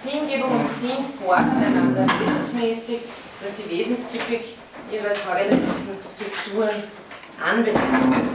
Sinngebung 0.00 0.60
und 0.60 0.68
Sinn 0.68 1.04
fordern 1.18 1.62
einander 1.62 2.06
wesensmäßig, 2.20 3.00
dass 3.42 3.54
die 3.56 3.70
Wesenstypik 3.70 4.56
ihrer 4.90 5.14
korrelativen 5.26 5.98
Strukturen 6.02 6.84
anbelangt. 7.44 8.30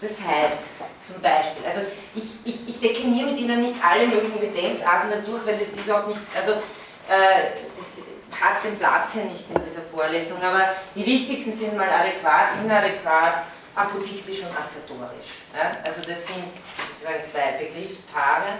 Das 0.00 0.20
heißt, 0.20 0.78
zum 1.02 1.20
Beispiel. 1.22 1.64
Also 1.66 1.80
ich, 2.14 2.24
ich, 2.44 2.68
ich 2.68 2.78
dekliniere 2.80 3.30
mit 3.30 3.38
Ihnen 3.38 3.62
nicht 3.62 3.74
alle 3.82 4.06
möglichen 4.06 4.38
Evidenzarten 4.38 5.10
dadurch, 5.10 5.44
weil 5.46 5.58
das 5.58 5.70
ist 5.70 5.90
auch 5.90 6.06
nicht, 6.06 6.20
also 6.36 6.52
äh, 6.52 7.58
das 7.76 7.98
hat 8.32 8.64
den 8.64 8.78
Platz 8.78 9.14
hier 9.14 9.24
nicht 9.24 9.44
in 9.50 9.62
dieser 9.64 9.82
Vorlesung, 9.82 10.42
aber 10.42 10.72
die 10.94 11.04
wichtigsten 11.04 11.52
sind 11.52 11.76
mal 11.76 11.88
adäquat, 11.88 12.62
inadäquat, 12.62 13.44
apodiktisch 13.74 14.40
und 14.40 14.58
assertorisch. 14.58 15.42
Ja? 15.54 15.76
Also 15.84 16.00
das 16.00 16.26
sind 16.26 16.50
sozusagen 16.90 17.24
zwei 17.24 17.64
Begriffspaare. 17.64 18.58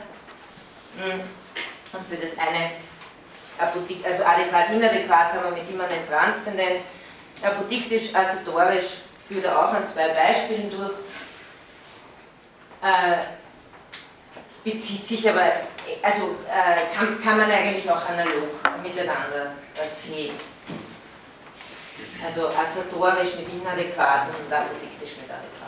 Hm. 0.98 1.20
Und 1.92 2.06
für 2.08 2.16
das 2.16 2.36
eine, 2.38 2.70
also 3.58 4.24
adäquat, 4.24 4.70
inadäquat 4.70 5.32
haben 5.32 5.44
wir 5.44 5.62
mit 5.62 5.70
immanent 5.70 6.08
transzendent, 6.08 6.82
apodiktisch, 7.42 8.14
assertorisch 8.14 8.98
führt 9.28 9.44
er 9.44 9.58
auch 9.58 9.72
an 9.72 9.86
zwei 9.86 10.08
Beispielen 10.08 10.70
durch 10.70 10.92
äh, 12.82 13.37
bezieht 14.70 15.06
sich 15.06 15.28
aber, 15.28 15.52
also 16.02 16.36
äh, 16.48 16.96
kann, 16.96 17.22
kann 17.22 17.36
man 17.38 17.50
eigentlich 17.50 17.88
auch 17.90 18.08
analog 18.08 18.48
miteinander 18.82 19.52
sehen. 19.90 20.34
Also 22.24 22.48
assatorisch 22.48 23.36
mit 23.38 23.48
inadäquat 23.60 24.26
und 24.28 24.52
apodiktisch 24.52 25.16
mit 25.20 25.30
adäquat. 25.30 25.58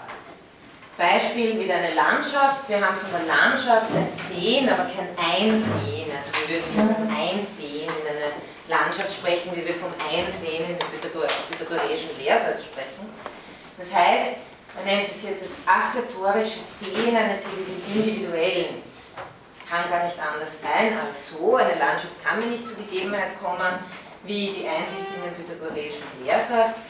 Beispiel 0.96 1.54
mit 1.54 1.70
einer 1.70 1.90
Landschaft. 1.94 2.68
Wir 2.68 2.76
haben 2.76 2.96
von 2.96 3.10
der 3.10 3.26
Landschaft 3.26 3.90
ein 3.94 4.10
Sehen, 4.10 4.68
aber 4.68 4.84
kein 4.84 5.16
Einsehen. 5.16 6.10
Also 6.14 6.30
wir 6.34 6.56
würden 6.56 6.74
nicht 6.74 6.96
von 6.96 7.08
Einsehen 7.08 7.88
in 7.88 8.06
einer 8.06 8.36
Landschaft 8.68 9.12
sprechen, 9.12 9.52
wie 9.54 9.64
wir 9.64 9.74
vom 9.74 9.92
Einsehen 10.12 10.64
in 10.64 10.78
dem 10.78 10.88
pythagoreischen 11.50 12.10
Lehrsatz 12.18 12.64
sprechen. 12.64 13.08
Das 13.78 13.94
heißt, 13.94 14.36
man 14.74 14.84
nennt 14.84 15.08
es 15.10 15.22
hier 15.22 15.36
das 15.40 15.56
assertorische 15.66 16.58
Sehen 16.80 17.16
eines 17.16 17.40
Individuellen. 17.94 18.89
Kann 19.70 19.88
gar 19.88 20.04
nicht 20.04 20.18
anders 20.18 20.60
sein 20.60 20.98
als 20.98 21.30
so. 21.30 21.56
Eine 21.56 21.78
Landschaft 21.78 22.24
kann 22.24 22.40
mir 22.40 22.46
nicht 22.46 22.66
zur 22.66 22.76
Gegebenheit 22.76 23.40
kommen 23.40 23.78
wie 24.24 24.52
die 24.52 24.68
Einsicht 24.68 25.06
in 25.14 25.22
den 25.22 25.34
pythagoreischen 25.34 26.02
Lehrsatz. 26.24 26.80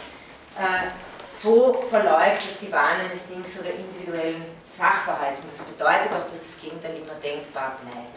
Äh, 0.57 0.89
so 1.33 1.73
verläuft 1.89 2.43
das 2.49 2.59
Gewahren 2.59 3.01
eines 3.01 3.27
Dings 3.27 3.61
oder 3.61 3.71
individuellen 3.71 4.45
Sachverhalts. 4.67 5.41
Und 5.41 5.51
das 5.51 5.59
bedeutet 5.59 6.11
auch, 6.13 6.25
dass 6.25 6.41
das 6.41 6.61
Gegenteil 6.61 6.97
immer 6.97 7.15
denkbar 7.23 7.77
bleibt. 7.83 8.11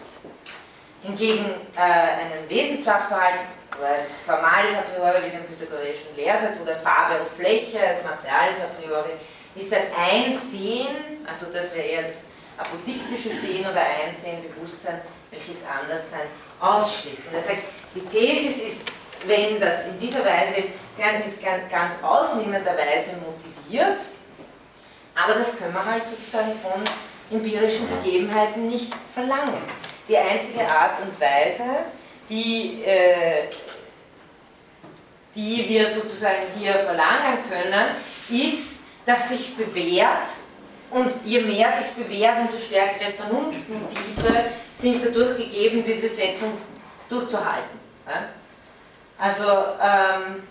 Hingegen 1.04 1.46
äh, 1.76 1.82
einen 1.82 2.50
Wesenssachverhalt, 2.50 3.42
oder 3.78 4.06
formales 4.26 4.78
a 4.78 4.82
priori 4.82 5.26
wie 5.26 5.30
den 5.32 5.46
pythagoreischen 5.46 6.16
Lehrsatz 6.16 6.60
oder 6.62 6.74
Farbe 6.74 7.22
und 7.22 7.30
Fläche 7.30 7.80
als 7.80 8.04
materiales 8.04 8.62
a 8.62 8.68
priori, 8.80 9.12
ist 9.56 9.74
ein 9.74 9.88
Einsehen, 9.96 11.26
also 11.28 11.48
das 11.48 11.74
wäre 11.74 11.88
eher 11.88 12.04
das 12.04 12.26
apodiktische 12.58 13.30
Sehen 13.30 13.66
oder 13.66 13.82
Einsehen, 13.82 14.44
Bewusstsein, 14.56 15.02
welches 15.32 15.58
Anderssein 15.66 16.28
ausschließt. 16.60 17.28
Und 17.30 17.36
er 17.36 17.42
sagt, 17.42 17.64
die 17.96 18.02
Thesis 18.02 18.58
ist, 18.64 18.82
wenn 19.26 19.60
das 19.60 19.88
in 19.88 20.00
dieser 20.00 20.24
Weise 20.26 20.56
ist, 20.58 20.70
mit 20.98 21.72
ganz 21.72 22.04
ausnehmender 22.04 22.78
Weise 22.78 23.12
motiviert, 23.18 24.00
aber 25.16 25.36
das 25.36 25.58
können 25.58 25.74
wir 25.74 25.86
halt 25.86 26.06
sozusagen 26.06 26.54
von 26.54 26.82
empirischen 27.32 27.88
Gegebenheiten 28.02 28.68
nicht 28.68 28.94
verlangen. 29.14 29.62
Die 30.08 30.18
einzige 30.18 30.70
Art 30.70 31.00
und 31.02 31.20
Weise, 31.20 31.64
die, 32.30 32.84
äh, 32.84 33.48
die 35.36 35.68
wir 35.70 35.90
sozusagen 35.90 36.48
hier 36.58 36.74
verlangen 36.74 37.38
können, 37.50 37.96
ist, 38.30 38.82
dass 39.06 39.30
sich 39.30 39.56
bewährt 39.56 40.26
und 40.94 41.12
je 41.26 41.42
mehr 41.42 41.72
sich 41.72 42.04
bewährt, 42.04 42.40
umso 42.40 42.58
stärkere 42.58 43.12
Vernunftmotive 43.12 44.52
sind 44.78 45.04
dadurch 45.04 45.38
gegeben, 45.38 45.84
diese 45.86 46.08
Setzung 46.08 46.58
durchzuhalten. 47.10 47.80
Also 49.18 49.44
ähm, 49.82 50.44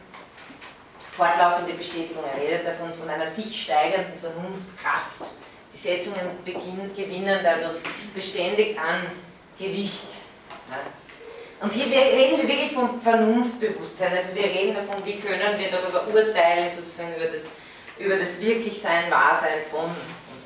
fortlaufende 1.14 1.74
Bestätigung, 1.74 2.24
er 2.34 2.42
redet 2.42 2.66
davon 2.66 2.92
von 2.92 3.08
einer 3.08 3.28
sich 3.28 3.62
steigenden 3.62 4.18
Vernunftkraft. 4.20 5.30
Die 5.72 5.78
Setzungen 5.78 6.42
beginnen, 6.44 6.90
gewinnen 6.96 7.40
dadurch 7.42 7.80
beständig 8.14 8.78
an 8.78 9.06
Gewicht. 9.58 10.08
Und 11.60 11.72
hier 11.72 11.86
reden 11.86 12.38
wir 12.38 12.48
wirklich 12.48 12.72
vom 12.72 13.00
Vernunftbewusstsein, 13.00 14.12
also 14.16 14.34
wir 14.34 14.44
reden 14.44 14.74
davon, 14.74 15.04
wie 15.04 15.20
können 15.20 15.58
wir 15.58 15.68
darüber 15.70 16.06
urteilen, 16.08 16.68
sozusagen 16.74 17.14
über 17.14 17.26
das, 17.26 17.42
über 17.98 18.16
das 18.16 18.40
Wirklichsein, 18.40 19.10
Wahrsein 19.10 19.62
von 19.70 19.90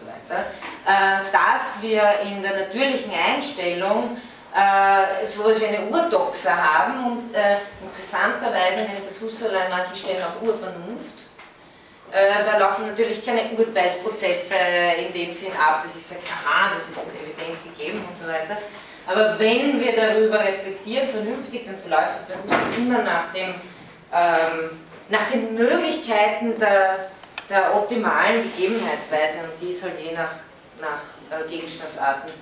weiter, 0.06 0.46
äh, 0.86 1.24
dass 1.32 1.82
wir 1.82 2.20
in 2.24 2.42
der 2.42 2.60
natürlichen 2.60 3.12
Einstellung 3.12 4.16
äh, 4.54 5.24
so 5.24 5.48
etwas 5.48 5.60
wie 5.60 5.66
eine 5.66 5.82
Urdoxa 5.86 6.56
haben 6.56 7.12
und 7.12 7.34
äh, 7.34 7.58
interessanterweise 7.82 8.82
nennt 8.82 9.06
das 9.06 9.20
Husserl 9.20 9.54
an 9.54 9.70
manchen 9.70 9.96
Stellen 9.96 10.22
auch 10.22 10.42
Urvernunft. 10.42 11.24
Da 12.08 12.56
laufen 12.56 12.86
natürlich 12.86 13.26
keine 13.26 13.50
Urteilsprozesse 13.50 14.54
in 14.96 15.12
dem 15.12 15.32
Sinn 15.34 15.52
ab, 15.58 15.82
dass 15.82 15.96
ich 15.96 16.06
sage, 16.06 16.20
aha, 16.24 16.70
das 16.72 16.88
ist 16.88 16.96
jetzt 16.96 17.14
evident 17.14 17.58
gegeben 17.64 18.02
und 18.08 18.16
so 18.16 18.26
weiter. 18.26 18.56
Aber 19.06 19.38
wenn 19.38 19.80
wir 19.80 19.94
darüber 19.94 20.38
reflektieren, 20.38 21.08
vernünftig, 21.08 21.66
dann 21.66 21.76
verläuft 21.76 22.10
das 22.10 22.22
bei 22.22 22.34
Husserl 22.42 22.78
immer 22.78 23.02
nach, 23.02 23.32
dem, 23.32 23.54
ähm, 24.12 24.70
nach 25.08 25.30
den 25.30 25.54
Möglichkeiten 25.54 26.56
der 26.58 27.08
der 27.48 27.74
optimalen 27.74 28.42
Gegebenheitsweise 28.42 29.38
und 29.44 29.60
die 29.60 29.72
ist 29.72 29.82
halt 29.82 29.98
je 30.00 30.12
nach, 30.12 30.32
nach 30.80 31.38
äh, 31.38 31.48
Gegenstandsarten 31.48 32.32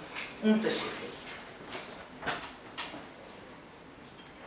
unterschiedlich. 0.42 0.90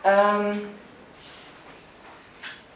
Ähm, 0.03 0.69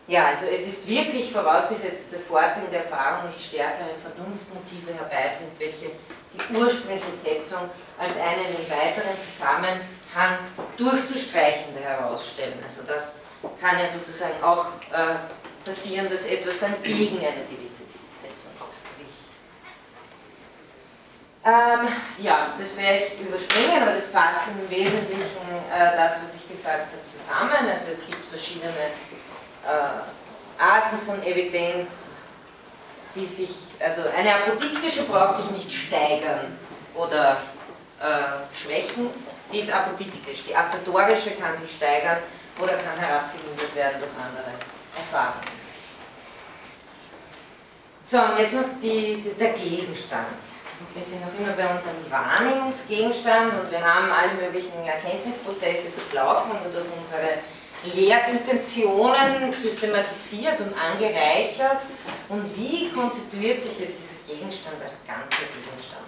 ja, 0.07 0.27
also 0.27 0.45
es 0.47 0.67
ist 0.67 0.87
wirklich 0.87 1.31
vorausgesetzt, 1.31 2.03
dass 2.03 2.09
der 2.11 2.19
Fortgang 2.19 2.69
der 2.69 2.83
Erfahrung 2.83 3.29
nicht 3.29 3.45
stärkere 3.45 3.95
Vernunftmotive 4.01 4.93
herbeibringt, 4.93 5.57
welche 5.57 5.91
die 6.33 6.55
ursprüngliche 6.55 7.11
Setzung 7.11 7.69
als 7.97 8.17
einen 8.17 8.47
im 8.47 8.69
weiteren 8.69 9.17
Zusammenhang 9.17 10.37
durchzustreichende 10.77 11.79
herausstellen. 11.79 12.59
Also 12.63 12.81
das 12.85 13.17
kann 13.59 13.79
ja 13.79 13.87
sozusagen 13.87 14.41
auch 14.43 14.65
äh, 14.91 15.15
passieren, 15.63 16.09
dass 16.09 16.25
etwas 16.25 16.59
dann 16.59 16.81
gegen 16.83 17.17
eine 17.17 17.43
gewisse 17.43 17.83
Sitzsetzung 17.83 18.51
spricht. 18.57 19.31
Ähm, 21.43 21.87
ja, 22.19 22.49
das 22.59 22.77
werde 22.77 23.03
ich 23.03 23.19
überspringen, 23.19 23.81
aber 23.81 23.93
das 23.93 24.07
fasst 24.07 24.41
im 24.47 24.69
Wesentlichen 24.69 25.25
äh, 25.73 25.95
das, 25.95 26.13
was 26.21 26.35
ich 26.35 26.47
gesagt 26.47 26.87
habe, 26.91 27.05
zusammen. 27.07 27.67
Also 27.67 27.91
es 27.91 28.05
gibt 28.05 28.23
verschiedene 28.25 28.69
äh, 28.69 30.61
Arten 30.61 30.99
von 31.03 31.23
Evidenz, 31.23 32.21
die 33.15 33.25
sich, 33.25 33.49
also 33.79 34.03
eine 34.15 34.35
apodiktische 34.35 35.03
braucht 35.03 35.37
sich 35.37 35.49
nicht 35.49 35.71
steigern 35.71 36.59
oder 36.93 37.37
äh, 37.99 38.55
schwächen, 38.55 39.09
die 39.51 39.59
ist 39.59 39.73
apodiktisch. 39.73 40.43
Die 40.47 40.55
assertorische 40.55 41.31
kann 41.31 41.57
sich 41.57 41.75
steigern 41.75 42.19
oder 42.59 42.73
kann 42.73 42.97
herabgemildert 42.99 43.75
werden 43.75 43.99
durch 43.99 44.11
andere 44.11 44.53
erfahren. 44.95 45.39
So, 48.05 48.19
und 48.19 48.39
jetzt 48.39 48.53
noch 48.53 48.79
die, 48.81 49.21
die, 49.21 49.33
der 49.33 49.53
Gegenstand. 49.53 50.60
Wir 50.93 51.03
sind 51.03 51.21
noch 51.21 51.33
immer 51.39 51.53
bei 51.53 51.67
unserem 51.71 52.03
Wahrnehmungsgegenstand 52.09 53.53
und 53.53 53.71
wir 53.71 53.81
haben 53.81 54.11
alle 54.11 54.33
möglichen 54.33 54.85
Erkenntnisprozesse 54.85 55.89
durchlaufen 55.95 56.51
und 56.51 56.73
durch 56.73 56.85
unsere 56.99 57.39
Lehrintentionen 57.83 59.53
systematisiert 59.53 60.59
und 60.59 60.73
angereichert. 60.77 61.81
Und 62.29 62.45
wie 62.55 62.89
konstituiert 62.89 63.63
sich 63.63 63.79
jetzt 63.79 63.99
dieser 63.99 64.35
Gegenstand 64.35 64.75
als 64.83 64.93
ganzer 65.07 65.47
Gegenstand? 65.47 66.05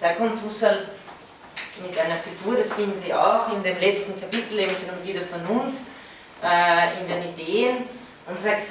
Da 0.00 0.14
kommt 0.14 0.42
Husserl 0.42 0.88
mit 1.82 1.98
einer 1.98 2.16
Figur, 2.16 2.56
das 2.56 2.72
finden 2.72 2.94
Sie 2.94 3.12
auch 3.12 3.52
in 3.52 3.62
dem 3.62 3.78
letzten 3.78 4.18
Kapitel, 4.20 4.58
eben 4.58 4.74
Phänomenologie 4.74 5.12
der 5.12 5.22
Vernunft, 5.22 5.84
äh, 6.42 7.00
in 7.00 7.08
den 7.08 7.34
Ideen 7.34 7.76
und 8.26 8.38
sagt, 8.38 8.68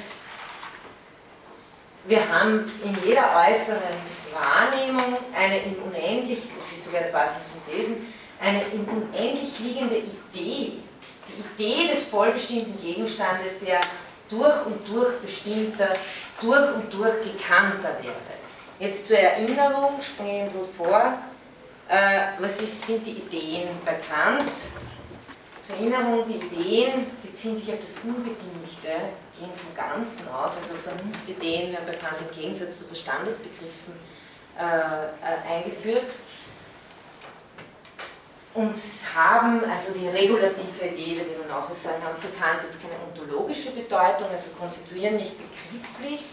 wir 2.06 2.28
haben 2.28 2.64
in 2.82 2.96
jeder 3.04 3.28
äußeren 3.36 4.17
Wahrnehmung 4.32 5.16
eine 5.34 5.58
im 5.60 5.82
Unendlich, 5.82 6.38
das 6.56 6.78
ist 6.78 6.84
sogar 6.84 7.02
der 7.02 7.10
Basissynthesen, 7.10 8.12
eine 8.40 8.62
im 8.72 8.86
Unendlich 8.88 9.58
liegende 9.58 9.96
Idee, 9.96 10.72
die 11.28 11.62
Idee 11.62 11.92
des 11.92 12.04
vollbestimmten 12.04 12.80
Gegenstandes, 12.80 13.60
der 13.64 13.80
durch 14.28 14.66
und 14.66 14.88
durch 14.88 15.18
bestimmter, 15.18 15.88
durch 16.40 16.74
und 16.74 16.92
durch 16.92 17.14
gekannter 17.22 17.94
werde. 18.02 18.38
Jetzt 18.78 19.08
zur 19.08 19.18
Erinnerung, 19.18 20.00
springe 20.02 20.36
ich 20.36 20.42
ein 20.42 20.46
bisschen 20.46 20.74
vor, 20.76 21.18
äh, 21.88 22.20
was 22.38 22.60
ist, 22.60 22.86
sind 22.86 23.06
die 23.06 23.12
Ideen 23.12 23.68
bei 23.84 23.94
Kant? 23.94 24.50
Zur 25.66 25.76
Erinnerung, 25.76 26.24
die 26.28 26.36
Ideen 26.36 27.06
beziehen 27.22 27.56
sich 27.56 27.72
auf 27.72 27.80
das 27.80 28.02
Unbedingte, 28.04 29.10
gehen 29.38 29.50
vom 29.54 29.74
Ganzen 29.74 30.28
aus, 30.28 30.56
also 30.56 30.74
Vernunftideen 30.74 31.72
werden 31.72 31.86
bekannt 31.86 32.16
im 32.20 32.38
Gegensatz 32.38 32.78
zu 32.78 32.84
Verstandesbegriffen 32.84 33.94
äh, 34.58 34.60
äh, 34.60 35.56
eingeführt 35.56 36.10
und 38.54 38.74
haben, 39.14 39.62
also 39.70 39.92
die 39.92 40.08
regulative 40.08 40.84
Idee, 40.84 41.16
würde 41.16 41.46
man 41.46 41.62
auch 41.62 41.70
sagen, 41.70 42.02
haben 42.02 42.16
für 42.20 42.36
Kant 42.36 42.62
jetzt 42.64 42.82
keine 42.82 42.94
ontologische 43.06 43.70
Bedeutung, 43.70 44.26
also 44.32 44.48
konstituieren 44.58 45.14
nicht 45.14 45.34
begrifflich 45.38 46.24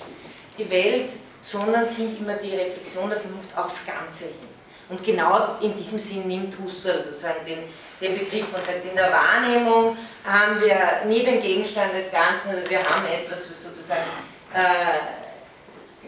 die 0.57 0.68
Welt, 0.72 1.14
sondern 1.39 1.85
sind 1.85 2.19
immer 2.19 2.34
die 2.34 2.56
Reflexion 2.56 3.11
der 3.11 3.19
Vernunft 3.19 3.56
aufs 3.56 3.85
Ganze 3.85 4.26
hin. 4.26 4.49
Und 4.89 5.03
genau 5.03 5.57
in 5.61 5.76
diesem 5.76 5.99
Sinn 5.99 6.27
nimmt 6.27 6.57
Husserl 6.57 7.03
sozusagen 7.03 7.45
den, 7.45 7.60
den 8.02 8.18
Begriff 8.18 8.56
und 8.56 8.64
sagt, 8.64 8.85
in 8.85 8.95
der 8.95 9.11
Wahrnehmung 9.11 9.95
haben 10.26 10.60
wir 10.61 11.06
nie 11.06 11.23
den 11.23 11.39
Gegenstand 11.39 11.93
des 11.93 12.11
Ganzen, 12.11 12.49
also 12.49 12.68
wir 12.68 12.80
haben 12.80 13.06
etwas, 13.06 13.49
was 13.49 13.64
sozusagen 13.64 14.02
äh, 14.52 15.24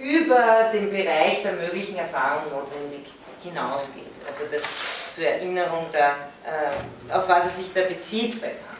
über 0.01 0.69
den 0.71 0.89
Bereich 0.89 1.41
der 1.43 1.53
möglichen 1.53 1.97
Erfahrung 1.97 2.43
notwendig 2.51 3.11
hinausgeht. 3.43 4.03
Also 4.27 4.41
das 4.51 5.15
zur 5.15 5.25
Erinnerung, 5.25 5.87
der, 5.91 6.29
äh, 6.43 7.13
auf 7.13 7.27
was 7.27 7.45
es 7.45 7.57
sich 7.57 7.73
da 7.73 7.81
bezieht 7.81 8.39
bei 8.41 8.49
Kant. 8.49 8.77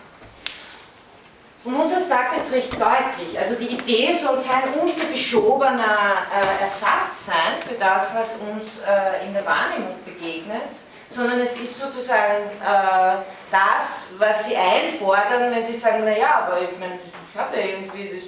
Husserl 1.66 2.02
sagt 2.02 2.38
jetzt 2.38 2.54
recht 2.54 2.74
deutlich, 2.74 3.38
also 3.38 3.56
die 3.56 3.68
Idee 3.68 4.16
soll 4.16 4.42
kein 4.42 4.74
untergeschobener 4.80 6.14
äh, 6.32 6.64
Ersatz 6.64 7.26
sein 7.26 7.62
für 7.68 7.74
das, 7.74 8.16
was 8.16 8.36
uns 8.36 8.80
äh, 8.86 9.28
in 9.28 9.34
der 9.34 9.46
Wahrnehmung 9.46 9.94
begegnet, 10.06 10.72
sondern 11.10 11.42
es 11.42 11.58
ist 11.60 11.80
sozusagen 11.80 12.46
äh, 12.64 13.18
das, 13.52 14.08
was 14.18 14.46
sie 14.46 14.56
einfordern, 14.56 15.52
wenn 15.52 15.66
sie 15.66 15.78
sagen, 15.78 16.06
naja, 16.06 16.46
aber 16.46 16.62
ich 16.62 16.80
meine, 16.80 17.00
ich 17.34 17.40
habe 17.40 17.58
ja 17.58 17.68
irgendwie, 17.68 18.18
es 18.18 18.24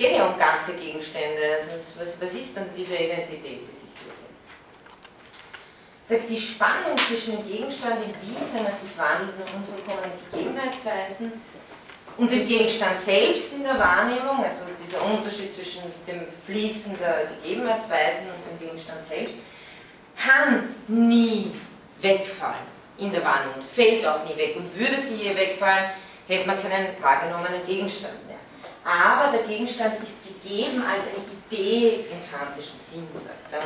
geht 0.00 0.16
ja 0.16 0.26
um 0.26 0.38
ganze 0.38 0.72
Gegenstände, 0.74 1.42
also 1.60 2.00
was, 2.00 2.20
was 2.20 2.32
ist 2.32 2.56
dann 2.56 2.70
diese 2.74 2.94
Identität, 2.94 3.60
die 3.60 3.76
sich 3.76 3.92
durchgeht? 4.00 4.32
Sagt, 6.04 6.30
die 6.30 6.40
Spannung 6.40 6.96
zwischen 7.06 7.36
dem 7.36 7.46
Gegenstand 7.46 7.96
in 8.02 8.14
wie 8.22 8.42
seiner 8.42 8.72
sich 8.72 8.96
wandelnden 8.96 9.44
unvollkommenen 9.44 10.16
Gegebenheitsweisen 10.32 11.32
und 12.16 12.32
dem 12.32 12.46
Gegenstand 12.46 12.96
selbst 12.96 13.52
in 13.52 13.62
der 13.62 13.78
Wahrnehmung, 13.78 14.42
also 14.42 14.64
dieser 14.82 15.02
Unterschied 15.04 15.54
zwischen 15.54 15.82
dem 16.06 16.22
Fließen 16.46 16.98
der 16.98 17.28
Gegebenheitsweisen 17.42 18.24
und 18.28 18.40
dem 18.50 18.66
Gegenstand 18.66 19.06
selbst, 19.06 19.36
kann 20.16 20.74
nie 20.88 21.52
wegfallen. 22.00 22.70
in 22.96 23.12
der 23.12 23.24
Wahrnehmung, 23.24 23.62
fällt 23.62 24.04
auch 24.06 24.24
nie 24.24 24.36
weg. 24.36 24.56
Und 24.56 24.78
würde 24.78 24.98
sie 25.00 25.16
hier 25.16 25.36
wegfallen, 25.36 25.90
hätte 26.26 26.46
man 26.46 26.60
keinen 26.60 26.88
wahrgenommenen 27.00 27.64
Gegenstand. 27.66 28.29
Aber 28.84 29.32
der 29.32 29.42
Gegenstand 29.42 29.94
ist 30.02 30.24
gegeben 30.24 30.82
als 30.82 31.02
eine 31.08 31.24
Idee 31.50 32.06
im 32.10 32.30
kantischen 32.30 32.80
Sinn, 32.80 33.06
dann. 33.50 33.62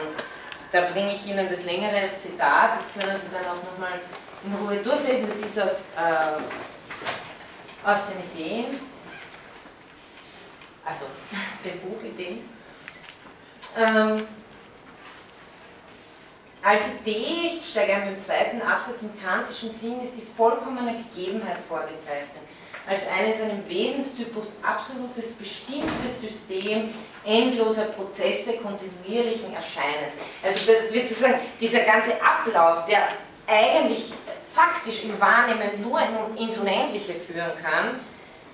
Da 0.72 0.80
bringe 0.90 1.12
ich 1.12 1.24
Ihnen 1.24 1.48
das 1.48 1.64
längere 1.64 2.10
Zitat, 2.20 2.72
das 2.76 2.92
können 2.92 3.16
Sie 3.16 3.28
dann 3.32 3.44
auch 3.44 3.62
nochmal 3.62 4.00
in 4.44 4.54
Ruhe 4.56 4.76
durchlesen. 4.78 5.28
Das 5.28 5.38
ist 5.38 5.60
aus, 5.60 5.86
äh, 5.96 7.88
aus 7.88 8.08
den 8.08 8.42
Ideen, 8.42 8.80
also 10.84 11.04
den 11.64 11.80
Buchideen. 11.80 12.50
Ähm, 13.76 14.26
als 16.60 16.82
Idee, 17.00 17.52
ich 17.58 17.70
steige 17.70 17.94
ein 17.94 18.14
dem 18.14 18.20
zweiten 18.20 18.60
Absatz 18.62 19.02
im 19.02 19.20
kantischen 19.22 19.70
Sinn, 19.70 20.02
ist 20.02 20.16
die 20.16 20.26
vollkommene 20.36 20.96
Gegebenheit 20.96 21.58
vorgezeichnet, 21.68 22.43
als 22.86 23.00
ein 23.08 23.32
in 23.32 23.38
seinem 23.38 23.68
Wesenstypus 23.68 24.56
absolutes 24.62 25.32
bestimmtes 25.32 26.20
System 26.20 26.90
endloser 27.24 27.84
Prozesse 27.84 28.58
kontinuierlichen 28.58 29.54
Erscheinens. 29.54 30.12
Also 30.42 30.72
das 30.72 30.92
wird 30.92 31.08
sozusagen 31.08 31.40
dieser 31.60 31.80
ganze 31.80 32.12
Ablauf, 32.22 32.84
der 32.86 33.08
eigentlich 33.46 34.12
faktisch 34.52 35.04
im 35.04 35.18
Wahrnehmen 35.20 35.82
nur 35.82 36.00
ins 36.36 36.58
Unendliche 36.58 37.14
führen 37.14 37.52
kann, 37.62 38.00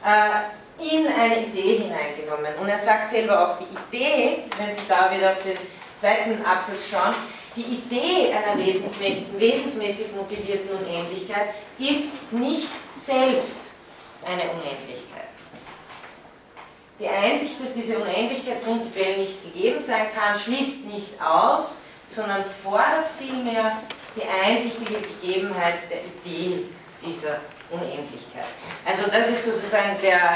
äh, 0.05 0.51
in 0.83 1.07
eine 1.07 1.47
Idee 1.47 1.77
hineingenommen. 1.77 2.55
Und 2.61 2.69
er 2.69 2.79
sagt 2.79 3.11
selber 3.11 3.43
auch, 3.43 3.59
die 3.59 3.97
Idee, 3.97 4.45
wenn 4.57 4.75
Sie 4.75 4.89
da 4.89 5.11
wieder 5.15 5.33
auf 5.33 5.43
den 5.43 5.59
zweiten 5.99 6.43
Absatz 6.45 6.89
schauen, 6.91 7.15
die 7.57 7.63
Idee 7.63 8.33
einer 8.33 8.57
wesensmäßig 8.57 10.13
motivierten 10.17 10.71
Unendlichkeit 10.71 11.49
ist 11.79 12.09
nicht 12.31 12.69
selbst 12.93 13.70
eine 14.27 14.43
Unendlichkeit. 14.51 15.29
Die 16.99 17.09
Einsicht, 17.09 17.55
dass 17.65 17.73
diese 17.73 17.99
Unendlichkeit 17.99 18.63
prinzipiell 18.63 19.19
nicht 19.19 19.43
gegeben 19.43 19.79
sein 19.79 20.07
kann, 20.15 20.39
schließt 20.39 20.85
nicht 20.85 21.21
aus, 21.21 21.79
sondern 22.09 22.45
fordert 22.45 23.07
vielmehr 23.19 23.73
die 24.17 24.23
einsichtige 24.23 25.01
Gegebenheit 25.01 25.75
der 25.91 26.01
Idee 26.05 26.65
dieser 27.05 27.41
Unendlichkeit. 27.71 28.45
Also 28.85 29.05
das 29.11 29.29
ist 29.29 29.45
sozusagen 29.45 29.97
der, 30.03 30.33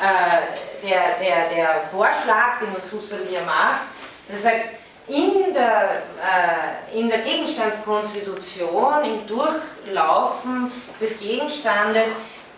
äh, 0.00 0.86
der, 0.86 1.02
der, 1.20 1.48
der 1.50 1.82
Vorschlag, 1.90 2.60
den 2.60 2.74
uns 2.74 2.90
Husserl 2.90 3.26
hier 3.28 3.42
macht. 3.42 3.82
Er 4.30 4.38
sagt, 4.38 4.64
in 5.08 5.52
der, 5.52 6.02
äh, 6.22 6.98
in 6.98 7.08
der 7.08 7.18
Gegenstandskonstitution, 7.18 9.04
im 9.04 9.26
Durchlaufen 9.26 10.70
des 11.00 11.18
Gegenstandes, 11.18 12.08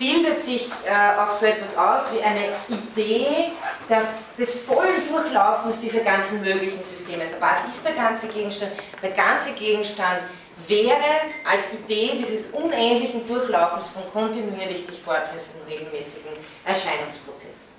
bildet 0.01 0.41
sich 0.41 0.69
äh, 0.87 1.21
auch 1.21 1.31
so 1.31 1.45
etwas 1.45 1.77
aus 1.77 2.13
wie 2.13 2.23
eine 2.23 2.47
Idee 2.69 3.53
der, 3.89 4.03
des 4.39 4.63
vollen 4.63 5.07
Durchlaufens 5.09 5.79
dieser 5.79 6.01
ganzen 6.01 6.41
möglichen 6.41 6.83
Systeme. 6.83 7.23
Also 7.23 7.37
was 7.39 7.69
ist 7.69 7.85
der 7.85 7.93
ganze 7.93 8.27
Gegenstand? 8.29 8.73
Der 9.03 9.11
ganze 9.11 9.53
Gegenstand 9.53 10.21
wäre 10.67 10.97
als 11.49 11.65
Idee 11.73 12.13
dieses 12.17 12.47
unendlichen 12.47 13.27
Durchlaufens 13.27 13.89
von 13.89 14.03
kontinuierlich 14.11 14.87
sich 14.87 15.01
fortsetzenden 15.01 15.67
regelmäßigen 15.69 16.33
Erscheinungsprozessen. 16.65 17.70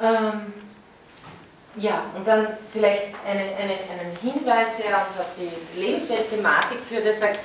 Ähm, 0.00 0.52
ja, 1.76 2.04
und 2.14 2.26
dann 2.26 2.48
vielleicht 2.72 3.02
einen, 3.26 3.54
einen, 3.54 3.78
einen 3.90 4.16
Hinweis, 4.22 4.76
der 4.78 5.04
uns 5.06 5.18
auf 5.18 5.26
die 5.36 5.78
Lebenswelt-Thematik 5.78 6.78
führt, 6.88 7.04
der 7.04 7.12
sagt, 7.12 7.38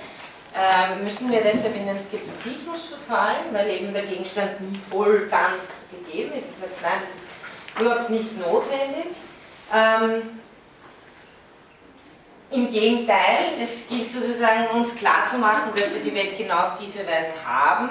äh, 0.53 0.95
müssen 1.03 1.31
wir 1.31 1.41
deshalb 1.41 1.75
in 1.75 1.85
den 1.85 1.99
Skeptizismus 1.99 2.87
verfallen, 2.87 3.53
weil 3.53 3.69
eben 3.69 3.93
der 3.93 4.03
Gegenstand 4.03 4.59
nie 4.61 4.79
voll 4.89 5.27
ganz 5.27 5.87
gegeben 5.91 6.33
ist. 6.33 6.51
Er 6.51 6.67
sagt, 6.67 6.81
nein, 6.81 6.91
das 7.01 7.09
ist 7.09 7.81
überhaupt 7.81 8.09
nicht 8.09 8.37
notwendig. 8.37 9.05
Ähm, 9.73 10.39
Im 12.51 12.69
Gegenteil, 12.69 13.53
es 13.61 13.87
gilt 13.87 14.11
sozusagen 14.11 14.67
uns 14.77 14.95
klarzumachen, 14.95 15.71
dass 15.73 15.93
wir 15.93 16.01
die 16.01 16.13
Welt 16.13 16.37
genau 16.37 16.59
auf 16.59 16.75
diese 16.75 16.99
Weise 16.99 17.31
haben. 17.45 17.89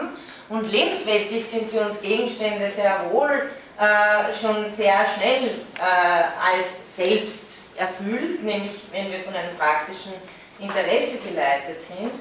Und 0.50 0.70
lebensweltlich 0.70 1.44
sind 1.44 1.70
für 1.70 1.80
uns 1.80 2.00
Gegenstände 2.00 2.70
sehr 2.70 3.10
wohl 3.10 3.48
äh, 3.80 4.30
schon 4.32 4.68
sehr 4.68 5.06
schnell 5.06 5.54
äh, 5.78 6.54
als 6.54 6.96
selbst 6.96 7.60
erfüllt, 7.76 8.44
nämlich 8.44 8.72
wenn 8.92 9.10
wir 9.10 9.20
von 9.20 9.34
einem 9.34 9.56
praktischen 9.56 10.12
Interesse 10.58 11.16
geleitet 11.26 11.80
sind, 11.80 12.12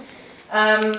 ähm, 0.54 0.98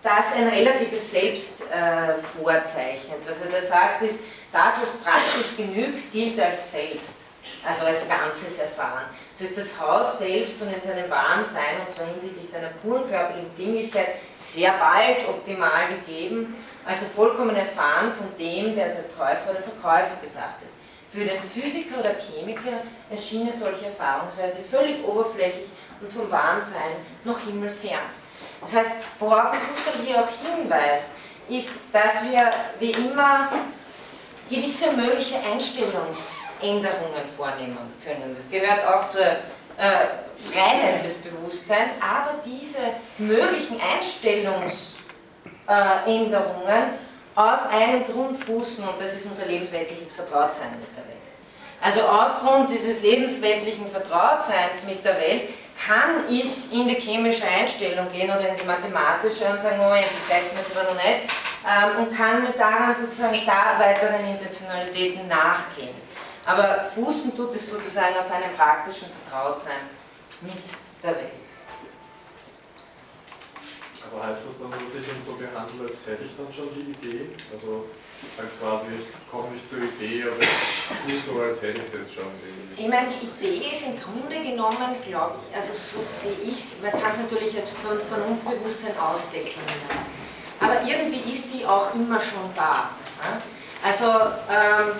das 0.00 0.34
ein 0.36 0.46
relatives 0.46 1.10
Selbst 1.10 1.62
äh, 1.62 2.14
vorzeichnet. 2.40 3.18
Was 3.26 3.40
er 3.44 3.60
da 3.60 3.66
sagt, 3.66 4.02
ist, 4.02 4.20
das, 4.52 4.74
was 4.80 4.90
praktisch 5.02 5.56
genügt, 5.56 6.12
gilt 6.12 6.40
als 6.40 6.70
Selbst, 6.70 7.16
also 7.66 7.84
als 7.84 8.08
ganzes 8.08 8.58
Erfahren. 8.60 9.06
So 9.34 9.44
ist 9.44 9.58
das 9.58 9.80
Haus 9.80 10.20
selbst 10.20 10.62
und 10.62 10.72
in 10.72 10.80
seinem 10.80 11.10
wahren 11.10 11.44
Sein, 11.44 11.80
und 11.84 11.92
zwar 11.92 12.06
hinsichtlich 12.06 12.48
seiner 12.48 12.68
puren 12.82 13.08
körperlichen 13.10 13.54
Dinglichkeit, 13.56 14.08
sehr 14.52 14.72
bald 14.72 15.28
optimal 15.28 15.88
gegeben 15.88 16.54
also 16.88 17.04
vollkommen 17.14 17.54
erfahren 17.54 18.10
von 18.10 18.28
dem, 18.38 18.74
der 18.74 18.86
es 18.86 18.96
als 18.96 19.16
Käufer 19.16 19.50
oder 19.50 19.60
Verkäufer 19.60 20.16
betrachtet. 20.22 20.68
Für 21.10 21.22
den 21.24 21.40
Physiker 21.42 22.00
oder 22.00 22.14
Chemiker 22.14 22.82
erschien 23.10 23.52
solche 23.52 23.86
Erfahrungsweise 23.86 24.58
völlig 24.70 25.04
oberflächlich 25.04 25.66
und 26.00 26.10
vom 26.10 26.30
Wahnsein 26.30 26.96
noch 27.24 27.38
himmelfern. 27.40 28.08
Das 28.62 28.74
heißt, 28.74 28.92
worauf 29.18 29.52
uns 29.52 29.64
Husserl 29.70 30.06
hier 30.06 30.18
auch 30.18 30.28
hinweist, 30.42 31.06
ist, 31.50 31.80
dass 31.92 32.24
wir 32.24 32.50
wie 32.78 32.92
immer 32.92 33.50
gewisse 34.48 34.92
mögliche 34.92 35.36
Einstellungsänderungen 35.40 37.28
vornehmen 37.36 37.92
können. 38.02 38.34
Das 38.34 38.50
gehört 38.50 38.86
auch 38.86 39.10
zur 39.10 39.26
äh, 39.78 40.52
Freiheit 40.52 41.04
des 41.04 41.14
Bewusstseins, 41.14 41.92
aber 42.00 42.40
diese 42.44 42.78
möglichen 43.18 43.80
Einstellungsänderungen 43.80 44.98
Änderungen 46.06 46.94
auf 47.34 47.70
einen 47.70 48.04
Grund 48.04 48.36
fußen 48.36 48.82
und 48.88 48.98
das 48.98 49.14
ist 49.14 49.26
unser 49.26 49.46
lebensweltliches 49.46 50.12
Vertrautsein 50.12 50.70
mit 50.80 50.88
der 50.96 51.06
Welt. 51.06 51.18
Also 51.80 52.00
aufgrund 52.00 52.70
dieses 52.70 53.02
lebensweltlichen 53.02 53.86
Vertrautseins 53.86 54.82
mit 54.84 55.04
der 55.04 55.16
Welt 55.16 55.42
kann 55.78 56.24
ich 56.28 56.72
in 56.72 56.88
die 56.88 56.96
chemische 56.96 57.44
Einstellung 57.46 58.10
gehen 58.10 58.28
oder 58.28 58.48
in 58.48 58.56
die 58.56 58.66
mathematische 58.66 59.44
und 59.44 59.62
sagen, 59.62 59.78
Moment, 59.78 60.06
das 60.06 60.28
sagt 60.28 60.52
mir 60.52 60.58
jetzt 60.58 60.76
aber 60.76 60.92
noch 60.92 61.00
nicht, 61.00 61.30
ähm, 61.64 62.02
und 62.02 62.16
kann 62.16 62.42
mir 62.42 62.50
daran 62.50 62.96
sozusagen 62.96 63.38
da 63.46 63.78
weiteren 63.78 64.24
Intentionalitäten 64.24 65.28
nachgehen. 65.28 65.94
Aber 66.48 66.86
fußen 66.94 67.36
tut 67.36 67.54
es 67.54 67.68
sozusagen 67.68 68.16
auf 68.16 68.30
einem 68.32 68.50
praktischen 68.56 69.08
Vertrautsein 69.12 69.84
mit 70.40 70.52
der 71.02 71.10
Welt. 71.16 71.44
Aber 74.10 74.26
heißt 74.26 74.46
das 74.48 74.58
dann, 74.58 74.70
dass 74.70 74.94
ich 74.94 75.06
ihn 75.06 75.20
so 75.20 75.34
behandle, 75.34 75.84
als 75.86 76.06
hätte 76.06 76.24
ich 76.24 76.32
dann 76.38 76.48
schon 76.50 76.72
die 76.72 76.96
Idee? 76.96 77.36
Also 77.52 77.84
halt 78.38 78.48
quasi, 78.58 78.96
ich 78.96 79.30
komme 79.30 79.50
nicht 79.50 79.68
zur 79.68 79.80
Idee, 79.84 80.24
aber 80.24 80.40
ich 80.40 81.20
tue 81.20 81.20
so, 81.20 81.42
als 81.42 81.60
hätte 81.60 81.80
ich 81.80 81.86
es 81.86 81.92
jetzt 81.92 82.14
schon. 82.14 82.32
Irgendwie. 82.40 82.82
Ich 82.82 82.88
meine, 82.88 83.12
die 83.12 83.28
Idee 83.44 83.68
ist 83.68 83.84
im 83.84 84.00
Grunde 84.00 84.40
genommen, 84.40 84.96
glaube 85.06 85.36
ich, 85.36 85.54
also 85.54 85.74
so 85.76 86.00
sehe 86.00 86.40
ich 86.48 86.56
es, 86.56 86.80
man 86.80 86.92
kann 86.92 87.12
es 87.12 87.28
natürlich 87.28 87.54
als 87.60 87.68
Vernunftbewusstsein 88.08 88.96
ausdecken. 88.96 89.60
Aber 90.60 90.80
irgendwie 90.80 91.30
ist 91.30 91.52
die 91.52 91.66
auch 91.66 91.94
immer 91.94 92.18
schon 92.18 92.48
da. 92.56 92.88
Also 93.84 94.32
ähm, 94.48 94.96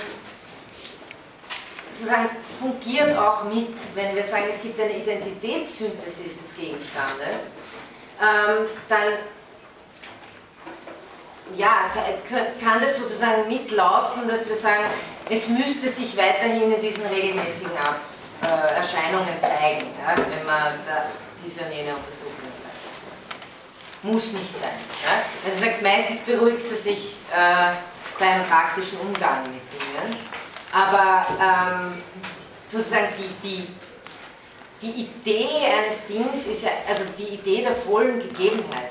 sozusagen 1.98 2.28
fungiert 2.60 3.16
auch 3.18 3.44
mit, 3.44 3.74
wenn 3.94 4.14
wir 4.14 4.22
sagen, 4.22 4.44
es 4.48 4.62
gibt 4.62 4.78
eine 4.80 4.96
Identitätssynthesis 4.96 6.38
des 6.38 6.56
Gegenstandes, 6.56 7.50
ähm, 8.20 8.66
dann 8.88 9.12
ja, 11.56 11.90
kann 12.62 12.80
das 12.80 12.98
sozusagen 12.98 13.48
mitlaufen, 13.48 14.28
dass 14.28 14.48
wir 14.48 14.56
sagen, 14.56 14.84
es 15.30 15.48
müsste 15.48 15.88
sich 15.88 16.16
weiterhin 16.16 16.72
in 16.72 16.80
diesen 16.80 17.04
regelmäßigen 17.06 17.70
äh, 18.42 18.74
Erscheinungen 18.74 19.40
zeigen, 19.40 19.86
ja, 20.02 20.14
wenn 20.16 20.46
man 20.46 20.74
da 20.86 21.06
diese 21.44 21.64
und 21.64 21.72
jene 21.72 21.94
Untersuchung 21.94 22.34
macht. 22.62 24.04
Muss 24.04 24.32
nicht 24.32 24.56
sein. 24.58 24.70
Ja. 25.04 25.22
Also 25.44 25.64
sagt, 25.64 25.82
meistens 25.82 26.18
beruhigt 26.20 26.70
es 26.70 26.84
sich 26.84 27.16
äh, 27.34 27.72
beim 28.18 28.44
praktischen 28.46 28.98
Umgang 29.00 29.42
mit 29.42 29.62
Dingen, 29.72 30.37
aber 30.72 31.26
ähm, 31.40 32.02
sozusagen 32.68 33.08
die, 33.18 33.48
die 33.48 33.68
die 34.80 34.90
Idee 34.90 35.66
eines 35.66 36.06
Dings 36.06 36.46
ist 36.46 36.62
ja, 36.62 36.70
also 36.88 37.02
die 37.18 37.34
Idee 37.34 37.62
der 37.62 37.74
vollen 37.74 38.20
Gegebenheit 38.20 38.90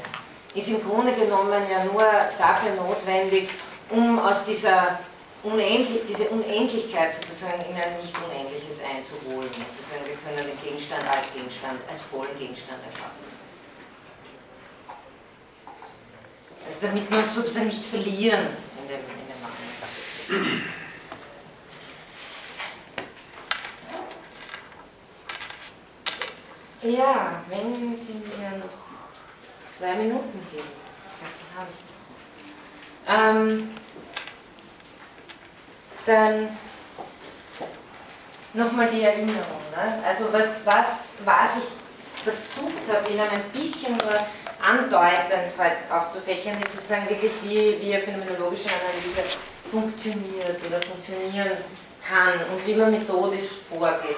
ist 0.53 0.67
im 0.69 0.83
Grunde 0.83 1.13
genommen 1.13 1.61
ja 1.69 1.83
nur 1.85 2.03
dafür 2.37 2.71
notwendig, 2.75 3.49
um 3.89 4.19
aus 4.19 4.43
dieser 4.45 4.99
Unendlich, 5.43 6.01
diese 6.09 6.27
Unendlichkeit 6.29 7.13
sozusagen 7.13 7.61
in 7.69 7.75
ein 7.75 8.01
Nicht-Unendliches 8.01 8.81
einzuholen. 8.83 9.47
Sozusagen, 9.47 10.05
wir 10.05 10.17
können 10.17 10.49
den 10.49 10.61
Gegenstand 10.61 11.03
als 11.07 11.31
Gegenstand, 11.31 11.79
als 11.87 12.01
vollen 12.01 12.37
Gegenstand 12.37 12.79
erfassen. 12.83 13.31
Also 16.65 16.87
damit 16.87 17.09
wir 17.09 17.19
uns 17.19 17.33
sozusagen 17.33 17.67
nicht 17.67 17.85
verlieren 17.85 18.47
in 18.81 18.87
dem, 18.89 18.99
in 18.99 19.27
dem 19.29 20.59
Machen. 20.59 20.73
Ja, 26.83 27.41
wenn 27.49 27.95
Sie 27.95 28.13
mir 28.13 28.57
noch 28.59 28.69
zwei 29.75 29.95
Minuten 29.95 30.45
geben. 30.51 30.67
Die 31.19 31.57
habe 31.57 31.67
ich 31.71 31.79
noch. 33.07 33.15
Ähm, 33.15 33.69
dann 36.05 36.57
nochmal 38.53 38.89
die 38.89 39.01
Erinnerung. 39.01 39.61
Ne? 39.75 40.03
Also 40.05 40.31
was, 40.31 40.65
was, 40.65 40.99
was 41.25 41.57
ich 41.57 42.23
versucht 42.23 42.83
habe, 42.93 43.09
Ihnen 43.11 43.21
ein 43.21 43.43
bisschen 43.51 43.97
nur 43.97 44.19
andeutend 44.61 45.57
halt 45.57 45.77
aufzufächern, 45.91 46.61
ist 46.61 46.73
sozusagen 46.73 47.09
wirklich, 47.09 47.31
wie, 47.43 47.81
wie 47.81 47.95
eine 47.95 48.03
phänomenologische 48.03 48.69
Analyse 48.69 49.23
funktioniert 49.71 50.59
oder 50.67 50.81
funktionieren 50.81 51.57
kann 52.07 52.33
und 52.51 52.65
wie 52.67 52.75
man 52.75 52.91
methodisch 52.91 53.49
vorgeht. 53.67 54.17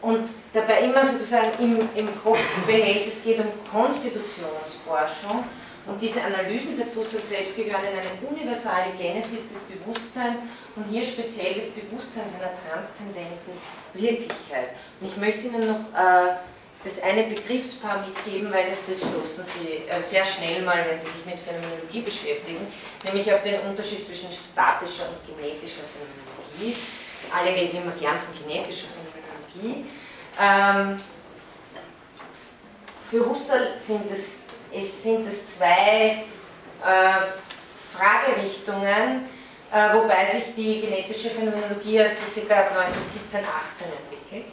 Und 0.00 0.28
dabei 0.52 0.80
immer 0.80 1.06
sozusagen 1.06 1.50
im, 1.58 1.88
im 1.94 2.22
Kopf 2.22 2.38
behält, 2.66 3.08
es 3.08 3.22
geht 3.22 3.38
um 3.40 3.46
Konstitutionsforschung 3.70 5.44
und 5.86 6.02
diese 6.02 6.20
Analysen 6.22 6.74
Husserl 6.74 7.22
selbst 7.22 7.54
gehören 7.54 7.82
in 7.92 7.98
eine 7.98 8.28
universale 8.28 8.90
Genesis 8.98 9.48
des 9.48 9.62
Bewusstseins 9.70 10.40
und 10.74 10.84
hier 10.90 11.04
speziell 11.04 11.54
des 11.54 11.70
Bewusstseins 11.70 12.32
einer 12.34 12.50
transzendenten 12.54 13.54
Wirklichkeit. 13.94 14.70
Und 15.00 15.06
ich 15.06 15.16
möchte 15.16 15.46
Ihnen 15.46 15.68
noch 15.68 15.94
äh, 15.94 16.36
das 16.82 17.02
eine 17.02 17.24
Begriffspaar 17.24 18.04
mitgeben, 18.04 18.52
weil 18.52 18.66
auf 18.72 18.82
das 18.86 18.98
stoßen 18.98 19.44
Sie 19.44 19.86
äh, 19.86 20.02
sehr 20.02 20.24
schnell 20.24 20.62
mal, 20.62 20.84
wenn 20.88 20.98
Sie 20.98 21.06
sich 21.06 21.24
mit 21.24 21.38
Phänomenologie 21.38 22.00
beschäftigen, 22.00 22.66
nämlich 23.04 23.32
auf 23.32 23.42
den 23.42 23.60
Unterschied 23.60 24.04
zwischen 24.04 24.30
statischer 24.32 25.06
und 25.08 25.22
genetischer 25.22 25.86
Phänomenologie. 25.86 26.76
Alle 27.30 27.50
reden 27.54 27.82
immer 27.82 27.92
gern 27.92 28.18
von 28.18 28.34
genetischer 28.34 28.88
Phänomenologie. 28.90 29.05
Ähm, 30.40 30.96
für 33.10 33.28
Husserl 33.28 33.74
sind 33.78 34.10
es 34.10 34.40
es 34.72 35.02
sind 35.02 35.26
es 35.26 35.56
zwei 35.56 36.24
äh, 36.84 37.20
Fragerichtungen, 37.96 39.26
äh, 39.72 39.94
wobei 39.94 40.26
sich 40.26 40.54
die 40.54 40.80
genetische 40.80 41.30
Phänomenologie 41.30 41.96
erst 41.96 42.16
so 42.16 42.40
ca. 42.40 42.54
1917, 42.54 43.40
18 43.40 43.86
entwickelt. 44.02 44.52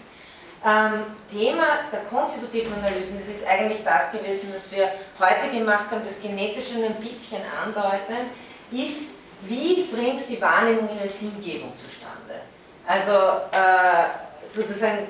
Ähm, 0.65 1.03
Thema 1.29 1.89
der 1.91 2.01
konstitutiven 2.05 2.73
Analysen, 2.75 3.17
das 3.17 3.27
ist 3.27 3.45
eigentlich 3.45 3.83
das 3.83 4.11
gewesen, 4.11 4.49
was 4.53 4.71
wir 4.71 4.89
heute 5.19 5.49
gemacht 5.51 5.91
haben, 5.91 6.01
das 6.05 6.19
Genetische 6.21 6.75
nur 6.75 6.85
ein 6.85 6.95
bisschen 6.95 7.41
andeuten, 7.61 8.29
ist, 8.71 9.15
wie 9.41 9.83
bringt 9.93 10.29
die 10.29 10.41
Wahrnehmung 10.41 10.89
ihre 10.95 11.09
Sinngebung 11.09 11.73
zustande? 11.77 12.43
Also 12.87 13.11
äh, 13.51 14.22
sozusagen 14.53 15.07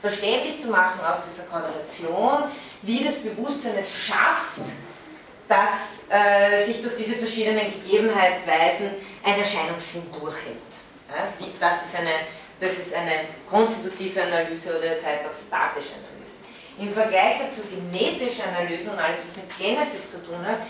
verständlich 0.00 0.58
zu 0.58 0.68
machen 0.68 1.00
aus 1.00 1.18
dieser 1.28 1.44
Korrelation, 1.44 2.50
wie 2.82 3.04
das 3.04 3.16
Bewusstsein 3.16 3.74
es 3.78 3.94
schafft, 3.94 4.60
dass 5.48 6.04
äh, 6.08 6.64
sich 6.64 6.80
durch 6.80 6.94
diese 6.94 7.14
verschiedenen 7.16 7.72
Gegebenheitsweisen 7.72 8.90
ein 9.24 9.38
Erscheinungssinn 9.38 10.04
durchhält. 10.12 10.56
Ja, 11.08 11.26
das, 11.58 11.86
ist 11.86 11.96
eine, 11.96 12.10
das 12.60 12.78
ist 12.78 12.94
eine 12.94 13.24
konstitutive 13.48 14.22
Analyse 14.22 14.70
oder 14.70 14.90
das 14.90 15.04
heißt 15.04 15.26
auch 15.26 15.46
statische 15.48 15.94
Analyse. 15.94 16.20
Im 16.78 16.90
Vergleich 16.90 17.40
dazu 17.40 17.62
genetische 17.68 18.44
Analyse 18.44 18.90
und 18.90 18.98
alles, 18.98 19.18
was 19.26 19.36
mit 19.36 19.58
Genesis 19.58 20.12
zu 20.12 20.24
tun 20.24 20.46
hat, 20.46 20.60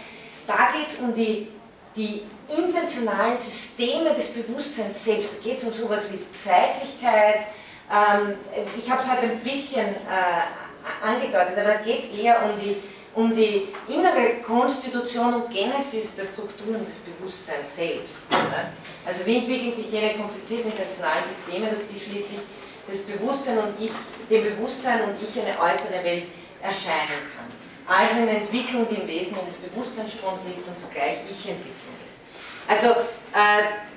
da 0.47 0.71
geht 0.77 0.89
es 0.89 0.97
um 0.97 1.13
die, 1.13 1.49
die 1.95 2.23
intentionalen 2.49 3.37
Systeme 3.37 4.13
des 4.15 4.29
Bewusstseins 4.29 5.05
selbst. 5.05 5.35
Da 5.35 5.49
geht 5.49 5.59
es 5.59 5.65
um 5.65 5.73
sowas 5.73 6.05
wie 6.11 6.19
Zeitlichkeit. 6.33 7.47
Ähm, 7.91 8.35
ich 8.77 8.91
habe 8.91 9.01
es 9.01 9.09
halt 9.09 9.23
ein 9.23 9.41
bisschen 9.41 9.87
äh, 9.87 11.05
angedeutet, 11.05 11.59
aber 11.59 11.75
da 11.75 11.77
geht 11.77 11.99
es 11.99 12.19
eher 12.19 12.45
um 12.45 12.59
die, 12.59 12.77
um 13.15 13.33
die 13.33 13.69
innere 13.89 14.41
Konstitution 14.47 15.35
und 15.35 15.51
Genesis 15.51 16.15
der 16.15 16.25
Strukturen 16.25 16.85
des 16.85 16.97
Bewusstseins 16.99 17.77
selbst. 17.77 18.31
Ne? 18.31 18.73
Also 19.05 19.27
wie 19.27 19.39
entwickeln 19.39 19.75
sich 19.75 19.91
jene 19.91 20.15
komplizierten 20.15 20.71
intentionalen 20.71 21.25
Systeme, 21.25 21.71
durch 21.71 21.89
die 21.93 21.99
schließlich 21.99 22.41
das 22.87 22.99
Bewusstsein 23.01 23.59
und 23.59 23.75
ich, 23.81 23.93
dem 24.29 24.45
Bewusstsein 24.45 25.03
und 25.03 25.15
ich 25.23 25.41
eine 25.41 25.59
äußere 25.59 26.05
Welt 26.05 26.25
erscheinen 26.63 27.27
kann. 27.35 27.51
Also 27.87 28.23
eine 28.23 28.39
Entwicklung, 28.39 28.87
die 28.89 28.97
im 28.97 29.09
Wesen 29.09 29.37
eines 29.39 29.57
Bewusstseinsstroms 29.57 30.41
liegt 30.47 30.67
und 30.67 30.79
zugleich 30.79 31.19
Ich-Entwicklung 31.29 31.95
ist. 32.07 32.23
Also 32.69 32.91
äh, 33.35 33.90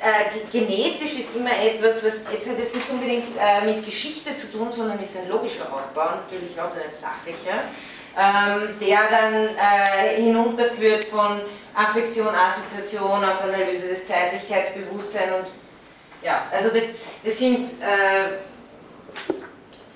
äh, 0.00 0.48
genetisch 0.50 1.18
ist 1.18 1.34
immer 1.34 1.50
etwas, 1.50 2.04
was 2.04 2.24
jetzt 2.32 2.48
hat 2.48 2.58
jetzt 2.58 2.74
nicht 2.74 2.88
unbedingt 2.90 3.36
äh, 3.38 3.64
mit 3.64 3.84
Geschichte 3.84 4.36
zu 4.36 4.52
tun, 4.52 4.72
sondern 4.72 5.00
ist 5.00 5.16
ein 5.16 5.28
logischer 5.28 5.72
Aufbau, 5.72 6.20
natürlich 6.22 6.58
auch 6.60 6.72
ein 6.72 6.92
sachlicher, 6.92 7.64
ähm, 8.16 8.78
der 8.80 8.98
dann 9.10 9.48
äh, 9.56 10.22
hinunterführt 10.22 11.04
von 11.06 11.40
Affektion, 11.74 12.34
Assoziation 12.34 13.24
auf 13.24 13.42
Analyse 13.42 13.88
des 13.88 14.06
Zeitlichkeitsbewusstseins 14.06 15.32
und 15.36 15.48
ja, 16.22 16.46
also 16.50 16.70
das, 16.70 16.84
das 17.24 17.38
sind 17.38 17.66
äh, 17.80 18.38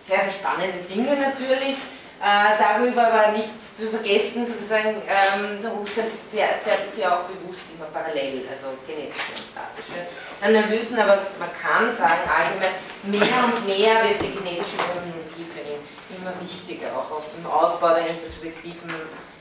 sehr, 0.06 0.20
sehr 0.20 0.30
spannende 0.30 0.78
Dinge 0.88 1.16
natürlich. 1.16 1.76
Äh, 2.22 2.56
darüber 2.56 3.08
aber 3.08 3.32
nicht 3.32 3.50
zu 3.60 3.88
vergessen, 3.88 4.46
sozusagen, 4.46 4.90
ähm, 4.90 5.60
der 5.60 5.74
Husserl 5.74 6.06
fährt, 6.30 6.62
ja 6.96 7.16
auch 7.16 7.24
bewusst 7.24 7.62
immer 7.74 7.86
parallel, 7.86 8.46
also 8.46 8.78
genetische 8.86 9.34
und 9.34 9.42
statische 9.42 10.06
Analysen, 10.40 11.00
aber 11.00 11.18
man 11.40 11.50
kann 11.50 11.90
sagen, 11.90 12.22
allgemein, 12.30 12.78
mehr 13.02 13.42
und 13.42 13.66
mehr 13.66 14.08
wird 14.08 14.22
die 14.22 14.38
genetische 14.38 14.78
Phänomenologie 14.78 15.50
für 15.50 15.66
ihn 15.66 15.82
immer 16.16 16.30
wichtiger, 16.40 16.94
auch 16.94 17.10
auf 17.10 17.26
dem 17.34 17.44
Aufbau 17.44 17.88
der 17.88 18.06
intersubjektiven 18.06 18.94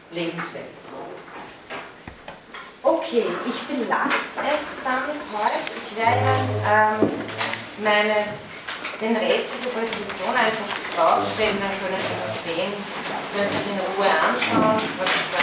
Lebenswelt. 0.10 0.66
Okay, 2.82 3.26
ich 3.46 3.60
belasse 3.62 4.42
es 4.42 4.66
damit 4.84 5.22
heute. 5.38 5.70
Ich 5.78 5.96
werde 5.96 6.18
ähm, 6.66 7.12
meine 7.84 8.26
den 9.02 9.18
Rest 9.18 9.48
dieser 9.50 9.74
Präsentation 9.74 10.30
einfach 10.30 10.70
draufstellen, 10.94 11.58
dann 11.58 11.74
können 11.82 11.98
Sie 11.98 12.14
noch 12.22 12.30
sehen, 12.30 12.70
können 13.34 13.50
Sie 13.50 13.58
es 13.58 13.66
in 13.66 13.82
Ruhe 13.98 14.06
anschauen, 14.06 14.78
was 14.78 15.10
ich 15.10 15.28
da 15.34 15.42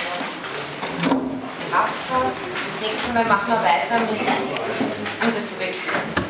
gehabt 1.67 1.99
habe. 2.09 2.31
Das 2.31 2.77
nächste 2.81 3.13
Mal 3.13 3.25
machen 3.25 3.51
wir 3.51 3.59
weiter 3.59 3.99
mit 3.99 4.15
Intersubjektiven. 5.23 6.28